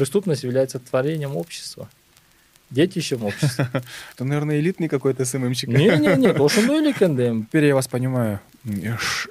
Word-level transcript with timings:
преступность 0.00 0.44
является 0.44 0.78
творением 0.78 1.36
общества. 1.36 1.86
Детищем 2.70 3.22
общества. 3.22 3.68
Это, 4.14 4.24
наверное, 4.24 4.58
элитный 4.58 4.88
какой-то 4.88 5.26
СММщик. 5.26 5.68
Не-не-не, 5.68 6.32
тоже 6.32 6.62
ну 6.62 6.80
или 6.80 6.92
Теперь 6.92 7.66
я 7.66 7.74
вас 7.74 7.86
понимаю. 7.86 8.40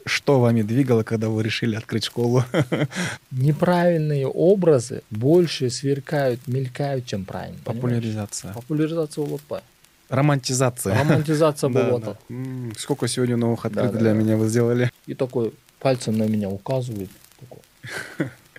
Что 0.05 0.39
вами 0.39 0.61
двигало, 0.61 1.01
когда 1.01 1.29
вы 1.29 1.41
решили 1.41 1.75
открыть 1.75 2.03
школу? 2.03 2.43
Неправильные 3.31 4.27
образы 4.27 5.01
больше 5.09 5.71
сверкают, 5.71 6.47
мелькают, 6.47 7.07
чем 7.07 7.25
правильные. 7.25 7.63
Популяризация. 7.63 8.53
Популяризация 8.53 9.23
улупа. 9.23 9.63
Романтизация. 10.09 10.99
Романтизация 10.99 11.69
болота. 11.71 12.15
Сколько 12.77 13.07
сегодня 13.07 13.37
новых 13.37 13.65
открытий 13.65 13.97
для 13.97 14.13
меня 14.13 14.37
вы 14.37 14.47
сделали? 14.49 14.91
И 15.07 15.15
такой 15.15 15.51
пальцем 15.79 16.15
на 16.15 16.27
меня 16.27 16.49
указывает. 16.49 17.09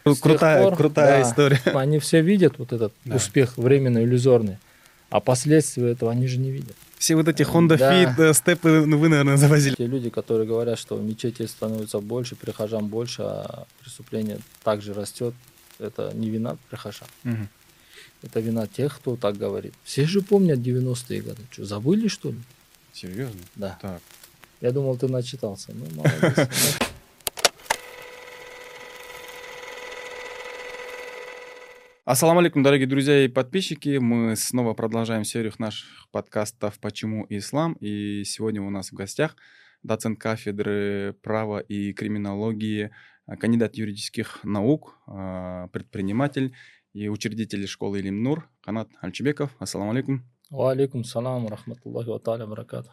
Крутая, 0.05 0.71
крутая 0.75 1.23
история. 1.23 1.61
Они 1.75 1.99
все 1.99 2.23
видят 2.23 2.59
вот 2.59 2.73
этот 2.73 2.93
успех 3.07 3.59
временно 3.59 3.99
иллюзорный, 3.99 4.59
а 5.11 5.21
последствия 5.21 5.91
этого 5.91 6.13
они 6.13 6.27
же 6.27 6.39
не 6.39 6.51
видят. 6.51 6.77
Все 6.99 7.17
вот 7.17 7.29
эти 7.29 7.43
Honda 7.43 7.77
да. 7.77 7.93
Fit, 7.93 8.31
э, 8.31 8.35
степы 8.35 8.83
вы, 8.87 9.09
наверное, 9.09 9.37
завозили. 9.37 9.75
Те 9.75 9.87
люди, 9.87 10.11
которые 10.11 10.47
говорят, 10.47 10.79
что 10.79 10.99
мечети 10.99 11.47
становится 11.47 11.99
больше, 12.01 12.37
прихожан 12.37 12.87
больше, 12.87 13.23
а 13.23 13.67
преступление 13.81 14.39
также 14.63 14.95
растет, 14.95 15.35
это 15.79 16.13
не 16.15 16.31
вина 16.31 16.57
прихожан. 16.69 17.09
Угу. 17.25 17.49
Это 18.23 18.41
вина 18.41 18.67
тех, 18.67 18.97
кто 18.97 19.17
так 19.17 19.37
говорит. 19.37 19.75
Все 19.83 20.05
же 20.05 20.21
помнят 20.21 20.59
90-е 20.59 21.23
годы. 21.23 21.43
Что, 21.51 21.65
забыли, 21.65 22.09
что 22.09 22.31
ли? 22.31 22.39
Серьезно? 22.93 23.41
Да. 23.57 23.79
Так. 23.81 24.03
Я 24.61 24.73
думал, 24.73 24.97
ты 24.97 25.09
начитался. 25.09 25.73
Ну, 25.73 25.87
молодец. 25.95 26.49
Ассаламу 32.11 32.41
алейкум, 32.41 32.65
дорогие 32.65 32.89
друзья 32.89 33.25
и 33.25 33.29
подписчики. 33.29 33.99
Мы 33.99 34.35
снова 34.35 34.75
продолжаем 34.75 35.23
серию 35.23 35.53
наших 35.59 36.09
подкастов 36.11 36.81
«Почему 36.81 37.25
ислам?». 37.29 37.75
И 37.75 38.25
сегодня 38.25 38.61
у 38.63 38.69
нас 38.69 38.91
в 38.91 38.95
гостях 38.95 39.37
доцент 39.85 40.19
кафедры 40.19 41.15
права 41.23 41.61
и 41.61 41.93
криминологии, 41.93 42.91
кандидат 43.39 43.77
юридических 43.77 44.41
наук, 44.43 44.99
а, 45.07 45.69
предприниматель 45.69 46.53
и 46.95 47.09
учредитель 47.09 47.69
школы 47.69 48.01
Илимнур 48.01 48.51
Канат 48.61 48.89
Альчебеков. 49.01 49.55
Ассаламу 49.61 49.93
алейкум. 49.93 50.25
Ва 50.51 50.73
алейкум 50.73 51.05
салам, 51.05 51.47
рахматуллахи 51.47 52.09
ва 52.09 52.19
та'аля 52.19 52.49
баракату. 52.49 52.91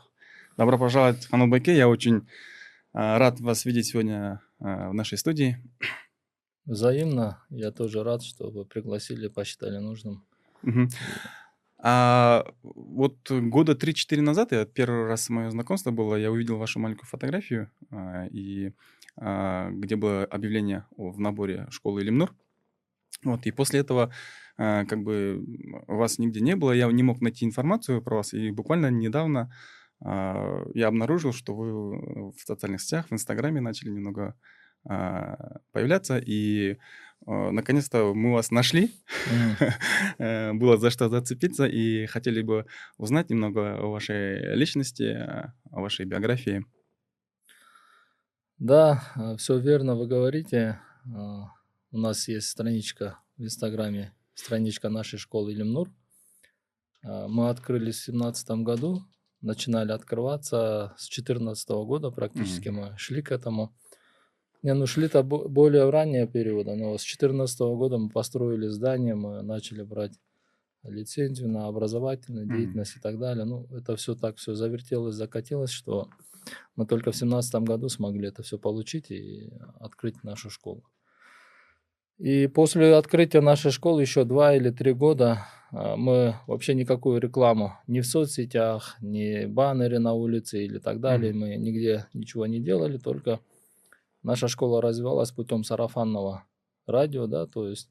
Добро 0.57 0.77
пожаловать, 0.77 1.25
Ханул 1.25 1.47
Байке. 1.47 1.75
Я 1.75 1.89
очень 1.89 2.27
а, 2.93 3.17
рад 3.17 3.39
вас 3.39 3.65
видеть 3.65 3.87
сегодня 3.87 4.41
в 4.59 4.93
нашей 4.93 5.17
студии. 5.17 5.57
Взаимно. 6.67 7.41
Я 7.49 7.71
тоже 7.71 8.03
рад, 8.03 8.21
что 8.23 8.49
вы 8.49 8.65
пригласили, 8.65 9.29
посчитали 9.29 9.77
нужным. 9.77 10.25
Угу. 10.63 10.89
А 11.79 12.45
вот 12.63 13.31
года 13.31 13.73
3-4 13.73 14.21
назад, 14.21 14.51
я 14.51 14.65
первый 14.65 15.05
раз 15.05 15.29
мое 15.29 15.49
знакомство 15.49 15.91
было, 15.91 16.15
я 16.15 16.29
увидел 16.29 16.57
вашу 16.57 16.79
маленькую 16.79 17.07
фотографию, 17.07 17.71
а, 17.89 18.25
и, 18.27 18.73
а, 19.15 19.69
где 19.71 19.95
было 19.95 20.25
объявление 20.25 20.85
в 20.97 21.19
наборе 21.19 21.67
школы 21.69 22.01
Илимнур. 22.01 22.35
Вот, 23.23 23.45
и 23.45 23.51
после 23.51 23.79
этого 23.79 24.11
а, 24.57 24.83
как 24.85 25.03
бы 25.03 25.41
вас 25.87 26.19
нигде 26.19 26.41
не 26.41 26.57
было, 26.57 26.73
я 26.73 26.91
не 26.91 27.03
мог 27.03 27.21
найти 27.21 27.45
информацию 27.45 28.01
про 28.01 28.17
вас, 28.17 28.33
и 28.33 28.51
буквально 28.51 28.91
недавно 28.91 29.53
я 29.99 30.89
обнаружил, 30.89 31.33
что 31.33 31.55
вы 31.55 32.31
в 32.31 32.39
социальных 32.45 32.81
сетях, 32.81 33.07
в 33.09 33.13
Инстаграме 33.13 33.61
начали 33.61 33.89
немного 33.89 34.35
появляться, 35.71 36.17
и 36.17 36.77
а, 37.25 37.51
наконец-то 37.51 38.13
мы 38.13 38.33
вас 38.33 38.51
нашли. 38.51 38.91
Mm. 40.19 40.53
Было 40.59 40.77
за 40.77 40.89
что 40.89 41.09
зацепиться, 41.09 41.65
и 41.65 42.05
хотели 42.05 42.41
бы 42.41 42.65
узнать 42.97 43.29
немного 43.29 43.77
о 43.77 43.91
вашей 43.91 44.55
личности, 44.55 45.13
о 45.71 45.81
вашей 45.81 46.05
биографии. 46.05 46.65
Да, 48.57 49.35
все 49.37 49.59
верно 49.59 49.95
вы 49.95 50.07
говорите. 50.07 50.79
У 51.91 51.97
нас 51.97 52.27
есть 52.27 52.47
страничка 52.47 53.19
в 53.37 53.43
Инстаграме, 53.43 54.13
страничка 54.33 54.89
нашей 54.89 55.19
школы 55.19 55.53
Илимнур. 55.53 55.91
Мы 57.03 57.49
открылись 57.49 58.07
в 58.07 58.11
2017 58.11 58.49
году, 58.63 59.03
начинали 59.41 59.91
открываться 59.91 60.95
с 60.97 61.07
2014 61.09 61.69
года 61.69 62.09
практически 62.09 62.69
mm. 62.69 62.71
мы 62.71 62.97
шли 62.97 63.21
к 63.21 63.31
этому. 63.31 63.75
Не, 64.63 64.73
ну 64.73 64.87
шли-то 64.87 65.23
более 65.23 65.89
ранние 65.89 66.27
периоды, 66.27 66.75
но 66.75 66.97
с 66.97 67.01
2014 67.01 67.59
года 67.59 67.97
мы 67.97 68.09
построили 68.09 68.67
здание, 68.67 69.15
мы 69.15 69.41
начали 69.43 69.83
брать 69.83 70.13
лицензию 70.83 71.49
на 71.49 71.67
образовательную 71.67 72.47
деятельность 72.47 72.95
mm-hmm. 72.95 72.99
и 72.99 73.01
так 73.01 73.19
далее. 73.19 73.45
Ну, 73.45 73.67
это 73.71 73.95
все 73.95 74.15
так 74.15 74.37
все 74.37 74.55
завертелось, 74.55 75.15
закатилось, 75.15 75.71
что 75.71 76.09
мы 76.75 76.85
только 76.85 77.11
в 77.11 77.15
2017 77.15 77.55
году 77.63 77.89
смогли 77.89 78.29
это 78.29 78.43
все 78.43 78.57
получить 78.57 79.11
и 79.11 79.51
открыть 79.79 80.23
нашу 80.23 80.49
школу. 80.49 80.83
И 82.17 82.47
после 82.47 82.95
открытия 82.95 83.41
нашей 83.41 83.71
школы 83.71 84.01
еще 84.01 84.23
два 84.23 84.55
или 84.55 84.71
три 84.71 84.93
года 84.93 85.45
а, 85.71 85.95
мы 85.95 86.35
вообще 86.47 86.73
никакую 86.73 87.21
рекламу 87.21 87.73
ни 87.85 87.99
в 87.99 88.07
соцсетях, 88.07 88.97
ни 89.01 89.45
баннеры 89.45 89.99
на 89.99 90.13
улице 90.13 90.65
или 90.65 90.79
так 90.79 90.99
далее, 90.99 91.31
mm-hmm. 91.31 91.35
мы 91.35 91.55
нигде 91.57 92.07
ничего 92.13 92.47
не 92.47 92.59
делали, 92.59 92.97
только 92.97 93.39
наша 94.27 94.49
школа 94.49 94.81
развивалась 94.81 95.31
путем 95.31 95.63
сарафанного 95.63 96.43
радио, 96.85 97.27
да, 97.27 97.47
то 97.47 97.67
есть 97.69 97.89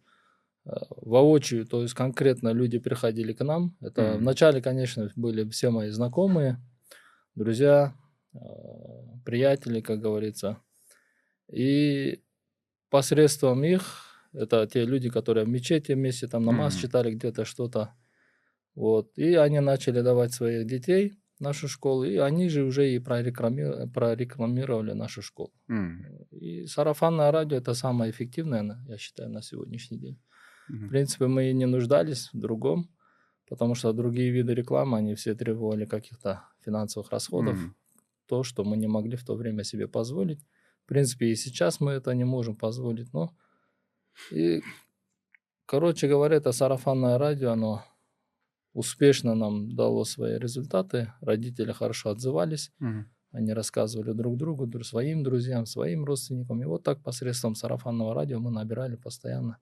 э, 0.67 0.71
воочию, 0.91 1.67
то 1.67 1.81
есть 1.81 1.95
конкретно 1.95 2.53
люди 2.53 2.79
приходили 2.79 3.33
к 3.33 3.43
нам. 3.43 3.75
Это 3.81 4.03
mm-hmm. 4.03 4.19
вначале, 4.19 4.61
конечно, 4.61 5.11
были 5.17 5.49
все 5.49 5.71
мои 5.71 5.89
знакомые, 5.89 6.61
друзья, 7.35 7.95
э, 8.35 8.39
приятели, 9.25 9.81
как 9.81 10.01
говорится. 10.01 10.59
И 11.51 12.21
посредством 12.91 13.65
их, 13.65 14.29
это 14.35 14.67
те 14.67 14.85
люди, 14.85 15.09
которые 15.09 15.47
в 15.47 15.49
мечети 15.49 15.93
вместе 15.93 16.29
там 16.29 16.45
намаз 16.45 16.77
mm-hmm. 16.77 16.81
читали 16.83 17.15
где-то 17.15 17.47
что-то, 17.47 17.95
вот, 18.75 19.17
и 19.17 19.37
они 19.37 19.61
начали 19.61 20.03
давать 20.03 20.35
своих 20.35 20.67
детей 20.67 21.15
нашу 21.39 21.69
школу, 21.69 22.05
и 22.05 22.17
они 22.17 22.49
же 22.49 22.65
уже 22.65 22.95
и 22.95 22.99
прорекламировали, 22.99 23.89
прорекламировали 23.89 24.93
нашу 24.93 25.23
школу. 25.23 25.53
Mm. 25.69 26.29
И 26.31 26.67
сарафанное 26.67 27.31
радио 27.31 27.59
это 27.59 27.75
самое 27.75 28.11
эффективное, 28.11 28.79
я 28.89 28.99
считаю, 28.99 29.31
на 29.31 29.43
сегодняшний 29.43 29.99
день. 29.99 30.19
Mm. 30.71 30.87
В 30.87 30.89
принципе, 30.89 31.27
мы 31.27 31.51
и 31.51 31.55
не 31.55 31.67
нуждались 31.67 32.31
в 32.33 32.39
другом, 32.39 32.89
потому 33.49 33.75
что 33.75 33.93
другие 33.93 34.31
виды 34.31 34.55
рекламы, 34.55 34.99
они 34.99 35.15
все 35.15 35.35
требовали 35.35 35.85
каких-то 35.85 36.45
финансовых 36.65 37.11
расходов, 37.11 37.59
mm. 37.59 37.71
то, 38.27 38.43
что 38.43 38.65
мы 38.65 38.77
не 38.77 38.87
могли 38.87 39.17
в 39.17 39.25
то 39.25 39.35
время 39.35 39.65
себе 39.65 39.87
позволить. 39.89 40.41
В 40.85 40.89
принципе, 40.89 41.27
и 41.27 41.37
сейчас 41.37 41.81
мы 41.81 41.93
это 41.93 42.15
не 42.15 42.25
можем 42.25 42.57
позволить, 42.57 43.13
но 43.13 43.35
и, 44.33 44.63
короче 45.67 46.09
говоря, 46.09 46.37
это 46.37 46.53
сарафанное 46.53 47.19
радио, 47.19 47.51
оно 47.51 47.85
успешно 48.77 49.35
нам 49.35 49.75
дало 49.75 50.05
свои 50.05 50.39
результаты. 50.39 51.13
Родители 51.23 51.73
хорошо 51.73 52.11
отзывались. 52.11 52.71
Угу. 52.79 53.05
Они 53.33 53.53
рассказывали 53.55 54.13
друг 54.13 54.37
другу, 54.37 54.71
своим 54.85 55.23
друзьям, 55.23 55.65
своим 55.65 56.05
родственникам. 56.05 56.63
И 56.63 56.67
вот 56.67 56.83
так 56.83 57.03
посредством 57.03 57.55
сарафанного 57.55 58.15
радио 58.15 58.39
мы 58.39 58.51
набирали 58.51 58.97
постоянно 58.97 59.59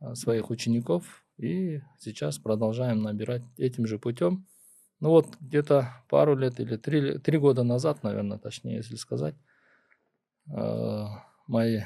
а, 0.00 0.16
своих 0.16 0.50
учеников. 0.50 1.24
И 1.36 1.80
сейчас 1.98 2.38
продолжаем 2.38 3.02
набирать 3.02 3.44
этим 3.56 3.86
же 3.86 4.00
путем. 4.00 4.46
Ну 4.98 5.10
вот 5.10 5.28
где-то 5.40 5.88
пару 6.08 6.36
лет 6.36 6.58
или 6.58 6.76
три, 6.76 7.18
три 7.18 7.38
года 7.38 7.62
назад, 7.62 8.02
наверное, 8.02 8.38
точнее, 8.38 8.76
если 8.76 8.96
сказать, 8.96 9.36
а, 10.52 11.24
мои 11.46 11.82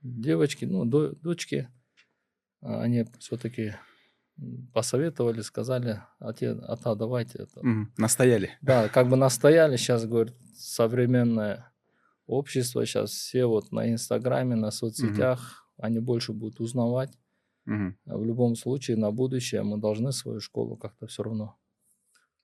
девочки, 0.00 0.64
ну, 0.64 0.86
дочки, 0.86 1.68
а, 2.62 2.80
они 2.80 3.04
все-таки 3.18 3.74
посоветовали, 4.72 5.40
сказали, 5.40 6.02
отец, 6.18 6.58
ата, 6.62 6.94
давайте 6.94 7.38
это. 7.38 7.60
Mm, 7.60 7.86
настояли. 7.96 8.50
Да, 8.60 8.88
как 8.88 9.08
бы 9.08 9.16
настояли. 9.16 9.76
Сейчас, 9.76 10.06
говорит, 10.06 10.34
современное 10.56 11.72
общество, 12.26 12.84
сейчас 12.86 13.10
все 13.10 13.46
вот 13.46 13.72
на 13.72 13.90
Инстаграме, 13.90 14.56
на 14.56 14.70
соцсетях, 14.70 15.40
mm-hmm. 15.78 15.84
они 15.84 15.98
больше 16.00 16.32
будут 16.32 16.60
узнавать. 16.60 17.12
Mm-hmm. 17.68 17.94
В 18.06 18.24
любом 18.24 18.56
случае, 18.56 18.96
на 18.96 19.10
будущее 19.10 19.62
мы 19.62 19.78
должны 19.78 20.12
свою 20.12 20.40
школу 20.40 20.76
как-то 20.76 21.06
все 21.06 21.22
равно 21.22 21.56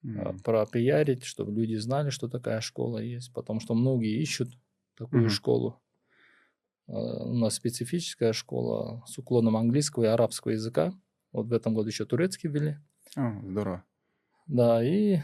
mm-hmm. 0.05 0.43
пропиарить, 0.43 1.25
чтобы 1.25 1.53
люди 1.53 1.75
знали, 1.77 2.11
что 2.11 2.29
такая 2.29 2.61
школа 2.61 2.99
есть. 2.99 3.33
Потому 3.33 3.61
что 3.61 3.75
многие 3.75 4.21
ищут 4.21 4.49
такую 4.97 5.27
mm-hmm. 5.27 5.31
школу. 5.31 5.81
А, 6.87 7.25
у 7.25 7.35
нас 7.35 7.55
специфическая 7.55 8.33
школа 8.33 9.03
с 9.07 9.19
уклоном 9.19 9.57
английского 9.57 10.05
и 10.05 10.09
арабского 10.09 10.53
языка. 10.53 10.93
Вот 11.33 11.47
в 11.47 11.53
этом 11.53 11.75
году 11.75 11.89
еще 11.89 12.05
турецкий 12.05 12.49
ввели. 12.49 12.79
О, 13.17 13.41
здорово. 13.43 13.85
Да, 14.47 14.83
и 14.83 15.21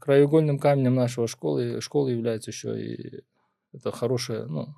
краеугольным 0.00 0.58
камнем 0.58 0.94
нашего 0.94 1.28
школы, 1.28 1.80
школы 1.80 2.12
является 2.12 2.50
еще 2.50 2.80
и 2.80 3.24
это 3.72 3.90
хорошее, 3.90 4.46
ну, 4.46 4.74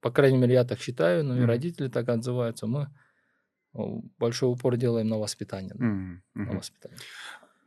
по 0.00 0.10
крайней 0.10 0.38
мере, 0.38 0.54
я 0.54 0.64
так 0.64 0.78
считаю, 0.78 1.24
но 1.24 1.36
mm. 1.36 1.42
и 1.42 1.46
родители 1.46 1.88
так 1.88 2.08
отзываются. 2.08 2.66
Мы 2.66 2.88
большой 4.18 4.52
упор 4.52 4.76
делаем 4.76 5.08
на 5.08 5.18
воспитание. 5.18 5.74
Да, 5.74 5.84
Мгм, 5.84 6.22
на 6.34 6.56
воспитание. 6.56 6.98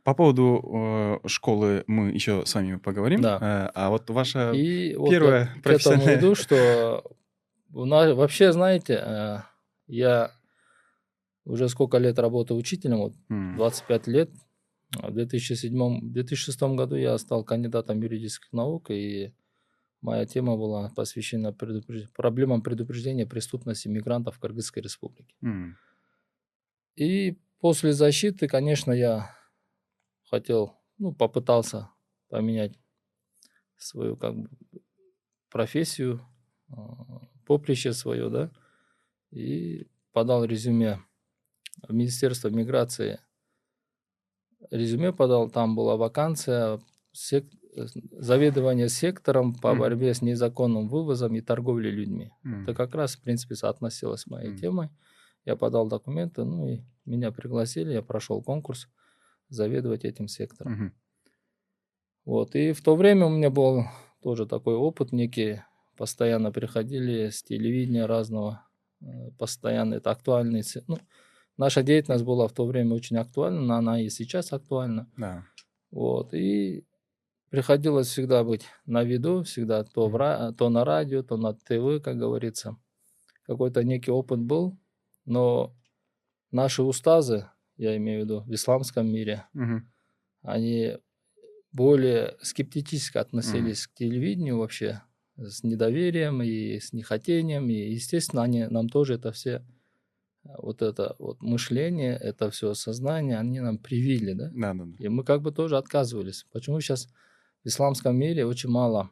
По 0.02 0.14
поводу 0.14 1.20
э, 1.22 1.28
школы 1.28 1.84
мы 1.86 2.10
еще 2.10 2.46
с 2.46 2.54
вами 2.54 2.76
поговорим. 2.76 3.20
Да. 3.20 3.38
Э, 3.40 3.70
а 3.74 3.90
вот 3.90 4.08
ваша 4.08 4.52
И 4.52 4.94
вот 4.96 5.10
первая 5.10 5.40
я 5.40 5.46
к 5.46 5.50
этому 5.50 5.62
профессиональная... 5.62 6.18
иду, 6.18 6.34
что 6.34 7.04
у 7.74 7.84
нас, 7.84 8.12
вообще, 8.14 8.52
знаете, 8.52 9.02
э, 9.04 9.38
я 9.86 10.32
уже 11.44 11.68
сколько 11.68 11.98
лет 11.98 12.18
работаю 12.18 12.58
учителем, 12.58 12.98
вот 12.98 13.14
М, 13.28 13.56
25 13.56 14.06
лет. 14.06 14.30
В 14.92 15.12
2007, 15.12 16.00
2006 16.02 16.74
году 16.76 16.96
я 16.96 17.16
стал 17.18 17.44
кандидатом 17.44 18.00
юридических 18.02 18.52
наук, 18.52 18.90
и 18.90 19.32
моя 20.00 20.26
тема 20.26 20.56
была 20.56 20.90
посвящена 20.96 21.48
предупреж- 21.52 22.08
проблемам 22.14 22.62
предупреждения 22.62 23.26
преступности 23.26 23.88
мигрантов 23.88 24.36
в 24.36 24.40
Кыргызской 24.40 24.82
республике. 24.82 25.34
м, 25.42 25.76
И 26.96 27.38
после 27.60 27.92
защиты, 27.92 28.48
конечно, 28.48 28.92
я 28.92 29.34
хотел, 30.24 30.76
ну, 30.98 31.12
попытался 31.12 31.90
поменять 32.28 32.78
свою 33.76 34.16
как 34.16 34.36
бы 34.36 34.50
профессию, 35.50 36.20
а, 36.70 37.22
поприще 37.46 37.92
свое, 37.92 38.28
да, 38.30 38.50
и 39.30 39.88
подал 40.12 40.44
резюме 40.44 41.00
в 41.88 41.92
Министерство 41.92 42.48
миграции. 42.48 43.20
Резюме 44.70 45.12
подал, 45.12 45.50
там 45.50 45.74
была 45.74 45.96
вакансия 45.96 46.80
сек- 47.12 47.50
э, 47.74 47.86
заведование 48.12 48.88
сектором 48.88 49.54
по 49.54 49.74
борьбе 49.74 50.12
с 50.14 50.22
незаконным 50.22 50.88
вывозом 50.88 51.34
и 51.34 51.40
торговлей 51.40 51.90
людьми. 51.90 52.30
м, 52.44 52.62
Это 52.64 52.74
как 52.74 52.94
раз, 52.94 53.16
в 53.16 53.22
принципе, 53.22 53.54
соотносилось 53.54 54.22
с 54.22 54.26
моей 54.26 54.50
Мгм. 54.50 54.58
темой. 54.58 54.88
Я 55.46 55.56
подал 55.56 55.88
документы, 55.88 56.44
ну 56.44 56.66
и 56.68 56.80
меня 57.06 57.32
пригласили, 57.32 57.92
я 57.94 58.02
прошел 58.02 58.42
конкурс 58.42 58.88
заведовать 59.48 60.04
этим 60.04 60.28
сектором. 60.28 60.72
мгм, 60.72 60.92
Вот, 62.26 62.54
и 62.54 62.72
в 62.72 62.82
то 62.82 62.94
время 62.96 63.26
у 63.26 63.30
меня 63.30 63.50
был 63.50 63.84
тоже 64.22 64.46
такой 64.46 64.74
опыт 64.74 65.12
некий, 65.12 65.62
постоянно 65.96 66.52
приходили 66.52 67.30
с 67.30 67.42
телевидения 67.42 68.04
разного, 68.06 68.66
э, 69.00 69.30
постоянно 69.38 69.94
это 69.94 70.10
актуальный, 70.10 70.62
се- 70.62 70.84
ну, 70.86 70.98
наша 71.60 71.82
деятельность 71.82 72.24
была 72.24 72.48
в 72.48 72.52
то 72.52 72.64
время 72.64 72.94
очень 72.94 73.18
актуальна, 73.18 73.60
но 73.60 73.74
она 73.74 74.00
и 74.00 74.08
сейчас 74.08 74.52
актуальна. 74.52 75.10
Да. 75.18 75.44
Вот, 75.90 76.32
и 76.32 76.86
приходилось 77.50 78.08
всегда 78.08 78.42
быть 78.44 78.64
на 78.86 79.04
виду, 79.04 79.42
всегда 79.42 79.84
то, 79.84 80.08
в, 80.08 80.52
то 80.56 80.70
на 80.70 80.84
радио, 80.84 81.22
то 81.22 81.36
на 81.36 81.52
ТВ, 81.52 82.02
как 82.02 82.16
говорится. 82.16 82.78
Какой-то 83.42 83.84
некий 83.84 84.10
опыт 84.10 84.40
был, 84.40 84.78
но 85.26 85.76
наши 86.50 86.82
устазы, 86.82 87.50
я 87.76 87.94
имею 87.98 88.22
в 88.22 88.24
виду 88.24 88.40
в 88.40 88.54
исламском 88.54 89.06
мире, 89.06 89.46
Мгм, 89.52 89.92
они 90.42 90.96
более 91.72 92.36
скептически 92.40 93.18
относились 93.18 93.86
к 93.86 93.94
телевидению 93.94 94.58
вообще, 94.58 95.02
с 95.36 95.62
недоверием 95.62 96.42
и 96.42 96.78
с 96.80 96.94
нехотением, 96.94 97.68
и, 97.68 97.74
естественно, 97.74 98.42
они 98.44 98.66
нам 98.66 98.88
тоже 98.88 99.14
это 99.14 99.30
все, 99.32 99.62
вот 100.44 100.82
это 100.82 101.16
вот 101.18 101.40
мышление, 101.42 102.16
это 102.16 102.50
все 102.50 102.74
сознание, 102.74 103.38
они 103.38 103.60
нам 103.60 103.78
привили, 103.78 104.32
да? 104.32 104.50
Да, 104.50 104.74
да, 104.74 104.84
да. 104.84 105.04
И 105.04 105.08
мы 105.08 105.24
как 105.24 105.42
бы 105.42 105.52
тоже 105.52 105.76
отказывались. 105.76 106.46
Почему 106.52 106.80
сейчас 106.80 107.08
в 107.64 107.68
исламском 107.68 108.16
мире 108.16 108.46
очень 108.46 108.70
мало, 108.70 109.10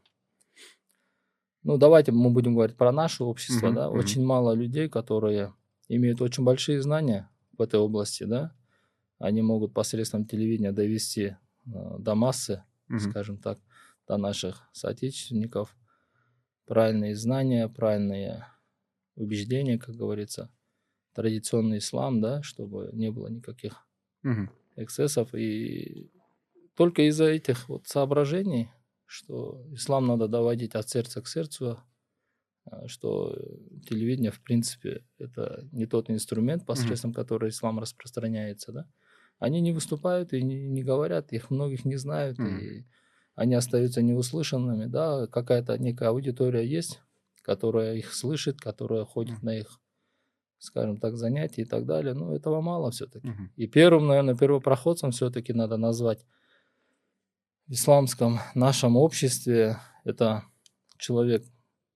ну 1.62 1.76
давайте 1.76 2.12
мы 2.12 2.30
будем 2.30 2.54
говорить 2.54 2.76
про 2.76 2.92
наше 2.92 3.24
общество, 3.24 3.68
Мгм, 3.68 3.74
да, 3.74 3.88
мгм. 3.88 3.94
очень 3.98 4.24
мало 4.24 4.52
людей, 4.52 4.88
которые 4.88 5.54
имеют 5.88 6.20
очень 6.20 6.44
большие 6.44 6.80
знания 6.82 7.30
в 7.56 7.62
этой 7.62 7.80
области, 7.80 8.24
да, 8.24 8.54
они 9.18 9.42
могут 9.42 9.74
посредством 9.74 10.26
телевидения 10.26 10.72
довести 10.72 11.36
э, 11.66 11.96
до 11.98 12.14
массы, 12.14 12.64
Мгм, 12.88 13.12
скажем 13.12 13.38
так, 13.38 13.58
до 14.08 14.16
наших 14.18 14.68
соотечественников 14.72 15.76
правильные 16.66 17.16
знания, 17.16 17.68
правильные 17.68 18.46
убеждения, 19.16 19.78
как 19.78 19.96
говорится, 19.96 20.50
традиционный 21.18 21.78
ислам, 21.78 22.20
да, 22.20 22.42
чтобы 22.44 22.90
не 22.92 23.10
было 23.10 23.26
никаких 23.26 23.88
эксцессов. 24.76 25.34
И 25.34 26.12
только 26.76 27.08
из-за 27.08 27.24
этих 27.24 27.68
вот 27.68 27.88
соображений, 27.88 28.70
что 29.04 29.66
ислам 29.72 30.06
надо 30.06 30.28
доводить 30.28 30.76
от 30.76 30.88
сердца 30.88 31.20
к 31.20 31.26
сердцу, 31.26 31.80
а, 32.64 32.86
что 32.86 33.36
телевидение, 33.88 34.30
в 34.30 34.40
принципе, 34.42 35.04
это 35.18 35.68
не 35.72 35.86
тот 35.86 36.08
инструмент, 36.10 36.66
посредством 36.66 37.12
которого 37.12 37.48
ислам 37.48 37.80
распространяется, 37.80 38.72
да, 38.72 38.90
они 39.40 39.60
не 39.60 39.72
выступают 39.72 40.32
и 40.32 40.42
не, 40.42 40.68
не 40.68 40.84
говорят, 40.84 41.32
их 41.32 41.50
многих 41.50 41.84
не 41.84 41.96
знают, 41.96 42.44
и 42.46 42.86
они 43.34 43.54
остаются 43.54 44.02
неуслышанными, 44.02 44.86
да, 44.86 45.26
какая-то 45.26 45.78
некая 45.78 46.10
аудитория 46.10 46.64
есть, 46.64 47.00
которая 47.42 47.96
их 47.96 48.14
слышит, 48.14 48.60
которая 48.60 49.04
ходит 49.04 49.42
на 49.42 49.56
их, 49.56 49.80
скажем 50.58 50.98
так, 50.98 51.16
занятия 51.16 51.62
и 51.62 51.64
так 51.64 51.86
далее, 51.86 52.14
но 52.14 52.34
этого 52.34 52.60
мало 52.60 52.90
все-таки. 52.90 53.28
мгм. 53.28 53.52
И 53.56 53.66
первым, 53.66 54.06
наверное, 54.06 54.36
первопроходцем 54.36 55.10
все-таки 55.10 55.52
надо 55.52 55.76
назвать 55.76 56.24
в 57.66 57.72
исламском 57.72 58.40
нашем 58.54 58.96
обществе 58.96 59.78
это 60.04 60.44
человек, 60.96 61.44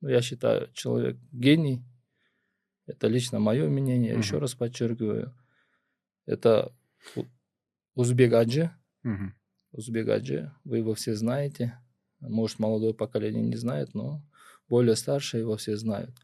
ну, 0.00 0.08
я 0.08 0.20
считаю, 0.20 0.70
человек 0.74 1.16
гений. 1.32 1.82
Это 2.86 3.06
лично 3.08 3.38
мое 3.38 3.68
мнение, 3.68 4.12
я 4.12 4.18
еще 4.18 4.38
раз 4.38 4.54
подчеркиваю. 4.54 5.34
Это 6.26 6.72
Узбек 7.94 8.32
Аджи. 8.34 8.70
Мгм. 9.02 9.34
Узбек 9.72 10.08
Аджи, 10.08 10.52
вы 10.64 10.78
его 10.78 10.94
все 10.94 11.14
знаете. 11.14 11.78
Может, 12.20 12.58
молодое 12.58 12.92
поколение 12.92 13.42
не 13.42 13.56
знает, 13.56 13.94
но 13.94 14.22
более 14.68 14.96
старшие 14.96 15.40
его 15.40 15.56
все 15.56 15.76
знают. 15.76 16.14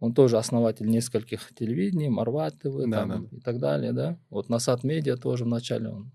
Он 0.00 0.14
тоже 0.14 0.38
основатель 0.38 0.86
нескольких 0.88 1.54
телевидений, 1.54 2.08
Марват 2.08 2.58
ТВ 2.58 2.76
Да, 2.86 3.00
там 3.06 3.08
да. 3.08 3.36
и 3.36 3.40
так 3.40 3.58
далее, 3.58 3.92
да. 3.92 4.18
Вот 4.30 4.48
Насад 4.48 4.82
Медиа 4.82 5.16
тоже 5.16 5.44
вначале 5.44 5.90
он 5.90 6.10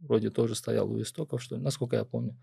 вроде 0.00 0.30
тоже 0.30 0.54
стоял 0.54 0.90
у 0.90 1.00
истоков, 1.00 1.42
что 1.42 1.56
ли, 1.56 1.62
насколько 1.62 1.96
я 1.96 2.04
помню. 2.04 2.36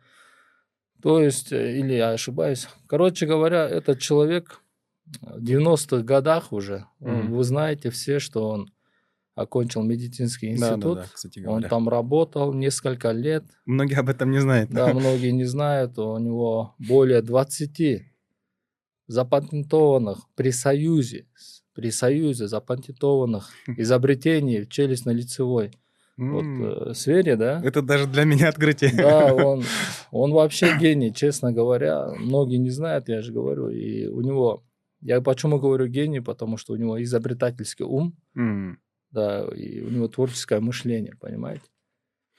То 1.02 1.20
есть, 1.22 1.52
э, 1.52 1.78
или 1.80 1.94
я 1.94 2.12
ошибаюсь. 2.12 2.68
Короче 2.88 3.26
говоря, 3.28 3.68
этот 3.70 4.00
человек 4.00 4.62
в 5.22 5.40
90-х 5.44 6.02
годах 6.04 6.52
уже, 6.54 6.86
он- 7.00 7.26
Мгм. 7.26 7.34
вы 7.34 7.44
знаете 7.44 7.90
все, 7.90 8.20
что 8.20 8.50
он 8.50 8.74
окончил 9.36 9.84
медицинский 9.84 10.48
Да, 10.56 10.70
да, 10.70 10.76
институт, 10.76 10.96
да, 11.00 11.06
кстати 11.14 11.40
он 11.40 11.46
говоря. 11.46 11.70
там 11.70 11.90
работал 11.90 12.54
несколько 12.54 13.12
лет, 13.12 13.44
Многие 13.66 14.00
об 14.00 14.10
этом 14.10 14.32
не 14.32 14.40
знают. 14.40 14.70
да, 14.72 14.94
многие 14.94 15.32
не 15.32 15.46
знают, 15.46 15.98
у 16.00 16.18
него 16.18 16.76
более 16.80 17.22
20 17.22 18.13
запатентованных 19.14 20.28
при 20.36 20.52
Союзе, 20.52 21.26
при 21.74 21.92
Союзе 21.92 22.48
запатентованных 22.48 23.52
изобретений 23.78 24.64
в 24.64 24.70
челюстно-лицевой 24.70 25.72
вот, 26.18 26.44
э, 26.44 26.94
сфере, 26.94 27.36
да. 27.36 27.62
Это 27.64 27.82
даже 27.82 28.08
для 28.08 28.24
меня 28.24 28.50
открытие. 28.50 28.92
Да, 28.96 29.34
он, 29.34 29.64
он 30.12 30.32
вообще 30.32 30.78
гений, 30.80 31.14
честно 31.14 31.52
говоря. 31.52 32.10
Многие 32.18 32.58
не 32.58 32.70
знают, 32.70 33.10
я 33.10 33.22
же 33.22 33.32
говорю. 33.32 33.70
И 33.70 34.08
у 34.08 34.22
него, 34.22 34.64
я 35.02 35.22
почему 35.22 35.60
говорю 35.60 35.88
гений, 35.88 36.20
потому 36.20 36.58
что 36.58 36.74
у 36.74 36.76
него 36.76 37.02
изобретательский 37.02 37.86
ум, 37.86 38.16
М, 38.36 38.80
да, 39.12 39.46
и 39.56 39.82
у 39.82 39.90
него 39.90 40.08
творческое 40.08 40.60
мышление, 40.60 41.16
понимаете. 41.20 41.64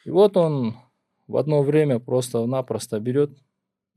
И 0.04 0.10
вот 0.10 0.36
он 0.36 0.74
в 1.26 1.36
одно 1.36 1.62
время 1.62 1.98
просто-напросто 1.98 3.00
берет, 3.00 3.30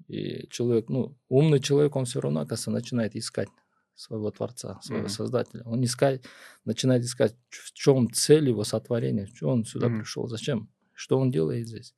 и 0.07 0.47
человек, 0.49 0.89
ну, 0.89 1.17
умный 1.29 1.59
человек, 1.59 1.95
он 1.95 2.05
все 2.05 2.21
равно, 2.21 2.41
оказывается, 2.41 2.71
начинает 2.71 3.15
искать 3.15 3.49
своего 3.95 4.31
Творца, 4.31 4.79
своего 4.81 5.05
Мгм. 5.05 5.09
Создателя. 5.09 5.63
Он 5.65 5.83
искать, 5.83 6.23
начинает 6.65 7.03
искать, 7.03 7.35
в 7.49 7.73
чем 7.73 8.11
цель 8.11 8.47
его 8.49 8.63
сотворения, 8.63 9.25
что 9.25 9.49
он 9.49 9.65
сюда 9.65 9.87
Мгм. 9.87 9.99
пришел, 9.99 10.27
зачем, 10.27 10.69
что 10.93 11.17
он 11.19 11.31
делает 11.31 11.67
здесь. 11.67 11.95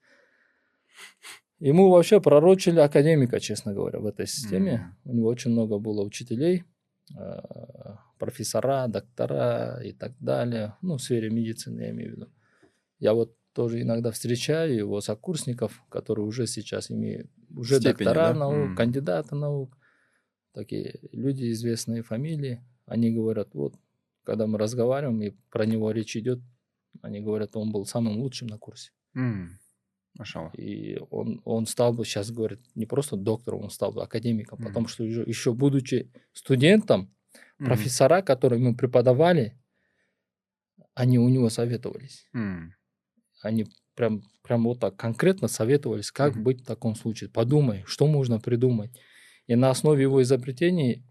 Ему 1.60 1.90
вообще 1.90 2.22
пророчили 2.22 2.80
академика, 2.80 3.40
честно 3.40 3.74
говоря, 3.74 4.00
в 4.00 4.06
этой 4.06 4.28
системе. 4.28 4.96
У 5.04 5.14
него 5.14 5.28
очень 5.28 5.52
много 5.52 5.78
было 5.78 6.04
учителей, 6.04 6.64
э, 7.18 7.42
профессора, 8.18 8.88
доктора 8.88 9.82
и 9.84 9.92
так 9.92 10.14
далее. 10.20 10.76
Ну, 10.82 10.96
в 10.98 11.02
сфере 11.02 11.30
медицины, 11.30 11.82
я 11.82 11.90
имею 11.90 12.14
в 12.14 12.16
виду. 12.16 12.32
Я 13.00 13.14
вот 13.14 13.36
тоже 13.54 13.82
иногда 13.82 14.12
встречаю 14.12 14.76
его 14.76 15.02
сокурсников, 15.02 15.84
которые 15.90 16.26
уже 16.26 16.48
сейчас 16.48 16.92
имеют 16.92 17.30
уже 17.56 17.80
Степени, 17.80 18.14
доктора 18.14 18.34
да? 18.34 18.40
наук, 18.40 18.74
М. 18.74 18.78
кандидаты 18.78 19.36
наук, 19.36 19.78
такие 20.54 21.00
люди, 21.12 21.52
известные 21.52 22.04
фамилии. 22.04 22.64
Они 22.86 23.12
говорят, 23.12 23.54
вот, 23.56 23.76
когда 24.24 24.48
мы 24.48 24.58
разговариваем, 24.60 25.22
и 25.24 25.32
про 25.52 25.66
него 25.66 25.92
речь 25.92 26.18
идет, 26.18 26.40
они 27.02 27.22
говорят, 27.22 27.56
он 27.56 27.72
был 27.72 27.86
самым 27.86 28.20
лучшим 28.20 28.48
на 28.50 28.58
курсе. 28.60 28.92
Машаллах. 30.20 30.54
И 30.54 30.98
он, 31.12 31.42
он 31.46 31.68
стал 31.68 31.94
бы, 31.94 32.06
сейчас 32.06 32.32
говорит, 32.32 32.60
не 32.76 32.86
просто 32.86 33.16
доктором, 33.16 33.64
он 33.64 33.70
стал 33.70 33.92
бы 33.92 34.02
академиком, 34.04 34.58
Мгм. 34.58 34.72
потому 34.72 34.88
что 34.88 35.04
еще, 35.04 35.22
еще 35.22 35.54
будучи 35.54 36.12
студентом, 36.34 37.14
Мгм. 37.60 37.68
профессора, 37.68 38.22
которые 38.24 38.60
ему 38.62 38.76
преподавали, 38.76 39.58
они 40.94 41.18
у 41.18 41.30
него 41.30 41.50
советовались. 41.50 42.30
М. 42.34 42.74
Они 43.42 43.68
прям, 43.96 44.22
прям 44.44 44.64
вот 44.64 44.80
так 44.80 44.96
конкретно 44.96 45.48
советовались, 45.48 46.12
как 46.12 46.36
Мгм. 46.36 46.44
быть 46.44 46.62
в 46.62 46.66
таком 46.66 46.96
случае. 46.96 47.30
Подумай, 47.30 47.84
что 47.86 48.08
можно 48.08 48.40
придумать. 48.40 48.92
И 49.48 49.56
на 49.56 49.70
основе 49.70 50.04
его 50.04 50.22
изобретений 50.22 51.04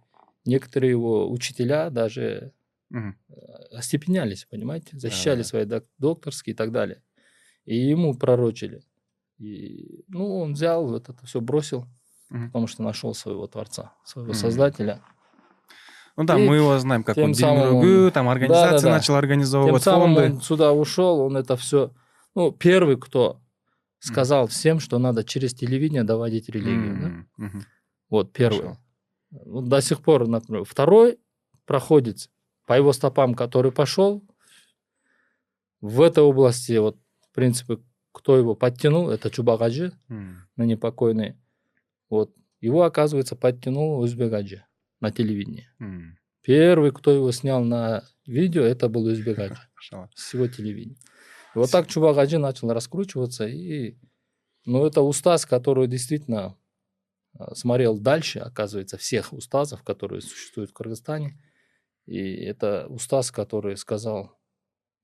некоторые 0.44 0.90
его 0.90 1.30
учителя 1.30 1.90
даже 1.90 2.52
Мгм. 2.90 3.16
остепенялись, 3.72 4.46
понимаете, 4.50 4.98
защищали 4.98 5.38
Да-да. 5.38 5.48
свои 5.48 5.64
док- 5.64 5.86
докторские 5.98 6.54
и 6.54 6.56
так 6.56 6.72
далее. 6.72 7.02
И 7.64 7.76
ему 7.76 8.14
пророчили. 8.14 8.82
И, 9.38 10.04
ну, 10.08 10.38
он 10.40 10.54
взял 10.54 10.86
вот 10.86 11.08
это 11.08 11.26
все 11.26 11.40
бросил, 11.40 11.86
Мгм. 12.30 12.46
потому 12.48 12.66
что 12.66 12.82
нашел 12.82 13.14
своего 13.14 13.46
Творца, 13.46 13.92
своего 14.04 14.30
Мгм. 14.32 14.38
Создателя. 14.40 15.00
Ну 16.16 16.24
да, 16.24 16.36
И 16.38 16.48
мы 16.48 16.56
его 16.56 16.76
знаем, 16.78 17.04
как 17.04 17.14
тем 17.14 17.26
он 17.26 17.32
Дельмургу, 17.32 18.10
там 18.10 18.28
организации 18.28 18.70
Да-да-да. 18.76 18.90
начал 18.90 19.06
Тем 19.14 19.18
организовывать, 19.18 19.82
самым 19.82 20.14
фонды. 20.14 20.32
он 20.34 20.40
сюда 20.42 20.72
ушел, 20.72 21.20
он 21.20 21.36
это 21.36 21.56
все... 21.56 21.92
Ну, 22.38 22.52
первый, 22.52 22.96
кто 22.96 23.40
сказал 23.98 24.46
всем, 24.46 24.78
что 24.78 25.00
надо 25.00 25.24
через 25.24 25.54
телевидение 25.54 26.04
доводить 26.04 26.48
религию. 26.48 26.96
да? 27.00 27.06
М, 27.08 27.28
мгм. 27.36 27.62
Вот 28.10 28.32
первый. 28.32 28.60
Хорошо. 28.60 28.78
Вот 29.32 29.68
до 29.68 29.80
сих 29.80 30.00
пор, 30.02 30.28
например. 30.28 30.62
Второй 30.62 31.18
проходит 31.66 32.30
по 32.64 32.74
его 32.74 32.92
стопам, 32.92 33.34
который 33.34 33.72
пошел. 33.72 34.22
В 35.80 36.00
этой 36.00 36.22
области, 36.22 36.76
вот, 36.78 36.96
в 37.28 37.34
принципе, 37.34 37.78
кто 38.12 38.36
его 38.38 38.54
подтянул, 38.54 39.10
это 39.10 39.30
Чубагаджи, 39.30 39.90
М. 40.08 40.46
ныне 40.54 40.76
покойный. 40.76 41.34
Вот. 42.08 42.32
Его, 42.60 42.84
оказывается, 42.84 43.34
подтянул 43.34 43.98
Узбегаджи 43.98 44.64
на 45.00 45.10
телевидении. 45.10 45.68
М. 45.80 46.16
Первый, 46.42 46.92
кто 46.92 47.10
его 47.10 47.32
снял 47.32 47.64
на 47.64 48.04
видео, 48.26 48.62
это 48.62 48.88
был 48.88 49.06
Узбегаджи 49.06 49.58
с 50.14 50.34
его 50.34 50.46
телевидения. 50.46 50.98
Вот 51.54 51.70
так 51.70 51.86
Чубагаджи 51.88 52.38
начал 52.38 52.72
раскручиваться. 52.72 53.46
И, 53.46 53.96
ну, 54.64 54.86
это 54.86 55.02
устаз, 55.02 55.46
который 55.46 55.88
действительно 55.88 56.56
а, 57.38 57.54
смотрел 57.54 57.98
дальше, 57.98 58.40
оказывается, 58.40 58.98
всех 58.98 59.32
устазов, 59.32 59.82
которые 59.84 60.20
существуют 60.22 60.70
в 60.70 60.74
Кыргызстане. 60.74 61.40
И 62.06 62.18
это 62.44 62.86
устаз, 62.88 63.30
который 63.30 63.76
сказал, 63.76 64.38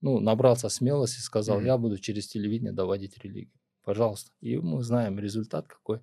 ну, 0.00 0.20
набрался 0.20 0.68
смелости, 0.68 1.20
сказал, 1.20 1.58
Мгм. 1.58 1.66
я 1.66 1.78
буду 1.78 1.98
через 1.98 2.28
телевидение 2.28 2.72
доводить 2.72 3.18
религию. 3.18 3.54
Пожалуйста. 3.84 4.32
И 4.40 4.56
мы 4.58 4.82
знаем 4.82 5.18
результат 5.18 5.68
какой. 5.68 6.00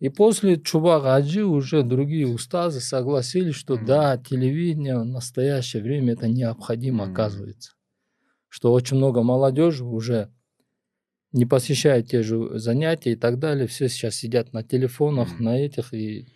И 0.00 0.10
после 0.10 0.60
Чубага 0.60 1.16
Аджи 1.16 1.44
уже 1.44 1.82
другие 1.82 2.26
устазы 2.28 2.80
согласились, 2.80 3.56
что 3.56 3.76
Мгм. 3.76 3.86
да, 3.86 4.18
телевидение 4.18 4.98
в 4.98 5.04
настоящее 5.06 5.82
время 5.82 6.14
это 6.14 6.28
необходимо, 6.28 7.04
Мгм. 7.04 7.12
оказывается. 7.12 7.72
Что 8.48 8.72
очень 8.72 8.96
много 8.96 9.22
молодежи 9.22 9.84
уже 9.84 10.32
не 11.32 11.44
посещает 11.44 12.08
те 12.08 12.22
же 12.22 12.58
занятия 12.58 13.12
и 13.12 13.16
так 13.16 13.38
далее. 13.38 13.66
Все 13.66 13.88
сейчас 13.88 14.14
сидят 14.14 14.52
на 14.52 14.62
телефонах, 14.62 15.28
Мгм. 15.34 15.44
на 15.44 15.58
этих 15.58 15.92
и 15.92 16.26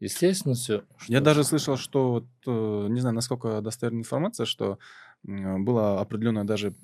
естественно 0.00 0.54
все. 0.54 0.84
Я 1.08 1.20
даже 1.20 1.44
слышал, 1.44 1.76
что, 1.76 2.10
вот, 2.12 2.24
э, 2.46 2.86
не 2.88 3.00
знаю, 3.00 3.14
насколько 3.14 3.60
достоверная 3.60 4.00
информация, 4.00 4.46
что 4.46 4.78
было 5.24 6.00
определенное 6.00 6.44
даже 6.44 6.74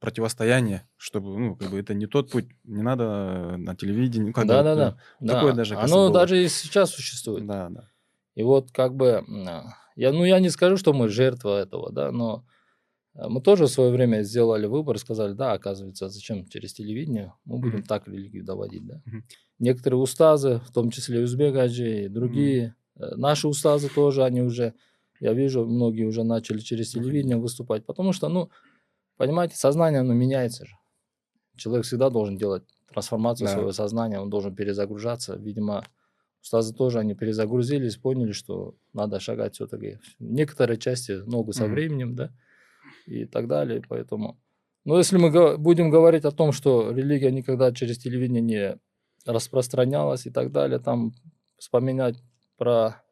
противостояние, 0.00 0.88
чтобы, 0.96 1.38
ну, 1.38 1.56
как 1.56 1.70
бы 1.70 1.78
это 1.78 1.92
не 1.94 2.06
тот 2.06 2.30
путь, 2.30 2.46
не 2.64 2.82
надо 2.82 3.56
на 3.58 3.76
телевидении. 3.76 4.28
ну, 4.28 4.32
как 4.32 4.44
бы 4.44 4.48
Да, 4.48 4.56
вот, 4.58 4.64
да, 4.64 4.74
да, 4.74 4.96
да. 5.20 5.34
такое 5.34 5.52
даже, 5.52 5.74
кажется, 5.74 5.94
Оно 5.94 6.08
было. 6.08 6.20
даже 6.20 6.42
и 6.42 6.48
сейчас 6.48 6.90
существует. 6.90 7.46
Да, 7.46 7.68
да. 7.68 7.88
И 8.34 8.42
вот 8.42 8.72
как 8.72 8.96
бы, 8.96 9.22
я, 9.94 10.10
ну 10.12 10.24
я 10.24 10.40
не 10.40 10.48
скажу, 10.48 10.78
что 10.78 10.94
мы 10.94 11.08
жертва 11.08 11.60
этого, 11.60 11.92
да, 11.92 12.10
но 12.10 12.46
мы 13.14 13.40
тоже 13.42 13.64
в 13.66 13.70
свое 13.70 13.90
время 13.90 14.22
сделали 14.22 14.66
выбор, 14.66 14.98
сказали, 14.98 15.34
да, 15.34 15.52
оказывается, 15.52 16.08
зачем 16.08 16.46
через 16.46 16.72
телевидение, 16.74 17.34
мы 17.44 17.58
будем 17.58 17.78
Мгм. 17.78 17.84
так 17.84 18.08
религию 18.08 18.44
доводить, 18.44 18.86
да. 18.86 19.02
Мгм. 19.06 19.22
Некоторые 19.58 20.00
устазы, 20.00 20.60
в 20.66 20.72
том 20.72 20.90
числе 20.90 21.22
Узбек 21.22 21.56
Аджи 21.56 22.04
и 22.04 22.08
другие, 22.08 22.76
э, 22.96 23.14
наши 23.16 23.48
устазы 23.48 23.90
тоже, 23.90 24.24
они 24.24 24.42
уже, 24.42 24.74
я 25.20 25.34
вижу, 25.34 25.66
многие 25.66 26.04
уже 26.04 26.24
начали 26.24 26.58
через 26.58 26.92
телевидение 26.92 27.36
выступать, 27.38 27.86
потому 27.86 28.12
что, 28.12 28.28
ну, 28.28 28.50
понимаете, 29.16 29.56
сознание, 29.56 30.00
оно 30.00 30.14
меняется 30.14 30.66
же. 30.66 30.74
Человек 31.56 31.84
всегда 31.86 32.10
должен 32.10 32.36
делать 32.36 32.64
трансформацию 32.88 33.46
Да. 33.46 33.48
своего 33.48 33.72
сознания, 33.72 34.20
он 34.20 34.30
должен 34.30 34.54
перезагружаться. 34.54 35.36
Видимо, 35.36 35.84
устазы 36.42 36.74
тоже, 36.74 36.98
они 37.00 37.14
перезагрузились, 37.14 37.96
поняли, 37.96 38.32
что 38.32 38.76
надо 38.92 39.20
шагать 39.20 39.54
все-таки 39.56 39.98
некоторые 40.18 40.78
части 40.78 41.12
ногу 41.12 41.52
со 41.52 41.66
Мгм. 41.66 41.68
временем, 41.68 42.16
да, 42.16 42.32
и 43.06 43.24
так 43.24 43.48
далее, 43.48 43.82
поэтому... 43.88 44.38
Но 44.84 44.98
если 44.98 45.16
мы 45.16 45.58
будем 45.58 45.90
говорить 45.90 46.24
о 46.24 46.32
том, 46.32 46.52
что 46.52 46.90
религия 46.90 47.30
никогда 47.30 47.72
через 47.72 47.98
телевидение 47.98 48.42
не 48.42 48.78
распространялась 49.24 50.26
и 50.26 50.30
так 50.30 50.50
далее, 50.50 50.80
там 50.80 51.12
вспоминать 51.56 52.16
про 52.56 53.02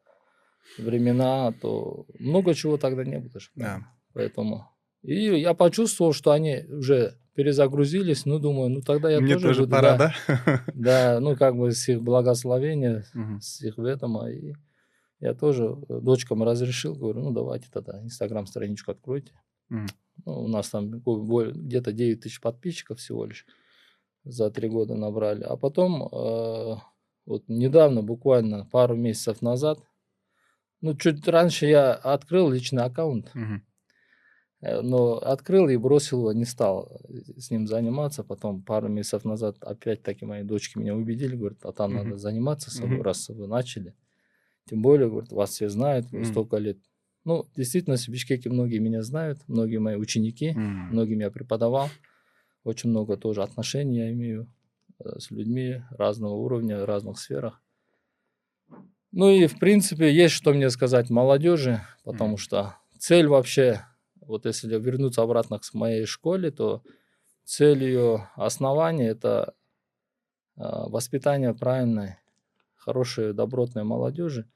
времена, 0.77 1.53
то 1.61 2.05
много 2.19 2.53
чего 2.53 2.77
тогда 2.77 3.03
не 3.03 3.19
было. 3.19 3.31
Да. 3.55 3.79
Поэтому... 4.13 4.67
И 5.01 5.39
я 5.39 5.53
почувствовал, 5.53 6.13
что 6.13 6.31
они 6.31 6.63
уже 6.69 7.17
перезагрузились, 7.33 8.25
ну, 8.25 8.39
думаю, 8.39 8.69
ну, 8.69 8.81
тогда 8.81 9.09
я 9.09 9.19
Мне 9.19 9.33
тоже, 9.33 9.47
тоже 9.47 9.59
буду, 9.61 9.71
пора, 9.71 9.97
да, 9.97 10.13
да? 10.27 10.63
да, 10.73 11.19
ну, 11.19 11.35
как 11.35 11.55
бы 11.55 11.71
с 11.71 11.87
их 11.87 12.01
благословения, 12.03 13.05
Мгм. 13.13 13.39
с 13.41 13.61
их 13.61 13.77
ведома. 13.77 14.29
И 14.29 14.53
я 15.19 15.33
тоже 15.33 15.75
дочкам 15.87 16.43
разрешил, 16.43 16.93
говорю, 16.95 17.21
ну, 17.21 17.31
давайте 17.31 17.67
тогда 17.71 17.99
инстаграм-страничку 18.03 18.91
откройте. 18.91 19.33
У 20.25 20.47
нас 20.47 20.69
там 20.69 20.91
где-то 20.91 21.91
9 21.91 22.21
тысяч 22.21 22.41
подписчиков 22.41 22.99
всего 22.99 23.25
лишь 23.25 23.45
за 24.23 24.51
три 24.51 24.69
года 24.69 24.95
набрали. 24.95 25.43
А 25.43 25.57
потом, 25.57 26.03
э, 26.11 26.75
вот 27.25 27.43
недавно, 27.47 28.03
буквально 28.03 28.65
пару 28.65 28.95
месяцев 28.95 29.41
назад, 29.41 29.79
ну, 30.81 30.95
чуть 30.95 31.27
раньше 31.27 31.65
я 31.67 31.93
открыл 31.93 32.49
личный 32.49 32.83
аккаунт. 32.83 33.31
Э, 34.61 34.81
Но 34.81 35.17
открыл 35.17 35.69
и 35.69 35.77
бросил 35.77 36.19
его, 36.19 36.33
не 36.33 36.45
стал 36.45 37.01
э, 37.09 37.39
с 37.39 37.49
ним 37.51 37.67
заниматься. 37.67 38.23
Потом 38.23 38.61
пару 38.63 38.89
месяцев 38.89 39.25
назад 39.25 39.57
опять-таки 39.61 40.25
мои 40.25 40.43
дочки 40.43 40.77
меня 40.77 40.95
убедили, 40.95 41.35
говорят, 41.35 41.65
а 41.65 41.71
там 41.73 41.93
Мгм. 41.93 42.03
надо 42.03 42.17
заниматься 42.17 42.71
собой, 42.71 42.97
Мгм. 42.97 43.03
раз 43.03 43.29
вы 43.29 43.47
начали. 43.47 43.95
Тем 44.65 44.81
более, 44.81 45.09
говорят, 45.09 45.31
вас 45.31 45.51
все 45.51 45.69
знают, 45.69 46.11
вы 46.11 46.19
Мгм. 46.19 46.25
столько 46.25 46.57
лет. 46.57 46.77
Ну, 47.23 47.45
действительно, 47.55 47.97
в 47.97 48.07
Бишкеке 48.07 48.49
многие 48.49 48.79
меня 48.79 49.03
знают, 49.03 49.39
многие 49.47 49.77
мои 49.77 49.95
ученики, 49.95 50.49
М. 50.55 50.89
многим 50.91 51.19
я 51.19 51.29
преподавал. 51.29 51.89
Очень 52.63 52.89
много 52.91 53.17
тоже 53.17 53.43
отношений 53.43 53.97
я 53.99 54.11
имею 54.11 54.47
э, 54.99 55.19
с 55.19 55.31
людьми 55.31 55.83
разного 55.91 56.33
уровня, 56.35 56.81
в 56.81 56.85
разных 56.85 57.19
сферах. 57.19 57.61
Ну 59.11 59.29
и, 59.29 59.45
в 59.47 59.59
принципе, 59.59 60.13
есть 60.13 60.33
что 60.33 60.53
мне 60.53 60.69
сказать 60.69 61.09
молодежи, 61.09 61.81
потому 62.03 62.29
Мгм. 62.31 62.37
что 62.37 62.75
цель 62.97 63.27
вообще, 63.27 63.85
вот 64.21 64.45
если 64.45 64.79
вернуться 64.79 65.21
обратно 65.21 65.59
к 65.59 65.73
моей 65.73 66.05
школе, 66.05 66.49
то 66.51 66.81
цель 67.43 67.83
ее 67.83 68.29
основания– 68.35 69.07
это 69.09 69.53
а, 70.55 70.87
воспитание 70.89 71.53
правильной, 71.53 72.17
хорошей, 72.75 73.33
добротной 73.33 73.83
молодежи, 73.83 74.49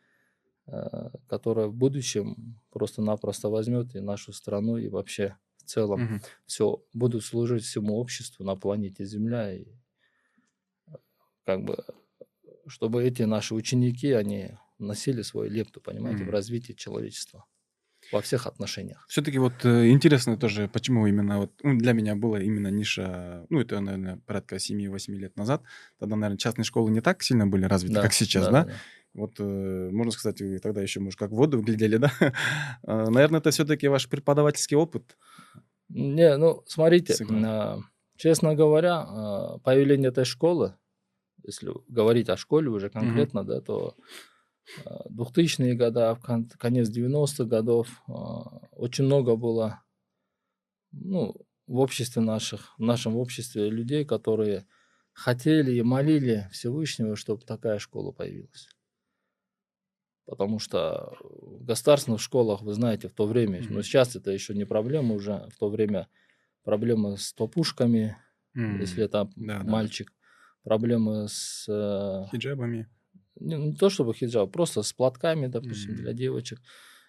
которая 1.27 1.67
в 1.67 1.73
будущем 1.75 2.59
просто-напросто 2.71 3.49
возьмет 3.49 3.95
и 3.95 3.99
нашу 3.99 4.33
страну, 4.33 4.77
и 4.77 4.87
вообще 4.89 5.37
в 5.57 5.63
целом 5.65 6.01
Мгм. 6.01 6.19
все 6.45 6.83
будут 6.93 7.23
служить 7.23 7.63
всему 7.63 7.97
обществу 7.97 8.43
на 8.43 8.55
планете 8.55 9.05
Земля 9.05 9.53
и 9.53 9.65
э, 10.87 10.91
как 11.43 11.63
бы 11.63 11.77
чтобы 12.67 13.03
эти 13.03 13.23
наши 13.23 13.55
ученики 13.55 14.11
они 14.11 14.57
носили 14.79 15.21
свою 15.23 15.51
лепту, 15.51 15.81
понимаете, 15.81 16.25
в 16.25 16.29
Мгм. 16.29 16.31
развитии 16.31 16.73
человечества 16.73 17.45
во 18.11 18.21
всех 18.21 18.47
отношениях. 18.47 19.05
Все-таки 19.09 19.37
вот 19.37 19.65
э, 19.65 19.89
интересно 19.89 20.35
тоже, 20.37 20.67
почему 20.67 21.05
именно 21.07 21.37
вот 21.39 21.51
ну, 21.63 21.77
для 21.77 21.93
меня 21.93 22.15
была 22.15 22.41
именно 22.41 22.69
ниша, 22.69 23.45
ну 23.49 23.61
это, 23.61 23.79
наверное, 23.79 24.17
порядка 24.25 24.57
7-8 24.59 25.15
лет 25.15 25.37
назад. 25.37 25.63
Тогда, 25.99 26.15
наверное, 26.15 26.37
частные 26.39 26.65
школы 26.65 26.91
не 26.91 27.01
так 27.01 27.21
сильно 27.21 27.45
были 27.47 27.65
развиты, 27.65 27.99
как 27.99 28.13
сейчас, 28.13 28.47
да? 28.47 28.67
Вот, 29.15 29.39
э, 29.39 29.89
можно 29.91 30.11
сказать, 30.11 30.41
вы 30.41 30.59
тогда 30.59 30.81
еще, 30.81 30.99
может, 30.99 31.17
как 31.17 31.31
в 31.31 31.35
воду 31.35 31.61
глядели, 31.61 31.97
да? 31.97 32.11
Э, 32.83 33.09
Наверное, 33.09 33.39
это 33.39 33.51
все-таки 33.51 33.87
ваш 33.87 34.09
преподавательский 34.09 34.75
опыт. 34.75 35.17
Не, 35.87 36.35
ну 36.37 36.63
смотрите, 36.67 37.13
Сыграл. 37.13 37.45
а, 37.45 37.79
честно 38.17 38.55
говоря, 38.55 38.99
а, 38.99 39.57
появление 39.59 40.09
этой 40.09 40.25
школы, 40.25 40.75
если 41.43 41.71
говорить 41.87 42.27
о 42.27 42.37
школе 42.37 42.69
уже 42.69 42.89
конкретно, 42.89 43.45
да, 43.45 43.61
то 43.61 43.95
а, 44.83 45.07
2000-е 45.09 45.75
годы, 45.75 46.17
конец 46.59 46.89
90-х 46.89 47.45
годов 47.45 47.87
а, 48.07 48.67
очень 48.71 49.05
много 49.05 49.37
было, 49.37 49.81
ну, 50.91 51.35
в 51.67 51.79
обществе 51.79 52.21
наших, 52.21 52.77
в 52.77 52.81
нашем 52.81 53.15
обществе 53.15 53.69
людей, 53.69 54.03
которые 54.03 54.67
хотели 55.13 55.71
и 55.71 55.83
молили 55.83 56.49
Всевышнего, 56.51 57.15
чтобы 57.15 57.45
такая 57.45 57.79
школа 57.79 58.11
появилась. 58.11 58.74
Потому 60.25 60.59
что 60.59 61.17
в 61.21 61.63
государственных 61.65 62.19
школах, 62.21 62.61
вы 62.61 62.73
знаете, 62.73 63.07
в 63.09 63.13
то 63.13 63.27
время, 63.27 63.61
Мгм. 63.61 63.67
но 63.69 63.81
сейчас 63.83 64.15
это 64.15 64.31
еще 64.31 64.55
не 64.55 64.65
проблема 64.65 65.15
уже, 65.15 65.47
в 65.53 65.57
то 65.57 65.69
время 65.69 66.07
проблемы 66.63 67.17
с 67.17 67.33
топушками, 67.33 68.17
М, 68.55 68.79
если 68.79 69.03
это 69.05 69.29
да, 69.35 69.63
да. 69.63 69.77
мальчик, 69.77 70.13
проблемы 70.63 71.27
с 71.29 71.65
э, 71.69 72.25
Хиджабами. 72.29 72.87
не, 73.39 73.55
не 73.57 73.73
то 73.75 73.89
чтобы 73.89 74.13
хиджаб, 74.13 74.51
просто 74.51 74.81
с 74.83 74.93
платками, 74.93 75.47
допустим, 75.47 75.95
Мгм. 75.95 75.95
для 75.95 76.13
девочек. 76.13 76.59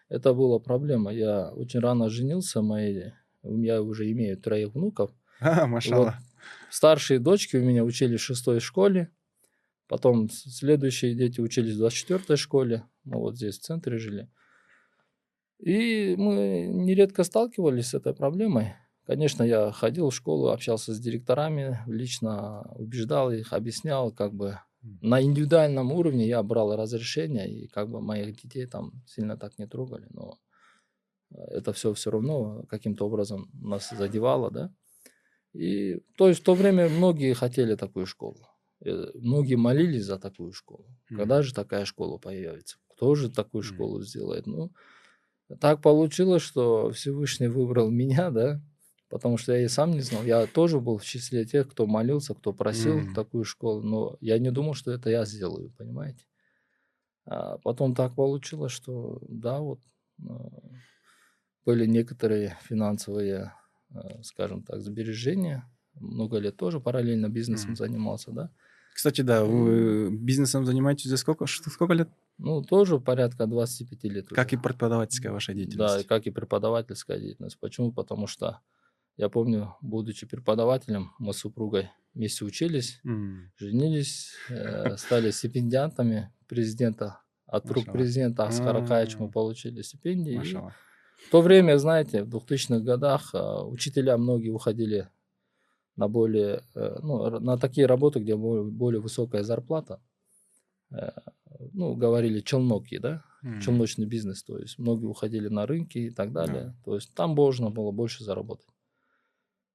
Это 0.09 0.35
была 0.35 0.59
проблема. 0.59 1.13
Я 1.13 1.51
очень 1.53 1.81
рано 1.81 2.09
женился, 2.11 2.63
мои, 2.63 3.11
я 3.43 3.83
уже 3.83 4.11
имею 4.13 4.39
троих 4.41 4.75
внуков. 4.75 5.13
А, 5.43 5.67
Вот 5.83 6.15
старшие 6.69 7.21
дочки 7.21 7.57
у 7.57 7.65
меня 7.65 7.85
учились 7.85 8.21
в 8.21 8.25
шестой 8.25 8.61
школе, 8.61 9.11
потом 9.89 10.29
следующие 10.31 11.15
дети 11.15 11.41
учились 11.41 11.75
в 11.75 11.79
24 11.79 12.37
школе, 12.37 12.85
мы 13.05 13.19
вот 13.19 13.37
здесь 13.37 13.59
в 13.59 13.63
центре 13.63 13.99
жили. 13.99 14.29
И 15.59 16.15
мы 16.19 16.67
нередко 16.71 17.25
сталкивались 17.25 17.89
с 17.89 17.95
этой 17.95 18.15
проблемой. 18.15 18.75
Конечно, 19.07 19.43
я 19.43 19.71
ходил 19.71 20.11
в 20.11 20.15
школу, 20.15 20.49
общался 20.49 20.93
с 20.93 21.01
директорами, 21.01 21.79
лично 21.87 22.63
убеждал 22.75 23.31
их, 23.31 23.53
объяснял, 23.53 24.13
как 24.13 24.35
бы 24.35 24.59
на 24.83 25.23
индивидуальном 25.23 25.93
уровне 25.93 26.27
я 26.27 26.43
брал 26.43 26.77
разрешение, 26.77 27.49
и 27.49 27.69
как 27.69 27.89
бы 27.89 28.01
моих 28.01 28.37
детей 28.37 28.67
там 28.67 28.93
сильно 29.07 29.37
так 29.37 29.59
не 29.59 29.67
трогали, 29.67 30.07
но 30.11 30.39
это 31.31 31.73
все 31.73 31.93
все 31.95 32.11
равно 32.11 32.65
каким-то 32.69 33.07
образом 33.07 33.51
нас 33.55 33.91
задевало, 33.91 34.51
да. 34.51 34.75
И 35.53 36.01
то 36.17 36.29
есть 36.29 36.41
в 36.41 36.45
то 36.45 36.55
время 36.55 36.89
многие 36.89 37.33
хотели 37.33 37.75
такую 37.77 38.07
школу. 38.07 38.47
Э, 38.85 39.11
Многие 39.15 39.57
молились 39.57 40.05
за 40.05 40.19
такую 40.19 40.53
школу. 40.53 40.87
Когда 41.13 41.43
же 41.43 41.55
такая 41.55 41.85
школа 41.85 42.19
появится? 42.19 42.79
Кто 42.89 43.15
же 43.15 43.31
такую 43.31 43.63
школу 43.63 44.03
сделает? 44.03 44.47
Ну, 44.47 44.73
так 45.61 45.83
получилось, 45.83 46.43
что 46.43 46.91
Всевышний 46.93 47.49
выбрал 47.49 47.91
меня, 47.91 48.31
да, 48.31 48.63
потому 49.09 49.39
что 49.39 49.53
я 49.55 49.65
и 49.65 49.69
сам 49.69 49.93
не 49.93 50.01
знал. 50.03 50.25
Я 50.25 50.47
тоже 50.47 50.81
был 50.81 50.99
в 50.99 51.05
числе 51.05 51.45
тех, 51.45 51.71
кто 51.71 51.87
молился, 51.87 52.35
кто 52.35 52.53
просил 52.53 53.07
М. 53.07 53.15
такую 53.15 53.45
школу, 53.45 53.83
но 53.83 54.17
я 54.21 54.39
не 54.39 54.51
думал, 54.51 54.75
что 54.75 54.93
это 54.93 55.11
я 55.11 55.25
сделаю, 55.25 55.73
понимаете? 55.79 56.27
А 57.25 57.59
потом 57.59 57.95
так 57.95 58.15
получилось, 58.15 58.73
что 58.73 59.19
да, 59.29 59.59
вот 59.61 59.81
а, 60.29 60.49
были 61.65 61.87
некоторые 61.87 62.57
финансовые, 62.63 63.53
а, 63.95 64.23
скажем 64.23 64.63
так, 64.63 64.81
сбережения. 64.83 65.69
Много 65.95 66.39
лет 66.39 66.57
тоже 66.57 66.81
параллельно 66.81 67.29
бизнесом 67.29 67.75
Мгм. 67.75 67.77
занимался, 67.77 68.31
да. 68.33 68.51
Кстати, 68.97 69.21
да, 69.21 69.45
вы 69.45 70.09
бизнесом 70.11 70.65
занимаетесь 70.65 71.11
за 71.11 71.19
сколько, 71.19 71.45
сколько 71.47 71.93
лет? 71.93 72.09
Ну, 72.39 72.63
тоже 72.63 72.99
порядка 72.99 73.47
25 73.47 74.05
лет. 74.05 74.29
Как 74.29 74.55
и 74.55 74.57
уже. 74.57 74.63
преподавательская 74.63 75.33
ваша 75.33 75.53
Да, 75.53 75.61
и 75.61 75.65
деятельность. 75.67 76.07
как 76.07 76.27
и 76.27 76.31
преподавательская 76.31 77.19
деятельность. 77.19 77.59
Почему? 77.61 77.93
Потому 77.93 78.27
что 78.27 78.61
я 79.19 79.29
помню, 79.29 79.75
будучи 79.83 80.27
преподавателем, 80.27 81.13
мы 81.19 81.35
с 81.35 81.37
супругой 81.37 81.91
вместе 82.15 82.47
учились, 82.47 83.01
М, 83.05 83.53
женились, 83.59 84.33
э, 84.49 84.97
стали 84.97 85.31
стипендиантами 85.31 86.33
президента. 86.49 87.21
От 87.47 87.71
рук 87.71 87.85
президента 87.93 88.47
Аскара 88.47 88.85
Каевича 88.87 89.19
мы 89.19 89.31
получили 89.31 89.83
стипендии. 89.83 90.41
И 90.43 90.55
в 90.55 91.31
то 91.31 91.43
время, 91.43 91.77
знаете, 91.79 92.23
в 92.25 92.29
2000-х 92.29 92.81
годах 92.81 93.31
а, 93.35 93.63
учителя 93.63 94.17
многие 94.17 94.49
уходили 94.49 95.11
на 95.97 96.09
более, 96.09 96.63
э, 96.75 96.99
ну, 97.03 97.41
на 97.41 97.57
такие 97.59 97.87
работы, 97.87 98.21
где 98.21 98.37
более, 98.37 98.65
более 98.65 99.01
высокая 99.01 99.43
зарплата. 99.43 100.01
Э, 100.91 101.11
Ну, 101.73 101.95
говорили 101.97 102.41
челноки, 102.41 102.99
да, 102.99 103.23
М, 103.43 103.61
челночный 103.61 104.07
бизнес, 104.07 104.43
то 104.43 104.59
есть 104.59 104.79
многие 104.79 105.07
уходили 105.07 105.49
на 105.49 105.67
рынки 105.67 105.99
и 105.99 106.11
так 106.11 106.33
Да. 106.33 106.47
далее. 106.47 106.75
То 106.85 106.95
есть 106.97 107.15
там 107.15 107.31
можно 107.31 107.71
было 107.71 107.93
больше 107.93 108.25
заработать. 108.25 108.67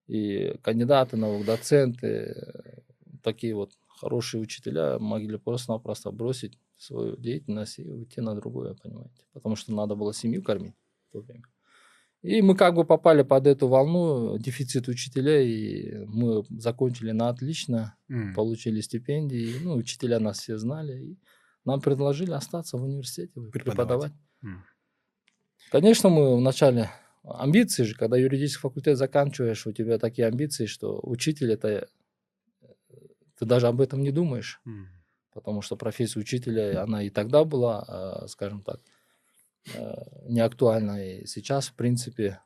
И 0.08 0.58
кандидаты 0.62 1.18
наук, 1.18 1.46
доценты, 1.46 2.08
э, 2.08 2.82
такие 3.24 3.56
вот 3.56 3.72
хорошие 3.88 4.42
учителя 4.42 5.00
могли 5.00 5.38
просто-напросто 5.38 6.12
бросить 6.12 6.58
свою 6.78 7.16
деятельность 7.16 7.80
и 7.80 7.90
уйти 7.90 8.22
на 8.22 8.36
другое, 8.36 8.76
понимаете. 8.76 9.24
Потому 9.34 9.56
что 9.56 9.74
надо 9.74 9.96
было 9.96 10.14
семью 10.14 10.44
кормить 10.44 10.76
в 11.10 11.14
то 11.14 11.20
время. 11.22 11.44
И 12.24 12.42
мы 12.44 12.56
как 12.56 12.76
бы 12.76 12.86
попали 12.86 13.24
под 13.24 13.48
эту 13.48 13.68
волну, 13.68 14.38
дефицит 14.38 14.88
учителей, 14.88 15.50
и 15.50 16.06
мы 16.06 16.44
закончили 16.52 17.12
на 17.12 17.30
отлично, 17.30 17.96
м. 18.10 18.34
получили 18.36 18.80
стипендии, 18.82 19.56
ну, 19.64 19.74
учителя 19.76 20.20
нас 20.20 20.40
все 20.40 20.58
знали, 20.58 21.02
и 21.04 21.20
нам 21.66 21.82
предложили 21.82 22.32
остаться 22.32 22.78
в 22.78 22.84
университете, 22.84 23.34
Преподавать. 23.52 24.12
преподавать. 24.12 24.12
М. 24.44 24.64
Конечно, 25.72 26.10
мы 26.10 26.38
вначале 26.38 26.92
амбиции 27.24 27.84
же, 27.84 27.96
когда 27.96 28.18
юридический 28.18 28.62
факультет 28.62 28.98
заканчиваешь, 28.98 29.66
у 29.66 29.72
тебя 29.72 29.98
такие 29.98 30.28
амбиции, 30.28 30.68
что 30.68 31.00
учитель 31.02 31.52
это 31.54 31.68
э, 31.70 31.86
ты 33.38 33.46
даже 33.46 33.68
об 33.68 33.82
этом 33.82 34.02
не 34.04 34.12
думаешь, 34.12 34.62
М. 34.66 34.88
потому 35.34 35.62
что 35.62 35.76
профессия 35.78 36.20
учителя 36.20 36.84
она 36.84 37.04
и 37.04 37.10
тогда 37.10 37.44
была, 37.46 38.22
э, 38.24 38.28
скажем 38.28 38.64
так, 38.64 38.82
не 40.28 40.40
актуальна, 40.40 41.06
и 41.06 41.26
сейчас 41.26 41.68
в 41.68 41.74
принципе 41.76 42.40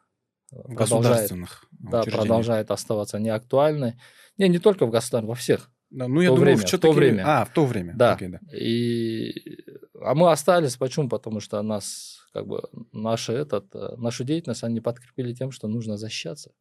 э, 0.52 0.56
В 0.58 0.62
продолжает, 0.64 0.78
государственных 1.04 1.66
да, 1.72 2.04
продолжает 2.04 2.72
оставаться 2.72 3.20
неактуальной. 3.20 4.00
Не, 4.38 4.50
не 4.50 4.60
только 4.60 4.86
в 4.86 4.90
государстве, 4.90 5.30
во 5.30 5.36
всех. 5.36 5.72
Да, 5.90 6.08
ну, 6.08 6.20
я 6.20 6.30
то 6.30 6.36
думаю, 6.36 6.46
время, 6.46 6.58
в 6.58 6.62
то 6.62 6.68
все-таки... 6.68 6.94
время. 6.94 7.24
А, 7.26 7.46
в 7.46 7.54
то 7.54 7.66
время. 7.66 7.94
Да. 7.96 8.14
Окей, 8.14 8.28
да. 8.28 8.40
И, 8.54 9.34
а 10.02 10.14
мы 10.16 10.32
остались, 10.32 10.76
почему? 10.76 11.08
Потому 11.08 11.40
что 11.40 11.62
нас, 11.62 12.18
как 12.34 12.48
бы, 12.48 12.64
наша, 12.92 13.34
этот, 13.34 13.74
э, 13.76 13.96
нашу 13.98 14.24
деятельность 14.24 14.64
они 14.64 14.82
подкрепили 14.82 15.34
тем, 15.34 15.52
что 15.52 15.68
нужно 15.68 15.98
защищаться. 15.98 16.52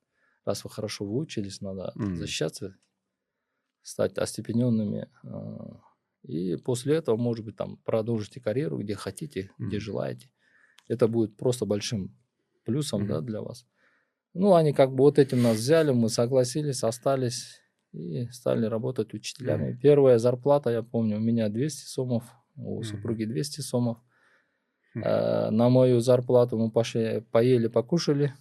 Раз 0.45 0.63
вы 0.63 0.71
хорошо 0.71 1.05
выучились, 1.05 1.61
надо 1.63 1.93
М. 1.97 2.17
защищаться, 2.17 2.77
стать 3.83 4.19
остепененными. 4.19 5.09
И 6.23 6.57
после 6.57 6.97
этого, 6.97 7.17
может 7.17 7.45
быть, 7.45 7.57
там 7.57 7.79
продолжите 7.79 8.41
карьеру, 8.41 8.79
где 8.79 8.95
хотите, 8.95 9.51
где 9.59 9.77
Мгм. 9.77 9.85
желаете. 9.85 10.31
Это 10.89 11.09
будет 11.09 11.37
просто 11.37 11.67
большим 11.67 12.15
плюсом 12.65 13.07
да, 13.07 13.17
Мгм. 13.19 13.27
для 13.27 13.41
вас. 13.43 13.67
Ну, 14.35 14.55
они 14.55 14.73
как 14.73 14.91
бы 14.91 15.05
вот 15.05 15.19
этим 15.19 15.43
нас 15.43 15.57
взяли, 15.59 15.93
мы 15.93 16.09
согласились, 16.09 16.83
остались 16.85 17.61
и 17.93 18.27
стали 18.31 18.67
работать 18.67 19.15
учителями. 19.15 19.71
Мгм. 19.71 19.79
Первая 19.81 20.19
зарплата, 20.19 20.71
я 20.71 20.83
помню, 20.83 21.17
у 21.19 21.21
меня 21.21 21.49
200 21.49 21.85
сомов, 21.87 22.25
у 22.57 22.77
Мгм. 22.77 22.85
супруги 22.85 23.25
200 23.25 23.61
сомов. 23.61 23.99
Хм. 24.95 25.03
Э, 25.05 25.51
На 25.51 25.69
мою 25.69 26.01
зарплату 26.01 26.59
мы 26.59 26.71
пошли, 26.71 27.21
поели, 27.33 27.69
покушали. 27.69 28.35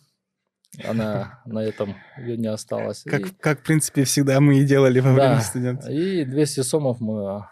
Она 0.83 1.41
на 1.45 1.59
этом 1.63 1.95
ее 2.17 2.37
не 2.37 2.47
осталось. 2.47 3.03
Как, 3.03 3.21
И- 3.21 3.33
как, 3.39 3.59
в 3.59 3.63
принципе, 3.63 4.03
всегда 4.05 4.39
мы 4.39 4.59
и 4.59 4.65
делали 4.65 4.99
во 4.99 5.13
время 5.13 5.35
да, 5.35 5.41
студентства. 5.41 5.91
и 5.91 6.25
200 6.25 6.61
сомов 6.61 6.99
мы 6.99 7.27
а, 7.29 7.51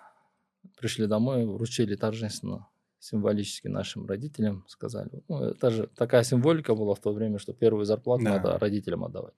пришли 0.80 1.06
домой, 1.06 1.46
вручили 1.46 1.96
торжественно, 1.96 2.68
символически 3.02 3.68
нашим 3.68 4.06
родителям, 4.06 4.64
сказали. 4.68 5.10
Ну, 5.28 5.44
это 5.44 5.72
же 5.72 5.88
такая 5.96 6.24
символика 6.24 6.76
была 6.76 6.94
в 6.94 7.00
то 7.00 7.12
время, 7.12 7.40
что 7.40 7.52
первую 7.54 7.86
зарплату 7.86 8.24
Да. 8.24 8.30
надо 8.38 8.60
родителям 8.60 9.04
отдавать. 9.04 9.34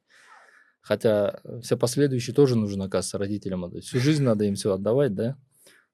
Хотя 0.82 1.40
э, 1.46 1.62
все 1.62 1.78
последующие 1.78 2.36
тоже 2.36 2.58
нужно, 2.58 2.86
оказывается, 2.86 3.18
родителям 3.18 3.64
отдать. 3.64 3.86
Всю 3.86 4.00
жизнь 4.00 4.24
надо 4.24 4.44
им 4.44 4.56
все 4.56 4.74
отдавать, 4.74 5.16
да, 5.16 5.38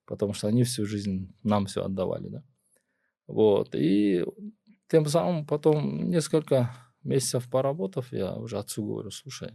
потому 0.06 0.34
что 0.34 0.48
они 0.48 0.64
всю 0.64 0.86
жизнь 0.88 1.32
нам 1.44 1.68
все 1.68 1.84
отдавали, 1.84 2.28
да. 2.30 2.44
Вот, 3.28 3.76
и 3.76 4.26
тем 4.88 5.06
самым 5.06 5.46
потом 5.46 6.10
несколько 6.10 6.76
месяцев 7.04 7.48
поработав, 7.52 8.12
я 8.12 8.36
уже 8.36 8.58
отцу 8.58 8.84
говорю, 8.84 9.12
слушай, 9.12 9.52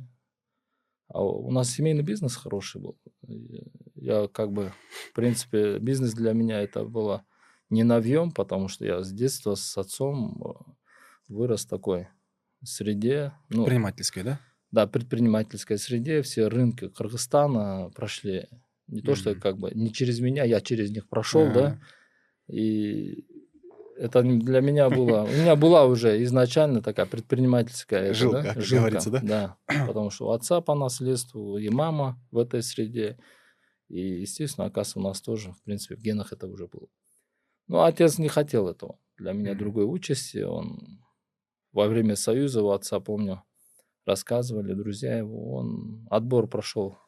а 1.09 1.25
у 1.25 1.51
нас 1.51 1.69
семейный 1.71 2.05
бизнес 2.05 2.37
хороший 2.37 2.81
был. 2.81 2.97
Я 3.97 4.29
как 4.29 4.53
бы, 4.53 4.73
в 5.11 5.15
принципе, 5.15 5.81
бизнес 5.81 6.15
для 6.15 6.33
меня 6.33 6.63
это 6.63 6.85
было 6.85 7.25
не 7.75 7.83
новьем, 7.83 8.31
потому 8.31 8.69
что 8.69 8.85
я 8.85 9.03
с 9.03 9.13
детства 9.13 9.55
с 9.55 9.77
отцом 9.77 10.43
э, 10.43 10.73
вырос 11.29 11.67
в 11.67 11.69
такой 11.69 12.09
среде. 12.63 13.33
Ну, 13.51 13.65
Предпринимательской, 13.65 14.23
да? 14.23 14.41
да, 14.75 14.87
предпринимательской 14.87 15.79
среде. 15.79 16.23
Все 16.23 16.49
рынки 16.49 16.89
Кыргызстана 16.89 17.91
прошли. 17.95 18.49
Не 18.89 19.01
то, 19.01 19.15
что 19.15 19.35
как 19.35 19.59
бы 19.59 19.71
не 19.75 19.93
через 19.93 20.21
меня, 20.21 20.45
я 20.45 20.61
через 20.61 20.91
них 20.91 21.09
прошел, 21.09 21.51
да. 21.53 21.81
И 22.49 23.25
это 23.97 24.23
для 24.23 24.61
меня 24.61 24.91
было... 24.91 25.23
У 25.23 25.33
меня 25.33 25.57
была 25.57 25.87
уже 25.87 26.23
изначально 26.25 26.83
такая 26.83 27.07
предпринимательская... 27.07 28.07
это, 28.07 28.15
Жилка, 28.15 28.43
да, 28.43 28.55
как 28.55 28.65
говорится, 28.65 29.11
да? 29.11 29.21
Да, 29.23 29.57
потому 29.87 30.11
что 30.11 30.27
у 30.27 30.31
отца 30.31 30.61
по 30.61 30.75
наследству 30.75 31.57
и 31.57 31.69
мама 31.71 32.21
в 32.31 32.39
этой 32.39 32.63
среде. 32.63 33.19
И, 33.89 34.01
естественно, 34.01 34.67
оказывается, 34.67 34.99
у 34.99 35.03
нас 35.03 35.21
тоже, 35.21 35.53
в 35.53 35.63
принципе, 35.63 35.97
в 35.97 36.01
генах 36.01 36.33
это 36.33 36.47
уже 36.47 36.67
было. 36.67 36.89
Но 37.69 37.85
отец 37.85 38.19
не 38.19 38.29
хотел 38.29 38.69
этого. 38.69 38.99
Для 39.19 39.33
меня 39.33 39.53
Мгм. 39.53 39.59
другой 39.59 39.85
участи. 39.85 40.39
Он 40.39 41.01
во 41.73 41.89
время 41.89 42.17
Союза 42.17 42.63
у 42.63 42.71
отца, 42.71 43.01
помню, 43.01 43.43
рассказывали 44.07 44.75
друзья 44.75 45.19
его, 45.19 45.55
он 45.55 46.07
отбор 46.11 46.49
прошел 46.49 46.99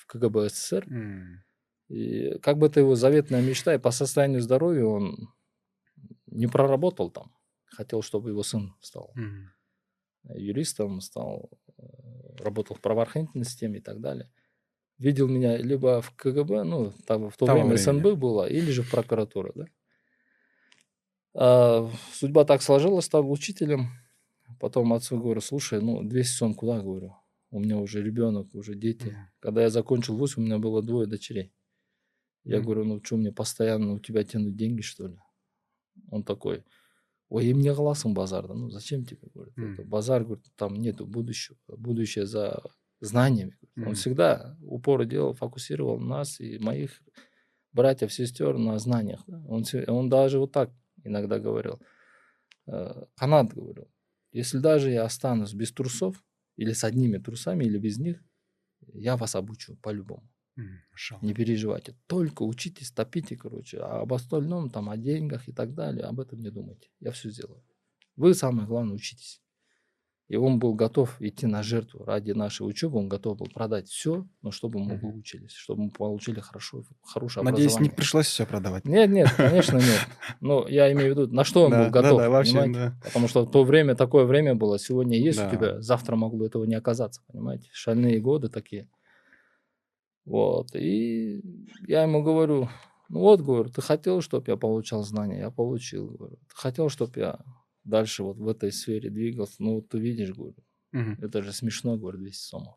в 0.00 0.06
КГБ 0.06 0.48
СССР. 0.50 0.86
М. 0.90 1.42
И 1.88 2.38
как 2.38 2.58
бы 2.58 2.66
это 2.68 2.80
его 2.80 2.94
заветная 2.94 3.42
мечта, 3.42 3.74
и 3.74 3.78
по 3.78 3.90
состоянию 3.90 4.40
здоровья 4.40 4.84
он 4.84 5.28
не 6.26 6.46
проработал 6.46 7.10
там. 7.10 7.32
Хотел, 7.66 8.02
чтобы 8.02 8.30
его 8.30 8.42
сын 8.42 8.74
стал 8.80 9.12
Мгм. 9.14 9.52
юристом, 10.34 11.00
стал, 11.00 11.50
э, 11.78 11.82
работал 12.44 12.76
в 12.76 12.80
правоохранительной 12.80 13.44
системе 13.44 13.78
и 13.78 13.82
так 13.82 14.00
далее. 14.00 14.30
Видел 14.98 15.28
меня 15.28 15.56
либо 15.58 16.00
в 16.00 16.12
КГБ, 16.16 16.64
ну, 16.64 16.92
там 17.06 17.30
в 17.30 17.36
то 17.36 17.46
Того 17.46 17.58
время 17.58 17.74
времени. 17.74 17.78
СНБ 17.78 18.18
было, 18.18 18.48
или 18.48 18.70
же 18.70 18.82
в 18.82 18.90
прокуратуре, 18.90 19.52
да. 19.54 19.64
А, 21.34 21.88
судьба 22.12 22.44
так 22.44 22.62
сложилась, 22.62 23.06
стал 23.06 23.30
учителем. 23.30 23.88
Потом 24.60 24.92
отцу 24.92 25.18
говорю, 25.18 25.40
слушай, 25.40 25.80
ну, 25.80 26.02
200 26.02 26.36
сом 26.36 26.54
куда, 26.54 26.80
говорю. 26.80 27.16
У 27.50 27.60
меня 27.60 27.78
уже 27.78 28.02
ребенок, 28.02 28.54
уже 28.54 28.74
дети. 28.74 29.04
Мгм. 29.04 29.26
Когда 29.40 29.62
я 29.62 29.70
закончил 29.70 30.16
вуз, 30.16 30.36
у 30.36 30.40
меня 30.40 30.58
было 30.58 30.82
двое 30.82 31.06
дочерей. 31.06 31.52
Я 32.44 32.60
Мгм. 32.60 32.64
говорю, 32.64 32.84
ну 32.84 33.02
что, 33.04 33.16
мне 33.16 33.32
постоянно 33.32 33.94
у 33.94 34.00
тебя 34.00 34.24
тянут 34.24 34.56
деньги, 34.56 34.82
что 34.82 35.08
ли? 35.08 35.18
Он 36.10 36.24
такой, 36.24 36.64
ой, 37.28 37.46
им 37.46 37.60
не 37.60 37.74
голосом 37.74 38.14
базарда. 38.14 38.54
Ну, 38.54 38.70
зачем 38.70 39.04
тебе, 39.04 39.28
говорит, 39.34 39.54
это 39.62 39.82
Мгм. 39.82 39.84
базар, 39.84 40.24
говорит, 40.24 40.46
там 40.56 40.76
нету 40.76 41.06
будущего. 41.06 41.58
Будущее 41.68 42.26
за 42.26 42.62
знаниями. 43.00 43.58
Он 43.80 43.94
Мгм. 43.94 43.96
всегда 43.96 44.56
упор 44.62 45.04
делал, 45.06 45.34
фокусировал 45.34 45.98
нас 46.00 46.40
и 46.40 46.58
моих 46.58 47.02
братьев, 47.72 48.12
сестер 48.12 48.58
на 48.58 48.78
знаниях. 48.78 49.24
Он, 49.48 49.64
он 49.88 50.08
даже 50.08 50.38
вот 50.38 50.52
так 50.52 50.72
иногда 51.04 51.38
говорил. 51.38 51.80
э, 52.66 53.04
Канат 53.16 53.52
говорил, 53.52 53.90
если 54.32 54.58
даже 54.58 54.90
я 54.90 55.04
останусь 55.04 55.54
без 55.54 55.72
трусов, 55.72 56.22
или 56.56 56.72
с 56.72 56.84
одними 56.84 57.18
трусами, 57.18 57.64
или 57.64 57.78
без 57.78 57.98
них, 57.98 58.22
я 58.94 59.16
вас 59.16 59.34
обучу 59.34 59.76
по-любому. 59.76 60.28
Машаллах. 60.90 61.22
Не 61.22 61.34
переживайте. 61.34 61.96
Только 62.06 62.42
учитесь, 62.42 62.90
топите, 62.90 63.36
короче. 63.36 63.78
А 63.78 64.02
об 64.02 64.12
остальном, 64.12 64.70
там, 64.70 64.90
о 64.90 64.96
деньгах 64.96 65.48
и 65.48 65.52
так 65.52 65.74
далее, 65.74 66.04
об 66.04 66.20
этом 66.20 66.40
не 66.40 66.50
думайте. 66.50 66.90
Я 67.00 67.10
все 67.10 67.30
сделаю. 67.30 67.64
Вы, 68.16 68.34
самое 68.34 68.66
главное, 68.66 68.94
учитесь. 68.94 69.41
И 70.32 70.36
он 70.36 70.58
был 70.58 70.72
готов 70.74 71.20
идти 71.20 71.46
на 71.46 71.62
жертву 71.62 72.04
ради 72.06 72.32
нашей 72.32 72.62
учебы. 72.66 72.98
Он 72.98 73.06
готов 73.06 73.36
был 73.36 73.48
продать 73.52 73.88
все, 73.90 74.26
но 74.40 74.50
чтобы 74.50 74.78
мы 74.78 74.96
выучились, 74.96 75.52
чтобы 75.52 75.82
мы 75.82 75.90
получили 75.90 76.40
хорошо, 76.40 76.84
хорошее 77.02 77.44
Надеюсь, 77.44 77.72
не 77.72 77.74
образование. 77.74 77.96
пришлось 77.96 78.26
все 78.28 78.46
продавать. 78.46 78.86
Нет, 78.86 79.10
нет, 79.10 79.30
конечно, 79.36 79.76
нет. 79.76 80.00
Но 80.40 80.66
я 80.68 80.90
имею 80.92 81.14
в 81.14 81.18
виду, 81.18 81.34
на 81.34 81.44
что 81.44 81.64
он 81.64 81.72
Да, 81.72 81.84
был 81.84 81.90
готов. 81.90 82.16
да, 82.16 82.24
да, 82.24 82.30
вообще, 82.30 82.52
понимаете? 82.62 82.78
да. 82.78 83.00
Потому 83.04 83.28
что 83.28 83.42
в 83.44 83.50
то 83.50 83.62
время 83.64 83.94
такое 83.94 84.24
время 84.24 84.54
было. 84.54 84.78
Сегодня 84.78 85.18
есть 85.18 85.38
Да. 85.38 85.48
у 85.48 85.50
тебя, 85.50 85.82
завтра 85.82 86.16
могло 86.16 86.46
этого 86.46 86.64
не 86.64 86.76
оказаться, 86.76 87.20
понимаете? 87.30 87.68
Шальные 87.70 88.18
годы 88.20 88.48
такие. 88.48 88.88
Вот. 90.24 90.74
И 90.74 91.42
я 91.86 92.04
ему 92.04 92.22
говорю, 92.22 92.70
ну 93.10 93.20
вот, 93.20 93.42
говорю, 93.42 93.68
ты 93.68 93.82
хотел, 93.82 94.22
чтобы 94.22 94.44
я 94.50 94.56
получал 94.56 95.02
знания? 95.02 95.40
Я 95.40 95.50
получил, 95.50 96.08
говорю. 96.08 96.36
Ты 96.48 96.54
хотел, 96.56 96.88
чтобы 96.88 97.20
я 97.20 97.38
дальше 97.84 98.22
вот 98.22 98.38
в 98.38 98.48
этой 98.48 98.72
сфере 98.72 99.10
двигался? 99.10 99.56
Ну 99.58 99.76
вот 99.76 99.88
ты 99.88 99.98
видишь, 99.98 100.32
говорю, 100.32 100.56
Мгм. 100.92 101.18
это 101.22 101.42
же 101.42 101.52
смешно, 101.52 101.96
говорю, 101.96 102.18
200 102.18 102.48
сомов. 102.48 102.76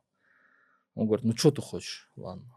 Он 0.95 1.07
говорит, 1.07 1.25
ну 1.25 1.35
что 1.35 1.51
ты 1.51 1.61
хочешь? 1.61 2.11
Ладно. 2.15 2.53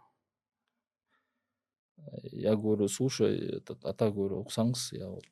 Я 2.23 2.57
говорю, 2.57 2.89
слушай, 2.89 3.57
этот, 3.59 3.85
а 3.85 3.93
так 3.93 4.15
говорю, 4.15 4.41
Уксангс, 4.41 4.93
я 4.93 5.09
вот. 5.09 5.25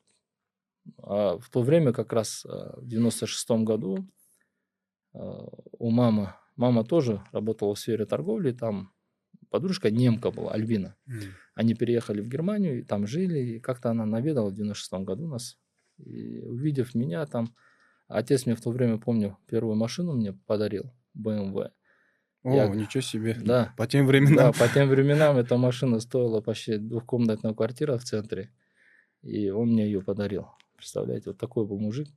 А 0.99 1.39
в 1.39 1.49
то 1.51 1.63
время 1.63 1.93
как 1.93 2.13
раз 2.13 2.45
а, 2.45 2.79
в 2.81 2.87
96 2.87 3.65
году 3.65 4.07
а, 5.15 5.47
у 5.79 5.91
мамы, 5.91 6.35
мама 6.57 6.85
тоже 6.85 7.25
работала 7.33 7.75
в 7.75 7.79
сфере 7.79 8.07
торговли, 8.07 8.53
там 8.53 8.93
подружка 9.51 9.91
немка 9.91 10.31
была, 10.31 10.53
Альбина. 10.53 10.97
Мгм. 11.07 11.37
Они 11.55 11.75
переехали 11.75 12.21
в 12.21 12.29
Германию, 12.29 12.81
и 12.81 12.83
там 12.83 13.07
жили, 13.07 13.39
и 13.39 13.61
как-то 13.61 13.91
она 13.91 14.05
наведала 14.07 14.51
в 14.51 14.55
96 14.55 15.05
году 15.05 15.27
нас. 15.27 15.59
И 15.99 16.41
увидев 16.41 16.95
меня 16.95 17.25
там, 17.27 17.55
отец 18.09 18.47
мне 18.47 18.55
в 18.55 18.61
то 18.61 18.71
время, 18.71 18.99
помню, 18.99 19.39
первую 19.47 19.77
машину 19.77 20.13
мне 20.13 20.33
подарил, 20.33 20.93
BMW. 21.17 21.71
О, 22.43 22.55
Я- 22.55 22.69
ничего 22.69 23.01
себе. 23.01 23.37
Да. 23.41 23.75
По 23.77 23.87
тем 23.87 24.07
временам. 24.07 24.37
Да, 24.37 24.53
по 24.53 24.69
тем 24.73 24.89
временам 24.89 25.37
эта 25.37 25.57
машина 25.57 26.01
стоила 26.01 26.41
почти 26.41 26.77
двухкомнатная 26.77 27.55
квартира 27.55 27.99
в 27.99 28.05
центре. 28.05 28.53
И 29.23 29.51
он 29.51 29.71
мне 29.71 29.87
ее 29.87 30.01
подарил. 30.03 30.47
Представляете, 30.77 31.31
вот 31.31 31.39
такой 31.39 31.67
был 31.67 31.79
мужик. 31.79 32.09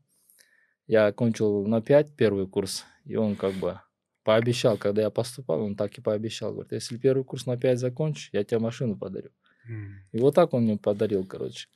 Я 0.86 1.08
окончил 1.08 1.66
на 1.66 1.82
5 1.82 2.16
первый 2.16 2.48
курс, 2.48 2.86
и 3.06 3.16
он 3.16 3.36
как 3.36 3.54
бы 3.54 3.80
пообещал, 4.24 4.78
когда 4.78 5.02
я 5.02 5.10
поступал, 5.10 5.62
он 5.62 5.76
так 5.76 5.98
и 5.98 6.02
пообещал. 6.02 6.52
Говорит, 6.52 6.74
если 6.74 6.98
первый 6.98 7.24
курс 7.24 7.46
на 7.46 7.58
5 7.58 7.80
закончишь, 7.80 8.30
я 8.34 8.44
тебе 8.44 8.60
машину 8.60 8.98
подарю. 8.98 9.32
Мгм. 9.66 9.94
И 10.12 10.20
вот 10.20 10.36
так 10.36 10.54
он 10.54 10.64
мне 10.64 10.78
подарил, 10.78 11.26
короче. 11.26 11.68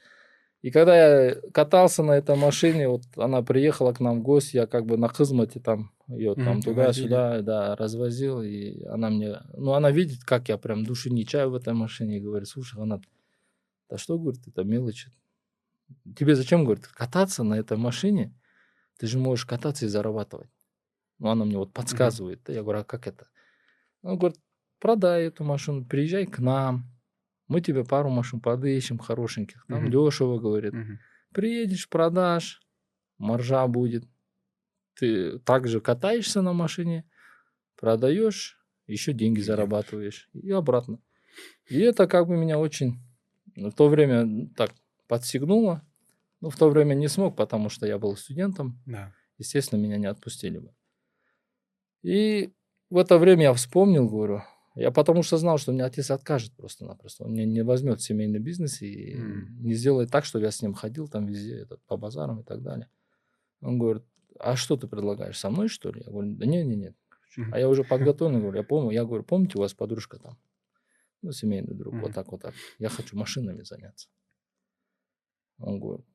И 0.64 0.72
когда 0.72 0.96
я 0.96 1.36
катался 1.54 2.04
на 2.04 2.14
этой 2.14 2.38
машине, 2.38 2.88
вот 2.88 3.04
она 3.18 3.42
приехала 3.42 3.92
к 3.92 4.00
нам 4.00 4.22
в 4.22 4.24
гости, 4.24 4.56
я 4.56 4.66
как 4.66 4.86
бы 4.86 4.98
на 4.98 5.10
хызмате 5.10 5.60
там 5.60 5.92
ее 6.08 6.36
там 6.36 6.60
Мгм, 6.60 6.62
туда-сюда, 6.62 7.42
да, 7.42 7.76
развозил, 7.76 8.42
и 8.42 8.82
она 8.86 9.10
мне, 9.10 9.42
ну, 9.58 9.74
она 9.74 9.92
видит, 9.92 10.24
как 10.24 10.48
я 10.48 10.58
прям 10.58 10.86
души 10.86 11.10
не 11.10 11.26
чаю 11.26 11.50
в 11.52 11.56
этой 11.56 11.74
машине, 11.74 12.18
и 12.18 12.22
говорит, 12.22 12.48
слушай, 12.48 12.82
она, 12.82 13.02
да 13.90 13.98
что, 13.98 14.18
говорит, 14.18 14.48
это 14.48 14.64
мелочи. 14.64 15.12
Тебе 16.18 16.36
зачем, 16.36 16.64
говорит, 16.66 16.88
кататься 16.88 17.44
на 17.44 17.56
этой 17.56 17.78
машине? 17.78 18.34
Ты 18.98 19.08
же 19.08 19.20
можешь 19.20 19.46
кататься 19.46 19.86
и 19.86 19.90
зарабатывать. 19.90 20.50
Ну, 21.20 21.30
она 21.30 21.46
мне 21.46 21.58
вот 21.58 21.74
подсказывает. 21.74 22.50
Я 22.50 22.64
говорю, 22.64 22.82
а 22.82 22.84
как 22.86 23.08
это? 23.08 23.28
Он 24.04 24.18
говорит, 24.18 24.40
продай 24.80 25.26
эту 25.26 25.44
машину, 25.44 25.86
приезжай 25.86 26.26
к 26.26 26.40
нам, 26.40 26.93
мы 27.48 27.62
тебе 27.62 27.84
пару 27.84 28.10
машин 28.10 28.40
подыщем 28.40 28.98
хорошеньких, 28.98 29.66
там 29.68 29.84
Мгм. 29.84 29.92
дешево, 29.92 30.40
говорит. 30.40 30.74
Мгм. 30.74 31.00
Приедешь, 31.34 31.90
продашь, 31.90 32.62
маржа 33.18 33.68
будет. 33.68 34.06
Ты 34.96 35.40
также 35.40 35.82
катаешься 35.82 36.42
на 36.42 36.54
машине, 36.54 37.06
продаешь, 37.76 38.60
еще 38.88 39.14
деньги 39.14 39.40
зарабатываешь 39.40 40.30
и 40.34 40.52
обратно. 40.52 41.00
И 41.68 41.80
это 41.80 42.08
как 42.08 42.28
бы 42.28 42.38
меня 42.38 42.60
очень 42.60 43.00
в 43.56 43.72
то 43.72 43.88
время 43.88 44.50
так 44.56 44.72
подстегнуло. 45.08 45.86
Ну, 46.42 46.50
в 46.50 46.58
то 46.58 46.70
время 46.70 46.94
не 46.94 47.08
смог, 47.08 47.36
потому 47.36 47.70
что 47.70 47.88
я 47.88 47.98
был 47.98 48.16
студентом. 48.18 48.82
Да. 48.86 49.14
Естественно, 49.38 49.80
меня 49.80 49.98
не 49.98 50.08
отпустили 50.08 50.60
бы. 50.60 50.74
И 52.02 52.54
в 52.90 52.98
это 52.98 53.18
время 53.18 53.44
я 53.44 53.54
вспомнил, 53.54 54.10
говорю, 54.10 54.44
я 54.76 54.92
потому 54.92 55.24
что 55.24 55.38
знал, 55.38 55.58
что 55.58 55.72
мне 55.72 55.84
отец 55.86 56.12
откажет 56.12 56.54
просто-напросто. 56.56 57.26
Он 57.26 57.34
меня 57.34 57.46
не 57.46 57.64
возьмет 57.64 58.00
в 58.00 58.04
семейный 58.04 58.40
бизнес 58.40 58.82
и 58.82 59.16
М. 59.18 59.48
не 59.60 59.74
сделает 59.76 60.12
так, 60.12 60.26
чтобы 60.26 60.46
я 60.46 60.52
с 60.52 60.62
ним 60.62 60.74
ходил 60.74 61.08
там 61.08 61.26
везде, 61.28 61.60
этот, 61.60 61.82
по 61.84 61.98
базарам 61.98 62.42
и 62.42 62.44
так 62.44 62.62
далее. 62.64 62.90
Он 63.62 63.80
говорит, 63.80 64.04
а 64.40 64.56
что 64.56 64.78
ты 64.78 64.88
предлагаешь, 64.88 65.40
со 65.40 65.50
мной 65.50 65.70
что 65.70 65.92
ли? 65.92 66.02
Я 66.06 66.12
говорю, 66.12 66.36
да 66.36 66.46
нет, 66.46 66.66
нет, 66.68 66.78
нет. 66.78 66.96
А 67.50 67.60
я 67.60 67.70
уже 67.70 67.84
подготовлен, 67.84 68.42
говорю, 68.42 68.58
я 68.58 68.64
помню, 68.64 68.92
я 68.92 69.06
говорю, 69.06 69.24
помните, 69.24 69.58
у 69.58 69.62
вас 69.62 69.74
подружка 69.74 70.20
там? 70.20 70.38
Ну, 71.22 71.32
семейный 71.32 71.76
друг, 71.76 72.02
вот 72.02 72.10
Мгм. 72.10 72.16
так, 72.16 72.32
вот 72.32 72.42
так. 72.42 72.56
Я 72.80 72.90
хочу 72.90 73.18
машинами 73.18 73.64
заняться. 73.64 74.10
Он 75.60 75.80
говорит, 75.80 76.06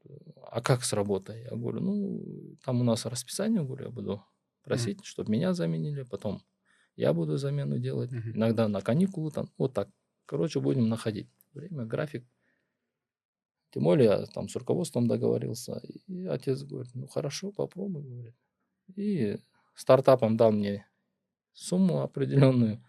а 0.51 0.61
как 0.61 0.83
с 0.85 0.93
работой? 0.93 1.43
Я 1.45 1.51
говорю, 1.57 1.81
ну, 1.81 2.57
там 2.65 2.81
у 2.81 2.85
нас 2.85 3.07
расписание, 3.07 3.63
говорю, 3.63 3.87
я 3.87 3.91
буду 3.91 4.25
просить, 4.63 5.05
чтобы 5.05 5.31
меня 5.33 5.55
заменили, 5.55 6.03
потом 6.03 6.43
я 6.99 7.13
буду 7.13 7.37
замену 7.37 7.79
делать, 7.79 8.11
Мгм. 8.11 8.33
иногда 8.37 8.69
на 8.69 8.81
каникулы 8.81 9.31
там, 9.31 9.49
вот 9.57 9.73
так. 9.73 9.89
Короче, 10.27 10.61
будем 10.61 10.89
находить 10.89 11.29
время, 11.55 11.85
график. 11.85 12.27
Тем 13.71 13.85
более 13.85 14.07
я 14.09 14.27
там 14.27 14.49
с 14.49 14.57
руководством 14.57 15.07
договорился. 15.09 15.81
И 16.07 16.27
отец 16.27 16.63
говорит, 16.63 16.95
ну 16.95 17.07
хорошо, 17.07 17.53
попробуй, 17.53 18.03
говорит. 18.03 18.35
И 18.97 19.39
стартапом 19.75 20.37
дал 20.37 20.53
мне 20.53 20.87
сумму 21.53 22.01
определенную. 22.03 22.83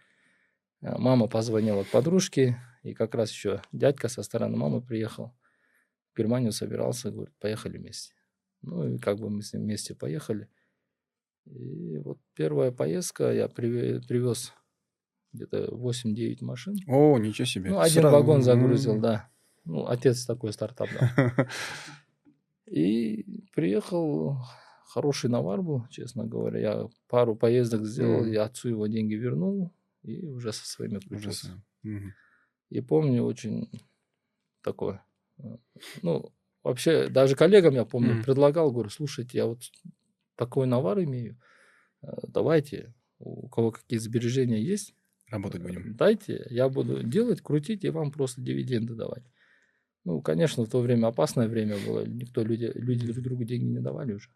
А 0.82 0.98
Мама 0.98 1.28
позвонила 1.28 1.84
к 1.84 1.90
подружке, 1.90 2.58
и 2.82 2.94
как 2.94 3.14
раз 3.14 3.30
еще 3.30 3.62
дядька 3.72 4.08
со 4.08 4.22
стороны 4.22 4.56
мамы 4.56 4.82
приехал. 4.82 5.32
В 6.12 6.18
Германию 6.18 6.52
собирался, 6.52 7.10
говорит, 7.12 7.34
поехали 7.38 7.78
вместе. 7.78 8.14
Ну 8.62 8.88
и 8.88 8.98
как 8.98 9.18
бы 9.18 9.30
мы 9.30 9.42
с 9.42 9.52
ним 9.52 9.62
вместе 9.62 9.94
поехали. 9.94 10.48
И 11.46 11.98
вот 11.98 12.18
первая 12.34 12.70
поездка, 12.70 13.32
я 13.32 13.46
приве- 13.46 14.00
привез 14.06 14.52
где-то 15.32 15.74
8-9 15.74 16.42
машин. 16.42 16.76
О, 16.86 17.18
ничего 17.18 17.46
себе. 17.46 17.70
Ну, 17.70 17.78
один 17.80 18.02
Сразу. 18.02 18.16
вагон 18.16 18.42
загрузил, 18.42 19.00
да. 19.00 19.28
Ну, 19.64 19.86
отец 19.86 20.24
такой 20.26 20.52
стартап 20.52 20.88
дал. 20.92 21.46
И 22.66 23.24
приехал, 23.54 24.36
хороший 24.86 25.28
навар 25.30 25.62
был, 25.62 25.86
честно 25.90 26.24
говоря. 26.24 26.60
Я 26.60 26.88
пару 27.08 27.34
поездок 27.34 27.84
сделал, 27.84 28.24
я 28.26 28.44
отцу 28.44 28.68
его 28.68 28.86
деньги 28.86 29.14
вернул, 29.14 29.72
и 30.02 30.26
уже 30.26 30.52
со 30.52 30.66
своими 30.66 30.98
включился. 30.98 31.62
Мгм. 31.82 32.12
И 32.68 32.80
помню 32.80 33.24
очень 33.24 33.68
такое. 34.62 35.04
э, 35.38 35.56
Ну, 36.02 36.32
вообще, 36.62 37.08
даже 37.08 37.34
коллегам 37.34 37.74
я 37.74 37.84
помню, 37.84 38.22
предлагал, 38.22 38.70
говорю, 38.70 38.90
слушайте, 38.90 39.38
я 39.38 39.46
вот 39.46 39.62
такой 40.40 40.66
навар 40.66 41.04
имею, 41.04 41.36
э, 42.02 42.08
давайте, 42.26 42.94
у 43.18 43.48
кого 43.48 43.72
какие 43.72 43.98
сбережения 43.98 44.62
есть, 44.62 44.94
Работать 45.30 45.60
э, 45.60 45.64
будем. 45.64 45.96
дайте, 45.96 46.46
я 46.50 46.68
буду 46.68 47.02
делать, 47.02 47.42
крутить 47.42 47.84
и 47.84 47.90
вам 47.90 48.10
просто 48.10 48.40
дивиденды 48.40 48.94
давать. 48.94 49.22
Ну, 50.04 50.22
конечно, 50.22 50.64
в 50.64 50.70
то 50.70 50.80
время 50.80 51.08
опасное 51.08 51.46
время 51.46 51.76
было. 51.86 52.06
Никто, 52.06 52.42
люди, 52.42 52.72
люди 52.74 53.06
друг 53.06 53.22
другу 53.22 53.44
деньги 53.44 53.66
не 53.66 53.80
давали 53.80 54.14
уже. 54.14 54.30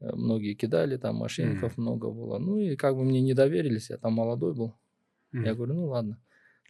Э, 0.00 0.14
многие 0.14 0.54
кидали, 0.54 0.96
там 0.96 1.16
мошенников 1.16 1.76
mm. 1.76 1.80
много 1.80 2.10
было. 2.10 2.38
Ну 2.38 2.58
и 2.58 2.76
как 2.76 2.96
бы 2.96 3.04
мне 3.04 3.20
не 3.20 3.34
доверились, 3.34 3.90
я 3.90 3.98
там 3.98 4.14
молодой 4.14 4.54
был. 4.54 4.74
Mm. 5.34 5.44
Я 5.44 5.54
говорю, 5.54 5.74
ну 5.74 5.86
ладно. 5.86 6.18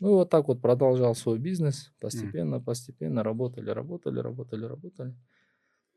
Ну 0.00 0.08
и 0.08 0.12
вот 0.14 0.30
так 0.30 0.48
вот 0.48 0.60
продолжал 0.60 1.14
свой 1.14 1.38
бизнес. 1.38 1.92
Постепенно, 2.00 2.56
mm. 2.56 2.64
постепенно 2.64 3.22
работали, 3.22 3.70
работали, 3.70 4.18
работали, 4.18 4.64
работали. 4.64 5.14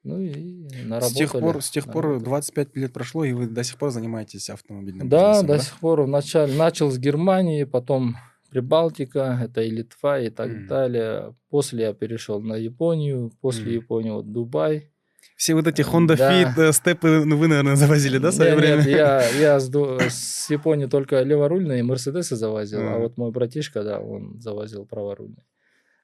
Ну 0.04 0.20
и 0.20 0.68
наработали. 0.84 1.14
С 1.14 1.14
тех 1.14 1.32
пор, 1.32 1.62
с 1.62 1.70
тех 1.70 1.86
пор 1.86 2.20
25 2.20 2.76
лет 2.76 2.94
прошло, 2.94 3.24
и 3.24 3.32
вы 3.32 3.48
до 3.48 3.64
сих 3.64 3.78
пор 3.78 3.90
занимаетесь 3.92 4.50
автомобильным 4.50 5.08
да, 5.08 5.30
бизнесом, 5.30 5.48
да? 5.48 5.58
до 5.58 5.64
сих 5.64 5.80
пор. 5.80 6.02
Вначале 6.02 6.56
начал 6.56 6.92
с 6.92 6.98
Германии, 6.98 7.64
потом 7.64 8.16
Прибалтика, 8.50 9.40
это 9.42 9.62
и 9.62 9.70
Литва, 9.72 10.20
и 10.20 10.30
так 10.30 10.50
mm. 10.50 10.68
далее. 10.68 11.36
После 11.50 11.86
я 11.86 11.94
перешел 11.94 12.42
на 12.42 12.56
Японию, 12.56 13.32
после 13.42 13.72
mm. 13.72 13.76
Японии 13.76 14.12
вот 14.12 14.32
Дубай. 14.32 14.92
Все 15.38 15.56
вот 15.56 15.68
эти 15.68 15.82
Honda 15.82 16.16
да. 16.16 16.32
Fit, 16.32 16.70
э, 16.70 16.72
степы, 16.74 17.24
ну, 17.26 17.38
вы, 17.38 17.48
наверное, 17.48 17.76
завозили, 17.76 18.20
да, 18.20 18.30
в 18.30 18.34
свое 18.34 18.52
нет, 18.52 18.60
время? 18.60 18.78
Нет, 18.78 18.88
я, 18.88 19.30
я 19.40 19.60
с, 19.60 19.72
с 20.10 20.50
Японии 20.52 20.86
только 20.86 21.24
леворульные 21.24 21.82
Мерседесы 21.82 22.36
завозил, 22.36 22.82
mm. 22.82 22.94
а 22.94 22.98
вот 23.00 23.18
мой 23.18 23.32
братишка, 23.32 23.84
да, 23.84 24.00
он 24.00 24.40
завозил 24.40 24.86
праворульные. 24.86 25.46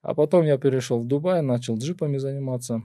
А 0.01 0.15
потом 0.15 0.45
я 0.45 0.57
перешел 0.57 0.99
в 1.01 1.05
Дубай, 1.05 1.41
начал 1.41 1.77
джипами 1.77 2.17
заниматься. 2.17 2.81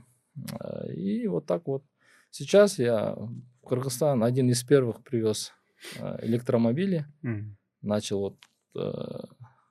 Э, 0.61 0.93
и 0.93 1.27
вот 1.27 1.47
так 1.47 1.67
вот. 1.67 1.85
Сейчас 2.31 2.79
я 2.79 3.15
в 3.15 3.67
Кыргызстан 3.67 4.25
один 4.25 4.51
из 4.51 4.63
первых 4.65 5.03
привез 5.03 5.53
э, 5.99 6.27
электромобили. 6.27 7.07
Mm. 7.23 7.55
Начал 7.83 8.21
вот 8.21 8.39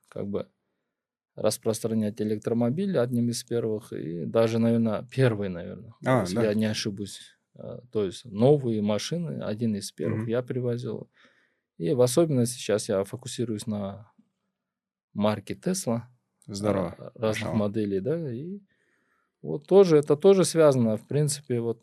как 0.08 0.28
бы 0.28 0.48
распространять 1.34 2.22
электромобили 2.22 2.96
одним 2.96 3.28
из 3.28 3.44
первых 3.44 3.92
и 3.92 4.24
даже, 4.24 4.58
наверное, 4.58 5.06
первый, 5.10 5.50
наверное, 5.50 5.92
а, 6.06 6.20
если 6.20 6.36
да. 6.36 6.44
я 6.44 6.54
не 6.54 6.64
ошибусь. 6.64 7.20
То 7.92 8.04
есть 8.04 8.24
новые 8.24 8.80
машины, 8.80 9.42
один 9.42 9.76
из 9.76 9.92
первых 9.92 10.26
mm-hmm. 10.26 10.30
я 10.30 10.42
привозил. 10.42 11.10
И 11.76 11.92
в 11.92 12.00
особенности 12.00 12.56
сейчас 12.56 12.88
я 12.88 13.04
фокусируюсь 13.04 13.66
на 13.66 14.10
марке 15.12 15.54
Тесла. 15.54 16.08
Здорово. 16.46 17.12
Разных 17.14 17.50
Пошел. 17.50 17.54
моделей, 17.54 18.00
да. 18.00 18.32
И 18.32 18.60
вот 19.44 19.66
тоже, 19.66 19.98
это 19.98 20.16
тоже 20.16 20.44
связано, 20.44 20.96
в 20.96 21.06
принципе, 21.06 21.60
вот 21.60 21.82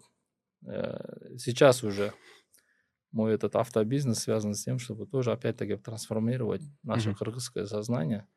э, 0.65 1.37
сейчас 1.37 1.83
уже 1.83 2.11
мой 3.11 3.33
этот 3.33 3.55
автобизнес 3.55 4.17
связан 4.17 4.55
с 4.55 4.63
тем, 4.63 4.79
чтобы 4.79 5.05
тоже 5.05 5.31
опять-таки 5.31 5.75
трансформировать 5.75 6.63
наше 6.81 7.11
mm-hmm. 7.11 7.15
кыргызское 7.15 7.65
сознание, 7.65 8.27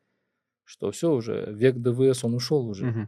что 0.63 0.91
все 0.91 1.11
уже, 1.11 1.51
век 1.51 1.77
ДВС, 1.77 2.23
он 2.23 2.35
ушел 2.35 2.67
уже. 2.67 2.85
Mm-hmm. 2.85 3.07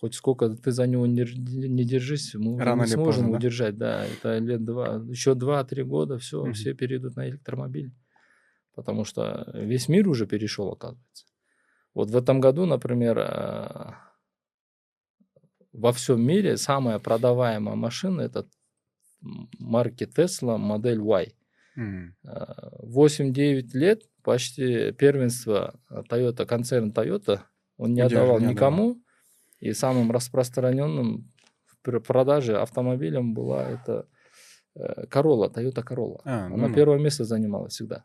Хоть 0.00 0.14
сколько 0.14 0.50
ты 0.50 0.70
за 0.70 0.86
него 0.86 1.06
не, 1.06 1.24
не 1.68 1.84
держись, 1.84 2.34
мы 2.34 2.62
Рано 2.62 2.82
не 2.82 2.88
сможем 2.88 3.22
поздно, 3.22 3.38
удержать. 3.38 3.78
Да? 3.78 4.00
да, 4.00 4.06
это 4.06 4.44
лет 4.44 4.64
два, 4.64 4.96
еще 5.08 5.34
два-три 5.34 5.82
года, 5.82 6.18
все, 6.18 6.44
mm-hmm. 6.44 6.52
все 6.52 6.74
перейдут 6.74 7.16
на 7.16 7.26
электромобиль. 7.30 7.94
Потому 8.74 9.04
что 9.04 9.50
весь 9.54 9.88
мир 9.88 10.08
уже 10.08 10.26
перешел, 10.26 10.68
оказывается. 10.72 11.24
Вот 11.94 12.10
в 12.10 12.16
этом 12.16 12.40
году, 12.40 12.66
например, 12.66 13.18
а, 13.20 14.13
во 15.74 15.92
всем 15.92 16.22
мире 16.22 16.56
самая 16.56 16.98
продаваемая 16.98 17.74
машина 17.74 18.22
это 18.22 18.46
марки 19.58 20.04
Tesla 20.04 20.56
модель 20.56 21.00
Y. 21.00 21.34
Mm. 21.76 22.12
8-9 22.82 23.68
лет 23.72 24.02
почти 24.22 24.92
первенство 24.92 25.74
Toyota, 25.90 26.46
концерн 26.46 26.90
Toyota, 26.90 27.40
он 27.76 27.94
не 27.94 28.02
Удержи, 28.02 28.16
отдавал 28.16 28.40
не 28.40 28.46
никому. 28.46 28.82
Отдавал. 28.82 29.04
И 29.58 29.72
самым 29.72 30.10
распространенным 30.12 31.32
в 31.66 32.00
продаже 32.00 32.58
автомобилем 32.58 33.34
была 33.34 33.68
это 33.68 34.06
Corolla, 34.76 35.52
Toyota 35.52 35.84
Corolla. 35.84 36.20
А, 36.24 36.46
она 36.46 36.68
ну, 36.68 36.74
первое 36.74 36.98
место 36.98 37.24
занимала 37.24 37.68
всегда. 37.68 38.04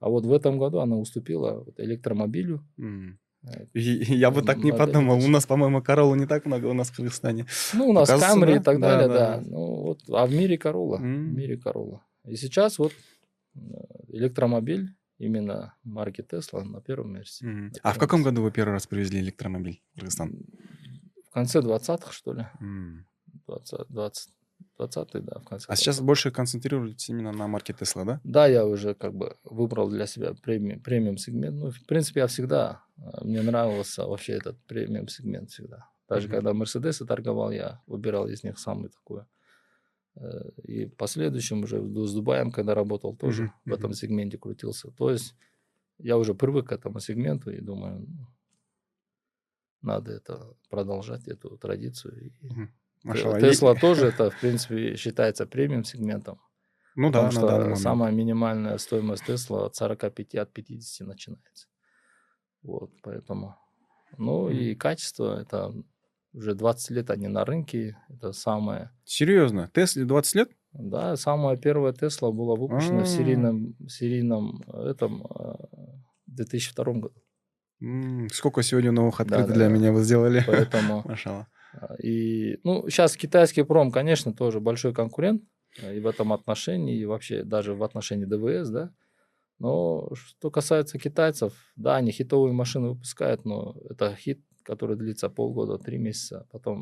А 0.00 0.08
вот 0.08 0.24
в 0.24 0.32
этом 0.32 0.58
году 0.58 0.78
она 0.78 0.96
уступила 0.96 1.64
электромобилю. 1.76 2.66
Mm. 2.78 3.16
Я 3.74 4.30
бы 4.30 4.42
так 4.42 4.58
не 4.58 4.72
подумал. 4.72 5.18
У 5.24 5.28
нас, 5.28 5.46
по-моему, 5.46 5.82
Королла 5.82 6.16
не 6.16 6.26
так 6.26 6.46
много 6.46 6.66
у 6.66 6.74
нас 6.74 6.90
в 6.90 6.96
Кыргызстане. 6.96 7.46
Ну, 7.74 7.88
у 7.88 7.92
нас 7.92 8.08
Камри 8.08 8.56
и 8.56 8.60
так 8.60 8.80
далее, 8.80 9.08
да. 9.08 9.42
Ну, 9.44 9.82
вот, 9.82 10.00
а 10.08 10.26
в 10.26 10.32
мире 10.32 10.58
Королла. 10.58 10.98
В 10.98 11.02
мире 11.02 11.56
Королла. 11.56 12.02
И 12.24 12.36
сейчас 12.36 12.78
вот 12.78 12.92
э, 13.56 13.58
электромобиль 14.08 14.94
именно 15.18 15.74
марки 15.82 16.22
Тесла 16.22 16.62
на 16.64 16.80
первом 16.80 17.14
месте. 17.14 17.46
Mm. 17.46 17.70
А 17.82 17.92
в 17.92 17.98
каком 17.98 18.22
году 18.22 18.42
вы 18.42 18.52
первый 18.52 18.72
раз 18.72 18.86
привезли 18.86 19.20
электромобиль 19.20 19.82
в 19.92 19.94
Кыргызстан? 19.96 20.32
В 21.28 21.30
конце 21.32 21.60
20-х, 21.60 22.12
что 22.12 22.32
ли. 22.32 22.46
Mm. 22.60 23.04
20, 23.46 23.88
20, 23.88 24.28
20 24.78 25.24
да, 25.24 25.38
в 25.38 25.44
конце. 25.44 25.66
А 25.68 25.76
сейчас 25.76 26.00
больше 26.00 26.30
концентрируетесь 26.30 27.08
именно 27.08 27.32
на 27.32 27.46
марке 27.46 27.72
Тесла, 27.72 28.04
да? 28.04 28.20
Да, 28.24 28.46
я 28.46 28.66
уже 28.66 28.94
как 28.94 29.14
бы 29.14 29.36
выбрал 29.44 29.88
для 29.88 30.06
себя 30.06 30.34
премиум, 30.34 30.80
премиум 30.80 31.16
сегмент. 31.18 31.56
Ну, 31.56 31.70
в 31.70 31.86
принципе, 31.86 32.20
я 32.20 32.26
всегда, 32.26 32.82
э, 32.91 32.91
мне 33.22 33.42
нравился 33.42 34.06
вообще 34.06 34.34
этот 34.34 34.58
премиум 34.66 35.08
сегмент 35.08 35.50
всегда. 35.50 35.88
Даже 36.08 36.28
mm-hmm. 36.28 36.30
когда 36.30 36.52
Мерседесы 36.52 37.06
торговал, 37.06 37.50
я 37.50 37.80
выбирал 37.86 38.28
из 38.28 38.44
них 38.44 38.58
самый 38.58 38.90
такой. 38.90 39.24
Э, 40.16 40.50
и 40.62 40.86
в 40.86 40.96
последующем 40.96 41.62
уже 41.62 41.80
с 41.80 42.14
Дубаем, 42.14 42.50
когда 42.50 42.74
работал, 42.74 43.16
тоже 43.16 43.44
mm-hmm. 43.44 43.70
в 43.70 43.72
этом 43.72 43.92
сегменте 43.94 44.38
крутился. 44.38 44.90
То 44.90 45.10
есть 45.10 45.34
я 45.98 46.16
уже 46.18 46.34
привык 46.34 46.68
к 46.68 46.72
этому 46.72 47.00
сегменту 47.00 47.50
и 47.50 47.60
думаю, 47.60 48.06
надо 49.80 50.12
это 50.12 50.54
продолжать, 50.68 51.26
эту 51.28 51.56
традицию. 51.56 52.32
Mm-hmm. 53.04 53.40
Тесла 53.40 53.74
тоже 53.74 54.06
это, 54.06 54.30
в 54.30 54.40
принципе, 54.40 54.96
считается 54.96 55.46
премиум 55.46 55.84
сегментом. 55.84 56.40
Ну 56.94 57.10
да, 57.10 57.26
потому 57.26 57.32
что 57.32 57.74
самая 57.76 58.12
минимальная 58.12 58.78
стоимость 58.78 59.24
Тесла 59.24 59.66
от 59.66 59.74
45 59.76 60.34
от 60.34 60.52
50 60.52 61.08
начинается. 61.08 61.68
Вот, 62.62 62.90
поэтому. 63.02 63.56
Ну 64.18 64.48
и 64.48 64.74
качество 64.74 65.40
это 65.40 65.72
уже 66.32 66.54
20 66.54 66.90
лет 66.90 67.10
они 67.10 67.28
на 67.28 67.44
рынке. 67.44 67.96
Это 68.08 68.32
самое. 68.32 68.90
Серьезно? 69.04 69.70
Тесле 69.74 70.04
20 70.04 70.34
лет? 70.34 70.50
Да, 70.72 71.16
самая 71.16 71.56
первая 71.56 71.92
Тесла 71.92 72.30
была 72.30 72.56
выпущена 72.56 72.98
А-а-а. 72.98 73.04
в 73.04 73.08
серийном, 73.08 73.74
серийном 73.88 74.62
этом 74.66 75.22
в 75.22 76.34
2002 76.34 76.84
году. 76.84 77.22
Сколько 78.32 78.62
сегодня 78.62 78.92
новых 78.92 79.20
открытий 79.20 79.48
да, 79.48 79.54
для 79.54 79.68
да, 79.68 79.74
меня 79.74 79.92
вы 79.92 80.02
сделали? 80.02 80.42
Поэтому. 80.46 81.02
Машала. 81.08 81.48
А, 81.74 81.94
и, 81.96 82.58
ну, 82.64 82.88
сейчас 82.88 83.16
китайский 83.16 83.64
пром, 83.64 83.90
конечно, 83.90 84.32
тоже 84.32 84.60
большой 84.60 84.94
конкурент 84.94 85.42
а, 85.82 85.92
и 85.92 86.00
в 86.00 86.06
этом 86.06 86.32
отношении, 86.32 86.96
и 86.96 87.04
вообще 87.04 87.42
даже 87.42 87.74
в 87.74 87.82
отношении 87.82 88.24
ДВС, 88.24 88.68
да. 88.68 88.92
Но 89.62 90.10
что 90.14 90.50
касается 90.50 90.98
китайцев, 90.98 91.54
да, 91.76 91.94
они 91.94 92.10
хитовые 92.10 92.52
машины 92.52 92.88
выпускают, 92.88 93.44
но 93.44 93.76
это 93.88 94.12
хит, 94.16 94.44
который 94.64 94.96
длится 94.96 95.28
полгода, 95.28 95.78
три 95.78 95.98
месяца, 95.98 96.48
потом 96.50 96.80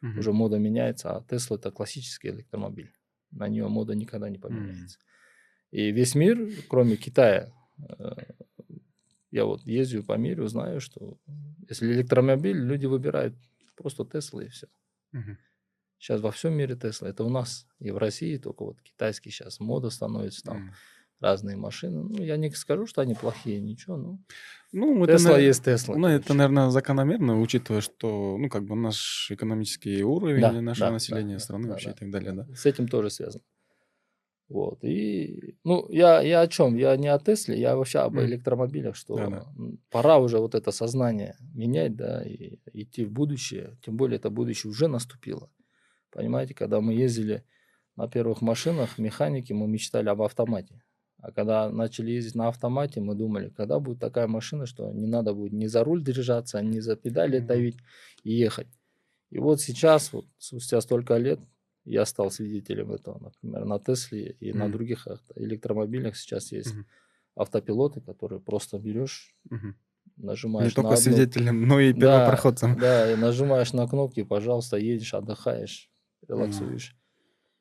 угу. 0.00 0.18
уже 0.18 0.32
мода 0.32 0.58
меняется, 0.58 1.14
а 1.14 1.22
Тесла 1.28 1.58
это 1.58 1.70
классический 1.70 2.28
электромобиль, 2.28 2.90
на 3.30 3.48
нее 3.48 3.68
мода 3.68 3.94
никогда 3.94 4.30
не 4.30 4.38
поменяется. 4.38 4.98
Угу. 4.98 5.76
И 5.78 5.92
весь 5.92 6.14
мир, 6.14 6.48
кроме 6.70 6.96
Китая, 6.96 7.52
э, 7.86 8.12
я 9.30 9.44
вот 9.44 9.66
ездию 9.66 10.02
по 10.02 10.16
миру, 10.16 10.46
знаю, 10.46 10.80
что 10.80 11.18
если 11.68 11.92
электромобиль, 11.92 12.56
люди 12.56 12.86
выбирают 12.86 13.36
Просто 13.76 14.04
Тесла 14.06 14.44
и 14.44 14.48
все. 14.48 14.68
Угу. 15.12 15.36
Сейчас 15.98 16.20
во 16.20 16.30
всем 16.30 16.54
мире 16.54 16.76
Тесла. 16.76 17.08
Это 17.08 17.24
у 17.24 17.30
нас 17.30 17.66
и 17.78 17.90
в 17.90 17.98
России 17.98 18.36
только 18.38 18.64
вот 18.64 18.80
китайский 18.82 19.30
сейчас 19.30 19.60
мода 19.60 19.90
становится 19.90 20.42
там. 20.42 20.68
Угу 20.68 20.74
разные 21.20 21.56
машины. 21.56 22.02
Ну, 22.02 22.22
я 22.22 22.36
не 22.36 22.50
скажу, 22.50 22.86
что 22.86 23.02
они 23.02 23.14
плохие, 23.14 23.60
ничего, 23.60 23.96
ну. 23.96 24.20
Ну, 24.72 25.06
Тесла 25.06 25.32
это, 25.32 25.40
есть 25.40 25.64
Тесла. 25.64 25.96
Ну, 25.96 26.06
это, 26.06 26.32
наверное, 26.32 26.70
закономерно, 26.70 27.40
учитывая, 27.40 27.80
что, 27.80 28.36
ну, 28.38 28.48
как 28.48 28.64
бы 28.64 28.76
наш 28.76 29.30
экономический 29.30 30.02
уровень 30.02 30.40
да, 30.40 30.52
нашего 30.52 30.88
да, 30.88 30.92
населения 30.92 31.34
да, 31.34 31.40
страны 31.40 31.64
да, 31.64 31.70
вообще 31.70 31.88
да, 31.88 31.92
и 31.92 31.96
так 31.96 32.10
далее, 32.10 32.32
да. 32.32 32.46
С 32.54 32.66
этим 32.66 32.88
тоже 32.88 33.10
связано. 33.10 33.42
Вот. 34.48 34.82
И, 34.82 35.56
ну, 35.62 35.88
я, 35.90 36.20
я 36.22 36.40
о 36.40 36.48
чем? 36.48 36.74
Я 36.74 36.96
не 36.96 37.06
о 37.06 37.18
Тесле, 37.18 37.58
я 37.60 37.76
вообще 37.76 38.00
об 38.00 38.16
mm. 38.16 38.24
электромобилях, 38.24 38.96
что 38.96 39.16
да, 39.16 39.28
да. 39.28 39.46
пора 39.90 40.18
уже 40.18 40.38
вот 40.38 40.56
это 40.56 40.72
сознание 40.72 41.36
менять, 41.54 41.94
да, 41.94 42.22
и 42.22 42.58
идти 42.72 43.04
в 43.04 43.12
будущее. 43.12 43.78
Тем 43.84 43.96
более 43.96 44.18
это 44.18 44.28
будущее 44.28 44.70
уже 44.70 44.88
наступило. 44.88 45.52
Понимаете, 46.10 46.54
когда 46.54 46.80
мы 46.80 46.94
ездили 46.94 47.44
на 47.94 48.08
первых 48.08 48.40
машинах, 48.40 48.98
механики, 48.98 49.52
мы 49.52 49.68
мечтали 49.68 50.08
об 50.08 50.20
автомате. 50.22 50.82
А 51.22 51.32
когда 51.32 51.68
начали 51.68 52.12
ездить 52.12 52.34
на 52.34 52.48
автомате, 52.48 53.00
мы 53.00 53.14
думали, 53.14 53.50
когда 53.50 53.78
будет 53.78 53.98
такая 53.98 54.26
машина, 54.26 54.66
что 54.66 54.90
не 54.90 55.06
надо 55.06 55.34
будет 55.34 55.52
ни 55.52 55.66
за 55.66 55.84
руль 55.84 56.02
держаться, 56.02 56.62
ни 56.62 56.80
за 56.80 56.96
педали 56.96 57.40
mm-hmm. 57.40 57.46
давить 57.46 57.76
и 58.22 58.32
ехать. 58.32 58.68
И 59.30 59.38
вот 59.38 59.60
сейчас, 59.60 60.12
вот, 60.12 60.26
спустя 60.38 60.80
столько 60.80 61.16
лет, 61.18 61.40
я 61.84 62.04
стал 62.06 62.30
свидетелем 62.30 62.92
этого, 62.92 63.18
например, 63.18 63.64
на 63.64 63.78
Тесле 63.78 64.36
и 64.40 64.50
mm-hmm. 64.50 64.56
на 64.56 64.68
других 64.70 65.08
электромобилях 65.36 66.16
сейчас 66.16 66.52
есть 66.52 66.74
mm-hmm. 66.74 66.84
автопилоты, 67.36 68.00
которые 68.00 68.40
просто 68.40 68.78
берешь, 68.78 69.34
mm-hmm. 69.50 69.74
нажимаешь 70.16 70.70
Не 70.70 70.74
только 70.74 70.90
на 70.90 70.96
одну... 70.96 71.02
свидетелем, 71.02 71.66
но 71.66 71.80
и 71.80 71.92
Да, 71.92 71.98
первопроходцем. 71.98 72.78
да, 72.78 73.12
и 73.12 73.16
нажимаешь 73.16 73.72
на 73.74 73.86
кнопки, 73.86 74.22
пожалуйста, 74.22 74.78
едешь, 74.78 75.12
отдыхаешь, 75.12 75.90
релаксуешь. 76.26 76.96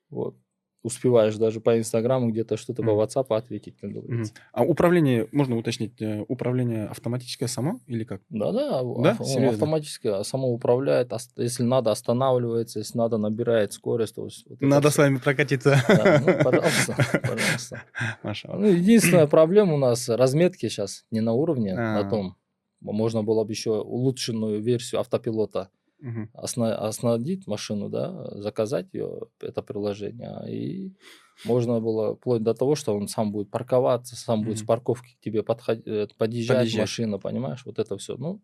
Вот. 0.09 0.37
Успеваешь 0.81 1.35
даже 1.35 1.59
по 1.59 1.77
Инстаграму 1.77 2.29
где-то 2.31 2.55
что-то 2.55 2.83
по 2.83 2.91
Мгм. 2.93 3.01
WhatsApp 3.01 3.25
ответить, 3.35 3.75
как 3.81 3.91
говорится. 3.91 4.33
А 4.53 4.63
управление, 4.63 5.27
можно 5.33 5.57
уточнить, 5.57 6.01
э, 6.01 6.23
управление 6.29 6.85
автоматическое 6.85 7.49
само 7.49 7.81
или 7.85 8.05
как? 8.05 8.21
Да-да, 8.29 8.81
в- 8.81 9.01
Да? 9.03 9.11
ав- 9.11 9.19
он 9.19 9.25
Серьезно? 9.27 9.49
автоматически 9.55 10.07
а, 10.07 10.23
само 10.23 10.47
управляет, 10.53 11.11
если 11.35 11.63
надо, 11.63 11.91
останавливается, 11.91 12.79
если 12.79 12.97
надо, 12.97 13.17
набирает 13.17 13.73
скорость. 13.73 14.15
То 14.15 14.23
есть 14.25 14.45
вот 14.49 14.61
Надо 14.61 14.89
с 14.89 14.97
вами 14.97 15.17
прокатиться. 15.17 15.83
Да, 15.89 16.21
ну, 16.25 16.33
пожалуйста, 16.43 16.95
пожалуйста. 17.21 17.83
Маша. 18.23 18.49
Ну, 18.53 18.67
единственная 18.67 19.27
проблема 19.27 19.73
у 19.73 19.77
нас 19.77 20.07
разметки 20.07 20.69
сейчас 20.69 21.05
не 21.11 21.19
на 21.19 21.33
уровне, 21.33 21.73
А. 21.77 22.01
на 22.03 22.09
том. 22.09 22.35
Можно 22.81 23.21
было 23.23 23.43
бы 23.43 23.51
еще 23.51 23.81
улучшенную 23.81 24.61
версию 24.61 25.01
автопилота 25.01 25.69
Осна- 26.33 26.75
оснастить 26.75 27.47
машину, 27.47 27.89
да, 27.89 28.25
заказать 28.39 28.87
ее, 28.93 29.21
это 29.41 29.61
приложение, 29.61 30.39
и 30.49 30.93
можно 31.45 31.79
было 31.79 32.15
вплоть 32.15 32.43
до 32.43 32.53
того, 32.53 32.75
что 32.75 32.95
он 32.95 33.07
сам 33.07 33.31
будет 33.31 33.49
парковаться, 33.51 34.15
сам 34.15 34.43
будет 34.43 34.59
с 34.59 34.63
парковки 34.63 35.15
к 35.15 35.19
тебе 35.23 35.43
подходить, 35.43 36.15
подъезжать, 36.17 36.57
Подъезжать. 36.57 36.81
машина, 36.81 37.17
понимаешь, 37.17 37.63
вот 37.65 37.79
это 37.79 37.97
все. 37.97 38.15
Ну, 38.17 38.41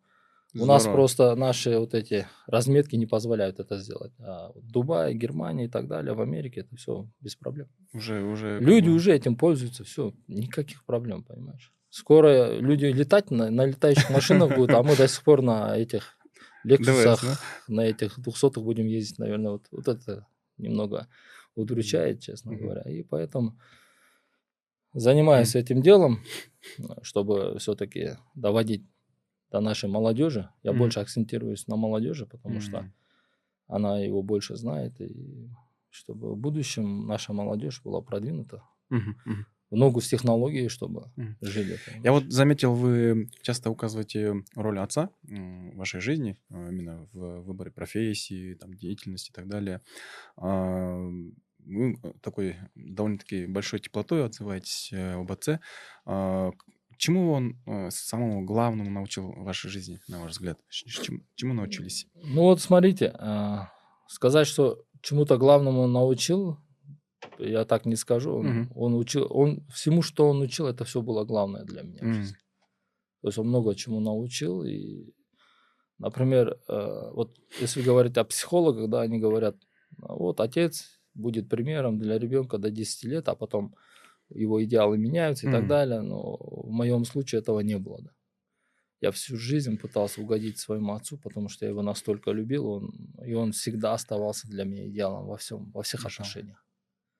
у 0.57 0.65
нас 0.65 0.83
Здорово. 0.83 0.95
просто 0.97 1.35
наши 1.35 1.77
вот 1.77 1.93
эти 1.93 2.27
разметки 2.47 2.95
не 2.95 3.05
позволяют 3.05 3.59
это 3.59 3.77
сделать. 3.77 4.13
А 4.19 4.51
вот 4.53 4.65
Дубай, 4.65 5.13
Германия 5.13 5.65
и 5.65 5.69
так 5.69 5.87
далее, 5.87 6.13
в 6.13 6.21
Америке 6.21 6.61
это 6.61 6.75
все 6.77 7.07
без 7.19 7.35
проблем. 7.35 7.67
Уже, 7.93 8.23
уже. 8.23 8.59
Люди 8.59 8.89
уже 8.89 9.13
этим 9.13 9.35
пользуются, 9.35 9.83
все, 9.83 10.13
никаких 10.27 10.85
проблем, 10.85 11.23
понимаешь. 11.23 11.73
Скоро 11.89 12.57
люди 12.57 12.85
летать 12.85 13.31
на, 13.31 13.49
на 13.49 13.65
летающих 13.65 14.09
машинах 14.09 14.55
будут, 14.55 14.71
а 14.71 14.83
мы 14.83 14.95
до 14.95 15.07
сих 15.07 15.23
пор 15.23 15.41
на 15.41 15.77
этих 15.77 16.17
лексусах, 16.65 17.41
на 17.67 17.81
этих 17.81 18.19
двухсотых 18.19 18.63
будем 18.63 18.87
ездить, 18.87 19.19
наверное, 19.19 19.51
вот, 19.53 19.67
вот 19.71 19.87
это 19.87 20.27
немного 20.57 21.07
удручает, 21.55 22.21
честно 22.21 22.51
Мгм. 22.51 22.61
говоря. 22.61 22.81
И 22.91 23.03
поэтому 23.03 23.59
занимаюсь 24.93 25.55
этим 25.55 25.81
делом, 25.81 26.19
чтобы 27.01 27.57
все-таки 27.59 28.17
доводить 28.35 28.85
до 29.51 29.61
нашей 29.61 29.89
молодежи. 29.89 30.49
Я 30.63 30.71
Мгм. 30.71 30.79
больше 30.79 30.99
акцентируюсь 30.99 31.67
на 31.67 31.75
молодежи, 31.75 32.25
потому 32.25 32.59
что 32.59 32.79
Мгм. 32.79 32.93
она 33.67 33.99
его 33.99 34.21
больше 34.23 34.55
знает, 34.55 34.99
и 35.01 35.49
чтобы 35.89 36.33
в 36.33 36.37
будущем 36.37 37.07
наша 37.07 37.33
молодежь 37.33 37.81
была 37.83 38.01
продвинута 38.01 38.63
Мгм. 38.89 39.45
В 39.71 39.75
ногу 39.77 39.99
с 39.99 40.07
технологией, 40.07 40.69
чтобы 40.69 41.11
Мгм. 41.15 41.37
жили. 41.41 41.77
Я 42.03 42.11
вот 42.11 42.25
заметил, 42.31 42.73
вы 42.75 43.29
часто 43.41 43.69
указываете 43.71 44.43
роль 44.55 44.79
отца 44.79 45.09
в 45.23 45.75
вашей 45.75 46.01
жизни, 46.01 46.37
а, 46.49 46.69
именно 46.69 47.07
в 47.13 47.41
выборе 47.41 47.71
профессии, 47.71 48.53
там, 48.53 48.73
деятельности 48.75 49.31
и 49.31 49.33
так 49.33 49.47
далее. 49.47 49.81
А, 50.37 51.09
Вы 51.67 51.97
э, 52.03 52.13
такой 52.21 52.57
довольно-таки 52.75 53.47
большой 53.47 53.79
теплотой 53.79 54.23
отзываетесь 54.23 54.93
э, 54.93 55.13
об 55.13 55.31
отце. 55.31 55.59
А, 56.05 56.51
Чему 56.97 57.31
он 57.31 57.57
э, 57.65 57.89
самому 57.89 58.45
главному 58.45 58.89
научил 58.91 59.31
в 59.31 59.43
вашей 59.43 59.69
жизни, 59.71 59.99
на 60.07 60.21
ваш 60.21 60.31
взгляд? 60.33 60.59
Чему, 60.69 61.21
чему 61.35 61.53
научились? 61.55 62.07
Ну 62.23 62.43
вот 62.43 62.61
смотрите, 62.61 63.13
сказать, 64.07 64.47
что 64.47 64.85
чему-то 65.01 65.37
главному 65.37 65.81
он 65.81 65.91
научил, 65.91 66.57
я 67.39 67.65
так 67.65 67.85
не 67.85 67.95
скажу. 67.95 68.35
Он, 68.35 68.45
Мгм. 68.47 68.71
он 68.75 68.95
учил, 68.95 69.27
он 69.29 69.65
всему, 69.73 70.01
что 70.01 70.29
он 70.29 70.41
учил, 70.41 70.67
это 70.67 70.83
все 70.85 71.01
было 71.01 71.25
главное 71.25 71.63
для 71.63 71.81
меня. 71.83 72.01
в 72.03 72.13
жизни. 72.13 72.37
То 73.21 73.27
есть 73.29 73.37
он 73.39 73.47
много 73.47 73.75
чему 73.75 73.99
научил. 73.99 74.63
И, 74.63 75.13
например, 75.97 76.59
э, 76.67 77.11
вот 77.13 77.37
если 77.61 77.81
говорить 77.81 78.17
о 78.17 78.23
психологах, 78.23 78.89
да, 78.89 79.01
они 79.01 79.19
говорят, 79.19 79.55
«А 80.01 80.15
вот 80.15 80.39
отец 80.39 80.99
будет 81.13 81.49
примером 81.49 81.99
для 81.99 82.19
ребенка 82.19 82.57
до 82.57 82.69
10 82.69 83.03
лет, 83.05 83.29
а 83.29 83.35
потом 83.35 83.75
его 84.29 84.63
идеалы 84.63 84.97
меняются 84.97 85.47
и 85.47 85.51
так 85.51 85.61
Мгм. 85.61 85.67
далее. 85.69 86.01
Но 86.01 86.37
в 86.37 86.69
моем 86.71 87.05
случае 87.05 87.41
этого 87.41 87.61
не 87.61 87.77
было. 87.77 88.01
Да. 88.01 88.11
Я 89.01 89.11
всю 89.11 89.37
жизнь 89.37 89.77
пытался 89.77 90.21
угодить 90.21 90.57
своему 90.59 90.93
отцу, 90.93 91.17
потому 91.17 91.49
что 91.49 91.65
я 91.65 91.71
его 91.71 91.81
настолько 91.83 92.31
любил, 92.31 92.67
он, 92.67 92.91
и 93.25 93.33
он 93.33 93.51
всегда 93.51 93.93
оставался 93.93 94.47
для 94.47 94.63
меня 94.65 94.87
идеалом 94.87 95.27
во 95.27 95.37
всем, 95.37 95.71
во 95.71 95.81
всех 95.83 96.01
Хорошо. 96.01 96.23
отношениях. 96.23 96.64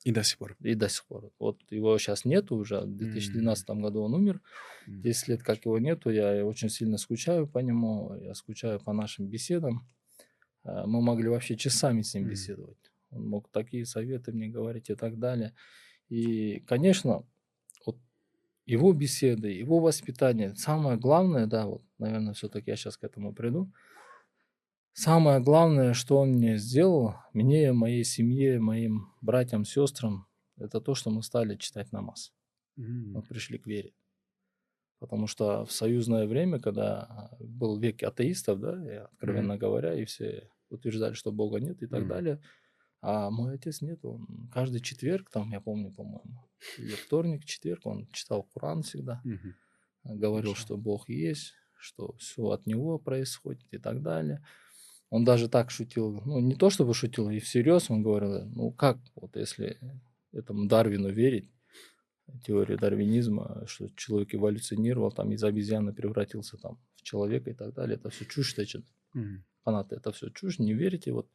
И 0.05 0.11
до 0.11 0.23
сих 0.23 0.37
пор. 0.37 0.55
И 0.61 0.75
до 0.75 0.87
сих 0.87 1.03
пор. 1.05 1.31
Вот 1.39 1.59
его 1.71 1.97
сейчас 1.97 2.25
нету 2.25 2.55
уже, 2.55 2.79
в 2.81 2.95
2012 2.95 3.81
году 3.81 4.01
он 4.03 4.13
умер. 4.13 4.41
М. 4.87 5.01
10 5.01 5.27
лет, 5.29 5.43
как 5.43 5.65
его 5.65 5.79
нету, 5.79 6.11
я 6.11 6.45
очень 6.45 6.69
сильно 6.69 6.97
скучаю 6.97 7.47
по 7.47 7.59
нему, 7.59 8.15
я 8.21 8.35
скучаю 8.35 8.79
по 8.79 8.93
нашим 8.93 9.27
беседам. 9.27 9.87
Э, 10.65 10.85
Мы 10.87 11.01
могли 11.01 11.29
вообще 11.29 11.57
часами 11.57 12.01
с 12.03 12.13
ним 12.15 12.23
Мгм. 12.25 12.31
беседовать. 12.31 12.91
Он 13.11 13.27
мог 13.27 13.49
такие 13.51 13.85
советы 13.85 14.31
мне 14.33 14.47
говорить 14.49 14.89
и 14.91 14.95
так 14.95 15.19
далее. 15.19 15.53
И, 16.09 16.61
конечно, 16.67 17.25
вот 17.85 17.97
его 18.67 18.93
беседы, 18.93 19.49
его 19.49 19.79
воспитание, 19.79 20.55
самое 20.55 20.97
главное, 20.97 21.47
да, 21.47 21.67
вот, 21.67 21.83
наверное, 21.99 22.33
все-таки 22.33 22.71
я 22.71 22.77
сейчас 22.77 22.97
к 22.97 23.03
этому 23.05 23.33
приду. 23.33 23.71
Самое 24.97 25.41
главное, 25.41 25.93
что 25.93 26.19
он 26.19 26.29
мне 26.35 26.57
сделал, 26.57 27.15
мне, 27.33 27.73
моей 27.73 28.05
семье, 28.05 28.61
моим 28.61 29.11
братьям, 29.19 29.65
сестрам, 29.65 30.25
это 30.57 30.79
то, 30.79 30.95
что 30.95 31.09
мы 31.09 31.21
стали 31.21 31.57
читать 31.57 31.91
намаз 31.91 32.31
мы 33.13 33.21
М. 33.21 33.25
пришли 33.25 33.57
к 33.59 33.67
вере. 33.67 33.93
Потому 35.01 35.27
что 35.27 35.65
в 35.65 35.71
союзное 35.71 36.25
время, 36.25 36.59
когда 36.59 37.29
был 37.39 37.77
век 37.77 38.01
атеистов, 38.03 38.59
да, 38.59 38.85
и, 38.93 38.95
откровенно 38.97 39.57
говоря, 39.57 39.93
и 39.93 40.05
все 40.05 40.49
утверждали, 40.69 41.13
что 41.13 41.31
Бога 41.31 41.59
нет 41.59 41.81
и 41.83 41.87
так 41.87 42.05
Мгм. 42.05 42.07
далее, 42.07 42.41
а 43.01 43.31
мой 43.31 43.55
отец 43.55 43.81
нет, 43.81 44.05
он 44.05 44.49
каждый 44.53 44.81
четверг, 44.81 45.29
там, 45.31 45.51
я 45.51 45.61
помню, 45.61 45.93
по-моему, 45.93 46.49
или 46.77 46.95
вторник, 46.95 47.45
четверг, 47.45 47.85
он 47.85 48.07
читал 48.11 48.43
Коран 48.43 48.83
всегда, 48.83 49.23
Мгм. 49.23 49.55
говорил, 50.03 50.55
Хорошо. 50.55 50.55
что 50.55 50.77
Бог 50.77 51.09
есть, 51.09 51.53
что 51.77 52.13
все 52.17 52.49
от 52.49 52.67
него 52.67 52.99
происходит 52.99 53.67
и 53.73 53.79
так 53.79 54.01
далее. 54.03 54.45
Он 55.15 55.23
даже 55.23 55.47
так 55.47 55.71
шутил, 55.71 56.21
ну, 56.25 56.41
не 56.41 56.55
то 56.55 56.69
чтобы 56.69 56.93
шутил, 56.93 57.29
и 57.29 57.39
всерьез 57.39 57.89
он 57.89 58.03
говорил, 58.03 58.45
ну, 58.53 58.71
как, 58.71 58.97
вот 59.15 59.37
если 59.37 59.77
этому 60.33 60.67
Дарвину 60.67 61.09
верить, 61.09 61.49
теорию 62.43 62.77
дарвинизма, 62.77 63.63
что 63.65 63.87
человек 63.95 64.35
эволюционировал, 64.35 65.11
там 65.11 65.31
из 65.31 65.41
обезьяны 65.41 65.93
превратился 65.93 66.57
там 66.57 66.77
в 66.95 67.03
человека 67.03 67.49
и 67.49 67.53
так 67.53 67.73
далее. 67.73 67.95
Это 67.95 68.09
все 68.09 68.25
чушь, 68.25 68.55
значит, 68.55 68.83
Мгм. 69.13 69.45
фанаты, 69.63 69.95
это 69.95 70.11
все 70.11 70.29
чушь, 70.31 70.59
не 70.59 70.73
верите. 70.73 71.13
Вот 71.13 71.29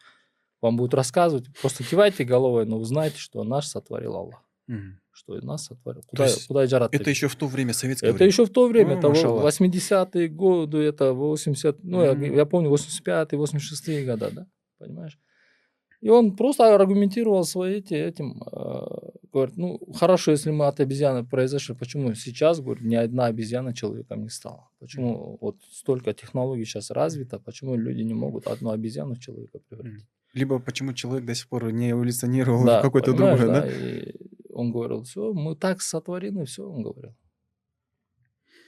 вам 0.60 0.76
будут 0.76 0.92
рассказывать, 0.92 1.46
просто 1.62 1.82
кивайте 1.82 2.24
головой, 2.24 2.66
но 2.66 2.76
узнайте, 2.78 3.16
что 3.16 3.42
наш 3.44 3.66
сотворил 3.66 4.14
Аллах, 4.14 4.44
Мгм. 4.70 5.00
что 5.12 5.36
и 5.38 5.40
нас 5.44 5.64
сотворил. 5.66 6.02
Куда, 6.06 6.26
куда 6.48 6.64
Джарат 6.64 6.94
Это 6.94 7.10
еще 7.10 7.26
в 7.28 7.34
то 7.36 7.46
время 7.46 7.72
советское 7.74 8.06
это 8.10 8.16
время. 8.18 8.30
еще 8.30 8.44
в 8.44 8.50
то 8.50 8.68
время, 8.68 8.94
О, 8.94 8.98
это 8.98 9.08
во- 9.08 9.14
машаллах. 9.14 9.44
80-е 9.44 10.28
годы, 10.28 10.78
это 10.78 11.12
80, 11.12 11.82
ну, 11.82 12.02
я, 12.04 12.14
Мгм. 12.14 12.36
я 12.36 12.44
помню, 12.46 12.70
85-е, 12.70 13.38
86-е 13.38 14.06
года, 14.06 14.30
да, 14.32 14.46
понимаешь? 14.78 15.18
И 16.04 16.08
он 16.10 16.36
просто 16.36 16.74
аргументировал 16.74 17.44
свои 17.44 17.74
эти, 17.80 17.94
этим, 17.94 18.42
э, 18.52 19.10
говорит, 19.32 19.56
ну, 19.58 19.78
хорошо, 19.94 20.30
если 20.32 20.50
мы 20.52 20.66
от 20.66 20.80
обезьяны 20.80 21.24
произошли, 21.26 21.74
почему 21.74 22.14
сейчас, 22.14 22.60
говорит, 22.60 22.84
ни 22.84 22.94
одна 22.96 23.26
обезьяна 23.26 23.74
человеком 23.74 24.22
не 24.22 24.30
стала? 24.30 24.68
Почему 24.78 25.36
вот 25.40 25.56
столько 25.70 26.12
технологий 26.14 26.64
сейчас 26.64 26.90
развито, 26.90 27.38
почему 27.38 27.76
люди 27.76 28.02
не 28.04 28.14
могут 28.14 28.46
одну 28.46 28.70
обезьяну 28.70 29.14
в 29.14 29.18
человека 29.18 29.58
превратить? 29.68 30.06
Либо 30.34 30.58
почему 30.60 30.92
человек 30.94 31.26
до 31.26 31.34
сих 31.34 31.48
пор 31.48 31.72
не 31.72 31.90
эволюционировал 31.90 32.64
Да, 32.64 32.78
в 32.78 32.82
какой-то 32.82 33.12
понимаешь, 33.12 33.38
другой, 33.40 33.60
да? 33.60 33.66
И 33.68 34.14
он 34.60 34.72
говорил, 34.72 35.02
все, 35.02 35.32
мы 35.32 35.56
так 35.56 35.82
сотворены, 35.82 36.44
все, 36.44 36.68
он 36.68 36.82
говорил. 36.82 37.14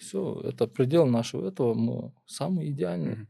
Все, 0.01 0.41
это 0.45 0.67
предел 0.67 1.07
нашего 1.07 1.49
этого, 1.49 1.75
мы 1.75 2.13
самые 2.27 2.71
идеальные. 2.71 3.17
Мгм. 3.17 3.29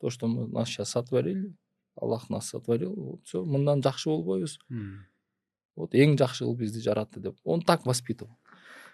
То, 0.00 0.10
что 0.10 0.26
мы 0.26 0.48
нас 0.48 0.68
сейчас 0.68 0.90
сотворили, 0.90 1.54
Аллах 1.94 2.30
нас 2.30 2.48
сотворил, 2.48 2.94
вот 2.94 3.24
все, 3.24 3.44
мындан 3.44 3.80
жақсы 3.82 4.06
болбойбуз. 4.06 4.58
М. 4.70 5.06
Вот 5.78 5.94
ең 5.94 6.16
жақсы 6.18 6.42
қылып 6.42 6.64
бізді 6.64 6.82
жаратты 6.82 7.20
деп. 7.20 7.36
Он 7.44 7.62
так 7.62 7.86
воспитывал. 7.86 8.34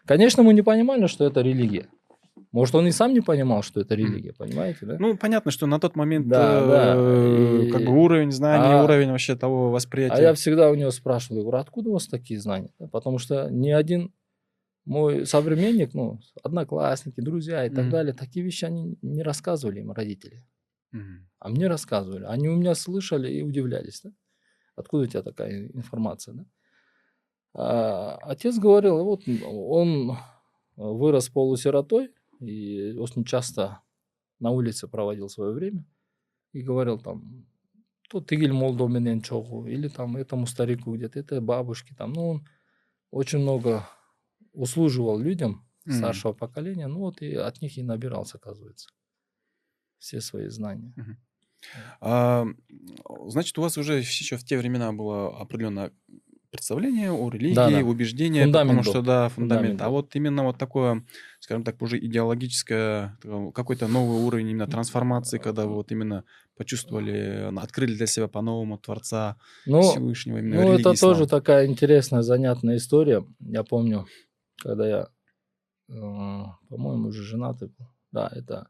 Конечно, 0.05 0.43
мы 0.43 0.53
не 0.53 0.63
понимали, 0.63 1.07
что 1.07 1.25
это 1.25 1.41
религия. 1.41 1.89
Может, 2.55 2.77
он 2.77 2.87
и 2.87 2.93
сам 2.93 3.13
не 3.13 3.21
понимал, 3.21 3.63
что 3.65 3.81
это 3.81 3.97
религия, 3.97 4.33
понимаете, 4.33 4.87
да? 4.87 4.97
Ну, 5.01 5.17
понятно, 5.17 5.51
что 5.51 5.67
на 5.67 5.81
тот 5.81 5.97
момент 5.97 6.29
Да, 6.29 6.65
да, 6.65 6.95
э, 6.97 7.65
и- 7.67 7.71
как 7.73 7.83
бы 7.83 7.91
уровень 8.01 8.31
знаний, 8.31 8.73
А- 8.75 8.85
уровень 8.85 9.11
вообще 9.11 9.35
того 9.35 9.73
восприятия. 9.73 10.15
А 10.15 10.21
я 10.23 10.35
всегда 10.35 10.71
у 10.71 10.77
него 10.77 10.93
спрашивал, 10.93 11.43
говорю, 11.43 11.59
откуда 11.59 11.91
у 11.91 11.95
вас 11.95 12.07
такие 12.07 12.39
знания? 12.39 12.71
Да, 12.79 12.87
Потому 12.87 13.19
что 13.19 13.49
ни 13.51 13.71
один 13.71 14.13
мой 14.85 15.27
современник, 15.27 15.95
ну, 15.95 16.21
одноклассники, 16.45 17.21
друзья 17.21 17.67
и 17.67 17.71
так 17.71 17.87
Мгм. 17.87 17.91
далее, 17.91 18.13
такие 18.15 18.45
вещи 18.45 18.65
они 18.67 18.99
не 19.03 19.25
рассказывали 19.25 19.81
им 19.81 19.91
родители. 19.91 20.45
Мгм. 20.93 21.29
А 21.41 21.49
мне 21.49 21.67
рассказывали. 21.67 22.23
Они 22.25 22.49
у 22.49 22.55
меня 22.55 22.77
слышали 22.77 23.33
и 23.33 23.43
удивлялись. 23.43 24.01
Да? 24.05 24.13
Откуда 24.77 25.03
у 25.03 25.07
тебя 25.07 25.23
такая 25.23 25.67
информация? 25.75 26.35
Да? 26.35 26.45
А, 27.55 28.19
отец 28.23 28.59
говорил, 28.59 29.03
вот 29.05 29.23
он 29.45 30.17
вырос 30.77 31.29
полусиротой 31.31 32.11
и 32.47 32.97
очень 32.97 33.25
часто 33.25 33.81
на 34.39 34.51
улице 34.51 34.89
проводил 34.89 35.29
свое 35.29 35.53
время 35.53 35.85
и 36.53 36.63
говорил 36.63 36.99
там, 36.99 37.47
то 38.09 38.21
тигель 38.21 38.53
молдо 38.53 38.87
менен 38.87 39.23
чогу, 39.23 39.67
или 39.67 39.89
там 39.89 40.17
этому 40.17 40.47
старику 40.47 40.95
где-то, 40.95 41.19
это 41.19 41.41
бабушке 41.41 41.95
там. 41.95 42.13
Ну, 42.13 42.29
он 42.29 42.49
очень 43.11 43.39
много 43.41 43.89
услуживал 44.53 45.19
людям 45.19 45.69
старшего 45.89 46.33
поколения, 46.33 46.87
ну 46.87 47.01
вот 47.01 47.21
и 47.23 47.35
от 47.35 47.61
них 47.61 47.77
и 47.77 47.83
набирался, 47.83 48.39
оказывается, 48.39 48.89
все 49.99 50.21
свои 50.21 50.49
знания. 50.49 50.95
А, 52.01 52.45
значит, 53.27 53.59
у 53.59 53.63
вас 53.63 53.79
уже 53.79 53.99
еще 53.99 54.37
в 54.37 54.45
те 54.45 54.59
времена 54.59 54.93
было 54.93 55.39
определенное 55.41 55.93
представление 56.55 57.11
о 57.11 57.29
религии, 57.31 57.55
Да, 57.55 57.69
да. 57.69 57.79
убеждения, 57.85 58.45
Фундамент 58.45 58.79
потому 58.79 58.83
что 58.85 59.01
был. 59.01 59.07
да, 59.07 59.29
фундамент. 59.29 59.61
Фундамент 59.63 59.83
А 59.83 59.89
вот 59.89 60.15
именно 60.15 60.45
вот 60.45 60.57
такое, 60.57 61.05
скажем 61.41 61.65
так, 61.65 61.83
уже 61.83 61.99
идеологическое, 61.99 63.19
какой-то 63.53 63.89
новый 63.89 64.23
уровень 64.25 64.51
именно 64.51 64.67
трансформации, 64.69 65.39
когда 65.39 65.67
вы 65.67 65.75
вот 65.75 65.91
именно 65.91 66.25
почувствовали, 66.57 67.51
открыли 67.59 67.95
для 67.97 68.07
себя 68.07 68.29
по-новому 68.29 68.79
Творца 68.79 69.37
Ну, 69.67 69.83
Всевышнего, 69.83 70.39
именно 70.39 70.63
Ну, 70.63 70.73
это 70.75 70.93
ислам. 70.95 71.15
тоже 71.15 71.27
такая 71.27 71.67
интересная, 71.67 72.23
занятная 72.23 72.77
история. 72.77 73.25
Я 73.41 73.65
помню, 73.65 74.07
когда 74.63 74.87
я, 74.89 75.09
э, 75.89 75.93
по-моему, 76.69 77.09
уже 77.09 77.23
женатый 77.25 77.69
был. 77.69 77.87
Да, 78.13 78.31
это 78.33 78.69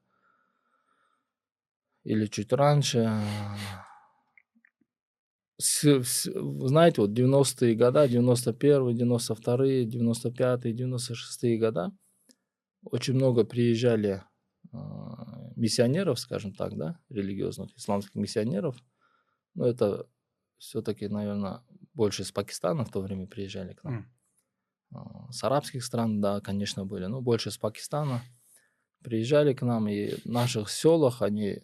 или 2.03 2.27
чуть 2.27 2.53
раньше. 2.53 3.21
Знаете, 5.65 7.01
вот 7.01 7.11
90-е 7.11 7.75
года, 7.75 8.07
91-й, 8.07 8.95
92-й, 8.95 9.87
95-й, 9.87 10.73
96-е 10.73 11.59
года 11.59 11.93
очень 12.85 13.15
много 13.15 13.45
приезжали 13.45 14.23
э, 14.73 14.77
миссионеров, 15.57 16.19
скажем 16.21 16.53
так, 16.53 16.77
да, 16.77 16.99
религиозных 17.09 17.75
исламских 17.77 18.15
миссионеров. 18.15 18.77
Но 19.55 19.67
это 19.67 20.07
все-таки, 20.59 21.09
наверное, 21.09 21.63
больше 21.95 22.23
из 22.23 22.33
Пакистана 22.33 22.85
в 22.85 22.91
то 22.91 23.01
время 23.01 23.27
приезжали 23.27 23.73
к 23.73 23.85
нам. 23.85 24.13
А, 24.93 25.33
С 25.33 25.45
арабских 25.45 25.85
стран, 25.85 26.21
да, 26.21 26.41
конечно, 26.41 26.85
были, 26.85 27.07
но 27.07 27.21
больше 27.21 27.51
с 27.51 27.57
Пакистана. 27.57 28.23
Приезжали 29.03 29.53
к 29.55 29.63
нам, 29.63 29.89
и 29.89 30.15
в 30.17 30.27
наших 30.27 30.71
селах 30.71 31.23
они 31.23 31.63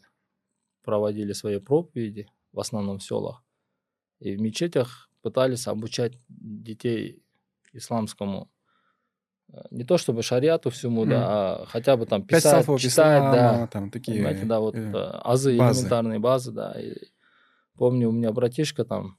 проводили 0.82 1.32
свои 1.32 1.58
проповеди, 1.58 2.28
в 2.52 2.60
основном 2.60 2.98
в 2.98 3.02
селах. 3.02 3.42
И 4.20 4.36
в 4.36 4.40
мечетях 4.40 5.10
пытались 5.22 5.66
обучать 5.66 6.12
детей 6.28 7.22
исламскому, 7.72 8.50
э, 9.52 9.62
не 9.70 9.84
то 9.84 9.98
чтобы 9.98 10.22
шариату 10.22 10.70
всему, 10.70 11.02
Мгм. 11.02 11.10
да, 11.10 11.62
а 11.62 11.66
хотя 11.66 11.96
бы 11.96 12.06
там 12.06 12.22
писать, 12.22 12.66
читать, 12.78 13.22
да. 13.32 13.50
ислама, 13.52 13.68
там 13.68 13.90
такие 13.90 14.16
Понимаете, 14.16 14.46
да, 14.46 14.60
вот 14.60 14.74
э, 14.76 14.78
э, 14.78 14.92
азы, 14.92 15.56
базы. 15.56 15.80
элементарные 15.80 16.18
базы, 16.18 16.52
да. 16.52 16.72
И 16.80 16.94
помню, 17.74 18.08
у 18.08 18.12
меня 18.12 18.32
братишка 18.32 18.84
там 18.84 19.18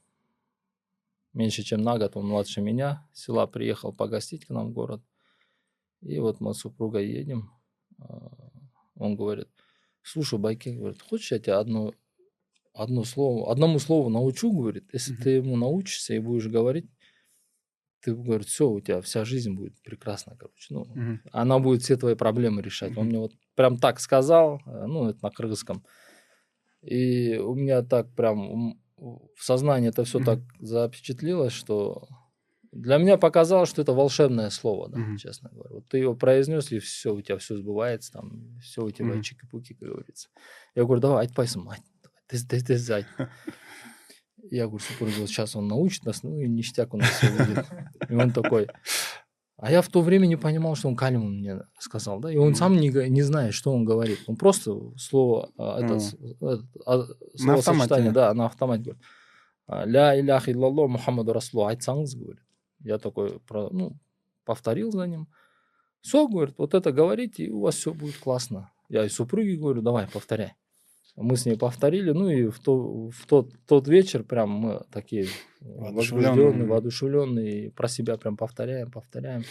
меньше, 1.32 1.62
чем 1.62 1.82
на 1.82 1.98
год, 1.98 2.16
он 2.16 2.28
младше 2.28 2.60
меня, 2.60 3.06
с 3.12 3.24
села 3.24 3.46
приехал 3.46 3.92
погостить 3.92 4.46
к 4.46 4.50
нам 4.50 4.68
в 4.68 4.72
город. 4.72 5.02
И 6.00 6.18
вот 6.18 6.40
мы 6.40 6.54
с 6.54 6.58
супругой 6.58 7.08
едем. 7.08 7.50
а, 8.00 8.30
Он 8.96 9.16
говорит, 9.16 9.48
слушай, 10.02 10.38
Байке, 10.38 10.72
говорит, 10.72 11.00
хочешь 11.02 11.32
я 11.32 11.38
тебе 11.38 11.54
одно, 11.54 11.92
одно 12.74 13.04
слово, 13.04 13.50
одному 13.52 13.78
слову 13.78 14.08
научу, 14.08 14.52
говорит, 14.52 14.88
если 14.92 15.12
Мгм. 15.12 15.22
ты 15.22 15.30
ему 15.30 15.56
научишься 15.56 16.14
и 16.14 16.18
будешь 16.18 16.46
говорить, 16.48 16.86
ты, 18.00 18.14
говорит, 18.14 18.48
все, 18.48 18.68
у 18.68 18.80
тебя 18.80 19.00
вся 19.00 19.24
жизнь 19.24 19.52
будет 19.54 19.80
прекрасна, 19.82 20.36
короче. 20.36 20.74
Ну, 20.74 20.84
Мгм. 20.94 21.20
она 21.30 21.58
будет 21.60 21.82
все 21.82 21.96
твои 21.96 22.14
проблемы 22.16 22.60
решать. 22.62 22.96
Он 22.96 23.04
Мгм. 23.04 23.08
мне 23.08 23.18
вот 23.18 23.32
прям 23.54 23.78
так 23.78 24.00
сказал, 24.00 24.60
э, 24.66 24.86
ну, 24.86 25.08
это 25.08 25.20
на 25.22 25.30
кыргызском. 25.30 25.84
И 26.82 27.36
у 27.38 27.54
меня 27.54 27.82
так 27.82 28.12
прям 28.14 28.80
в 28.96 29.42
сознании 29.44 29.88
это 29.90 30.04
все 30.04 30.18
Мгм. 30.18 30.24
так 30.24 30.40
запечатлилось, 30.60 31.52
что 31.52 32.08
для 32.72 32.98
меня 32.98 33.18
показалось, 33.18 33.68
что 33.68 33.82
это 33.82 33.92
волшебное 33.92 34.50
слово, 34.50 34.88
да, 34.88 34.98
Мгм. 34.98 35.16
честно 35.16 35.50
говоря. 35.50 35.74
Вот 35.76 35.88
ты 35.88 35.98
его 35.98 36.14
произнес, 36.16 36.72
и 36.72 36.78
все, 36.78 37.14
у 37.14 37.20
тебя 37.20 37.38
все 37.38 37.56
сбывается, 37.56 38.12
там, 38.12 38.58
все 38.62 38.82
у 38.84 38.90
тебя 38.90 39.06
Мгм. 39.06 39.22
чики-пуки, 39.22 39.74
как 39.74 39.88
говорится. 39.88 40.28
Я 40.74 40.84
говорю, 40.84 41.00
давай, 41.02 41.26
айтпайсың, 41.26 41.68
айт, 41.70 41.82
тез, 42.32 42.44
тез, 42.46 42.64
тез 42.64 42.90
айт. 42.90 43.06
Я 44.50 44.66
говорю, 44.66 44.80
супруге, 44.84 45.12
вот 45.20 45.28
сейчас 45.28 45.54
он 45.56 45.68
научит 45.68 46.04
нас, 46.04 46.22
ну 46.24 46.38
и 46.38 46.48
ништяк 46.48 46.92
у 46.94 46.96
нас 46.96 47.08
все 47.10 47.30
будет. 47.30 47.64
И 48.08 48.14
он 48.14 48.32
такой, 48.32 48.66
а 49.56 49.70
я 49.70 49.80
в 49.82 49.88
то 49.88 50.00
время 50.02 50.26
не 50.26 50.36
понимал, 50.36 50.74
что 50.74 50.88
он 50.88 50.96
калиму 50.96 51.28
мне 51.28 51.60
сказал, 51.78 52.18
да, 52.20 52.30
и 52.32 52.36
он 52.36 52.54
сам 52.54 52.76
не, 52.76 52.88
не 53.08 53.22
знает, 53.22 53.54
что 53.54 53.72
он 53.72 53.84
говорит. 53.84 54.18
Он 54.26 54.36
просто 54.36 54.72
слово, 54.96 55.50
а, 55.56 55.78
это, 55.80 56.00
с- 56.00 56.14
это, 56.14 56.66
а, 56.84 57.04
словосочетание, 57.36 58.10
автомате. 58.10 58.12
да, 58.12 58.34
на 58.34 58.46
автомате 58.46 58.82
говорит. 58.82 59.02
А, 59.68 59.84
Ля 59.86 60.18
илях 60.20 60.48
иллаллах 60.48 60.90
Мухаммаду 60.90 61.32
Расулу 61.32 61.66
айтсаңыз, 61.68 62.16
говорит. 62.16 62.42
Я 62.80 62.98
такой, 62.98 63.40
ну, 63.70 63.96
повторил 64.44 64.90
за 64.90 65.06
ним. 65.06 65.28
Все, 66.00 66.26
говорит, 66.26 66.56
вот 66.58 66.74
это 66.74 66.90
говорите, 66.90 67.44
и 67.44 67.50
у 67.50 67.60
вас 67.60 67.76
все 67.76 67.94
будет 67.94 68.16
классно. 68.16 68.72
Я 68.88 69.04
и 69.04 69.08
супруге 69.08 69.56
говорю, 69.56 69.82
давай, 69.82 70.08
повторяй. 70.08 70.54
Мы 71.14 71.36
с 71.36 71.44
ней 71.44 71.56
повторили, 71.56 72.10
ну 72.12 72.28
и 72.30 72.48
в, 72.48 72.58
то, 72.58 73.10
в 73.10 73.26
тот, 73.26 73.52
тот 73.66 73.86
вечер 73.86 74.24
прям 74.24 74.50
мы 74.50 74.84
такие 74.90 75.26
возбужденные, 75.60 76.66
воодушевленные, 76.66 77.70
про 77.70 77.88
себя 77.88 78.16
прям 78.16 78.36
повторяем, 78.36 78.90
повторяем. 78.90 79.42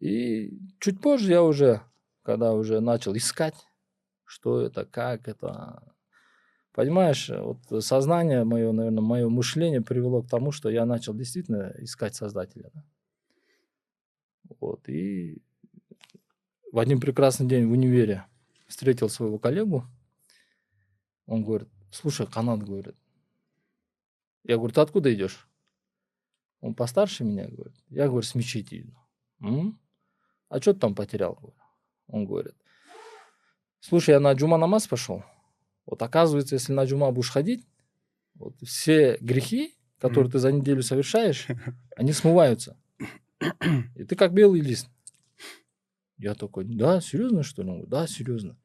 И 0.00 0.58
чуть 0.80 1.00
позже 1.00 1.32
я 1.32 1.42
уже, 1.42 1.82
когда 2.22 2.54
уже 2.54 2.80
начал 2.80 3.14
искать, 3.14 3.56
что 4.24 4.60
это, 4.62 4.86
как 4.86 5.28
это, 5.28 5.82
понимаешь, 6.72 7.28
вот 7.30 7.84
сознание 7.84 8.44
мое, 8.44 8.72
наверное, 8.72 9.02
мое 9.02 9.28
мышление 9.28 9.82
привело 9.82 10.22
к 10.22 10.30
тому, 10.30 10.50
что 10.50 10.70
я 10.70 10.86
начал 10.86 11.14
действительно 11.14 11.74
искать 11.78 12.14
Создателя. 12.14 12.70
да. 12.72 12.84
Вот, 14.60 14.88
и 14.88 15.42
в 16.72 16.78
один 16.78 17.00
прекрасный 17.00 17.46
день 17.46 17.66
в 17.66 17.72
универе 17.72 18.24
встретил 18.66 19.08
своего 19.08 19.38
коллегу. 19.38 19.84
Он 21.28 21.44
говорит, 21.44 21.68
слушай, 21.92 22.26
Канат, 22.26 22.64
говорит. 22.64 22.96
Я 24.44 24.56
говорю, 24.56 24.72
ты 24.72 24.80
откуда 24.80 25.14
идешь? 25.14 25.46
Он 26.60 26.74
постарше 26.74 27.22
меня, 27.22 27.46
говорит. 27.46 27.76
Я, 27.90 28.08
говорю, 28.08 28.22
с 28.22 28.34
мечети 28.34 28.80
иду. 28.80 28.96
«М? 29.40 29.78
А 30.48 30.60
что 30.60 30.72
ты 30.72 30.80
там 30.80 30.94
потерял? 30.94 31.34
говорю? 31.34 31.54
Он 32.06 32.24
говорит, 32.24 32.54
слушай, 33.78 34.10
я 34.10 34.20
на 34.20 34.32
джума 34.32 34.56
намаз 34.56 34.88
пошел. 34.88 35.22
Вот 35.84 36.00
оказывается, 36.02 36.54
если 36.54 36.72
на 36.72 36.84
джума 36.84 37.12
будешь 37.12 37.30
ходить, 37.30 37.64
вот 38.34 38.54
все 38.62 39.18
грехи, 39.20 39.74
которые 39.98 40.32
ты 40.32 40.38
за 40.38 40.50
неделю 40.50 40.82
совершаешь, 40.82 41.46
они 41.96 42.12
смываются. 42.14 42.80
И 43.94 44.04
ты 44.04 44.16
как 44.16 44.32
белый 44.32 44.62
лист. 44.62 44.88
Я 46.16 46.34
такой, 46.34 46.64
да, 46.64 47.02
серьезно, 47.02 47.42
что 47.42 47.62
ли? 47.62 47.84
Да, 47.86 48.06
серьезно. 48.06 48.56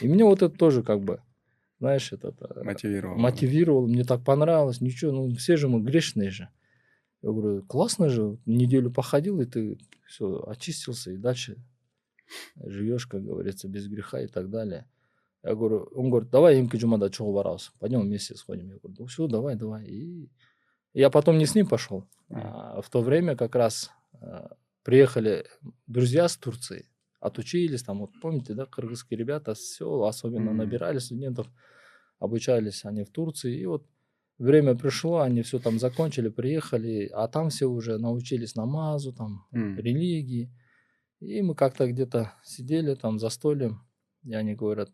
И 0.00 0.08
мне 0.08 0.24
вот 0.24 0.42
это 0.42 0.54
тоже 0.54 0.82
как 0.82 1.00
бы, 1.00 1.22
знаешь, 1.82 2.12
это 2.12 2.32
э, 2.38 2.62
Мотивировал. 2.62 3.16
мотивировал, 3.16 3.88
мне 3.88 4.04
так 4.04 4.24
понравилось, 4.24 4.80
ничего, 4.80 5.10
ну 5.10 5.34
все 5.34 5.56
же 5.56 5.66
мы 5.66 5.82
грешные 5.82 6.30
же. 6.30 6.48
Я 7.22 7.30
говорю, 7.32 7.64
классно 7.64 8.08
же, 8.08 8.38
неделю 8.46 8.92
походил, 8.92 9.40
и 9.40 9.46
ты 9.46 9.78
все, 10.06 10.44
очистился, 10.46 11.10
и 11.10 11.16
дальше 11.16 11.56
живешь, 12.56 13.08
как 13.08 13.24
говорится, 13.24 13.66
без 13.66 13.88
греха 13.88 14.20
и 14.20 14.28
так 14.28 14.48
далее. 14.48 14.86
Я 15.42 15.56
говорю, 15.56 15.88
он 15.92 16.08
говорит, 16.10 16.30
давай 16.30 16.60
имки 16.60 16.76
джумада 16.76 17.10
чего 17.10 17.32
варался, 17.32 17.72
пойдем 17.80 18.02
вместе 18.02 18.36
сходим. 18.36 18.70
Я 18.70 18.78
говорю, 18.78 18.94
ну 19.00 19.06
все, 19.06 19.26
давай, 19.26 19.56
давай. 19.56 19.84
И 19.84 20.30
я 20.94 21.10
потом 21.10 21.36
не 21.36 21.46
с 21.46 21.56
ним 21.56 21.66
пошел, 21.66 22.06
а 22.30 22.80
в 22.80 22.88
то 22.90 23.02
время 23.02 23.34
как 23.34 23.56
раз 23.56 23.90
а, 24.20 24.52
приехали 24.84 25.46
друзья 25.88 26.28
с 26.28 26.36
Турции, 26.36 26.86
отучились 27.18 27.82
там, 27.82 27.98
вот 27.98 28.12
помните, 28.20 28.54
да, 28.54 28.66
кыргызские 28.66 29.18
ребята, 29.18 29.54
все, 29.54 30.02
особенно 30.02 30.50
Мгм. 30.50 30.58
набирали 30.58 30.98
студентов, 30.98 31.48
обучались 32.22 32.84
они 32.84 33.02
в 33.04 33.10
Турции, 33.10 33.58
и 33.60 33.66
вот 33.66 33.84
время 34.38 34.74
пришло, 34.76 35.18
они 35.20 35.42
все 35.42 35.58
там 35.58 35.78
закончили, 35.78 36.28
приехали, 36.28 37.10
а 37.12 37.26
там 37.28 37.48
все 37.50 37.66
уже 37.66 37.98
научились 37.98 38.54
намазу, 38.54 39.12
там, 39.12 39.46
М. 39.52 39.76
религии. 39.78 40.50
И 41.20 41.42
мы 41.42 41.54
как-то 41.54 41.86
где-то 41.86 42.32
сидели 42.44 42.94
там 42.94 43.18
за 43.18 43.28
столем, 43.28 43.80
и 44.24 44.34
они 44.34 44.54
говорят, 44.54 44.90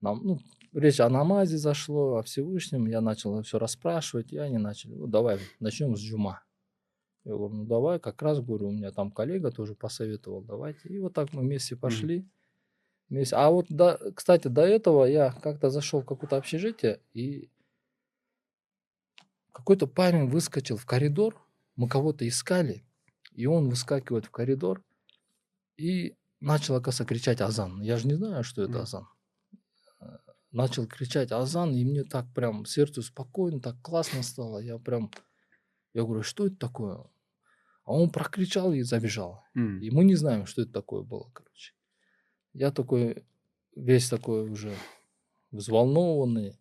нам, 0.00 0.20
ну, 0.22 0.38
речь 0.72 1.00
о 1.00 1.08
намазе 1.08 1.58
зашло, 1.58 2.16
о 2.16 2.22
Всевышнем, 2.22 2.86
я 2.86 3.00
начал 3.00 3.42
все 3.42 3.58
расспрашивать, 3.58 4.32
и 4.32 4.38
они 4.38 4.58
начали, 4.58 4.94
ну, 4.94 5.06
давай, 5.06 5.38
начнем 5.60 5.96
с 5.96 6.00
джума. 6.00 6.42
Я 7.24 7.32
говорю, 7.32 7.54
ну, 7.54 7.64
давай, 7.64 7.98
как 7.98 8.20
раз, 8.22 8.40
говорю, 8.40 8.68
у 8.68 8.72
меня 8.72 8.90
там 8.90 9.10
коллега 9.10 9.50
тоже 9.50 9.74
посоветовал, 9.74 10.42
давайте. 10.42 10.88
И 10.88 10.98
вот 10.98 11.14
так 11.14 11.32
мы 11.32 11.40
вместе 11.42 11.76
пошли. 11.76 12.16
Вместе. 12.16 12.30
А 13.32 13.50
вот, 13.50 13.66
до, 13.68 14.12
кстати, 14.14 14.48
до 14.48 14.62
этого 14.62 15.04
я 15.04 15.32
как-то 15.32 15.70
зашел 15.70 16.02
в 16.02 16.06
какое-то 16.06 16.36
общежитие, 16.36 17.00
и 17.12 17.50
какой-то 19.52 19.86
парень 19.86 20.28
выскочил 20.28 20.76
в 20.76 20.86
коридор, 20.86 21.40
мы 21.76 21.88
кого-то 21.88 22.26
искали, 22.26 22.84
и 23.32 23.46
он 23.46 23.68
выскакивает 23.68 24.26
в 24.26 24.30
коридор 24.30 24.82
и 25.76 26.16
начал, 26.40 26.76
оказывается, 26.76 27.04
кричать 27.04 27.40
азан. 27.40 27.80
Я 27.82 27.96
же 27.96 28.08
не 28.08 28.14
знаю, 28.14 28.44
что 28.44 28.62
это 28.62 28.82
азан. 28.82 29.06
начал 30.52 30.86
кричать 30.86 31.32
азан, 31.32 31.74
и 31.74 31.84
мне 31.84 32.04
так 32.04 32.32
прям 32.32 32.64
сердцу 32.64 33.02
спокойно, 33.02 33.60
так 33.60 33.80
классно 33.82 34.22
стало. 34.22 34.58
Я 34.58 34.78
прям, 34.78 35.10
я 35.94 36.04
говорю, 36.04 36.22
что 36.22 36.46
это 36.46 36.56
такое? 36.56 36.94
А 37.84 37.92
он 37.92 38.10
прокричал 38.10 38.72
и 38.72 38.82
забежал. 38.82 39.44
М. 39.54 39.80
И 39.80 39.90
мы 39.90 40.04
не 40.04 40.14
знаем, 40.14 40.46
что 40.46 40.62
это 40.62 40.72
такое 40.72 41.02
было, 41.02 41.30
короче. 41.32 41.74
Я 42.54 42.70
такой, 42.70 43.24
весь 43.76 44.08
такой 44.08 44.48
уже 44.48 44.74
взволнованный. 45.50 46.56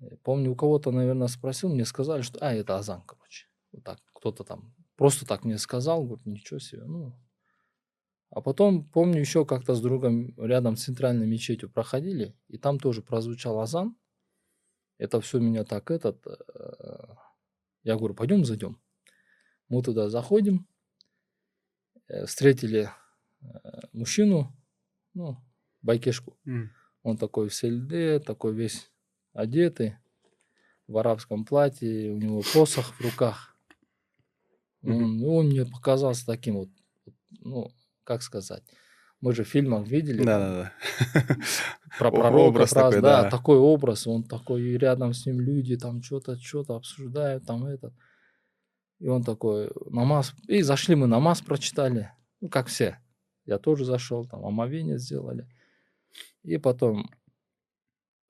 Э, 0.00 0.16
Помню, 0.22 0.52
у 0.52 0.56
кого-то, 0.56 0.90
наверное, 0.90 1.28
спросил, 1.28 1.68
мне 1.68 1.84
сказали, 1.84 2.22
что, 2.22 2.38
а, 2.40 2.54
это 2.54 2.76
азан, 2.76 3.02
короче. 3.02 3.46
Вот 3.72 3.84
так, 3.84 3.98
кто-то 4.14 4.44
там 4.44 4.74
просто 4.96 5.26
так 5.26 5.44
мне 5.44 5.58
сказал, 5.58 6.04
говорит, 6.04 6.26
ничего 6.26 6.60
себе, 6.60 6.84
ну. 6.84 7.12
А 8.30 8.40
потом, 8.40 8.88
помню, 8.88 9.18
еще 9.18 9.44
как-то 9.44 9.74
с 9.74 9.80
другом 9.80 10.32
рядом 10.38 10.76
с 10.76 10.84
центральной 10.84 11.26
мечетью 11.26 11.68
проходили, 11.68 12.36
и 12.46 12.56
там 12.56 12.78
тоже 12.78 13.02
прозвучал 13.02 13.58
азан. 13.58 13.96
Это 14.98 15.20
все 15.20 15.40
меня 15.40 15.64
так 15.64 15.90
этот... 15.90 16.24
э, 16.24 17.14
Я 17.82 17.96
говорю, 17.96 18.14
пойдем 18.14 18.44
зайдем. 18.44 18.80
Мы 19.68 19.82
туда 19.82 20.08
заходим, 20.08 20.68
э, 22.06 22.24
встретили 22.26 22.88
мужчину, 23.92 24.54
ну, 25.14 25.36
байкешку. 25.82 26.36
М. 26.46 26.70
Он 27.02 27.16
такой 27.16 27.48
в 27.48 27.54
сельде, 27.54 28.18
такой 28.20 28.54
весь 28.54 28.90
одетый, 29.32 29.96
в 30.86 30.96
арабском 30.98 31.44
платье, 31.44 32.12
у 32.12 32.16
него 32.18 32.42
посох 32.52 32.94
в 32.94 33.00
руках. 33.00 33.56
Мгм. 34.82 35.22
Он, 35.24 35.24
он 35.38 35.46
мне 35.48 35.64
показался 35.64 36.26
таким 36.26 36.56
вот, 36.56 36.68
ну, 37.40 37.70
как 38.04 38.22
сказать, 38.22 38.62
мы 39.20 39.32
же 39.32 39.44
в 39.44 39.48
фильмах 39.48 39.86
видели 39.86 40.18
там 40.18 40.26
Да-да-да. 40.26 40.72
про 41.98 42.08
О- 42.08 42.10
пророка, 42.12 42.42
образ 42.48 42.70
про- 42.70 42.80
такой, 42.82 43.00
да, 43.00 43.22
да. 43.22 43.30
такой 43.30 43.58
образ, 43.58 44.06
он 44.06 44.24
такой, 44.24 44.62
и 44.62 44.76
рядом 44.78 45.12
с 45.14 45.24
ним 45.26 45.40
люди 45.40 45.76
там 45.76 46.02
что-то, 46.02 46.36
что-то 46.38 46.74
обсуждают, 46.74 47.46
там 47.46 47.64
это. 47.64 47.94
И 48.98 49.06
он 49.08 49.22
такой, 49.24 49.70
намаз, 49.90 50.34
и 50.48 50.62
зашли 50.62 50.94
мы, 50.96 51.06
намаз 51.06 51.40
прочитали, 51.40 52.12
ну, 52.40 52.48
как 52.48 52.66
все. 52.66 52.98
Я 53.44 53.58
тоже 53.58 53.84
зашел, 53.84 54.26
там, 54.26 54.44
омовение 54.44 54.98
сделали. 54.98 55.48
И 56.42 56.58
потом 56.58 57.10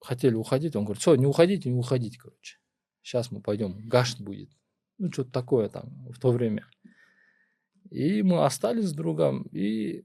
хотели 0.01 0.35
уходить, 0.35 0.75
он 0.77 0.85
говорит, 0.85 1.01
все, 1.01 1.15
не 1.15 1.27
уходите, 1.27 1.71
не 1.71 1.79
уходите, 1.79 2.19
короче. 2.19 2.59
Сейчас 3.03 3.31
мы 3.31 3.41
пойдем, 3.41 3.89
гашт 3.89 4.21
будет. 4.21 4.51
Ну, 4.99 5.11
что-то 5.13 5.33
такое 5.33 5.69
там 5.69 6.09
в 6.13 6.19
то 6.19 6.31
время. 6.31 6.67
И 7.91 8.23
мы 8.23 8.45
остались 8.45 8.87
с 8.89 8.93
другом, 8.93 9.43
и 9.53 10.05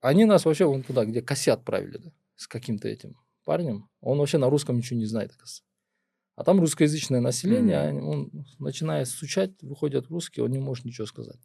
они 0.00 0.24
нас 0.24 0.44
вообще 0.44 0.66
вон 0.66 0.82
туда, 0.82 1.04
где 1.04 1.22
косе 1.22 1.52
отправили, 1.52 1.98
да, 1.98 2.12
с 2.36 2.46
каким-то 2.46 2.88
этим 2.88 3.16
парнем. 3.44 3.88
Он 4.00 4.18
вообще 4.18 4.38
на 4.38 4.50
русском 4.50 4.76
ничего 4.76 4.98
не 4.98 5.06
знает, 5.06 5.30
оказывается. 5.30 5.64
А 6.36 6.44
там 6.44 6.60
русскоязычное 6.60 7.20
население, 7.20 7.78
они- 7.80 8.00
он 8.00 8.30
начинает 8.58 9.08
стучать, 9.08 9.62
выходят 9.62 10.08
русские, 10.08 10.44
он 10.44 10.50
не 10.50 10.58
может 10.58 10.84
ничего 10.84 11.06
сказать. 11.06 11.40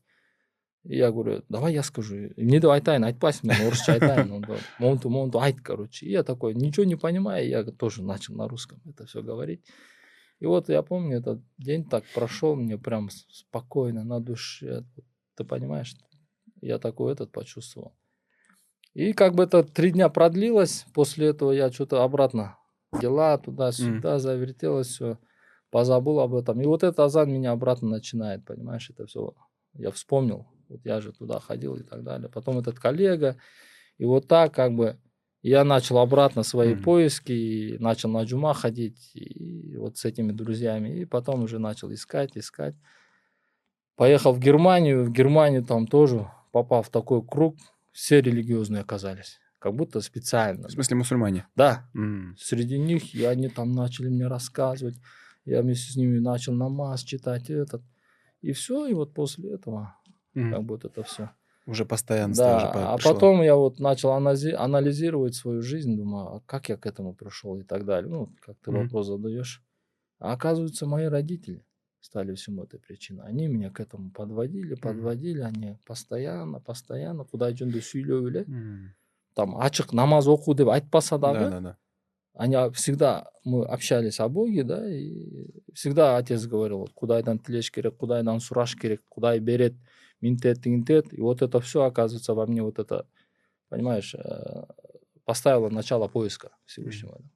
И 0.83 0.97
я 0.97 1.11
говорю, 1.11 1.43
давай 1.49 1.73
я 1.73 1.83
скажу. 1.83 2.15
И 2.15 2.43
мне 2.43 2.59
давай 2.59 2.79
айтайын, 2.79 3.03
айтпайсың 3.03 3.49
мен 3.49 3.67
орысша 3.67 3.93
айтайын. 3.93 4.31
Он 4.31 4.41
говорит, 4.41 4.65
монту, 4.79 5.39
айт, 5.39 5.59
короче. 5.61 6.05
И 6.05 6.11
я 6.11 6.23
такой, 6.23 6.55
ничего 6.55 6.85
не 6.85 6.95
понимаю, 6.95 7.47
я 7.47 7.63
тоже 7.63 8.01
начал 8.01 8.35
на 8.35 8.47
русском 8.47 8.81
это 8.85 9.05
все 9.05 9.21
говорить. 9.21 9.65
И 10.39 10.45
вот 10.45 10.69
я 10.69 10.81
помню, 10.81 11.17
этот 11.17 11.41
день 11.57 11.83
так 11.83 12.05
прошел, 12.15 12.55
мне 12.55 12.77
прям 12.77 13.09
спокойно 13.09 14.05
на 14.05 14.21
душе. 14.21 14.85
Ты 15.35 15.43
понимаешь? 15.43 15.95
Я 16.61 16.79
такой 16.79 17.11
этот 17.11 17.31
почувствовал. 17.31 17.93
И 18.93 19.13
как 19.13 19.35
бы 19.35 19.43
это 19.43 19.63
три 19.63 19.91
дня 19.91 20.09
продлилось, 20.09 20.85
после 20.93 21.27
этого 21.27 21.51
я 21.51 21.71
что-то 21.71 22.03
обратно 22.03 22.57
дела 22.99 23.37
туда-сюда, 23.37 24.19
завертелось 24.19 24.87
все, 24.87 25.19
позабыл 25.69 26.21
об 26.21 26.33
этом. 26.33 26.59
И 26.61 26.65
вот 26.65 26.83
этот 26.83 26.99
азан 26.99 27.31
меня 27.31 27.51
обратно 27.51 27.89
начинает, 27.89 28.45
понимаешь, 28.45 28.89
это 28.89 29.05
все. 29.05 29.33
Я 29.73 29.91
вспомнил, 29.91 30.47
вот 30.69 30.81
я 30.85 31.01
же 31.01 31.11
туда 31.11 31.39
ходил 31.39 31.75
и 31.75 31.83
так 31.83 32.03
далее. 32.03 32.29
Потом 32.29 32.59
этот 32.59 32.79
коллега, 32.79 33.37
и 33.97 34.05
вот 34.05 34.27
так 34.27 34.53
как 34.53 34.73
бы 34.75 34.97
я 35.41 35.63
начал 35.63 35.99
обратно 35.99 36.43
свои 36.43 36.73
Мгм. 36.73 36.83
поиски, 36.83 37.31
и 37.31 37.77
начал 37.79 38.09
на 38.09 38.23
джума 38.23 38.53
ходить, 38.53 39.11
и 39.15 39.75
вот 39.77 39.97
с 39.97 40.05
этими 40.05 40.31
друзьями, 40.31 40.99
и 40.99 41.05
потом 41.05 41.43
уже 41.43 41.59
начал 41.59 41.91
искать, 41.93 42.37
искать. 42.37 42.75
Поехал 43.95 44.33
в 44.33 44.39
Германию, 44.39 45.03
в 45.03 45.11
Германию 45.11 45.63
там 45.63 45.85
тоже 45.87 46.29
попал 46.51 46.83
в 46.83 46.89
такой 46.89 47.25
круг, 47.25 47.55
все 47.91 48.21
религиозные 48.21 48.81
оказались, 48.81 49.39
как 49.59 49.75
будто 49.75 49.99
специально. 50.01 50.67
В 50.67 50.71
смысле 50.71 50.97
мусульмане? 50.97 51.47
Да, 51.55 51.89
М. 51.95 52.35
среди 52.39 52.77
них, 52.77 53.13
и 53.13 53.23
они 53.23 53.49
там 53.49 53.73
начали 53.73 54.07
мне 54.07 54.27
рассказывать, 54.27 54.95
я 55.45 55.61
вместе 55.61 55.91
с 55.91 55.95
ними 55.95 56.19
начал 56.19 56.53
намаз 56.53 57.03
читать 57.03 57.49
этот, 57.49 57.81
и 58.41 58.53
все, 58.53 58.85
и 58.87 58.93
вот 58.93 59.13
после 59.13 59.51
этого 59.51 59.95
Мгм. 60.34 60.50
как 60.52 60.62
бы 60.64 60.74
вот 60.74 60.84
это 60.84 61.02
все. 61.02 61.30
Уже 61.66 61.84
постоянство 61.86 62.44
уже 62.56 62.66
Да, 62.66 62.72
по- 62.72 62.92
а 62.92 62.96
пришло. 62.96 63.14
потом 63.14 63.42
я 63.42 63.54
вот 63.56 63.78
начал 63.80 64.10
анази- 64.10 64.52
анализировать 64.54 65.34
свою 65.34 65.62
жизнь, 65.62 65.96
думаю, 65.96 66.26
а 66.26 66.40
как 66.46 66.68
я 66.68 66.76
к 66.76 66.86
этому 66.86 67.14
пришел 67.14 67.56
и 67.58 67.62
так 67.62 67.84
далее. 67.86 68.10
Ну, 68.10 68.28
как 68.40 68.56
ты 68.64 68.70
Мгм. 68.70 68.82
вопрос 68.82 69.06
задаешь. 69.06 69.62
А 70.18 70.32
оказывается, 70.32 70.86
мои 70.86 71.06
родители 71.06 71.64
стали 72.00 72.34
всему 72.34 72.64
этой 72.64 72.78
причиной. 72.80 73.24
Они 73.26 73.46
меня 73.48 73.70
к 73.70 73.80
этому 73.80 74.10
подводили, 74.10 74.74
подводили, 74.74 75.40
они 75.40 75.76
постоянно, 75.86 76.60
постоянно, 76.60 77.24
куда 77.24 77.50
жөнді 77.50 77.80
сүйлеулі, 77.80 78.44
М. 78.48 78.90
там 79.34 79.54
ачық 79.56 79.94
намаз 79.94 80.26
оқу 80.28 80.54
деп 80.54 80.68
айтпаса 80.68 81.16
дағы, 81.16 81.48
Да-да-да. 81.50 81.76
они 82.34 82.54
а- 82.56 82.70
всегда, 82.70 83.30
мы 83.44 83.64
общались 83.64 84.20
о 84.20 84.28
Боге, 84.28 84.64
да, 84.64 84.86
и 84.86 85.46
всегда 85.72 86.18
отец 86.18 86.44
говорил, 86.46 86.78
вот, 86.80 86.92
Кудайдан 86.92 87.38
тілеш 87.38 87.70
керек, 87.70 87.96
Кудайдан 87.96 88.36
сұраш 88.38 88.76
керек, 88.78 89.00
Кудай 89.08 89.38
берет, 89.40 89.74
минтет, 90.21 90.61
тинтет. 90.63 91.13
И 91.13 91.21
вот 91.21 91.41
это 91.41 91.59
все, 91.59 91.83
оказывается, 91.83 92.33
во 92.33 92.45
мне 92.45 92.61
вот 92.61 92.79
это, 92.79 93.07
понимаешь, 93.69 94.15
э, 94.15 94.63
поставило 95.25 95.69
начало 95.69 96.07
поиска 96.07 96.51
Всевышнего. 96.65 97.17
да. 97.19 97.29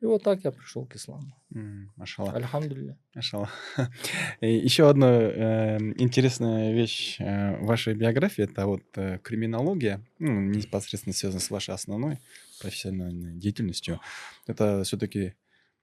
И 0.00 0.06
вот 0.06 0.22
так 0.22 0.42
я 0.44 0.50
пришел 0.50 0.86
к 0.86 0.96
исламу. 0.96 1.36
М, 1.54 1.92
Машаллах. 1.96 2.34
Альхамдулилля. 2.34 2.96
Машаллах. 3.14 3.50
И 4.40 4.56
Еще 4.56 4.88
одна 4.88 5.06
э, 5.08 5.78
интересная 5.98 6.72
вещь 6.72 7.20
э, 7.20 7.58
в 7.58 7.66
вашей 7.66 7.94
биографии 7.94 8.44
это 8.44 8.64
вот 8.66 8.82
э, 8.96 9.18
криминология, 9.18 10.00
ну, 10.18 10.40
непосредственно 10.40 11.12
связана 11.12 11.40
с 11.40 11.50
вашей 11.50 11.74
основной 11.74 12.18
профессиональной 12.62 13.34
деятельностью. 13.34 14.00
Это 14.46 14.84
все-таки 14.84 15.34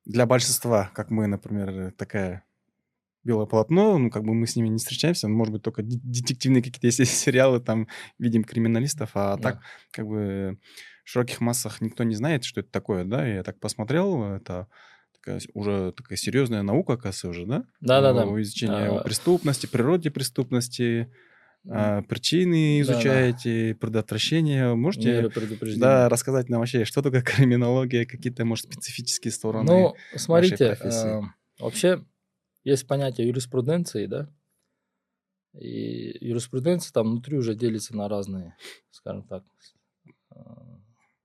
для 0.06 0.26
большинства, 0.26 0.90
как 0.96 1.12
мы, 1.12 1.28
например, 1.28 1.92
такая 1.92 2.44
белое 3.28 3.46
полотно, 3.46 3.98
ну, 4.00 4.10
как 4.10 4.24
бы 4.24 4.34
мы 4.34 4.48
с 4.48 4.56
ними 4.56 4.70
не 4.70 4.78
встречаемся, 4.78 5.28
может 5.28 5.54
быть, 5.54 5.62
только 5.62 5.84
де- 5.84 6.00
детективные 6.02 6.64
какие-то 6.64 6.88
есть 6.88 7.06
сериалы, 7.06 7.60
там 7.60 7.88
видим 8.20 8.44
криминалистов, 8.44 9.12
а 9.14 9.36
Да. 9.38 9.42
так, 9.44 9.62
как 9.92 10.08
бы, 10.08 10.58
в 11.04 11.10
широких 11.10 11.42
массах 11.42 11.82
никто 11.82 12.04
не 12.04 12.16
знает, 12.16 12.44
что 12.44 12.62
это 12.62 12.70
такое, 12.72 13.04
да, 13.04 13.26
я 13.28 13.44
так 13.44 13.60
посмотрел, 13.60 14.24
это 14.24 14.68
такая 15.14 15.40
уже 15.54 15.92
такая 15.92 16.18
серьезная 16.18 16.64
наука, 16.64 16.94
оказывается, 16.94 17.30
уже, 17.30 17.46
да? 17.46 17.64
Да-да-да. 17.82 18.24
О 18.24 18.28
А, 18.28 19.04
преступности, 19.04 19.68
природе 19.68 20.10
преступности, 20.12 21.12
а, 21.70 22.02
причины 22.04 22.80
изучаете, 22.82 23.76
предотвращение. 23.76 24.74
Можете, 24.76 25.10
Меры 25.12 25.30
предупреждения. 25.30 25.82
да, 25.82 26.10
рассказать 26.10 26.50
нам 26.50 26.60
вообще, 26.62 26.86
что 26.86 27.02
такое 27.02 27.22
криминология, 27.22 28.06
какие-то, 28.06 28.46
может, 28.46 28.66
специфические 28.72 29.32
стороны? 29.32 29.66
Ну, 29.72 29.96
смотрите, 30.16 30.78
э, 30.82 31.22
вообще 31.60 32.06
есть 32.72 32.88
понятие 32.88 33.28
юриспруденции, 33.28 34.06
да, 34.08 34.30
и 35.54 36.18
юриспруденция 36.26 36.92
там 36.92 37.12
внутри 37.12 37.38
уже 37.38 37.56
делится 37.56 37.96
на 37.96 38.08
разные, 38.10 38.56
скажем 38.92 39.24
так, 39.24 39.44
э, 40.32 40.40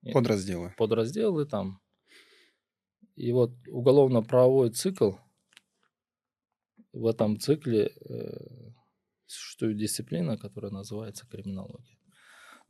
э, 0.05 0.13
Подразделы. 0.13 0.75
подразделы 0.79 1.45
там. 1.47 1.81
И 3.17 3.33
вот 3.33 3.53
уголовно-правовой 3.69 4.71
цикл, 4.71 5.13
в 6.93 7.07
этом 7.07 7.39
цикле 7.39 7.93
э, 8.09 8.71
существует 9.27 9.77
дисциплина, 9.77 10.39
которая 10.39 10.71
называется 10.71 11.27
криминология. 11.27 11.99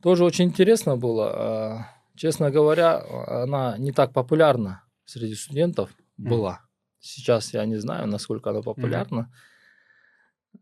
Тоже 0.01 0.25
очень 0.25 0.45
интересно 0.45 0.97
было. 0.97 1.31
а, 1.33 2.03
Честно 2.15 2.51
говоря, 2.51 2.99
она 3.27 3.77
не 3.77 3.91
так 3.91 4.13
популярна 4.13 4.83
среди 5.05 5.35
студентов 5.35 5.95
была. 6.17 6.61
Сейчас 7.03 7.53
я 7.53 7.65
не 7.65 7.75
знаю, 7.79 8.07
насколько 8.07 8.49
она 8.49 8.61
популярна. 8.61 9.29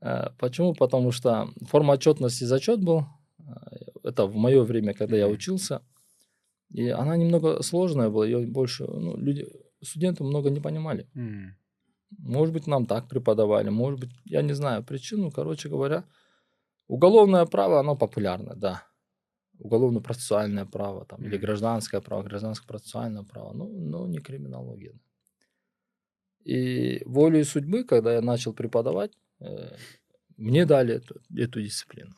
Э, 0.02 0.30
Почему? 0.39 0.74
Потому 0.74 1.12
что 1.12 1.50
форма 1.68 1.94
отчетности 1.94 2.46
зачет 2.46 2.84
был. 2.84 3.06
э, 3.39 4.00
Это 4.04 4.26
в 4.26 4.36
мое 4.36 4.64
время, 4.64 4.94
когда 4.94 5.16
я 5.18 5.26
Мгм. 5.28 5.34
учился. 5.36 5.82
И 6.74 6.89
она 6.89 7.18
немного 7.18 7.62
сложная 7.64 8.10
была, 8.10 8.26
ее 8.26 8.48
больше, 8.48 8.86
ну, 8.88 9.18
люди, 9.18 9.46
студенты 9.84 10.24
много 10.24 10.50
не 10.50 10.60
понимали. 10.62 11.06
М. 11.16 11.56
Может 12.18 12.54
быть, 12.54 12.68
нам 12.68 12.86
так 12.86 13.08
преподавали, 13.08 13.70
может 13.70 14.00
быть, 14.00 14.10
я 14.26 14.42
не 14.42 14.54
знаю 14.54 14.84
причину. 14.84 15.32
Короче 15.32 15.70
говоря, 15.70 16.04
уголовное 16.88 17.46
право, 17.46 17.80
оно 17.80 17.96
популярно, 17.96 18.56
да. 18.56 18.84
уголовно-процессуальное 19.60 20.66
право 20.66 21.06
там, 21.06 21.20
или 21.22 21.36
Мгм. 21.38 21.42
гражданское 21.46 22.02
право, 22.02 22.24
гражданское 22.24 22.68
процессуальное 22.68 23.24
право, 23.24 23.54
ну, 23.54 23.68
но 23.68 24.08
не 24.08 24.18
криминология. 24.20 24.94
И 26.44 27.04
волей 27.06 27.44
судьбы, 27.44 27.84
когда 27.84 28.14
я 28.14 28.22
начал 28.22 28.54
преподавать, 28.54 29.12
э, 29.39 29.76
мне 30.38 30.66
дали 30.66 30.96
эту, 30.96 31.22
эту 31.36 31.62
дисциплину. 31.62 32.16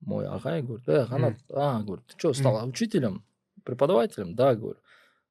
Мой 0.00 0.26
агай 0.26 0.62
говорит, 0.62 0.88
э, 0.88 1.04
Ханат, 1.06 1.34
а, 1.50 1.82
говорит, 1.82 2.06
ты 2.06 2.18
что, 2.18 2.32
стал 2.32 2.68
учителем, 2.68 3.24
преподавателем? 3.64 4.34
Да, 4.34 4.54
говорю. 4.54 4.78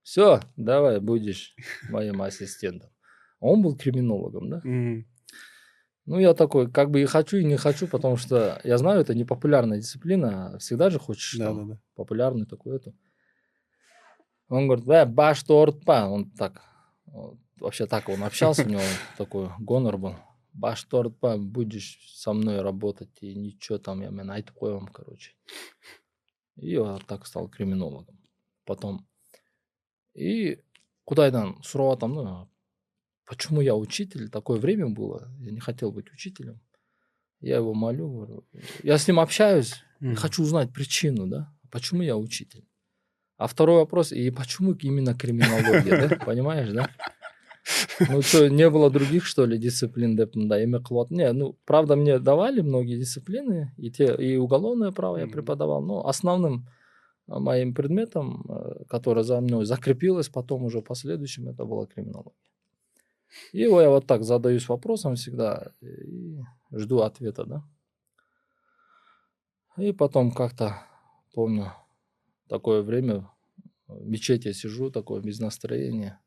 Все, 0.04 0.40
давай 0.58 1.00
будешь 1.00 1.56
моим 1.90 2.22
ассистентом. 2.22 2.90
Он 3.40 3.62
был 3.62 3.76
криминологом, 3.78 4.50
да? 4.50 4.62
Мгм. 4.64 5.08
Ну, 6.06 6.20
я 6.20 6.36
такой, 6.36 6.72
как 6.72 6.92
бы 6.92 7.02
и 7.02 7.06
хочу, 7.06 7.38
и 7.38 7.44
не 7.44 7.58
хочу, 7.58 7.88
потому 7.88 8.16
что 8.16 8.62
я 8.64 8.78
знаю, 8.78 9.02
это 9.02 9.16
непопулярная 9.16 9.80
дисциплина. 9.80 10.58
Всегда 10.60 10.92
же 10.92 11.00
хочешь 11.00 11.36
Да, 11.38 11.46
там, 11.46 11.68
да, 11.70 11.74
да. 11.74 11.82
популярный 11.96 12.46
такой 12.46 12.76
это. 12.76 12.94
Он 14.48 14.68
говорит, 14.68 14.86
да, 14.86 15.06
баш 15.06 15.42
торт-па. 15.44 16.08
Он 16.08 16.30
так, 16.32 16.62
вот, 17.06 17.40
вообще 17.60 17.86
так 17.88 18.10
он 18.10 18.24
общался, 18.24 18.64
у 18.64 18.70
него 18.70 18.82
такой 19.18 19.50
гонор 19.60 19.98
был. 19.98 20.16
Баш 20.54 20.84
торт-па, 20.86 21.38
будешь 21.38 22.00
со 22.16 22.32
мной 22.34 22.62
работать, 22.62 23.10
и 23.22 23.36
ничего 23.36 23.78
там, 23.78 24.02
я 24.02 24.10
мен 24.10 24.32
айтып 24.32 24.56
коем, 24.56 24.88
короче. 24.88 25.34
И 26.56 26.72
я 26.72 26.98
так 27.08 27.26
стал 27.28 27.50
криминологом. 27.50 28.18
Потом. 28.64 29.06
И 30.14 30.60
Кудайдан 31.04 31.62
сурап 31.62 31.98
атам, 31.98 32.14
ну, 32.14 32.50
почему 33.26 33.62
я 33.62 33.76
учитель? 33.76 34.30
Такое 34.30 34.60
время 34.60 34.88
было, 34.88 35.30
я 35.40 35.52
не 35.52 35.60
хотел 35.60 35.92
быть 35.92 36.10
учителем. 36.12 36.62
Я 37.42 37.58
его 37.58 37.74
молю, 37.74 38.10
говорю, 38.10 38.48
я 38.82 38.98
с 38.98 39.08
ним 39.08 39.20
общаюсь, 39.20 39.84
Мгм. 40.00 40.16
хочу 40.16 40.42
узнать 40.42 40.74
причину, 40.74 41.28
да, 41.28 41.54
почему 41.70 42.02
я 42.02 42.16
учитель. 42.18 42.66
А 43.38 43.48
второй 43.48 43.80
вопрос, 43.80 44.14
и 44.14 44.32
почему 44.32 44.72
именно 44.74 45.14
криминология, 45.14 46.08
да, 46.08 46.16
понимаешь, 46.26 46.72
да? 46.72 46.90
Ну 48.10 48.22
что, 48.22 48.50
не 48.50 48.70
было 48.70 48.90
других, 48.90 49.26
что 49.26 49.46
ли, 49.46 49.58
дисциплин, 49.58 50.16
да, 50.16 50.64
эме 50.64 50.80
кылып 50.80 51.12
Не, 51.12 51.32
ну, 51.34 51.58
правда, 51.66 51.96
мне 51.96 52.20
давали 52.20 52.62
многие 52.62 53.00
дисциплины, 53.00 53.74
и, 53.78 53.92
те, 53.92 54.16
и 54.16 54.38
уголовное 54.38 54.92
право 54.92 55.18
я 55.18 55.28
преподавал, 55.28 55.82
но 55.82 56.08
основным 56.08 56.68
а, 57.28 57.40
моим 57.40 57.74
предметом, 57.74 58.46
э, 58.48 58.84
которое 58.88 59.24
за 59.24 59.42
мной 59.42 59.66
закрепилось 59.66 60.30
потом 60.30 60.64
уже 60.64 60.80
в 60.80 60.84
последующем, 60.84 61.50
это 61.50 61.66
была 61.66 61.88
криминология. 61.88 62.34
И 63.52 63.62
его 63.62 63.82
я 63.82 63.90
вот 63.90 64.06
так 64.06 64.24
задаюсь 64.24 64.70
вопросом 64.70 65.16
всегда 65.16 65.72
и 65.82 66.40
жду 66.72 67.00
ответа, 67.00 67.46
да. 67.46 67.64
И 69.78 69.92
потом 69.92 70.32
как-то, 70.32 70.84
помню, 71.34 71.74
такое 72.48 72.82
время 72.82 73.30
в 73.88 74.08
мечети 74.08 74.54
сижу, 74.54 74.90
такое 74.90 75.22
без 75.22 75.40
настроения. 75.40 76.20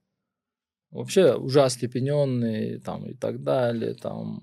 Вообще 0.91 1.35
уже 1.37 1.63
остепененный 1.63 2.81
там 2.81 3.07
и 3.07 3.15
так 3.15 3.43
далее, 3.43 3.95
там. 3.95 4.41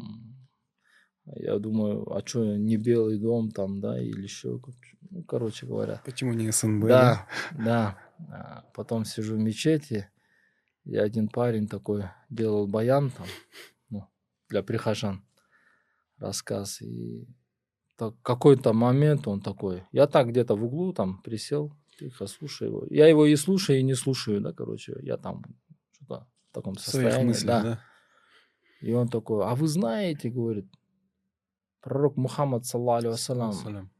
Я 1.25 1.57
думаю, 1.57 2.13
а 2.13 2.21
что, 2.23 2.55
не 2.55 2.77
Белый 2.77 3.17
дом 3.17 3.49
там, 3.49 3.81
да, 3.81 3.99
или 3.99 4.21
еще, 4.21 4.61
ну, 5.09 5.23
короче 5.23 5.65
говоря. 5.65 6.01
Почему 6.05 6.33
не 6.33 6.51
СНБ? 6.51 6.85
Да, 6.87 7.27
да. 7.51 7.97
А 8.29 8.63
Потом 8.75 9.05
сижу 9.05 9.35
в 9.35 9.39
мечети, 9.39 10.07
и 10.83 10.95
один 10.95 11.27
парень 11.27 11.67
такой 11.67 12.03
делал 12.29 12.67
баян 12.67 13.09
там, 13.09 13.25
ну, 13.89 14.07
для 14.49 14.61
прихожан, 14.61 15.25
рассказ. 16.19 16.81
И 16.83 17.27
так, 17.97 18.13
какой-то 18.21 18.73
момент 18.73 19.27
он 19.27 19.41
такой, 19.41 19.83
я 19.91 20.05
так 20.05 20.27
где-то 20.27 20.55
в 20.55 20.63
углу 20.63 20.93
там 20.93 21.23
присел, 21.23 21.75
тихо 21.97 22.27
слушаю 22.27 22.69
его. 22.69 22.87
Я 22.91 23.07
его 23.07 23.25
и 23.25 23.35
слушаю, 23.35 23.79
и 23.79 23.83
не 23.83 23.95
слушаю, 23.95 24.41
да, 24.41 24.53
короче, 24.53 24.95
я 25.01 25.17
там 25.17 25.43
таком 26.55 26.73
В 26.73 26.79
своих 26.79 27.05
состоянии. 27.05 27.27
мыслях, 27.27 27.63
да. 27.63 27.69
да? 27.69 27.79
И 28.81 28.93
он 28.93 29.07
такой, 29.07 29.45
а 29.45 29.55
вы 29.55 29.67
знаете, 29.67 30.29
говорит, 30.29 30.65
пророк 31.81 32.17
Мухаммад, 32.17 32.63
вассалам, 32.73 33.53
Салям. 33.53 33.91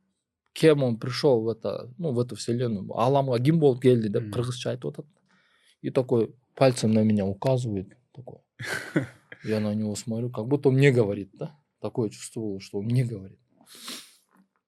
кем 0.54 0.84
он 0.84 0.98
пришел 0.98 1.42
в 1.42 1.50
это, 1.50 1.94
ну, 1.98 2.14
в 2.14 2.20
эту 2.20 2.36
вселенную. 2.36 2.88
Аламға 2.96 3.44
ким 3.44 3.60
болып 3.60 3.82
келді 3.84 4.10
деп 4.10 4.32
қырғызша 4.34 4.72
айтып 4.72 4.96
жатады. 4.96 5.08
И 5.82 5.92
такой 5.92 6.34
пальцем 6.56 6.94
на 6.94 7.04
меня 7.04 7.26
указывает. 7.26 7.90
Такой. 8.14 8.40
Я 9.44 9.60
на 9.60 9.76
него 9.76 9.96
смотрю, 9.96 10.30
как 10.30 10.48
будто 10.48 10.70
он 10.70 10.76
мне 10.76 10.92
говорит, 10.92 11.30
да? 11.34 11.56
Такое 11.82 12.10
чувство 12.10 12.40
было, 12.40 12.60
что 12.62 12.80
он 12.80 12.86
мне 12.86 13.04
говорит. 13.04 13.38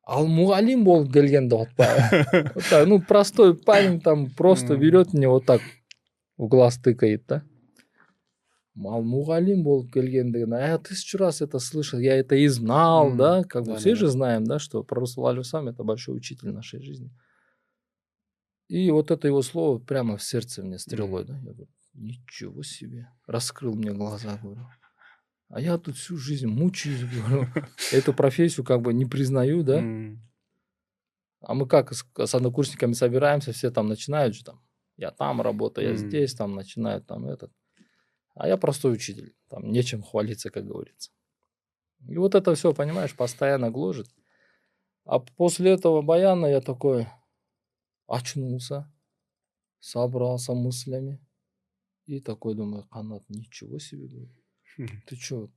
Ал 0.05 0.27
мұғалим 0.27 0.83
болып 0.83 1.11
келген 1.13 1.47
деп 1.47 1.61
атпа. 1.61 1.87
Вот 2.55 2.63
так, 2.69 2.87
ну, 2.87 3.01
простой 3.01 3.55
парень 3.55 4.01
там 4.01 4.29
просто 4.29 4.75
берет 4.77 5.13
мне 5.13 5.27
вот 5.29 5.45
так 5.45 5.61
в 6.37 6.47
глаз 6.47 6.77
тыкает, 6.77 7.25
да? 7.27 7.43
Ал 8.85 9.01
мұғалим 9.01 9.63
болып 9.65 9.89
келгендігін, 9.93 10.53
а 10.53 10.59
я 10.59 10.77
тысячу 10.77 11.17
раз 11.17 11.41
это 11.41 11.57
слышал, 11.59 11.99
я 11.99 12.15
это 12.15 12.35
и 12.35 12.47
знал, 12.47 13.15
да, 13.15 13.43
как 13.43 13.63
бы 13.63 13.73
Да, 13.73 13.77
все 13.77 13.91
да, 13.91 13.95
же 13.95 14.07
знаем, 14.07 14.43
да, 14.43 14.59
что 14.59 14.83
пророк 14.83 15.45
сам 15.45 15.67
это 15.67 15.83
большой 15.83 16.17
учитель 16.17 16.51
нашей 16.51 16.81
жизни. 16.81 17.09
И 18.67 18.91
вот 18.91 19.09
это 19.11 19.27
его 19.27 19.41
слово 19.41 19.79
прямо 19.79 20.17
в 20.17 20.23
сердце 20.23 20.61
мне 20.61 20.77
стрелой, 20.77 21.25
да, 21.25 21.37
я 21.37 21.53
говорю, 21.53 21.71
ничего 21.93 22.61
себе, 22.63 23.09
раскрыл 23.25 23.73
мне 23.73 23.91
глаза, 23.93 24.37
говорю. 24.43 24.67
А 25.49 25.61
я 25.61 25.77
тут 25.77 25.95
всю 25.95 26.17
жизнь 26.17 26.47
мучаюсь, 26.47 27.03
говорю, 27.15 27.47
эту 27.91 28.13
профессию 28.13 28.65
как 28.65 28.81
бы 28.81 28.93
не 28.93 29.05
признаю, 29.05 29.63
да, 29.63 29.79
а 31.41 31.53
мы 31.53 31.67
как 31.67 31.93
с, 31.93 32.05
с 32.15 32.35
однокурсниками 32.35 32.93
собираемся, 32.93 33.53
все 33.53 33.71
там 33.71 33.87
начинают 33.87 34.35
же 34.35 34.43
там, 34.43 34.61
я 34.97 35.11
там 35.11 35.41
работаю, 35.41 35.89
я 35.89 35.95
здесь, 35.95 36.33
там 36.33 36.55
начинают 36.55 37.07
там 37.07 37.25
этот. 37.25 37.51
А 38.37 38.47
я 38.47 38.57
простой 38.57 38.93
учитель, 38.93 39.35
там 39.49 39.71
нечем 39.71 40.03
хвалиться, 40.03 40.51
как 40.51 40.65
говорится. 40.65 41.11
И 42.07 42.17
вот 42.17 42.35
это 42.35 42.53
все, 42.53 42.73
понимаешь, 42.73 43.15
постоянно 43.15 43.71
гложет. 43.71 44.07
А 45.05 45.19
после 45.19 45.71
этого 45.71 46.01
баяна 46.01 46.45
я 46.45 46.61
такой 46.61 47.07
очнулся, 48.05 48.91
собрался 49.79 50.53
мыслями. 50.53 51.19
И 52.05 52.21
такой 52.21 52.55
думаю, 52.55 52.83
Канат, 52.85 53.23
ничего 53.27 53.79
себе, 53.79 54.07
говорю. 54.07 54.33
Мгм. 54.77 55.03
Ты 55.07 55.15
что, 55.15 55.49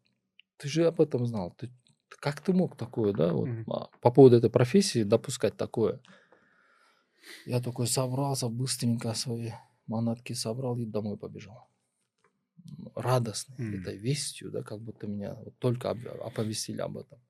ты 0.56 0.68
же 0.68 0.86
об 0.86 1.00
этом 1.00 1.26
знал. 1.26 1.54
Ты, 1.58 1.70
как 2.08 2.40
ты 2.40 2.52
мог 2.52 2.76
такое, 2.76 3.12
да, 3.12 3.32
вот, 3.32 3.48
а, 3.68 3.88
по 4.00 4.10
поводу 4.10 4.36
этой 4.36 4.50
профессии 4.50 5.02
допускать 5.02 5.56
такое? 5.56 6.00
Я 7.44 7.60
такой 7.60 7.86
собрался, 7.86 8.48
быстренько 8.48 9.12
свои 9.14 9.50
манатки 9.86 10.32
собрал 10.32 10.76
и 10.78 10.86
домой 10.86 11.18
побежал. 11.18 11.69
Радостный 12.94 13.56
М. 13.58 13.80
этой 13.80 13.96
вестью, 13.96 14.50
да, 14.50 14.62
как 14.62 14.80
будто 14.80 15.06
меня 15.06 15.34
вот 15.34 15.58
только 15.58 15.90
оповестили 15.90 16.80
об 16.80 16.98
этом. 16.98 17.20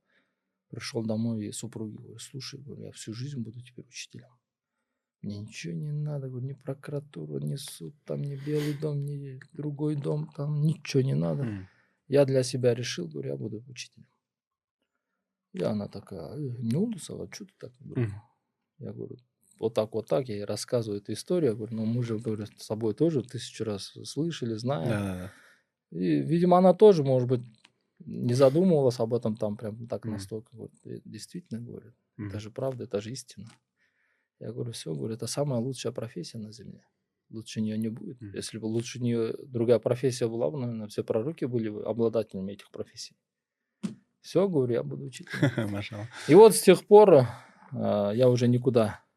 Пришел 0.68 1.05
домой 1.05 1.47
и 1.47 1.53
супруге 1.53 1.97
говорю, 1.99 2.18
слушай, 2.18 2.61
говорю, 2.61 2.84
я 2.84 2.93
всю 2.93 3.12
жизнь 3.12 3.41
буду 3.41 3.61
теперь 3.61 3.86
учителем. 3.86 4.30
Мне 5.22 5.38
ничего 5.41 5.74
не 5.74 5.93
надо, 5.93 6.28
говорю, 6.28 6.47
ни 6.47 6.53
прокуратура, 6.55 7.41
ни 7.41 7.57
суд, 7.57 7.95
там, 8.05 8.22
ни 8.22 8.36
Белый 8.36 8.74
дом, 8.78 9.05
ни 9.05 9.41
другой 9.53 9.97
дом, 9.97 10.30
там 10.34 10.61
ничего 10.62 11.03
не 11.03 11.14
надо. 11.14 11.43
М. 11.43 11.68
Я 12.09 12.24
для 12.24 12.43
себя 12.43 12.74
решил, 12.74 13.07
говорю, 13.09 13.30
я 13.30 13.36
буду 13.36 13.62
учителем. 13.68 14.07
И 15.53 15.62
она 15.62 15.88
такая, 15.88 16.36
«Э, 16.36 16.38
не 16.38 16.76
Улусова, 16.76 17.28
что 17.32 17.45
ты 17.45 17.53
так? 17.59 17.72
Говорю, 17.80 18.03
Мгм. 18.03 18.22
Я 18.78 18.93
говорю, 18.93 19.16
вот 19.61 19.75
так, 19.75 19.93
вот 19.93 20.09
так, 20.09 20.29
я 20.29 20.37
ей 20.37 20.45
рассказываю 20.45 21.01
эту 21.01 21.13
историю. 21.13 21.51
Я 21.51 21.57
говорю, 21.57 21.77
ну 21.77 21.85
мы 21.85 22.03
же, 22.03 22.19
говорю, 22.19 22.47
с 22.47 22.67
тобой 22.67 22.95
тоже 22.95 23.23
тысячу 23.23 23.65
раз 23.65 23.93
слышали, 24.05 24.55
знаем. 24.55 24.89
Да. 24.89 25.33
И, 25.93 26.21
видимо, 26.21 26.59
она 26.59 26.73
тоже, 26.73 27.05
может 27.05 27.29
быть, 27.29 27.43
не 27.99 28.35
задумывалась 28.35 28.99
об 29.01 29.13
этом 29.13 29.37
там 29.37 29.57
прям 29.57 29.87
так 29.87 30.07
настолько. 30.07 30.49
Вот, 30.57 30.73
«Э, 30.85 31.01
действительно, 31.05 31.61
говорю, 31.61 31.93
это 32.17 32.41
же 32.41 32.51
правда, 32.51 32.85
это 32.85 33.01
же 33.01 33.13
истина. 33.13 33.49
Я 34.39 34.53
говорю, 34.53 34.73
все, 34.73 34.95
говорю, 34.95 35.15
это 35.15 35.27
самая 35.27 35.61
лучшая 35.61 35.93
профессия 35.93 36.39
на 36.39 36.53
земле. 36.53 36.83
Лучше 37.29 37.61
нее 37.61 37.77
не 37.79 37.89
будет. 37.89 38.21
Если 38.35 38.59
бы 38.59 38.65
лучше 38.65 38.99
нее 39.01 39.35
другая 39.43 39.79
профессия 39.79 40.27
была 40.27 40.51
бы, 40.51 40.59
наверное, 40.59 40.89
все 40.89 41.05
пророки 41.05 41.45
были 41.45 41.69
бы 41.69 41.85
обладателями 41.85 42.53
этих 42.53 42.71
профессий. 42.71 43.15
Все, 44.23 44.49
говорю, 44.49 44.73
я 44.73 44.83
буду. 44.83 45.11
Машалла. 45.71 46.07
И 46.29 46.35
вот 46.35 46.55
с 46.55 46.63
тех 46.63 46.87
пор 46.87 47.27
а, 47.73 48.11
я 48.13 48.29
уже 48.29 48.49
никуда 48.49 49.03
э, 49.05 49.10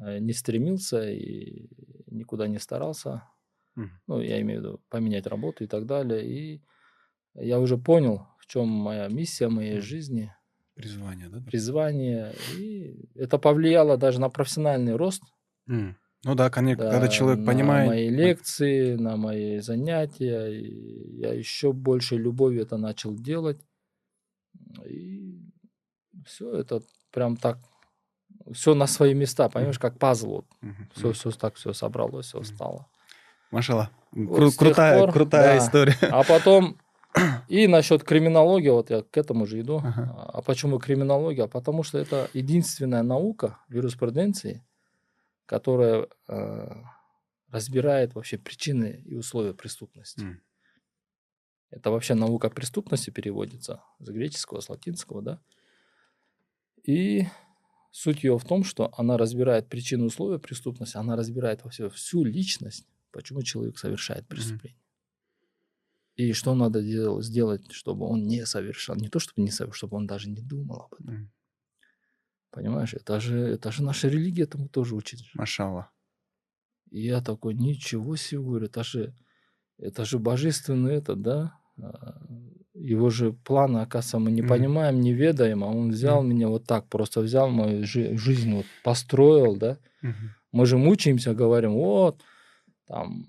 не 0.00 0.32
стремился 0.32 1.08
и 1.10 1.68
никуда 2.06 2.48
не 2.48 2.58
старался. 2.58 3.24
Мгм. 3.74 4.00
Ну, 4.06 4.20
я 4.20 4.40
имею 4.40 4.60
в 4.60 4.64
виду 4.64 4.80
поменять 4.88 5.26
работу 5.26 5.64
и 5.64 5.66
так 5.66 5.86
далее. 5.86 6.26
И 6.26 6.62
я 7.34 7.60
уже 7.60 7.78
понял, 7.78 8.26
в 8.38 8.46
чем 8.46 8.68
моя 8.68 9.08
миссия 9.08 9.48
моей 9.48 9.74
Мгм. 9.74 9.82
жизни, 9.82 10.34
Призвание, 10.74 11.28
да? 11.28 11.40
призвание. 11.40 12.32
И 12.58 13.10
это 13.14 13.38
повлияло 13.38 13.96
даже 13.96 14.20
на 14.20 14.30
профессиональный 14.30 14.96
рост. 14.96 15.22
М. 15.68 15.96
Ну 16.24 16.34
да, 16.34 16.50
конечно, 16.50 16.84
да, 16.84 16.90
когда 16.90 17.08
человек 17.08 17.44
на 17.44 17.46
понимает... 17.46 17.88
мои 17.88 18.08
лекции, 18.08 18.94
на 18.94 19.16
мои 19.16 19.58
занятия. 19.60 20.48
И 20.48 21.18
я 21.18 21.32
еще 21.32 21.72
больше 21.72 22.16
любовью 22.16 22.62
это 22.62 22.76
начал 22.76 23.14
делать. 23.14 23.60
И 24.86 25.40
все 26.26 26.52
это 26.52 26.82
прям 27.10 27.36
так 27.36 27.58
все 28.52 28.74
на 28.74 28.86
свои 28.86 29.14
места, 29.14 29.48
понимаешь, 29.48 29.78
как 29.78 29.98
пазл. 29.98 30.28
Вот. 30.30 30.46
Все, 30.94 31.12
все 31.12 31.30
так, 31.30 31.54
все 31.56 31.72
собралось, 31.72 32.26
все 32.26 32.42
стало. 32.42 32.86
Машалла. 33.50 33.90
Вот 34.12 34.38
Кру- 34.38 34.56
крутая, 34.56 34.98
пор, 34.98 35.12
крутая 35.12 35.58
да. 35.58 35.66
история. 35.66 35.96
А 36.10 36.22
потом 36.24 36.78
и 37.48 37.66
насчет 37.66 38.04
криминологии, 38.04 38.68
вот 38.68 38.90
я 38.90 39.02
к 39.02 39.16
этому 39.16 39.46
же 39.46 39.60
иду. 39.60 39.78
Ага. 39.78 40.30
А 40.32 40.42
почему 40.42 40.78
криминология? 40.78 41.46
Потому 41.46 41.82
что 41.82 41.98
это 41.98 42.28
единственная 42.32 43.02
наука 43.02 43.58
в 43.68 43.74
юриспруденции, 43.74 44.64
которая 45.46 46.06
э, 46.28 46.82
разбирает 47.50 48.14
вообще 48.14 48.38
причины 48.38 49.02
и 49.04 49.14
условия 49.14 49.54
преступности. 49.54 50.22
М. 50.22 50.40
Это 51.70 51.90
вообще 51.90 52.14
наука 52.14 52.50
преступности 52.50 53.10
переводится 53.10 53.82
с 54.00 54.08
греческого, 54.08 54.60
с 54.60 54.68
латинского, 54.68 55.22
да. 55.22 55.38
И 56.84 57.26
суть 57.90 58.24
ее 58.24 58.38
в 58.38 58.44
том, 58.44 58.64
что 58.64 58.92
она 58.96 59.16
разбирает 59.16 59.68
причины 59.68 60.04
и 60.04 60.06
условия 60.06 60.38
преступности, 60.38 60.96
она 60.96 61.16
разбирает 61.16 61.64
вообще 61.64 61.88
всю 61.90 62.24
личность, 62.24 62.86
почему 63.10 63.42
человек 63.42 63.78
совершает 63.78 64.26
преступление. 64.28 64.78
И 66.16 66.32
что 66.32 66.54
надо 66.54 66.82
дел- 66.82 67.22
сделать, 67.22 67.72
чтобы 67.72 68.06
он 68.06 68.26
не 68.26 68.44
совершал. 68.44 68.96
Не 68.96 69.08
то, 69.08 69.18
чтобы 69.18 69.42
не 69.42 69.50
совершал, 69.50 69.74
чтобы 69.74 69.96
он 69.96 70.06
даже 70.06 70.28
не 70.28 70.42
думал 70.42 70.82
об 70.82 70.94
этом. 70.94 71.14
М. 71.14 71.32
Понимаешь, 72.50 72.94
это 72.94 73.20
же, 73.20 73.38
это 73.38 73.70
же 73.72 73.82
наша 73.82 74.08
религия 74.08 74.42
этому 74.42 74.68
тоже 74.68 74.94
учит. 74.94 75.20
же. 75.20 75.30
Машалла. 75.34 75.90
И 76.90 77.02
я 77.06 77.22
такой, 77.22 77.54
ничего 77.54 78.16
себе, 78.16 78.42
говорю, 78.42 78.66
это 78.66 78.82
же, 78.82 79.14
это 79.78 80.04
же 80.04 80.18
божественный 80.18 80.94
это, 80.94 81.14
да? 81.14 81.58
Его 82.82 83.10
же 83.10 83.32
планы, 83.32 83.78
оказывается, 83.78 84.18
мы 84.18 84.30
не 84.30 84.42
Мгм. 84.42 84.48
понимаем, 84.48 85.00
не 85.00 85.12
ведаем, 85.12 85.64
а 85.64 85.68
он 85.68 85.90
взял 85.90 86.22
меня 86.22 86.48
вот 86.48 86.64
так, 86.66 86.88
просто 86.88 87.20
взял 87.20 87.50
мою 87.50 87.84
жи- 87.84 88.16
жизнь, 88.16 88.54
вот, 88.54 88.66
построил, 88.82 89.56
да? 89.56 89.78
Мгм. 90.02 90.34
Мы 90.52 90.66
же 90.66 90.78
мучаемся, 90.78 91.34
говорим, 91.34 91.74
вот, 91.74 92.22
там, 92.86 93.26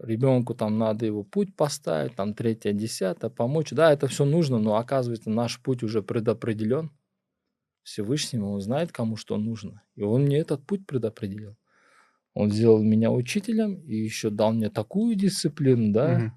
ребенку 0.00 0.54
там 0.54 0.78
надо 0.78 1.06
его 1.06 1.24
путь 1.24 1.56
поставить, 1.56 2.16
там, 2.16 2.34
третье, 2.34 2.72
десятое, 2.72 3.30
помочь. 3.30 3.70
Да, 3.72 3.92
это 3.92 4.08
все 4.08 4.24
нужно, 4.24 4.58
но 4.58 4.76
оказывается, 4.76 5.30
наш 5.30 5.60
путь 5.60 5.82
уже 5.82 6.02
предопределен 6.02 6.90
Всевышним, 7.82 8.44
он 8.44 8.60
знает, 8.60 8.92
кому 8.92 9.16
что 9.16 9.36
нужно. 9.36 9.82
И 9.96 10.02
он 10.02 10.22
мне 10.24 10.38
этот 10.38 10.64
путь 10.66 10.86
предопределил. 10.86 11.56
Он 12.34 12.50
сделал 12.52 12.82
меня 12.82 13.10
учителем 13.10 13.76
и 13.82 13.96
еще 13.96 14.30
дал 14.30 14.52
мне 14.52 14.70
такую 14.70 15.16
дисциплину, 15.16 15.92
да, 15.92 16.18
Мгм. 16.18 16.32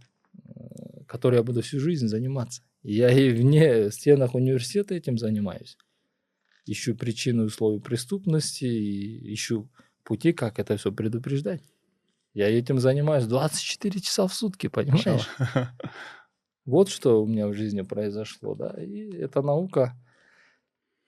Которой 1.12 1.36
я 1.36 1.44
буду 1.44 1.62
всю 1.62 1.78
жизнь 1.82 2.08
заниматься. 2.08 2.62
И 2.84 2.94
я 2.94 3.12
и 3.12 3.34
вне 3.34 3.92
стенах 3.92 4.34
университета 4.34 4.96
этим 4.96 5.18
занимаюсь. 5.18 5.78
Ищу 6.66 6.96
причины 6.96 7.44
условий 7.44 7.82
преступности, 7.82 8.64
и 8.64 9.34
ищу 9.34 9.70
пути, 10.06 10.32
как 10.32 10.58
это 10.58 10.78
все 10.78 10.90
предупреждать. 10.94 11.62
Я 12.34 12.48
этим 12.48 12.80
занимаюсь 12.80 13.26
24 13.26 14.00
часа 14.00 14.26
в 14.26 14.34
сутки, 14.34 14.68
понимаешь? 14.68 15.28
Вот 16.64 16.90
что 16.90 17.24
у 17.24 17.26
меня 17.26 17.48
в 17.48 17.54
жизни 17.54 17.82
произошло, 17.82 18.54
да. 18.54 18.76
И 18.82 19.12
эта 19.16 19.42
наука, 19.42 20.00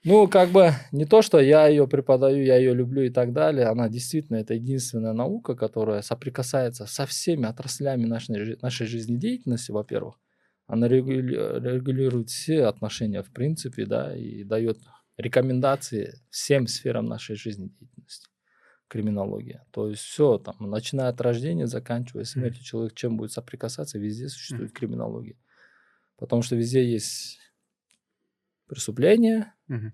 ну, 0.06 0.28
как 0.28 0.50
бы 0.50 0.72
не 0.92 1.06
то, 1.06 1.22
что 1.22 1.40
я 1.40 1.68
ее 1.68 1.88
преподаю, 1.88 2.44
я 2.44 2.58
ее 2.58 2.74
люблю 2.74 3.04
и 3.04 3.10
так 3.10 3.32
далее. 3.32 3.68
Она 3.68 3.88
действительно 3.88 4.38
это 4.38 4.54
единственная 4.54 5.14
наука, 5.14 5.56
которая 5.56 6.02
соприкасается 6.02 6.86
со 6.86 7.06
всеми 7.06 7.46
отраслями 7.46 8.06
нашей, 8.06 8.58
нашей 8.62 8.88
жизнедеятельности, 8.88 9.72
во-первых. 9.72 10.20
Она 10.68 10.88
регули- 10.88 11.60
регулирует 11.60 12.30
все 12.30 12.66
отношения 12.66 13.24
в 13.24 13.32
принципе, 13.32 13.86
да, 13.86 14.16
и 14.16 14.44
дает 14.44 14.80
рекомендации 15.18 16.16
всем 16.30 16.68
сферам 16.68 17.06
нашей 17.06 17.36
жизнедеятельности. 17.36 18.28
Криминология. 18.90 19.66
То 19.72 19.90
есть 19.90 20.04
все 20.04 20.38
там, 20.38 20.56
начиная 20.60 21.10
от 21.10 21.20
рождения, 21.22 21.66
заканчивая 21.66 22.26
смертью, 22.26 22.64
человек 22.64 22.94
чем 22.94 23.18
будет 23.18 23.32
соприкасаться, 23.32 23.98
везде 23.98 24.28
существует 24.28 24.72
криминология. 24.72 25.36
Потому 26.18 26.44
что 26.44 26.56
везде 26.56 26.86
есть 26.86 27.40
преступления, 28.74 29.54
Мгм. 29.68 29.94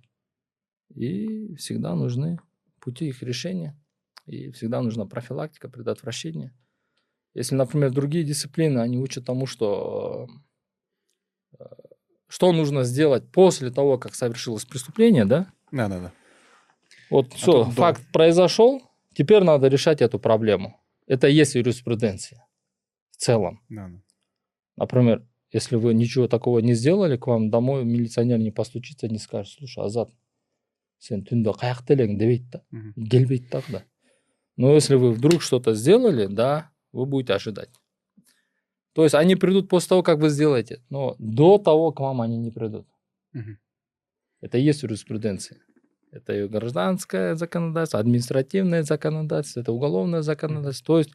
и 0.95 1.55
всегда 1.55 1.95
нужны 1.95 2.39
пути 2.79 3.07
их 3.09 3.21
решения, 3.21 3.77
и 4.25 4.51
всегда 4.51 4.81
нужна 4.81 5.05
профилактика, 5.05 5.69
предотвращение. 5.69 6.55
Если, 7.33 7.55
например, 7.55 7.91
другие 7.91 8.23
дисциплины, 8.23 8.79
они 8.79 8.97
учат 8.97 9.25
тому, 9.25 9.45
что 9.45 10.27
э, 11.59 11.63
что 12.27 12.51
нужно 12.53 12.83
сделать 12.83 13.29
после 13.31 13.69
того, 13.71 13.97
как 13.97 14.15
совершилось 14.15 14.65
преступление, 14.65 15.25
да? 15.25 15.51
Да-да-да. 15.71 16.11
Вот 17.09 17.33
все, 17.33 17.65
тут 17.65 17.75
до. 17.75 17.81
факт 17.81 18.01
произошел, 18.13 18.81
теперь 19.13 19.43
надо 19.43 19.67
решать 19.67 20.01
эту 20.01 20.19
проблему. 20.19 20.79
Это 21.07 21.27
и 21.27 21.33
есть 21.33 21.55
юриспруденция 21.55 22.47
в 23.11 23.17
целом. 23.17 23.61
Да-да. 23.69 24.01
Например, 24.77 25.27
если 25.51 25.75
вы 25.75 25.93
ничего 25.93 26.27
такого 26.27 26.59
не 26.59 26.73
сделали, 26.73 27.17
к 27.17 27.27
вам 27.27 27.49
домой 27.49 27.85
милиционер 27.85 28.39
не 28.39 28.51
постучится, 28.51 29.07
не 29.07 29.17
скажет, 29.17 29.53
слушай, 29.57 29.83
Азат, 29.83 30.09
сен 30.99 31.23
түнде 31.23 31.53
қаяқта 31.55 31.95
елең 31.95 32.17
демейді 32.19 32.49
да 32.51 32.61
келмейді 33.11 33.49
дағы 33.51 33.71
да. 33.71 33.83
Но 34.57 34.73
если 34.73 34.95
вы 34.95 35.11
вдруг 35.11 35.41
что-то 35.41 35.73
сделали 35.73 36.27
да 36.27 36.69
вы 36.91 37.05
будете 37.05 37.33
ожидать. 37.33 37.69
То 38.93 39.03
есть 39.03 39.15
они 39.15 39.35
придут 39.35 39.69
после 39.69 39.89
того 39.89 40.03
как 40.03 40.19
вы 40.19 40.29
сделаете 40.29 40.83
но 40.89 41.15
до 41.19 41.57
того 41.57 41.91
к 41.91 41.99
вам 41.99 42.21
они 42.21 42.37
не 42.37 42.51
придут. 42.51 42.87
Мгм. 43.33 43.57
это 44.41 44.57
и 44.57 44.63
есть 44.63 44.83
юриспруденция. 44.83 45.59
Это 46.11 46.33
и 46.33 46.47
гражданское 46.47 47.35
законодательство 47.35 47.99
административное 47.99 48.83
законодательство 48.83 49.61
это 49.61 49.71
уголовное 49.71 50.21
законодательство. 50.21 50.95
То 50.95 50.97
есть 50.99 51.11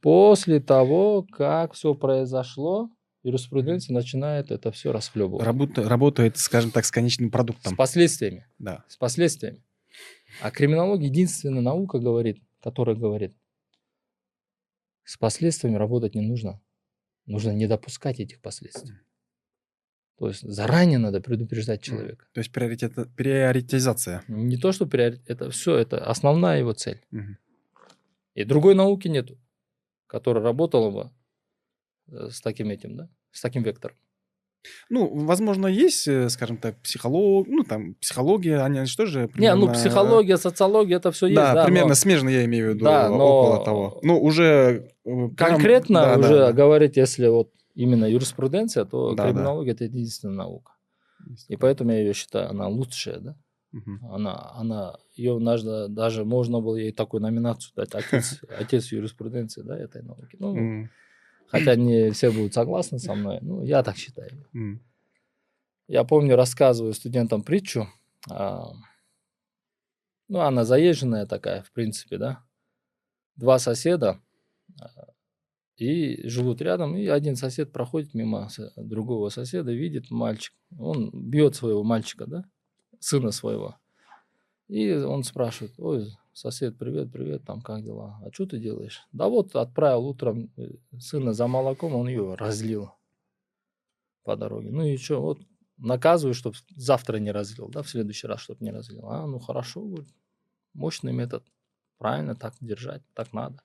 после 0.00 0.60
того 0.60 1.26
как 1.30 1.74
все 1.74 1.94
произошло 1.94 2.88
юриспруденция 3.22 3.94
начинает 3.94 4.50
это 4.50 4.72
все 4.72 4.92
расхлебывать 4.92 5.44
Работа- 5.46 5.88
работает, 5.88 6.36
скажем 6.38 6.70
так, 6.70 6.84
с 6.84 6.90
конечным 6.90 7.28
с 7.28 7.32
продуктом. 7.32 7.76
последствиями 7.76 8.46
Да. 8.58 8.84
с 8.88 8.96
последствиями. 8.96 9.62
А 10.40 10.50
криминология 10.50 11.08
единственная 11.08 11.60
наука 11.60 11.98
говорит, 11.98 12.42
которая 12.60 12.96
говорит, 12.96 13.36
с 15.04 15.16
последствиями 15.16 15.76
работать 15.76 16.14
не 16.14 16.22
нужно. 16.22 16.60
Нужно 17.26 17.50
не 17.50 17.66
допускать 17.66 18.18
этих 18.20 18.40
последствий. 18.40 18.94
То 20.18 20.28
есть 20.28 20.42
заранее 20.42 20.98
надо 20.98 21.20
предупреждать 21.20 21.82
человека. 21.82 22.26
То 22.32 22.40
есть 22.40 22.52
приоритет, 22.52 22.92
приоритизация. 23.16 24.22
Не 24.28 24.56
то, 24.56 24.72
что 24.72 24.84
приори- 24.86 25.20
это 25.26 25.50
все, 25.50 25.76
это 25.76 26.04
основная 26.04 26.58
его 26.60 26.72
цель. 26.72 27.00
Мгм. 27.10 27.38
И 28.34 28.44
другой 28.44 28.74
науки 28.74 29.08
нету, 29.08 29.38
которая 30.06 30.42
работала 30.44 30.90
бы 30.90 31.10
с 32.12 32.40
таким 32.40 32.68
этим, 32.70 32.96
да, 32.96 33.08
с 33.32 33.40
таким 33.40 33.62
вектором. 33.62 33.96
Ну, 34.90 35.08
возможно, 35.26 35.66
есть, 35.66 36.06
э, 36.06 36.28
скажем 36.28 36.56
так, 36.56 36.80
психолог, 36.82 37.48
ну, 37.48 37.64
там, 37.64 37.94
психология, 37.94 38.60
они 38.60 38.86
что 38.86 39.06
же 39.06 39.28
Не, 39.34 39.52
ну 39.56 39.62
примерно- 39.66 39.72
психология, 39.74 40.36
социология, 40.36 40.96
это 40.98 41.10
все 41.10 41.26
есть. 41.26 41.36
Да, 41.36 41.52
Да, 41.54 41.64
примерно 41.64 41.88
но 41.88 41.94
смежно 41.96 42.28
я 42.28 42.44
имею 42.44 42.70
в 42.70 42.74
виду, 42.74 42.84
Да, 42.84 43.08
но- 43.08 43.16
около 43.40 43.64
того. 43.64 43.98
Ну, 44.02 44.20
уже... 44.22 44.44
э, 45.04 45.08
прям- 45.08 45.34
конкретно 45.34 46.00
да, 46.02 46.14
да, 46.14 46.20
уже 46.20 46.36
да. 46.38 46.52
говорить, 46.52 46.96
если 46.96 47.26
вот 47.26 47.50
именно 47.74 48.04
юриспруденция, 48.04 48.84
то 48.84 49.14
Да, 49.14 49.24
да. 49.24 49.30
криминология 49.32 49.72
это 49.72 49.84
единственная 49.84 50.36
наука. 50.36 50.72
И 51.48 51.56
поэтому 51.56 51.90
я 51.92 51.98
ее 51.98 52.12
считаю, 52.14 52.50
она 52.50 52.68
лучшая, 52.68 53.18
да. 53.18 53.36
Мгм. 53.72 54.00
Она, 54.12 54.52
она, 54.54 54.96
ее 55.16 55.40
даже, 55.40 55.86
даже 55.88 56.24
можно 56.24 56.60
было 56.60 56.76
ей 56.76 56.92
такую 56.92 57.20
номинацию 57.22 57.72
дать, 57.74 57.94
отец, 57.94 58.40
отец 58.58 58.92
юриспруденции, 58.92 59.62
да, 59.62 59.76
этой 59.78 60.02
науки. 60.02 60.36
Ну, 60.38 60.56
М, 60.56 60.90
хотя 61.52 61.76
не 61.76 62.10
все 62.10 62.30
будут 62.32 62.54
согласны 62.54 62.98
со 62.98 63.14
мной, 63.14 63.38
ну, 63.42 63.62
я 63.62 63.82
так 63.82 63.96
считаю. 63.96 64.48
м. 64.54 64.82
Я 65.86 66.04
помню, 66.04 66.36
рассказываю 66.36 66.94
студентам 66.94 67.42
притчу, 67.42 67.86
а, 68.30 68.72
ну, 70.28 70.40
она 70.40 70.64
заезженная 70.64 71.26
такая, 71.26 71.62
в 71.62 71.70
принципе, 71.72 72.16
да. 72.16 72.42
Два 73.36 73.58
соседа 73.58 74.20
а, 74.80 74.88
и 75.76 76.26
живут 76.28 76.62
рядом, 76.62 76.96
и 76.96 77.06
один 77.06 77.36
сосед 77.36 77.72
проходит 77.72 78.14
мимо 78.14 78.48
другого 78.76 79.28
соседа, 79.28 79.72
видит 79.72 80.10
мальчик, 80.10 80.54
он 80.78 81.10
бьет 81.12 81.54
своего 81.54 81.84
мальчика, 81.84 82.26
да, 82.26 82.44
сына 82.98 83.30
своего. 83.30 83.76
И 84.68 84.90
он 84.92 85.24
спрашивает, 85.24 85.74
ой, 85.78 86.16
сосед, 86.32 86.78
привет, 86.78 87.12
привет, 87.12 87.44
там 87.44 87.60
как 87.60 87.82
дела? 87.82 88.18
А 88.24 88.32
что 88.32 88.46
ты 88.46 88.58
делаешь? 88.58 89.06
Да 89.12 89.28
вот 89.28 89.54
отправил 89.56 90.06
утром 90.06 90.50
э, 90.56 90.70
сына 90.98 91.32
за 91.32 91.46
молоком, 91.46 91.94
он 91.94 92.08
ее 92.08 92.34
разлил 92.34 92.90
по 94.24 94.36
дороге. 94.36 94.70
Ну 94.70 94.84
и 94.84 94.96
что, 94.96 95.20
вот 95.20 95.40
наказываю, 95.78 96.34
чтобы 96.34 96.56
завтра 96.76 97.16
не 97.18 97.32
разлил, 97.32 97.68
да, 97.68 97.82
в 97.82 97.88
следующий 97.88 98.26
раз, 98.26 98.40
чтобы 98.40 98.64
не 98.64 98.70
разлил. 98.70 99.06
А, 99.08 99.26
ну 99.26 99.38
хорошо, 99.38 99.80
говорит, 99.82 100.08
мощный 100.74 101.12
метод, 101.12 101.44
правильно, 101.98 102.34
так 102.34 102.54
держать, 102.60 103.02
так 103.14 103.32
надо. 103.32 103.62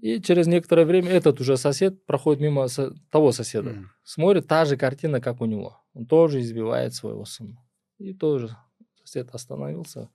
И 0.00 0.20
через 0.20 0.46
некоторое 0.46 0.84
время 0.86 1.10
этот 1.10 1.40
уже 1.40 1.56
сосед 1.56 2.04
проходит 2.04 2.40
мимо 2.42 2.68
со- 2.68 2.94
того 3.10 3.32
соседа, 3.32 3.70
М. 3.70 3.90
смотрит 4.02 4.46
та 4.48 4.64
же 4.64 4.76
картина, 4.76 5.20
как 5.20 5.40
у 5.40 5.46
него. 5.46 5.80
Он 5.94 6.06
тоже 6.06 6.40
избивает 6.40 6.94
своего 6.94 7.24
сына. 7.24 7.64
И 7.98 8.12
тоже 8.12 8.56
Сосед 9.04 9.30
остановился, 9.34 10.08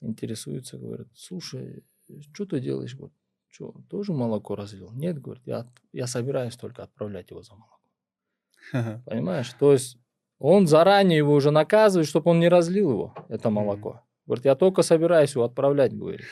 интересуется, 0.00 0.78
говорит, 0.78 1.08
слушай, 1.14 1.84
что 2.32 2.46
ты 2.46 2.60
делаешь? 2.60 2.94
Вот, 2.94 3.12
что, 3.48 3.74
тоже 3.88 4.12
молоко 4.12 4.56
разлил? 4.56 4.90
Нет, 4.92 5.20
говорит, 5.20 5.42
я, 5.46 5.66
я 5.92 6.06
собираюсь 6.06 6.56
только 6.56 6.82
отправлять 6.82 7.30
его 7.30 7.42
за 7.42 7.54
молоко. 7.54 9.02
Понимаешь? 9.06 9.52
То 9.58 9.72
есть 9.72 9.98
он 10.38 10.66
заранее 10.66 11.18
его 11.18 11.34
уже 11.34 11.50
наказывает, 11.50 12.08
чтобы 12.08 12.30
он 12.30 12.40
не 12.40 12.48
разлил 12.48 12.90
его, 12.90 13.14
это 13.28 13.50
молоко. 13.50 14.02
Говорит, 14.26 14.44
я 14.44 14.54
только 14.54 14.82
собираюсь 14.82 15.34
его 15.34 15.44
отправлять, 15.44 15.96
говорит. 15.96 16.22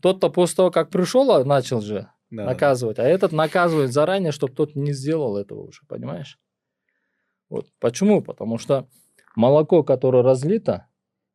Тот-то 0.00 0.30
после 0.30 0.56
того, 0.56 0.70
как 0.70 0.90
пришел, 0.90 1.30
а, 1.32 1.44
начал 1.44 1.80
же 1.80 2.08
да, 2.30 2.46
наказывать, 2.46 2.98
а 2.98 3.02
этот 3.02 3.32
наказывает 3.32 3.92
заранее, 3.92 4.32
чтобы 4.32 4.54
тот 4.54 4.74
не 4.74 4.92
сделал 4.92 5.36
этого 5.36 5.60
уже, 5.60 5.82
понимаешь? 5.86 6.38
Вот 7.50 7.68
почему? 7.78 8.22
Потому 8.22 8.56
что 8.56 8.88
молоко, 9.36 9.82
которое 9.82 10.22
разлито, 10.22 10.86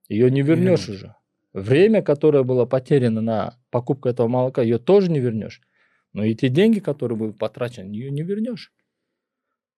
ее 0.10 0.32
не 0.32 0.42
вернешь 0.42 0.90
уже. 0.90 1.16
Время, 1.58 2.04
которое 2.04 2.44
было 2.44 2.66
потеряно 2.66 3.20
на 3.20 3.58
покупку 3.72 4.08
этого 4.10 4.28
молока, 4.28 4.62
ее 4.62 4.78
тоже 4.78 5.10
не 5.10 5.20
вернешь. 5.20 5.64
Но 6.14 6.24
и 6.24 6.36
те 6.36 6.50
деньги, 6.50 6.78
которые 6.78 7.18
были 7.18 7.32
потрачены, 7.32 7.92
ее 7.92 8.12
не 8.12 8.22
вернешь. 8.22 8.72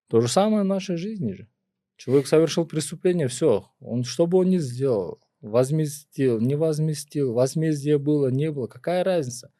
То 0.09 0.19
же 0.19 0.27
самое 0.27 0.63
в 0.63 0.65
нашей 0.65 0.97
жизни 0.97 1.31
же. 1.31 1.47
Человек 1.95 2.27
совершил 2.27 2.65
преступление, 2.65 3.29
все. 3.29 3.71
Он, 3.79 4.03
что 4.03 4.27
бы 4.27 4.39
он 4.39 4.49
ни 4.49 4.57
сделал, 4.57 5.21
возместил, 5.39 6.41
не 6.41 6.55
возместил, 6.55 7.31
возмездие 7.31 7.97
было, 7.97 8.27
не 8.27 8.51
было, 8.51 8.67
какая 8.67 9.05
разница? 9.05 9.53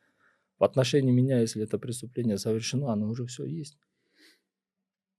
В 0.57 0.65
отношении 0.65 1.11
меня, 1.11 1.39
если 1.39 1.63
это 1.63 1.79
преступление 1.79 2.37
совершено, 2.37 2.91
оно 2.91 3.07
уже 3.07 3.27
все 3.27 3.45
есть. 3.45 3.77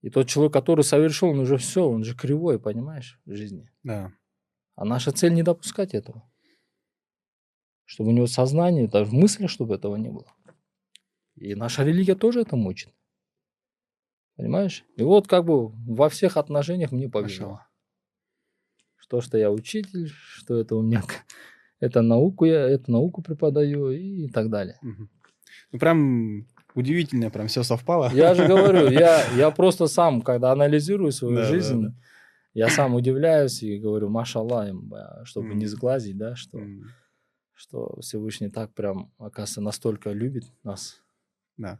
И 0.01 0.11
тот 0.11 0.27
человек, 0.27 0.53
который 0.53 0.83
совершил, 0.83 1.29
он 1.29 1.39
уже 1.39 1.57
все, 1.57 1.83
он 1.83 2.03
же 2.03 2.15
кривой, 2.15 2.59
понимаешь, 2.59 3.19
в 3.25 3.33
жизни. 3.33 3.71
Да. 3.81 4.13
А 4.75 4.85
наша 4.85 5.11
цель 5.11 5.33
не 5.33 5.41
допускать 5.41 5.95
этого. 5.95 6.30
Чтобы 7.91 8.11
у 8.11 8.13
него 8.13 8.25
сознание, 8.25 8.87
даже 8.87 9.11
в 9.11 9.13
мысли, 9.13 9.47
чтобы 9.47 9.75
этого 9.75 9.97
не 9.97 10.09
было. 10.09 10.33
И 11.35 11.55
наша 11.55 11.83
религия 11.83 12.15
тоже 12.15 12.39
это 12.39 12.55
мучит. 12.55 12.93
Понимаешь? 14.37 14.85
И 14.95 15.03
вот 15.03 15.27
как 15.27 15.43
бы 15.43 15.67
во 15.67 16.07
всех 16.07 16.37
отношениях 16.37 16.93
мне 16.93 17.09
повезло. 17.09 17.59
Что, 18.95 19.19
что 19.19 19.37
я 19.37 19.51
учитель, 19.51 20.07
что 20.07 20.57
это 20.57 20.77
у 20.77 20.81
меня 20.81 21.03
это 21.81 22.01
науку 22.01 22.45
я, 22.45 22.61
эту 22.61 22.93
науку 22.93 23.21
преподаю 23.21 23.91
и 23.91 24.29
так 24.29 24.49
далее. 24.49 24.79
Ну 25.73 25.77
прям 25.77 26.47
удивительно, 26.75 27.29
прям 27.29 27.47
все 27.47 27.63
совпало. 27.63 28.09
Я 28.13 28.35
же 28.35 28.47
говорю, 28.47 28.89
я, 28.89 29.25
я 29.35 29.51
просто 29.51 29.87
сам, 29.87 30.21
когда 30.21 30.53
анализирую 30.53 31.11
свою 31.11 31.35
да, 31.35 31.43
жизнь, 31.43 31.81
да, 31.81 31.87
да. 31.89 31.95
я 32.53 32.69
сам 32.69 32.95
удивляюсь 32.95 33.61
и 33.63 33.79
говорю, 33.79 34.07
машаллах, 34.07 34.73
чтобы 35.25 35.49
mm. 35.49 35.55
не 35.55 35.65
сглазить, 35.65 36.17
да, 36.17 36.37
что, 36.37 36.57
mm. 36.57 36.83
Что 37.61 37.95
Всевышний 38.01 38.49
так 38.49 38.73
прям, 38.73 39.11
оказывается, 39.19 39.61
настолько 39.61 40.11
любит 40.11 40.45
нас. 40.63 40.99
Да. 41.57 41.79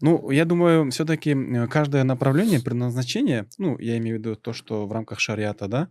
Ну, 0.00 0.30
я 0.30 0.44
думаю, 0.44 0.88
все-таки 0.92 1.36
каждое 1.68 2.04
направление, 2.04 2.60
предназначение, 2.60 3.48
ну, 3.58 3.76
я 3.78 3.98
имею 3.98 4.16
в 4.16 4.18
виду 4.20 4.36
то, 4.36 4.52
что 4.52 4.86
в 4.86 4.92
рамках 4.92 5.18
шариата, 5.18 5.66
да, 5.66 5.88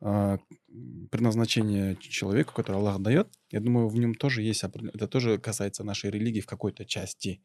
а, 0.00 0.38
предназначение 1.10 1.96
человеку, 1.96 2.52
которое 2.52 2.76
Аллах 2.76 3.00
дает, 3.00 3.28
я 3.50 3.60
думаю, 3.60 3.88
в 3.88 3.98
нем 3.98 4.14
тоже 4.14 4.42
есть, 4.42 4.62
это 4.62 5.08
тоже 5.08 5.38
касается 5.38 5.82
нашей 5.82 6.10
религии 6.10 6.40
в 6.42 6.46
какой-то 6.46 6.84
части, 6.84 7.40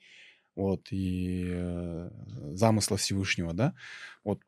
вот, 0.56 0.88
и 0.92 1.48
э, 1.50 2.10
замысла 2.52 2.98
Всевышнего, 2.98 3.54
да, 3.54 3.74
вот, 4.26 4.42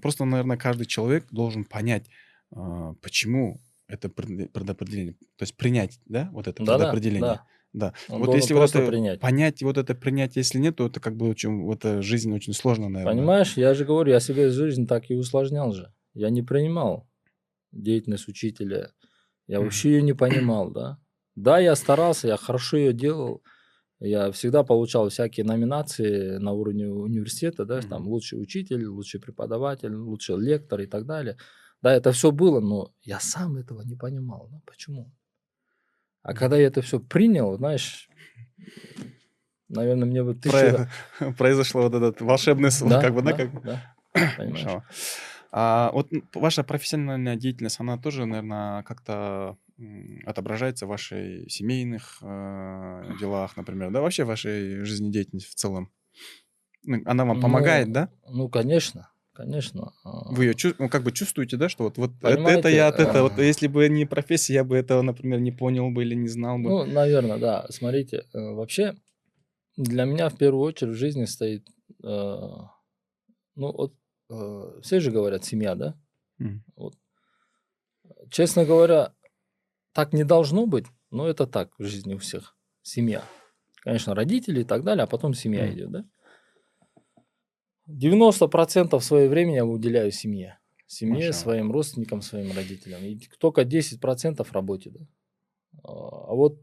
просто, 0.00 0.24
наверное, 0.24 0.56
каждый 0.56 0.86
человек 0.86 1.26
должен 1.30 1.64
понять, 1.64 2.08
э, 2.50 2.94
почему 3.02 3.60
это 3.88 4.08
предопределение, 4.08 5.14
то 5.36 5.42
есть 5.42 5.56
принять, 5.56 6.00
да, 6.06 6.30
вот 6.32 6.48
это 6.48 6.64
да, 6.64 6.78
предопределение. 6.78 7.20
Да, 7.20 7.34
да. 7.34 7.46
Да. 7.74 7.92
Он 8.08 8.22
вот 8.22 8.36
если 8.36 8.54
вот 8.54 8.70
это 8.70 8.86
принять. 8.86 9.18
понять, 9.18 9.60
вот 9.64 9.76
это 9.78 9.96
принять, 9.96 10.36
если 10.36 10.60
нет, 10.60 10.76
то 10.76 10.86
это 10.86 11.00
как 11.00 11.16
бы 11.16 11.28
очень, 11.28 11.64
вот 11.64 11.84
эта 11.84 12.02
жизнь 12.02 12.32
очень 12.32 12.52
сложно, 12.52 12.88
наверное. 12.88 13.16
Понимаешь, 13.16 13.56
я 13.56 13.74
же 13.74 13.84
говорю, 13.84 14.12
я 14.12 14.20
себе 14.20 14.48
жизнь 14.50 14.86
так 14.86 15.10
и 15.10 15.16
усложнял 15.16 15.72
же. 15.72 15.92
Я 16.14 16.30
не 16.30 16.42
принимал 16.42 17.08
деятельность 17.72 18.28
учителя. 18.28 18.92
Я 19.48 19.60
вообще 19.60 19.90
ее 19.90 20.02
не 20.02 20.12
понимал, 20.12 20.70
да. 20.70 20.98
Да, 21.34 21.58
я 21.58 21.74
старался, 21.74 22.28
я 22.28 22.36
хорошо 22.36 22.76
ее 22.76 22.92
делал. 22.92 23.42
Я 23.98 24.30
всегда 24.30 24.62
получал 24.62 25.08
всякие 25.08 25.44
номинации 25.44 26.36
на 26.36 26.52
уровне 26.52 26.86
университета, 26.88 27.64
да, 27.64 27.80
там 27.80 28.06
лучший 28.06 28.40
учитель, 28.40 28.86
лучший 28.86 29.20
преподаватель, 29.20 29.94
лучший 29.94 30.36
лектор 30.38 30.80
и 30.80 30.86
так 30.86 31.06
далее. 31.06 31.36
Да, 31.84 31.92
это 31.92 32.12
все 32.12 32.30
было, 32.30 32.60
но 32.60 32.94
я 33.02 33.20
сам 33.20 33.58
этого 33.58 33.82
не 33.82 33.94
понимал. 33.94 34.48
Да, 34.50 34.58
почему? 34.64 35.12
А 36.22 36.32
когда 36.32 36.56
я 36.56 36.68
это 36.68 36.80
все 36.80 36.98
принял, 36.98 37.54
знаешь, 37.58 38.08
наверное, 39.68 40.06
мне 40.06 40.24
бы 40.24 40.34
тысяча... 40.34 40.88
Про... 41.18 41.32
Произошло 41.38 41.82
вот 41.82 41.94
этот 41.94 42.22
волшебный 42.22 42.70
сон, 42.70 42.88
да, 42.88 43.02
как 43.02 43.12
бы, 43.12 43.20
да, 43.20 43.32
да 43.32 43.36
как... 43.36 43.62
Да, 43.62 43.96
понимаешь. 44.38 44.82
А 45.52 45.90
вот 45.92 46.08
ваша 46.32 46.64
профессиональная 46.64 47.36
деятельность, 47.36 47.78
она 47.78 47.98
тоже, 47.98 48.24
наверное, 48.24 48.82
как-то 48.84 49.58
отображается 50.24 50.86
в 50.86 50.88
вашей 50.88 51.50
семейных 51.50 52.16
э, 52.22 53.12
делах, 53.20 53.58
например, 53.58 53.90
да, 53.90 54.00
вообще 54.00 54.24
в 54.24 54.28
вашей 54.28 54.84
жизнедеятельности 54.84 55.50
в 55.50 55.54
целом? 55.54 55.92
Ну, 56.82 57.02
она 57.04 57.26
вам 57.26 57.42
помогает, 57.42 57.88
ну, 57.88 57.92
да? 57.92 58.08
Ну, 58.26 58.48
конечно. 58.48 59.10
Конечно. 59.34 59.92
Вы 60.04 60.44
ее 60.44 60.74
ну, 60.78 60.88
как 60.88 61.02
бы 61.02 61.10
чувствуете, 61.10 61.56
да, 61.56 61.68
что 61.68 61.84
вот, 61.84 61.98
вот 61.98 62.12
это, 62.22 62.40
это 62.40 62.68
я 62.68 62.86
от 62.86 63.00
этого. 63.00 63.24
Вот 63.28 63.38
если 63.38 63.66
бы 63.66 63.88
не 63.88 64.06
профессия, 64.06 64.54
я 64.54 64.64
бы 64.64 64.76
этого, 64.76 65.02
например, 65.02 65.40
не 65.40 65.50
понял 65.50 65.90
бы 65.90 66.04
или 66.04 66.14
не 66.14 66.28
знал 66.28 66.56
бы. 66.58 66.70
Ну, 66.70 66.84
наверное, 66.84 67.38
да. 67.38 67.66
Смотрите, 67.68 68.26
э, 68.32 68.38
вообще 68.38 68.94
для 69.76 70.04
меня 70.04 70.28
в 70.28 70.36
первую 70.36 70.62
очередь 70.62 70.94
в 70.94 70.98
жизни 70.98 71.24
стоит, 71.24 71.66
э, 72.04 72.06
ну 72.06 73.72
вот 73.72 73.94
э, 74.30 74.80
все 74.82 75.00
же 75.00 75.10
говорят 75.10 75.44
семья, 75.44 75.74
да? 75.74 75.96
Mm. 76.40 76.60
Вот. 76.76 76.94
Честно 78.30 78.64
говоря, 78.64 79.14
так 79.92 80.12
не 80.12 80.22
должно 80.22 80.66
быть, 80.66 80.86
но 81.10 81.26
это 81.26 81.48
так 81.48 81.72
в 81.76 81.84
жизни 81.84 82.14
у 82.14 82.18
всех. 82.18 82.56
Семья. 82.82 83.24
Конечно, 83.82 84.14
родители 84.14 84.60
и 84.60 84.64
так 84.64 84.84
далее, 84.84 85.04
а 85.04 85.08
потом 85.08 85.34
семья 85.34 85.66
mm. 85.66 85.74
идет, 85.74 85.90
да? 85.90 86.04
90% 87.88 88.98
своего 89.00 89.30
времени 89.30 89.56
я 89.56 89.64
уделяю 89.64 90.10
семье. 90.10 90.58
Семье, 90.86 91.28
Маша. 91.28 91.38
своим 91.38 91.72
родственникам, 91.72 92.22
своим 92.22 92.52
родителям. 92.52 93.02
И 93.02 93.18
только 93.38 93.62
10% 93.62 94.46
работе. 94.52 94.90
Да? 94.90 95.00
А 95.82 96.34
вот 96.34 96.62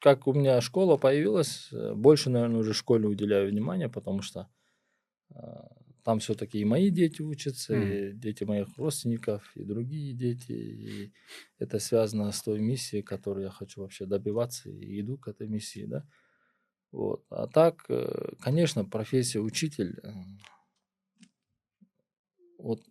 как 0.00 0.26
у 0.26 0.34
меня 0.34 0.60
школа 0.60 0.96
появилась, 0.98 1.68
э, 1.72 1.94
больше, 1.94 2.28
наверное, 2.28 2.60
уже 2.60 2.74
школе 2.74 3.08
уделяю 3.08 3.48
внимание, 3.50 3.88
потому 3.88 4.20
что 4.20 4.48
а, 5.34 5.66
там 6.04 6.18
все-таки 6.18 6.58
и 6.58 6.64
мои 6.66 6.90
дети 6.90 7.22
учатся, 7.22 7.74
mm. 7.74 8.10
и 8.10 8.12
дети 8.12 8.44
моих 8.44 8.76
родственников, 8.76 9.50
и 9.56 9.64
другие 9.64 10.12
дети. 10.12 10.52
И 10.52 11.12
это 11.58 11.78
связано 11.78 12.30
с 12.30 12.42
той 12.42 12.60
миссией, 12.60 13.02
которую 13.02 13.44
я 13.44 13.50
хочу 13.50 13.80
вообще 13.80 14.04
добиваться, 14.04 14.68
и 14.68 15.00
иду 15.00 15.16
к 15.16 15.28
этой 15.28 15.48
миссии, 15.48 15.86
да. 15.86 16.06
Вот. 16.94 17.26
А 17.28 17.48
так, 17.48 17.86
э, 17.88 18.36
конечно, 18.40 18.84
профессия 18.84 19.40
учитель, 19.40 20.00
вот 22.56 22.84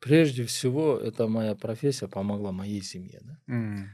прежде 0.00 0.46
всего, 0.46 0.96
это 0.96 1.28
моя 1.28 1.54
профессия 1.54 2.08
помогла 2.08 2.52
моей 2.52 2.80
семье, 2.80 3.20
да? 3.22 3.38
Mm. 3.48 3.84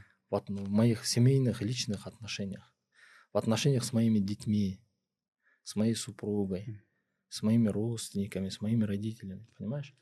Ну, 0.47 0.63
в 0.63 0.69
моих 0.69 1.05
семейных, 1.05 1.61
личных 1.61 2.07
отношениях, 2.07 2.73
в 3.33 3.37
отношениях 3.37 3.83
с 3.83 3.91
моими 3.91 4.19
детьми, 4.19 4.79
с 5.63 5.75
моей 5.75 5.95
супругой, 5.95 6.65
mm. 6.65 6.79
с 7.27 7.43
моими 7.43 7.67
родственниками, 7.67 8.47
с 8.47 8.61
моими 8.61 8.85
родителями, 8.85 9.45
понимаешь? 9.57 9.93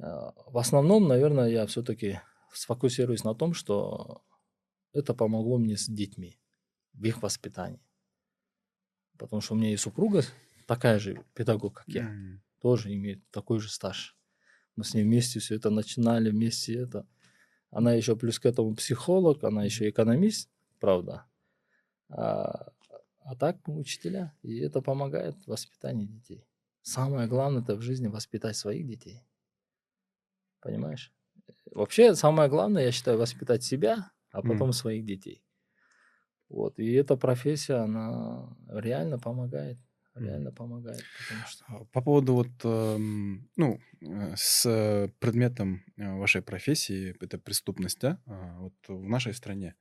Э, 0.00 0.32
в 0.46 0.58
основном, 0.58 1.06
наверное, 1.06 1.48
я 1.48 1.64
все-таки 1.66 2.18
сфокусируюсь 2.52 3.22
на 3.22 3.36
том, 3.36 3.54
что 3.54 4.24
это 4.92 5.14
помогло 5.14 5.58
мне 5.58 5.76
с 5.76 5.86
детьми, 5.86 6.40
в 6.92 7.04
их 7.04 7.22
воспитании 7.22 7.86
потому 9.22 9.40
что 9.40 9.54
у 9.54 9.56
меня 9.56 9.72
и 9.72 9.76
супруга 9.76 10.22
такая 10.66 10.98
же 10.98 11.24
педагог, 11.34 11.74
как 11.74 11.88
я, 11.88 12.10
mm. 12.10 12.38
тоже 12.60 12.92
имеет 12.92 13.20
такой 13.30 13.60
же 13.60 13.70
стаж. 13.70 14.16
Мы 14.74 14.84
с 14.84 14.94
ней 14.94 15.04
вместе 15.04 15.38
все 15.38 15.56
это 15.56 15.70
начинали, 15.70 16.30
вместе 16.30 16.74
это. 16.74 17.06
Она 17.70 17.92
еще 17.92 18.16
плюс 18.16 18.38
к 18.38 18.46
этому 18.46 18.74
психолог, 18.74 19.44
она 19.44 19.64
еще 19.64 19.88
экономист, 19.88 20.50
правда. 20.80 21.26
А, 22.08 22.72
а 23.20 23.36
так 23.36 23.56
учителя, 23.68 24.34
и 24.42 24.58
это 24.58 24.80
помогает 24.82 25.36
в 25.44 25.48
воспитании 25.48 26.06
детей. 26.06 26.44
Самое 26.82 27.28
главное 27.28 27.62
это 27.62 27.76
в 27.76 27.80
жизни 27.80 28.08
воспитать 28.08 28.56
своих 28.56 28.86
детей. 28.86 29.22
Понимаешь? 30.60 31.12
Вообще 31.70 32.14
самое 32.16 32.48
главное, 32.50 32.84
я 32.84 32.92
считаю, 32.92 33.18
воспитать 33.18 33.62
себя, 33.62 34.10
а 34.32 34.42
потом 34.42 34.70
mm. 34.70 34.72
своих 34.72 35.06
детей. 35.06 35.44
Вот. 36.52 36.78
И 36.78 36.92
эта 36.92 37.16
профессия, 37.16 37.76
она 37.76 38.54
реально 38.68 39.18
помогает. 39.18 39.78
реально 40.14 40.52
помогает, 40.52 41.02
потому 41.18 41.40
что... 41.46 41.64
А, 41.68 41.84
по 41.92 42.02
поводу 42.02 42.34
вот, 42.34 42.50
эм, 42.64 43.48
ну, 43.56 43.80
э, 44.02 44.34
с 44.36 45.10
предметом 45.18 45.82
э, 45.96 46.18
вашей 46.18 46.42
профессии, 46.42 47.16
это 47.20 47.38
преступность, 47.38 48.00
да, 48.00 48.20
а, 48.26 48.58
вот 48.60 48.74
в 48.88 49.08
нашей 49.08 49.32
стране, 49.32 49.74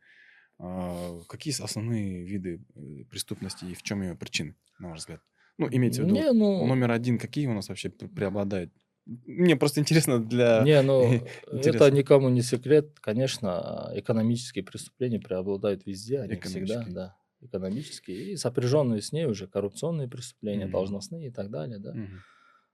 а, 0.58 1.20
какие 1.28 1.54
основные 1.62 2.24
виды 2.24 2.64
э, 2.76 3.04
преступности 3.10 3.66
и 3.66 3.74
в 3.74 3.84
чем 3.84 4.02
ее 4.04 4.16
причины, 4.16 4.56
на 4.80 4.90
ваш 4.90 5.00
взгляд? 5.00 5.22
Ну, 5.58 5.68
имеется 5.70 6.04
в 6.04 6.06
виду, 6.06 6.16
Не, 6.16 6.32
ну, 6.32 6.66
номер 6.66 6.92
один, 6.92 7.18
какие 7.18 7.48
у 7.48 7.54
нас 7.54 7.68
вообще 7.68 7.90
пр- 7.90 8.08
преобладают? 8.08 8.72
Мне 9.06 9.56
просто 9.56 9.80
интересно 9.80 10.24
для... 10.24 10.64
не, 10.64 10.82
ну, 10.82 11.26
это 11.52 11.90
никому 11.92 12.30
не 12.30 12.42
секрет. 12.42 13.00
Конечно, 13.00 13.92
экономические 13.94 14.64
преступления 14.64 15.20
преобладают 15.20 15.86
везде, 15.86 16.20
они 16.20 16.40
всегда, 16.40 16.86
да, 16.88 17.18
экономические. 17.42 18.32
И 18.34 18.36
сопряженные 18.38 19.02
с 19.02 19.12
ней 19.12 19.26
уже 19.26 19.48
коррупционные 19.48 20.08
преступления, 20.08 20.66
Мгм. 20.66 20.72
должностные 20.72 21.28
и 21.28 21.32
так 21.32 21.50
далее, 21.50 21.80
да. 21.80 21.94
Мгм. 21.94 22.22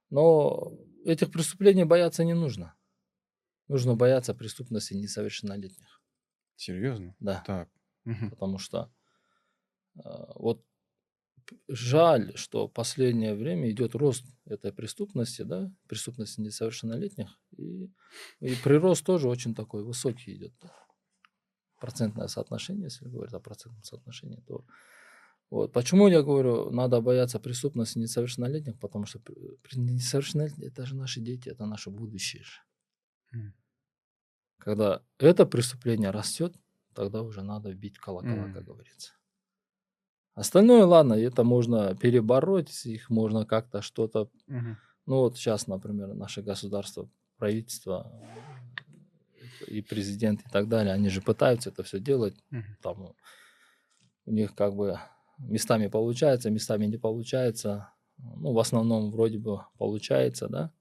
Но 0.09 0.73
этих 1.05 1.31
преступлений 1.31 1.85
бояться 1.85 2.23
не 2.23 2.33
нужно. 2.33 2.75
Нужно 3.67 3.95
бояться 3.95 4.33
преступности 4.33 4.93
несовершеннолетних, 4.93 6.01
Серьезно? 6.55 7.15
да. 7.19 7.43
Так. 7.45 7.69
Мгм. 8.05 8.29
Потому 8.29 8.57
что 8.59 8.89
э, 9.95 9.99
вот 10.35 10.63
жаль, 11.67 12.33
что 12.35 12.67
в 12.67 12.73
последнее 12.73 13.35
время 13.35 13.69
идет 13.71 13.95
рост 13.95 14.25
этой 14.45 14.73
преступности, 14.73 15.43
да, 15.43 15.71
преступности 15.87 16.41
несовершеннолетних, 16.41 17.39
и, 17.57 17.91
и 18.39 18.55
прирост 18.63 19.05
тоже 19.05 19.29
очень 19.29 19.55
такой 19.55 19.83
высокий 19.83 20.35
идет. 20.35 20.53
Процентное 21.79 22.27
соотношение, 22.27 22.85
если 22.85 23.07
говорить 23.07 23.33
о 23.33 23.39
процентном 23.39 23.83
соотношении, 23.83 24.41
то 24.47 24.65
вот. 25.49 25.71
Почему 25.73 26.07
я 26.09 26.23
говорю, 26.23 26.71
надо 26.71 27.01
бояться 27.01 27.39
преступности 27.39 27.99
несовершеннолетних, 27.99 28.79
потому 28.79 29.05
что 29.05 29.21
несовершеннолетние 29.75 30.69
это 30.69 30.85
же 30.85 30.95
наши 30.95 31.21
дети, 31.21 31.49
это 31.49 31.65
наше 31.65 31.89
будущее 31.91 32.43
же. 32.43 32.61
Мгм. 33.31 33.53
Когда 34.59 35.03
это 35.17 35.47
преступление 35.47 36.11
растет, 36.11 36.55
тогда 36.93 37.23
уже 37.23 37.41
надо 37.41 37.73
бить 37.73 37.97
колокола, 37.97 38.49
Мгм. 38.49 38.53
как 38.53 38.65
говорится. 38.65 39.13
Остальное, 40.37 40.85
ладно, 40.85 41.15
это 41.15 41.43
можно 41.43 41.95
перебороть, 41.95 42.85
их 42.85 43.09
можно 43.09 43.43
как-то 43.43 43.81
что-то... 43.81 44.29
Мгм. 44.45 44.77
Ну 45.07 45.15
вот 45.21 45.35
сейчас, 45.35 45.65
например, 45.65 46.13
наше 46.13 46.43
государство, 46.43 47.09
правительство 47.39 48.13
и 49.65 49.81
президент 49.81 50.41
и 50.41 50.49
так 50.51 50.69
далее, 50.69 50.93
они 50.93 51.09
же 51.09 51.21
пытаются 51.21 51.71
это 51.71 51.81
все 51.81 51.99
делать. 51.99 52.35
Мгм. 52.51 52.77
Там 52.83 53.15
у 54.27 54.31
них 54.31 54.53
как 54.53 54.75
бы 54.75 54.99
местами 55.39 55.87
получается, 55.87 56.51
местами 56.51 56.85
не 56.85 56.97
получается. 56.97 57.89
Ну, 58.19 58.53
в 58.53 58.59
основном 58.59 59.09
вроде 59.09 59.39
бы 59.39 59.61
получается, 59.79 60.49
да. 60.49 60.71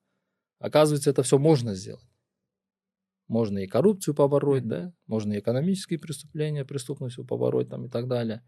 Оказывается, 0.58 1.08
это 1.08 1.22
все 1.22 1.38
можно 1.38 1.74
сделать. 1.74 2.04
Можно 3.26 3.60
и 3.60 3.66
коррупцию 3.66 4.14
побороть, 4.14 4.68
да, 4.68 4.92
можно 5.06 5.32
и 5.32 5.38
экономические 5.38 5.98
преступления, 5.98 6.66
преступностью 6.66 7.24
побороть 7.24 7.70
там 7.70 7.86
и 7.86 7.88
так 7.88 8.06
далее. 8.06 8.42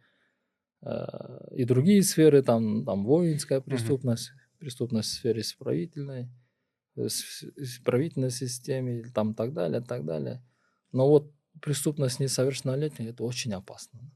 И 1.53 1.65
другие 1.65 2.03
сферы, 2.03 2.43
там, 2.43 2.85
там 2.85 3.05
воинская 3.05 3.61
преступность, 3.61 4.33
преступность 4.59 5.11
в 5.11 5.13
сфере 5.15 5.41
исправительной, 5.41 6.29
э, 6.97 7.07
исправительной 7.07 8.31
системе, 8.31 9.01
и 9.01 9.05
там 9.11 9.35
так 9.35 9.53
далее, 9.53 9.81
так 9.81 10.05
далее. 10.05 10.45
Но 10.93 11.09
вот 11.09 11.33
преступность 11.61 12.21
несовершеннолетних 12.21 13.09
это 13.09 13.25
очень 13.25 13.53
опасно. 13.55 14.13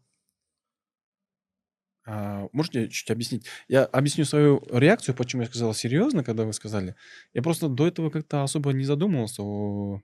А, 2.05 2.49
можете 2.53 2.89
чуть 2.89 3.11
объяснить? 3.11 3.47
Я 3.69 3.85
объясню 3.85 4.25
свою 4.25 4.61
реакцию, 4.71 5.15
почему 5.15 5.43
я 5.43 5.49
сказал 5.49 5.73
серьезно, 5.75 6.25
когда 6.25 6.45
вы 6.45 6.53
сказали. 6.53 6.97
Я 7.33 7.43
просто 7.43 7.69
до 7.69 7.87
этого 7.87 8.11
как-то 8.11 8.43
особо 8.43 8.73
не 8.73 8.85
задумывался 8.85 9.43
о 9.43 10.01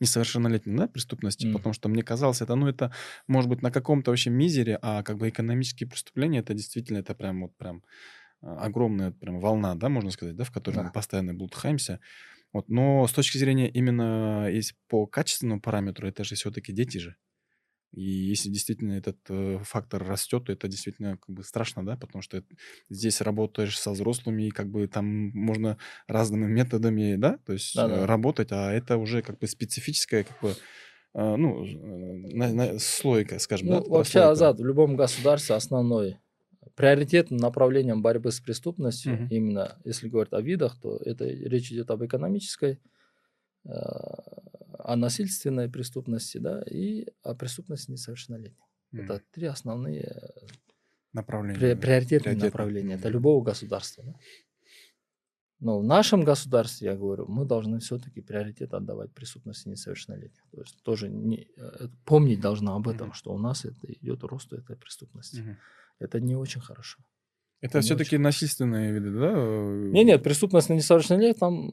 несовершеннолетней 0.00 0.76
да, 0.76 0.88
преступности, 0.88 1.46
М. 1.46 1.52
потому 1.52 1.72
что 1.74 1.88
мне 1.88 2.02
казалось, 2.02 2.40
это, 2.42 2.54
ну, 2.56 2.68
это 2.68 2.92
может 3.28 3.48
быть 3.50 3.62
на 3.62 3.70
каком-то 3.70 4.10
вообще 4.10 4.30
мизере, 4.30 4.78
а 4.82 5.02
как 5.02 5.18
бы 5.18 5.28
экономические 5.28 5.88
преступления, 5.88 6.40
это 6.40 6.54
действительно, 6.54 6.98
это 6.98 7.14
прям 7.14 7.42
вот 7.42 7.56
прям 7.56 7.84
а, 8.42 8.64
огромная 8.66 9.12
прям 9.12 9.40
волна, 9.40 9.74
да, 9.74 9.88
можно 9.88 10.10
сказать, 10.10 10.36
да, 10.36 10.44
в 10.44 10.52
которой 10.52 10.78
мы 10.78 10.90
Да. 10.90 10.92
постоянно 10.92 11.34
блудхаемся. 11.34 12.00
Вот, 12.52 12.68
но 12.70 13.06
с 13.08 13.12
точки 13.12 13.38
зрения 13.38 13.70
именно, 13.70 14.48
если 14.50 14.76
по 14.88 15.06
качественному 15.06 15.60
параметру, 15.62 16.08
это 16.08 16.24
же 16.24 16.36
все-таки 16.36 16.72
дети 16.72 16.98
же. 16.98 17.16
И 17.92 18.02
если 18.02 18.48
действительно 18.50 18.92
этот 18.94 19.18
э, 19.28 19.58
фактор 19.64 20.04
растет, 20.04 20.44
то 20.44 20.52
это 20.52 20.68
действительно 20.68 21.16
как 21.18 21.34
бы 21.34 21.42
страшно, 21.44 21.84
да, 21.84 21.96
потому 21.96 22.22
что 22.22 22.44
здесь 22.88 23.20
работаешь 23.20 23.78
со 23.78 23.90
взрослыми, 23.92 24.44
и 24.48 24.50
как 24.50 24.68
бы 24.70 24.86
там 24.88 25.06
можно 25.30 25.78
разными 26.06 26.46
методами, 26.46 27.16
да, 27.16 27.38
то 27.38 27.52
есть 27.52 27.84
э, 27.84 27.88
Да-да. 27.88 28.06
работать, 28.06 28.52
а 28.52 28.72
это 28.72 28.96
уже 28.96 29.22
как 29.22 29.38
бы 29.38 29.46
специфическая, 29.48 30.24
как 30.24 30.38
бы, 30.40 30.58
э, 31.14 31.36
ну, 31.36 31.64
на- 31.64 32.52
на- 32.52 32.78
слойка, 32.78 33.38
скажем, 33.40 33.68
Ну, 33.68 33.70
да, 33.70 33.82
вообще, 33.86 34.20
прослойка. 34.22 34.30
Азат, 34.30 34.58
в 34.60 34.64
любом 34.64 34.96
государстве 34.96 35.54
основной 35.54 36.18
приоритетным 36.76 37.38
направлением 37.40 38.02
борьбы 38.02 38.32
с 38.32 38.40
преступностью, 38.40 39.12
Мгм. 39.12 39.30
именно 39.30 39.78
если 39.84 40.08
говорить 40.08 40.32
о 40.32 40.40
видах, 40.42 40.78
то 40.80 40.98
это 40.98 41.26
речь 41.26 41.72
идет 41.72 41.90
об 41.90 42.04
экономической, 42.04 42.80
э, 43.66 43.70
насильственной 44.96 45.68
преступности, 45.68 46.38
да, 46.38 46.62
и 46.62 47.06
о 47.22 47.34
преступности 47.34 47.90
несовершеннолетних. 47.90 48.64
М, 48.92 49.00
Это 49.00 49.22
три 49.32 49.46
основные 49.46 50.02
э, 50.02 50.46
направления. 51.12 51.58
при- 51.58 51.74
приоритетные 51.74 52.20
приоритетные. 52.20 52.44
направления. 52.50 52.94
Это 52.94 53.08
любого 53.08 53.42
государства. 53.44 54.04
да. 54.04 54.14
Но 55.62 55.78
в 55.78 55.84
нашем 55.84 56.24
государстве, 56.24 56.88
я 56.88 56.96
говорю, 56.96 57.26
мы 57.28 57.44
должны 57.44 57.80
все-таки 57.80 58.22
приоритет 58.22 58.72
отдавать 58.72 59.12
преступности 59.12 59.68
несовершеннолетних. 59.68 60.42
То 60.52 60.60
есть 60.62 60.82
тоже 60.82 61.10
не, 61.10 61.48
э, 61.56 61.88
помнить 62.06 62.40
должна 62.40 62.74
об 62.76 62.88
этом, 62.88 63.08
Мгм. 63.08 63.14
что 63.14 63.34
у 63.34 63.38
нас 63.38 63.66
это 63.66 63.86
идет 63.92 64.24
росту 64.24 64.56
этой 64.56 64.76
преступности. 64.76 65.40
Мгм. 65.40 65.56
Это 65.98 66.18
не 66.18 66.34
очень 66.34 66.62
хорошо. 66.62 66.98
Это 67.60 67.78
не 67.78 67.82
все-таки 67.82 68.16
очень 68.16 68.22
насильственные 68.22 68.90
виды, 68.92 69.10
да? 69.12 69.32
э, 69.36 69.90
Нет, 69.92 70.06
нет, 70.06 70.22
преступность 70.22 70.70
на 70.70 70.74
несовершеннолетних, 70.74 71.38
там 71.38 71.68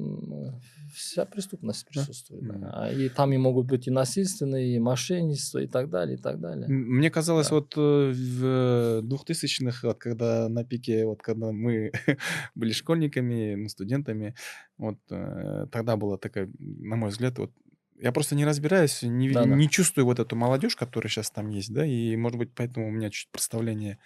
вся 0.93 1.25
преступность 1.25 1.85
Да? 1.85 2.01
присутствует. 2.01 2.43
да. 2.47 2.69
А 2.73 2.91
И 2.91 3.09
там 3.09 3.33
и 3.33 3.37
могут 3.37 3.67
быть 3.67 3.87
и 3.87 3.91
насильственные, 3.91 4.75
и 4.75 4.79
мошенничество, 4.79 5.59
и 5.59 5.67
так 5.67 5.89
далее, 5.89 6.17
и 6.17 6.21
так 6.21 6.39
далее. 6.39 6.67
Мне 6.67 7.09
казалось, 7.09 7.49
Да. 7.49 7.55
вот 7.55 7.73
э, 7.77 8.11
в 8.13 9.01
двухтысячных, 9.03 9.83
вот 9.83 9.97
когда 9.97 10.49
на 10.49 10.63
пике, 10.63 11.05
вот 11.05 11.21
когда 11.21 11.51
мы 11.51 11.91
были 12.55 12.71
школьниками, 12.71 13.55
ну, 13.55 13.69
студентами, 13.69 14.35
вот 14.77 14.97
э, 15.09 15.67
тогда 15.71 15.95
была 15.97 16.17
такая, 16.17 16.49
на 16.59 16.95
мой 16.95 17.09
взгляд, 17.09 17.37
вот 17.39 17.51
я 17.99 18.11
просто 18.11 18.35
не 18.35 18.45
разбираюсь, 18.45 19.01
не, 19.03 19.31
Да-да. 19.31 19.55
не 19.55 19.67
чувствую 19.69 20.05
вот 20.05 20.19
эту 20.19 20.35
молодежь, 20.35 20.75
которая 20.75 21.09
сейчас 21.09 21.31
там 21.31 21.49
есть, 21.49 21.73
да, 21.73 21.83
и, 21.85 22.15
может 22.15 22.37
быть, 22.37 22.51
поэтому 22.53 22.87
у 22.89 22.91
меня 22.91 23.09
чуть 23.09 23.29
представление 23.31 23.97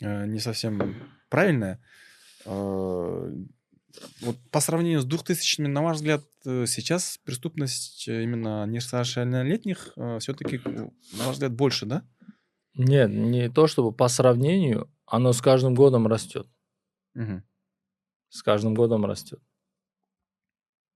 э, 0.00 0.26
не 0.26 0.38
совсем 0.38 0.94
правильное. 1.28 1.80
Э, 2.46 3.32
Вот 4.20 4.36
по 4.50 4.60
сравнению 4.60 5.00
с 5.00 5.06
2000-ми, 5.06 5.68
на 5.68 5.82
ваш 5.82 5.96
взгляд, 5.96 6.22
э, 6.44 6.66
сейчас 6.66 7.18
преступность 7.24 8.08
э, 8.08 8.22
именно 8.22 8.66
несовершеннолетних 8.66 9.92
все-таки, 10.20 10.60
на 10.64 11.24
ваш 11.24 11.34
взгляд, 11.34 11.52
больше, 11.52 11.86
да? 11.86 12.04
Нет, 12.74 13.10
не 13.10 13.48
то 13.50 13.66
чтобы 13.66 13.92
по 13.92 14.08
сравнению, 14.08 14.90
оно 15.06 15.32
с 15.32 15.40
каждым 15.40 15.74
годом 15.74 16.06
растет. 16.06 16.46
Мгм. 17.14 17.44
С 18.30 18.42
каждым 18.42 18.74
годом 18.74 19.04
растет. 19.04 19.40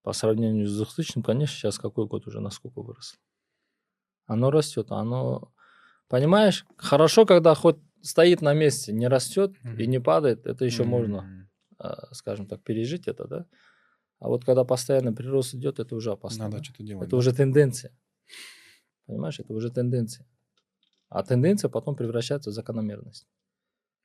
По 0.02 0.12
сравнению 0.12 0.66
с 0.66 0.76
2000 0.76 1.22
конечно, 1.22 1.56
сейчас 1.56 1.78
какой 1.78 2.06
год 2.06 2.26
уже 2.26 2.40
насколько 2.40 2.80
выросло. 2.80 3.18
Оно 4.26 4.50
растет, 4.50 4.90
оно... 4.90 5.52
Понимаешь, 6.08 6.64
хорошо, 6.76 7.26
когда 7.26 7.54
хоть 7.54 7.76
стоит 8.02 8.40
на 8.40 8.54
месте, 8.54 8.92
не 8.92 9.08
растет 9.08 9.52
и 9.64 9.68
Мгм. 9.68 9.90
не 9.90 10.00
падает, 10.00 10.46
это 10.46 10.64
еще 10.64 10.84
можно, 10.84 11.16
М, 11.18 11.37
а, 11.37 11.37
скажем 12.12 12.46
так, 12.46 12.62
пережить 12.62 13.08
это, 13.08 13.26
да? 13.28 13.46
А 14.20 14.28
вот 14.28 14.44
когда 14.44 14.64
постоянно 14.64 15.12
прирост 15.12 15.54
идет, 15.54 15.78
это 15.78 15.94
уже 15.94 16.10
опасно. 16.12 16.44
Надо 16.44 16.58
да? 16.58 16.64
что-то 16.64 16.82
делать. 16.82 17.02
Это 17.04 17.12
да? 17.12 17.16
уже 17.18 17.32
тенденция. 17.32 17.96
Понимаешь, 19.06 19.38
это 19.40 19.52
уже 19.54 19.70
тенденция. 19.70 20.26
А 21.08 21.22
тенденция 21.22 21.68
потом 21.70 21.96
превращается 21.96 22.50
в 22.50 22.52
закономерность. 22.52 23.26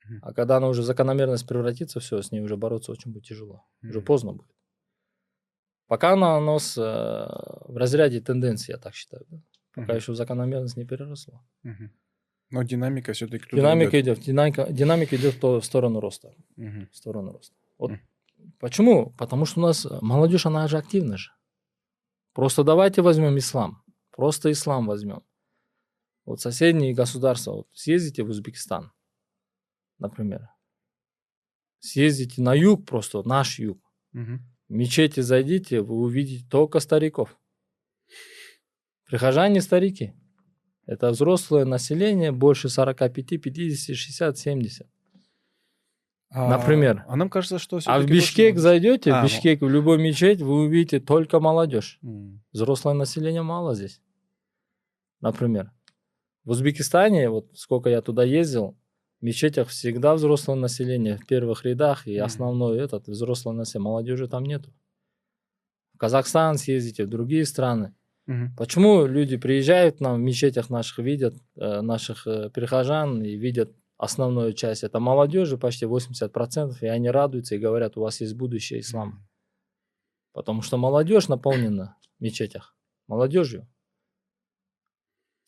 Мгм. 0.04 0.20
А 0.22 0.32
когда 0.32 0.56
она 0.56 0.68
уже 0.68 0.82
в 0.82 0.84
закономерность 0.84 1.46
превратится, 1.46 1.98
все, 2.00 2.22
с 2.22 2.30
ней 2.32 2.40
уже 2.40 2.56
бороться 2.56 2.92
очень 2.92 3.12
будет 3.12 3.24
тяжело. 3.24 3.64
Уже 3.82 3.98
Мгм. 3.98 4.04
поздно 4.06 4.32
будет. 4.32 4.50
Пока 5.86 6.12
она 6.12 6.38
у 6.38 6.40
нас 6.40 6.78
э, 6.78 6.80
в 6.80 7.76
разряде 7.76 8.20
тенденции, 8.20 8.72
я 8.72 8.78
так 8.78 8.94
считаю. 8.94 9.26
да. 9.28 9.38
Пока 9.74 9.86
Мгм. 9.92 9.96
еще 9.96 10.12
в 10.12 10.16
закономерность 10.16 10.76
не 10.76 10.84
переросла. 10.86 11.44
Мгм. 11.64 11.90
Но 12.50 12.62
динамика 12.62 13.12
все-таки 13.12 13.56
Динамика 13.56 14.00
идет, 14.00 14.20
динамика, 14.20 14.66
динамика 14.72 15.16
идет 15.16 15.34
в 15.34 15.40
то- 15.40 15.60
в 15.60 15.64
сторону 15.64 16.00
роста. 16.00 16.34
Мгм. 16.56 16.88
В 16.92 16.96
сторону 16.96 17.32
роста. 17.32 17.56
Вот 17.78 17.92
почему? 18.58 19.10
Потому 19.18 19.44
что 19.44 19.60
у 19.60 19.62
нас 19.62 19.86
э, 19.86 19.98
молодежь, 20.00 20.46
она 20.46 20.66
же 20.68 20.78
активна 20.78 21.16
же. 21.16 21.30
Просто 22.32 22.64
давайте 22.64 23.02
возьмем 23.02 23.38
ислам. 23.38 23.82
Просто 24.10 24.50
ислам 24.50 24.86
возьмем. 24.86 25.22
Вот 26.24 26.40
соседние 26.40 26.94
государства. 26.94 27.52
Вот 27.52 27.68
съездите 27.72 28.22
в 28.22 28.30
Узбекистан, 28.30 28.92
например. 29.98 30.48
Съездите 31.80 32.40
на 32.40 32.54
юг 32.54 32.86
просто, 32.86 33.22
наш 33.28 33.58
юг. 33.58 33.78
Мгм. 34.12 34.40
В 34.68 34.72
мечети 34.72 35.20
зайдите, 35.20 35.82
вы 35.82 35.96
увидите 35.96 36.46
только 36.48 36.80
стариков. 36.80 37.38
Прихожане 39.04 39.60
старики. 39.60 40.14
Это 40.86 41.10
взрослое 41.10 41.64
население, 41.64 42.32
больше 42.32 42.68
45, 42.68 43.40
50, 43.40 43.96
60, 43.96 44.38
70. 44.38 44.93
А- 46.30 46.48
Например. 46.48 47.04
А 47.06 47.16
нам 47.16 47.30
кажется, 47.30 47.58
что 47.58 47.78
А 47.86 48.00
в 48.00 48.06
Бишкек 48.06 48.58
зайдете, 48.58 49.12
А, 49.12 49.20
в 49.20 49.22
ну. 49.22 49.28
Бишкек, 49.28 49.60
в 49.62 49.68
любой 49.68 49.98
мечеть, 49.98 50.40
вы 50.42 50.62
увидите 50.64 50.98
только 51.00 51.38
молодежь. 51.40 51.98
М. 52.02 52.42
Взрослое 52.52 52.94
население 52.94 53.42
мало 53.42 53.74
здесь. 53.74 54.00
Например. 55.20 55.70
В 56.44 56.50
Узбекистане, 56.50 57.30
вот 57.30 57.46
сколько 57.54 57.88
я 57.88 58.02
туда 58.02 58.24
ездил, 58.24 58.76
в 59.20 59.24
мечетях 59.24 59.68
всегда 59.68 60.14
взрослое 60.14 60.56
население 60.56 61.16
в 61.16 61.26
первых 61.26 61.64
рядах, 61.64 62.06
и 62.06 62.16
Мгм. 62.16 62.24
основной 62.24 62.78
этот 62.80 63.06
взрослое 63.06 63.54
население. 63.54 63.84
Молодежи 63.84 64.28
там 64.28 64.44
нету. 64.44 64.72
В 65.94 65.98
Казахстан 65.98 66.58
съездите, 66.58 67.04
в 67.04 67.08
другие 67.08 67.46
страны. 67.46 67.94
Мгм. 68.26 68.54
Почему 68.56 69.06
люди 69.06 69.36
приезжают 69.36 69.98
к 69.98 70.00
нам 70.00 70.16
в 70.16 70.18
мечетях 70.20 70.68
наших, 70.68 70.98
видят 70.98 71.34
э, 71.56 71.80
наших 71.80 72.26
э, 72.26 72.50
прихожан 72.50 73.22
и 73.22 73.36
видят 73.36 73.72
основную 73.96 74.52
часть? 74.52 74.84
Это 74.84 75.00
молодежи, 75.00 75.58
почти 75.58 75.86
80%, 75.86 76.76
и 76.80 76.86
они 76.86 77.10
радуются 77.10 77.54
и 77.54 77.58
говорят, 77.58 77.96
у 77.96 78.00
вас 78.00 78.20
есть 78.20 78.34
будущее 78.34 78.80
ислама. 78.80 79.26
Потому 80.32 80.62
что 80.62 80.76
молодежь 80.76 81.28
наполнена 81.28 81.96
в 82.18 82.22
мечетях. 82.22 82.76
Молодежью. 83.06 83.68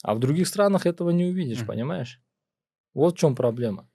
А 0.03 0.14
в 0.14 0.18
других 0.18 0.47
странах 0.47 0.86
этого 0.86 1.11
не 1.11 1.24
увидишь, 1.24 1.66
понимаешь? 1.66 2.20
Вот 2.94 3.14
в 3.14 3.18
чем 3.18 3.34
проблема. 3.34 3.88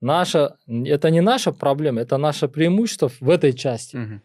Наша, 0.00 0.58
это 0.66 1.10
не 1.10 1.20
наша 1.20 1.52
проблема, 1.52 2.00
это 2.00 2.16
наше 2.16 2.48
преимущество 2.48 3.08
в 3.08 3.28
этой 3.30 3.52
части. 3.52 4.22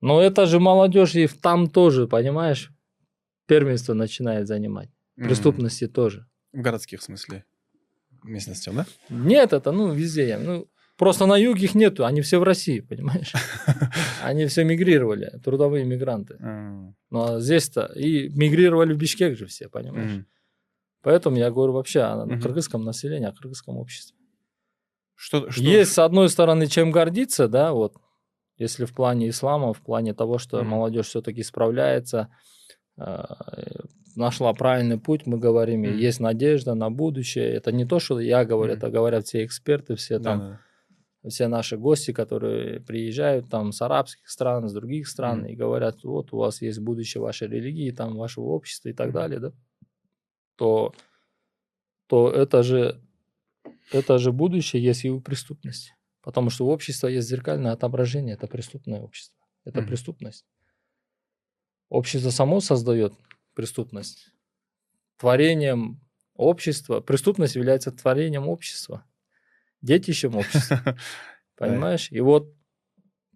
Но 0.00 0.20
это 0.20 0.46
же 0.46 0.60
молодежь 0.60 1.14
и 1.14 1.26
там 1.28 1.68
тоже, 1.68 2.06
понимаешь, 2.06 2.72
первенство 3.46 3.94
начинает 3.94 4.46
занимать. 4.46 4.90
Преступности 5.16 5.86
тоже. 5.86 6.26
В 6.52 6.62
городских, 6.62 7.02
смысле, 7.02 7.44
местностях, 8.24 8.74
да? 8.74 8.86
Нет, 9.08 9.52
это, 9.52 9.72
ну, 9.72 9.92
везде. 9.92 10.28
я- 10.28 10.38
Ну, 10.38 10.66
просто 10.96 11.26
на 11.26 11.36
юге 11.36 11.64
их 11.64 11.74
нету, 11.74 12.04
они 12.04 12.20
все 12.20 12.38
в 12.38 12.42
России, 12.42 12.80
понимаешь? 12.80 13.32
Они 14.22 14.46
все 14.46 14.64
мигрировали, 14.64 15.40
трудовые 15.44 15.84
мигранты. 15.84 16.36
А, 16.42 16.92
Но 17.10 17.40
здесь-то 17.40 17.86
и 17.96 18.28
мигрировали 18.28 18.92
в 18.92 18.98
Бишкек 18.98 19.36
же 19.36 19.46
все, 19.46 19.68
понимаешь? 19.68 20.24
Поэтому 21.02 21.36
я 21.36 21.50
говорю 21.50 21.72
вообще 21.72 22.00
о 22.02 22.26
кыргызском 22.38 22.84
населении, 22.84 23.26
о 23.28 23.32
кыргызском 23.32 23.76
обществе. 23.78 24.16
Что, 25.14 25.50
что- 25.50 25.62
Есть, 25.62 25.92
с 25.92 25.98
одной 25.98 26.28
стороны, 26.28 26.66
чем 26.66 26.90
гордиться, 26.90 27.48
да, 27.48 27.72
вот, 27.72 27.94
если 28.58 28.84
в 28.84 28.92
плане 28.94 29.28
ислама, 29.30 29.72
в 29.72 29.80
плане 29.80 30.12
того, 30.14 30.38
что 30.38 30.58
Мгм. 30.58 30.68
молодежь 30.68 31.06
все-таки 31.06 31.42
справляется, 31.42 32.28
нашла 34.16 34.52
правильный 34.54 34.98
путь, 34.98 35.26
мы 35.26 35.38
говорим, 35.38 35.82
Мгм. 35.82 35.94
есть 35.94 36.20
надежда 36.20 36.74
на 36.74 36.90
будущее. 36.90 37.52
Это 37.54 37.72
не 37.72 37.84
то, 37.84 37.98
что 38.00 38.20
я 38.20 38.44
говорю, 38.44 38.72
Мгм. 38.72 38.74
это 38.74 38.90
говорят 38.90 39.26
все 39.26 39.44
эксперты, 39.44 39.94
все 39.96 40.18
Да, 40.18 40.20
там, 40.20 40.44
да. 40.48 40.64
все 41.28 41.48
наши 41.48 41.78
гости, 41.78 42.12
которые 42.12 42.80
приезжают 42.80 43.50
там 43.50 43.72
с 43.72 43.82
арабских 43.82 44.28
стран, 44.30 44.68
с 44.68 44.72
других 44.74 45.08
стран, 45.08 45.44
Мгм. 45.44 45.46
и 45.46 45.56
говорят, 45.56 46.04
вот 46.04 46.32
у 46.32 46.38
вас 46.38 46.62
есть 46.62 46.80
будущее 46.80 47.22
вашей 47.22 47.48
религии, 47.48 47.90
там, 47.92 48.16
вашего 48.16 48.46
общества 48.46 48.90
и 48.90 48.92
так 48.94 49.12
Мгм. 49.12 49.14
далее, 49.14 49.40
да, 49.40 49.52
то, 50.56 50.92
то 52.06 52.30
это 52.30 52.62
же 52.62 53.00
это 53.90 54.18
же 54.18 54.32
будущее 54.32 54.82
есть 54.82 55.04
и 55.04 55.10
у 55.10 55.20
преступности. 55.20 55.94
Потому 56.22 56.50
что 56.50 56.66
у 56.66 56.70
общества 56.70 57.08
есть 57.08 57.28
зеркальное 57.28 57.72
отображение, 57.72 58.34
это 58.34 58.48
преступное 58.48 59.00
общество. 59.02 59.38
Это 59.64 59.82
Мгм. 59.82 59.84
преступность. 59.84 60.46
Общество 61.90 62.30
само 62.30 62.60
создает 62.60 63.12
преступность. 63.54 64.32
Творением 65.18 66.00
общества, 66.34 67.00
преступность 67.00 67.56
является 67.56 67.90
творением 67.90 68.48
общества, 68.48 69.04
детищем 69.82 70.36
общества. 70.36 70.96
Понимаешь? 71.56 72.10
И 72.10 72.20
вот 72.20 72.54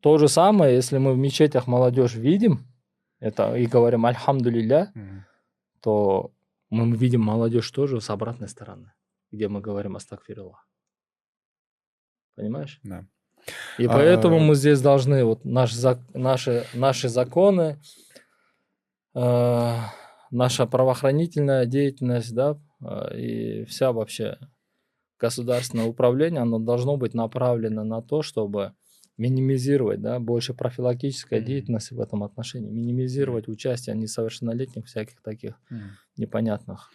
то 0.00 0.16
же 0.18 0.28
самое, 0.28 0.74
если 0.74 0.98
мы 0.98 1.12
в 1.12 1.18
мечетях 1.18 1.66
молодежь 1.66 2.14
видим, 2.14 2.66
это 3.18 3.56
и 3.56 3.66
говорим 3.66 4.06
«Альхамдулилля», 4.06 4.92
то 5.80 6.30
мы 6.70 6.96
видим 6.96 7.20
молодежь 7.20 7.70
тоже 7.70 8.00
с 8.00 8.08
обратной 8.08 8.48
стороны, 8.48 8.92
где 9.32 9.48
мы 9.48 9.60
говорим 9.60 9.96
«Астагфирилlah». 9.96 10.56
Понимаешь? 12.36 12.80
Да. 12.82 13.04
И 13.78 13.86
поэтому 13.86 14.36
А- 14.36 14.40
мы 14.40 14.54
здесь 14.54 14.80
должны, 14.80 15.24
вот 15.24 15.44
наш, 15.44 15.72
зак- 15.74 16.00
наши, 16.14 16.66
наши 16.72 17.08
законы, 17.08 17.78
э, 19.14 19.76
наша 20.30 20.66
правоохранительная 20.66 21.66
деятельность, 21.66 22.34
да, 22.34 22.58
э, 22.82 23.18
и 23.18 23.64
вся 23.66 23.92
вообще 23.92 24.38
государственное 25.18 25.86
управление, 25.86 26.40
оно 26.42 26.58
должно 26.58 26.96
быть 26.96 27.14
направлено 27.14 27.84
на 27.84 28.02
то, 28.02 28.22
чтобы 28.22 28.74
минимизировать, 29.16 30.00
да, 30.02 30.18
больше 30.18 30.54
профилактической 30.54 31.38
Мгм. 31.38 31.46
деятельности 31.46 31.94
в 31.94 32.00
этом 32.00 32.24
отношении, 32.24 32.70
минимизировать 32.70 33.46
участие 33.48 33.94
несовершеннолетних 33.96 34.86
всяких 34.86 35.22
таких 35.22 35.54
Мгм. 35.70 35.90
непонятных 36.16 36.90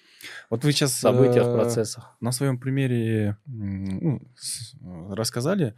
Вот 0.49 0.65
вы 0.65 0.73
сейчас 0.73 0.93
событиях, 0.93 1.47
э, 1.47 1.51
процессах. 1.51 2.17
на 2.19 2.33
своем 2.33 2.59
примере 2.59 3.37
ну, 3.45 4.19
э, 4.19 5.13
рассказали 5.13 5.75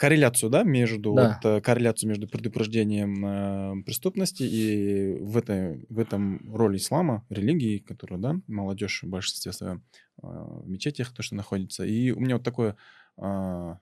корреляцию, 0.00 0.48
да, 0.48 0.62
между 0.62 1.12
Да. 1.12 1.28
вот, 1.28 1.44
э, 1.44 1.60
корреляцию 1.60 2.08
между 2.08 2.26
предупреждением 2.26 3.26
э, 3.26 3.82
преступности 3.84 4.42
и 4.44 5.12
в 5.20 5.36
этой 5.36 5.84
в 5.90 5.98
этом 5.98 6.40
роль 6.54 6.76
ислама, 6.78 7.26
религии, 7.28 7.78
которую, 7.78 8.18
да, 8.18 8.36
молодежь 8.46 9.02
в 9.02 9.08
большинстве 9.08 9.52
своем 9.52 9.84
э, 10.22 10.26
в 10.26 10.66
мечетях 10.70 11.12
то, 11.12 11.22
что 11.22 11.34
находится. 11.34 11.84
И 11.84 12.12
у 12.12 12.20
меня 12.20 12.36
вот 12.36 12.44
такое 12.44 12.76
а, 13.18 13.78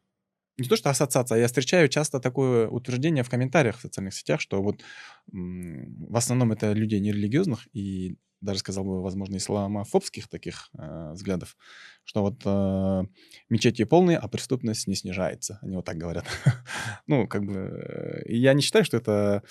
не 0.59 0.69
то 0.69 0.77
что 0.77 0.91
ассоциация, 0.91 1.37
а 1.37 1.39
я 1.39 1.47
встречаю 1.47 1.89
часто 1.89 2.21
такое 2.21 2.69
утверждение 2.69 3.25
в 3.25 3.31
комментариях 3.31 3.79
в 3.79 3.83
социальных 3.83 4.15
сетях, 4.15 4.41
что 4.41 4.63
вот 4.63 4.83
в 5.29 6.17
основном 6.17 6.53
это 6.53 6.73
людей 6.73 7.01
нерелигиозных 7.01 7.69
и 7.73 8.17
даже 8.41 8.61
сказал 8.61 8.85
бы, 8.85 9.03
возможно, 9.03 9.37
исламофобских 9.37 10.29
таких 10.29 10.71
э, 10.79 11.13
взглядов, 11.13 11.57
что 12.05 12.23
вот 12.23 12.43
э, 12.45 13.03
мечети 13.49 13.85
полные, 13.85 14.19
а 14.19 14.29
преступность 14.29 14.87
не 14.87 14.95
снижается. 14.95 15.59
Они 15.63 15.77
вот 15.77 15.85
так 15.85 15.97
говорят. 15.97 16.25
ну, 17.07 17.27
как 17.27 17.45
бы... 17.45 18.23
э, 18.27 18.33
я 18.33 18.55
не 18.55 18.63
считаю, 18.63 18.85
что 18.85 18.97
это 18.97 19.43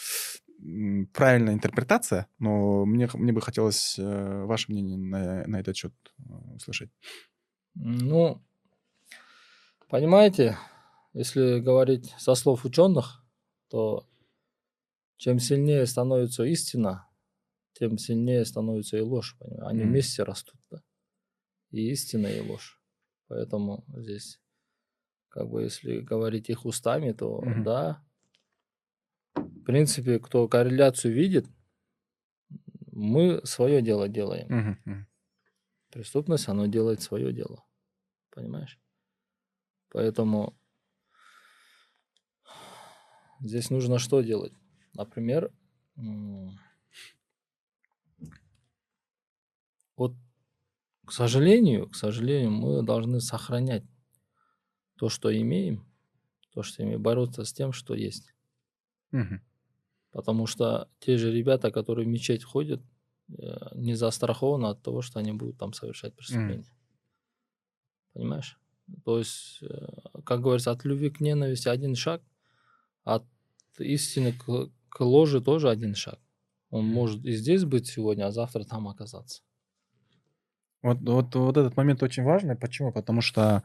правильная 1.14 1.54
интерпретация, 1.54 2.28
но 2.40 2.86
мне, 2.86 3.08
мне 3.14 3.32
бы 3.32 3.42
хотелось 3.42 3.98
э, 4.00 4.44
ваше 4.46 4.72
мнение 4.72 4.98
на, 4.98 5.46
на 5.46 5.60
этот 5.60 5.76
счет 5.76 5.94
э, 6.20 6.34
услышать. 6.56 6.90
Ну, 7.76 8.42
понимаете, 9.90 10.58
если 11.14 11.60
говорить 11.60 12.14
со 12.18 12.34
слов 12.36 12.66
ученых, 12.66 13.24
то 13.70 14.08
чем 15.18 15.40
сильнее 15.40 15.86
становится 15.86 16.44
истина, 16.44 17.07
тем 17.78 17.98
сильнее 17.98 18.44
становится 18.46 18.98
и 18.98 19.02
ложь. 19.02 19.36
понимаете? 19.40 19.66
Они 19.66 19.82
Мгм. 19.82 19.90
вместе 19.92 20.24
растут. 20.24 20.60
Да? 20.72 20.82
И 21.72 21.92
истина, 21.92 22.28
и 22.28 22.40
ложь. 22.40 22.82
Поэтому 23.28 23.84
здесь, 23.96 24.40
как 25.30 25.50
бы, 25.50 25.64
если 25.64 26.00
говорить 26.00 26.50
их 26.50 26.66
устами, 26.66 27.12
то 27.12 27.42
Мгм. 27.42 27.64
да. 27.64 28.04
В 29.36 29.64
принципе, 29.64 30.20
кто 30.20 30.48
корреляцию 30.48 31.14
видит, 31.14 31.46
мы 32.92 33.42
свое 33.46 33.82
дело 33.82 34.08
делаем. 34.08 34.48
Мгм. 34.50 35.08
Преступность, 35.92 36.48
оно 36.48 36.66
делает 36.68 37.02
свое 37.02 37.32
дело. 37.34 37.64
Понимаешь? 38.32 38.80
Поэтому 39.90 40.58
здесь 43.42 43.70
нужно 43.70 44.00
что 44.00 44.22
делать? 44.22 44.54
Например, 44.94 45.52
м, 45.98 46.58
вот, 49.98 50.14
к 51.06 51.12
сожалению, 51.12 51.90
к 51.90 51.96
сожалению, 51.96 52.52
мы 52.52 52.84
должны 52.84 53.20
сохранять 53.20 53.84
то, 54.98 55.10
что 55.10 55.36
имеем, 55.36 55.86
то, 56.54 56.64
что 56.64 56.84
имеем, 56.84 57.02
бороться 57.02 57.44
с 57.44 57.52
тем, 57.52 57.74
что 57.74 57.96
есть. 57.96 58.34
Мгм. 59.12 59.42
Потому 60.12 60.48
что 60.48 60.90
те 61.00 61.18
же 61.18 61.32
ребята, 61.32 61.72
которые 61.72 62.06
в 62.06 62.10
мечеть 62.10 62.44
ходят, 62.44 62.82
э, 63.30 63.76
не 63.76 63.96
застрахованы 63.96 64.68
от 64.68 64.82
того, 64.82 65.02
что 65.02 65.20
они 65.20 65.34
будут 65.34 65.58
там 65.58 65.74
совершать 65.74 66.16
преступления. 66.16 66.72
Понимаешь? 68.14 68.60
То 69.04 69.20
есть, 69.20 69.60
э, 69.62 69.68
как 70.24 70.42
говорится, 70.42 70.72
от 70.72 70.86
любви 70.86 71.10
к 71.10 71.20
ненависти 71.20 71.68
один 71.68 71.96
шаг, 71.96 72.22
от 73.04 73.26
истины 73.78 74.34
к, 74.34 74.72
к 74.90 75.02
ложи 75.02 75.42
тоже 75.42 75.70
один 75.70 75.96
шаг. 75.96 76.20
Он 76.70 76.86
может 76.86 77.24
и 77.26 77.32
здесь 77.32 77.64
быть 77.64 77.88
сегодня, 77.88 78.26
а 78.26 78.32
завтра 78.32 78.64
там 78.64 78.88
оказаться. 78.88 79.44
Вот, 80.88 81.00
вот, 81.02 81.36
вот 81.36 81.58
этот 81.58 81.78
момент 81.78 82.04
очень 82.04 82.24
важный. 82.24 82.56
Почему? 82.56 82.92
Потому 82.92 83.22
что 83.22 83.64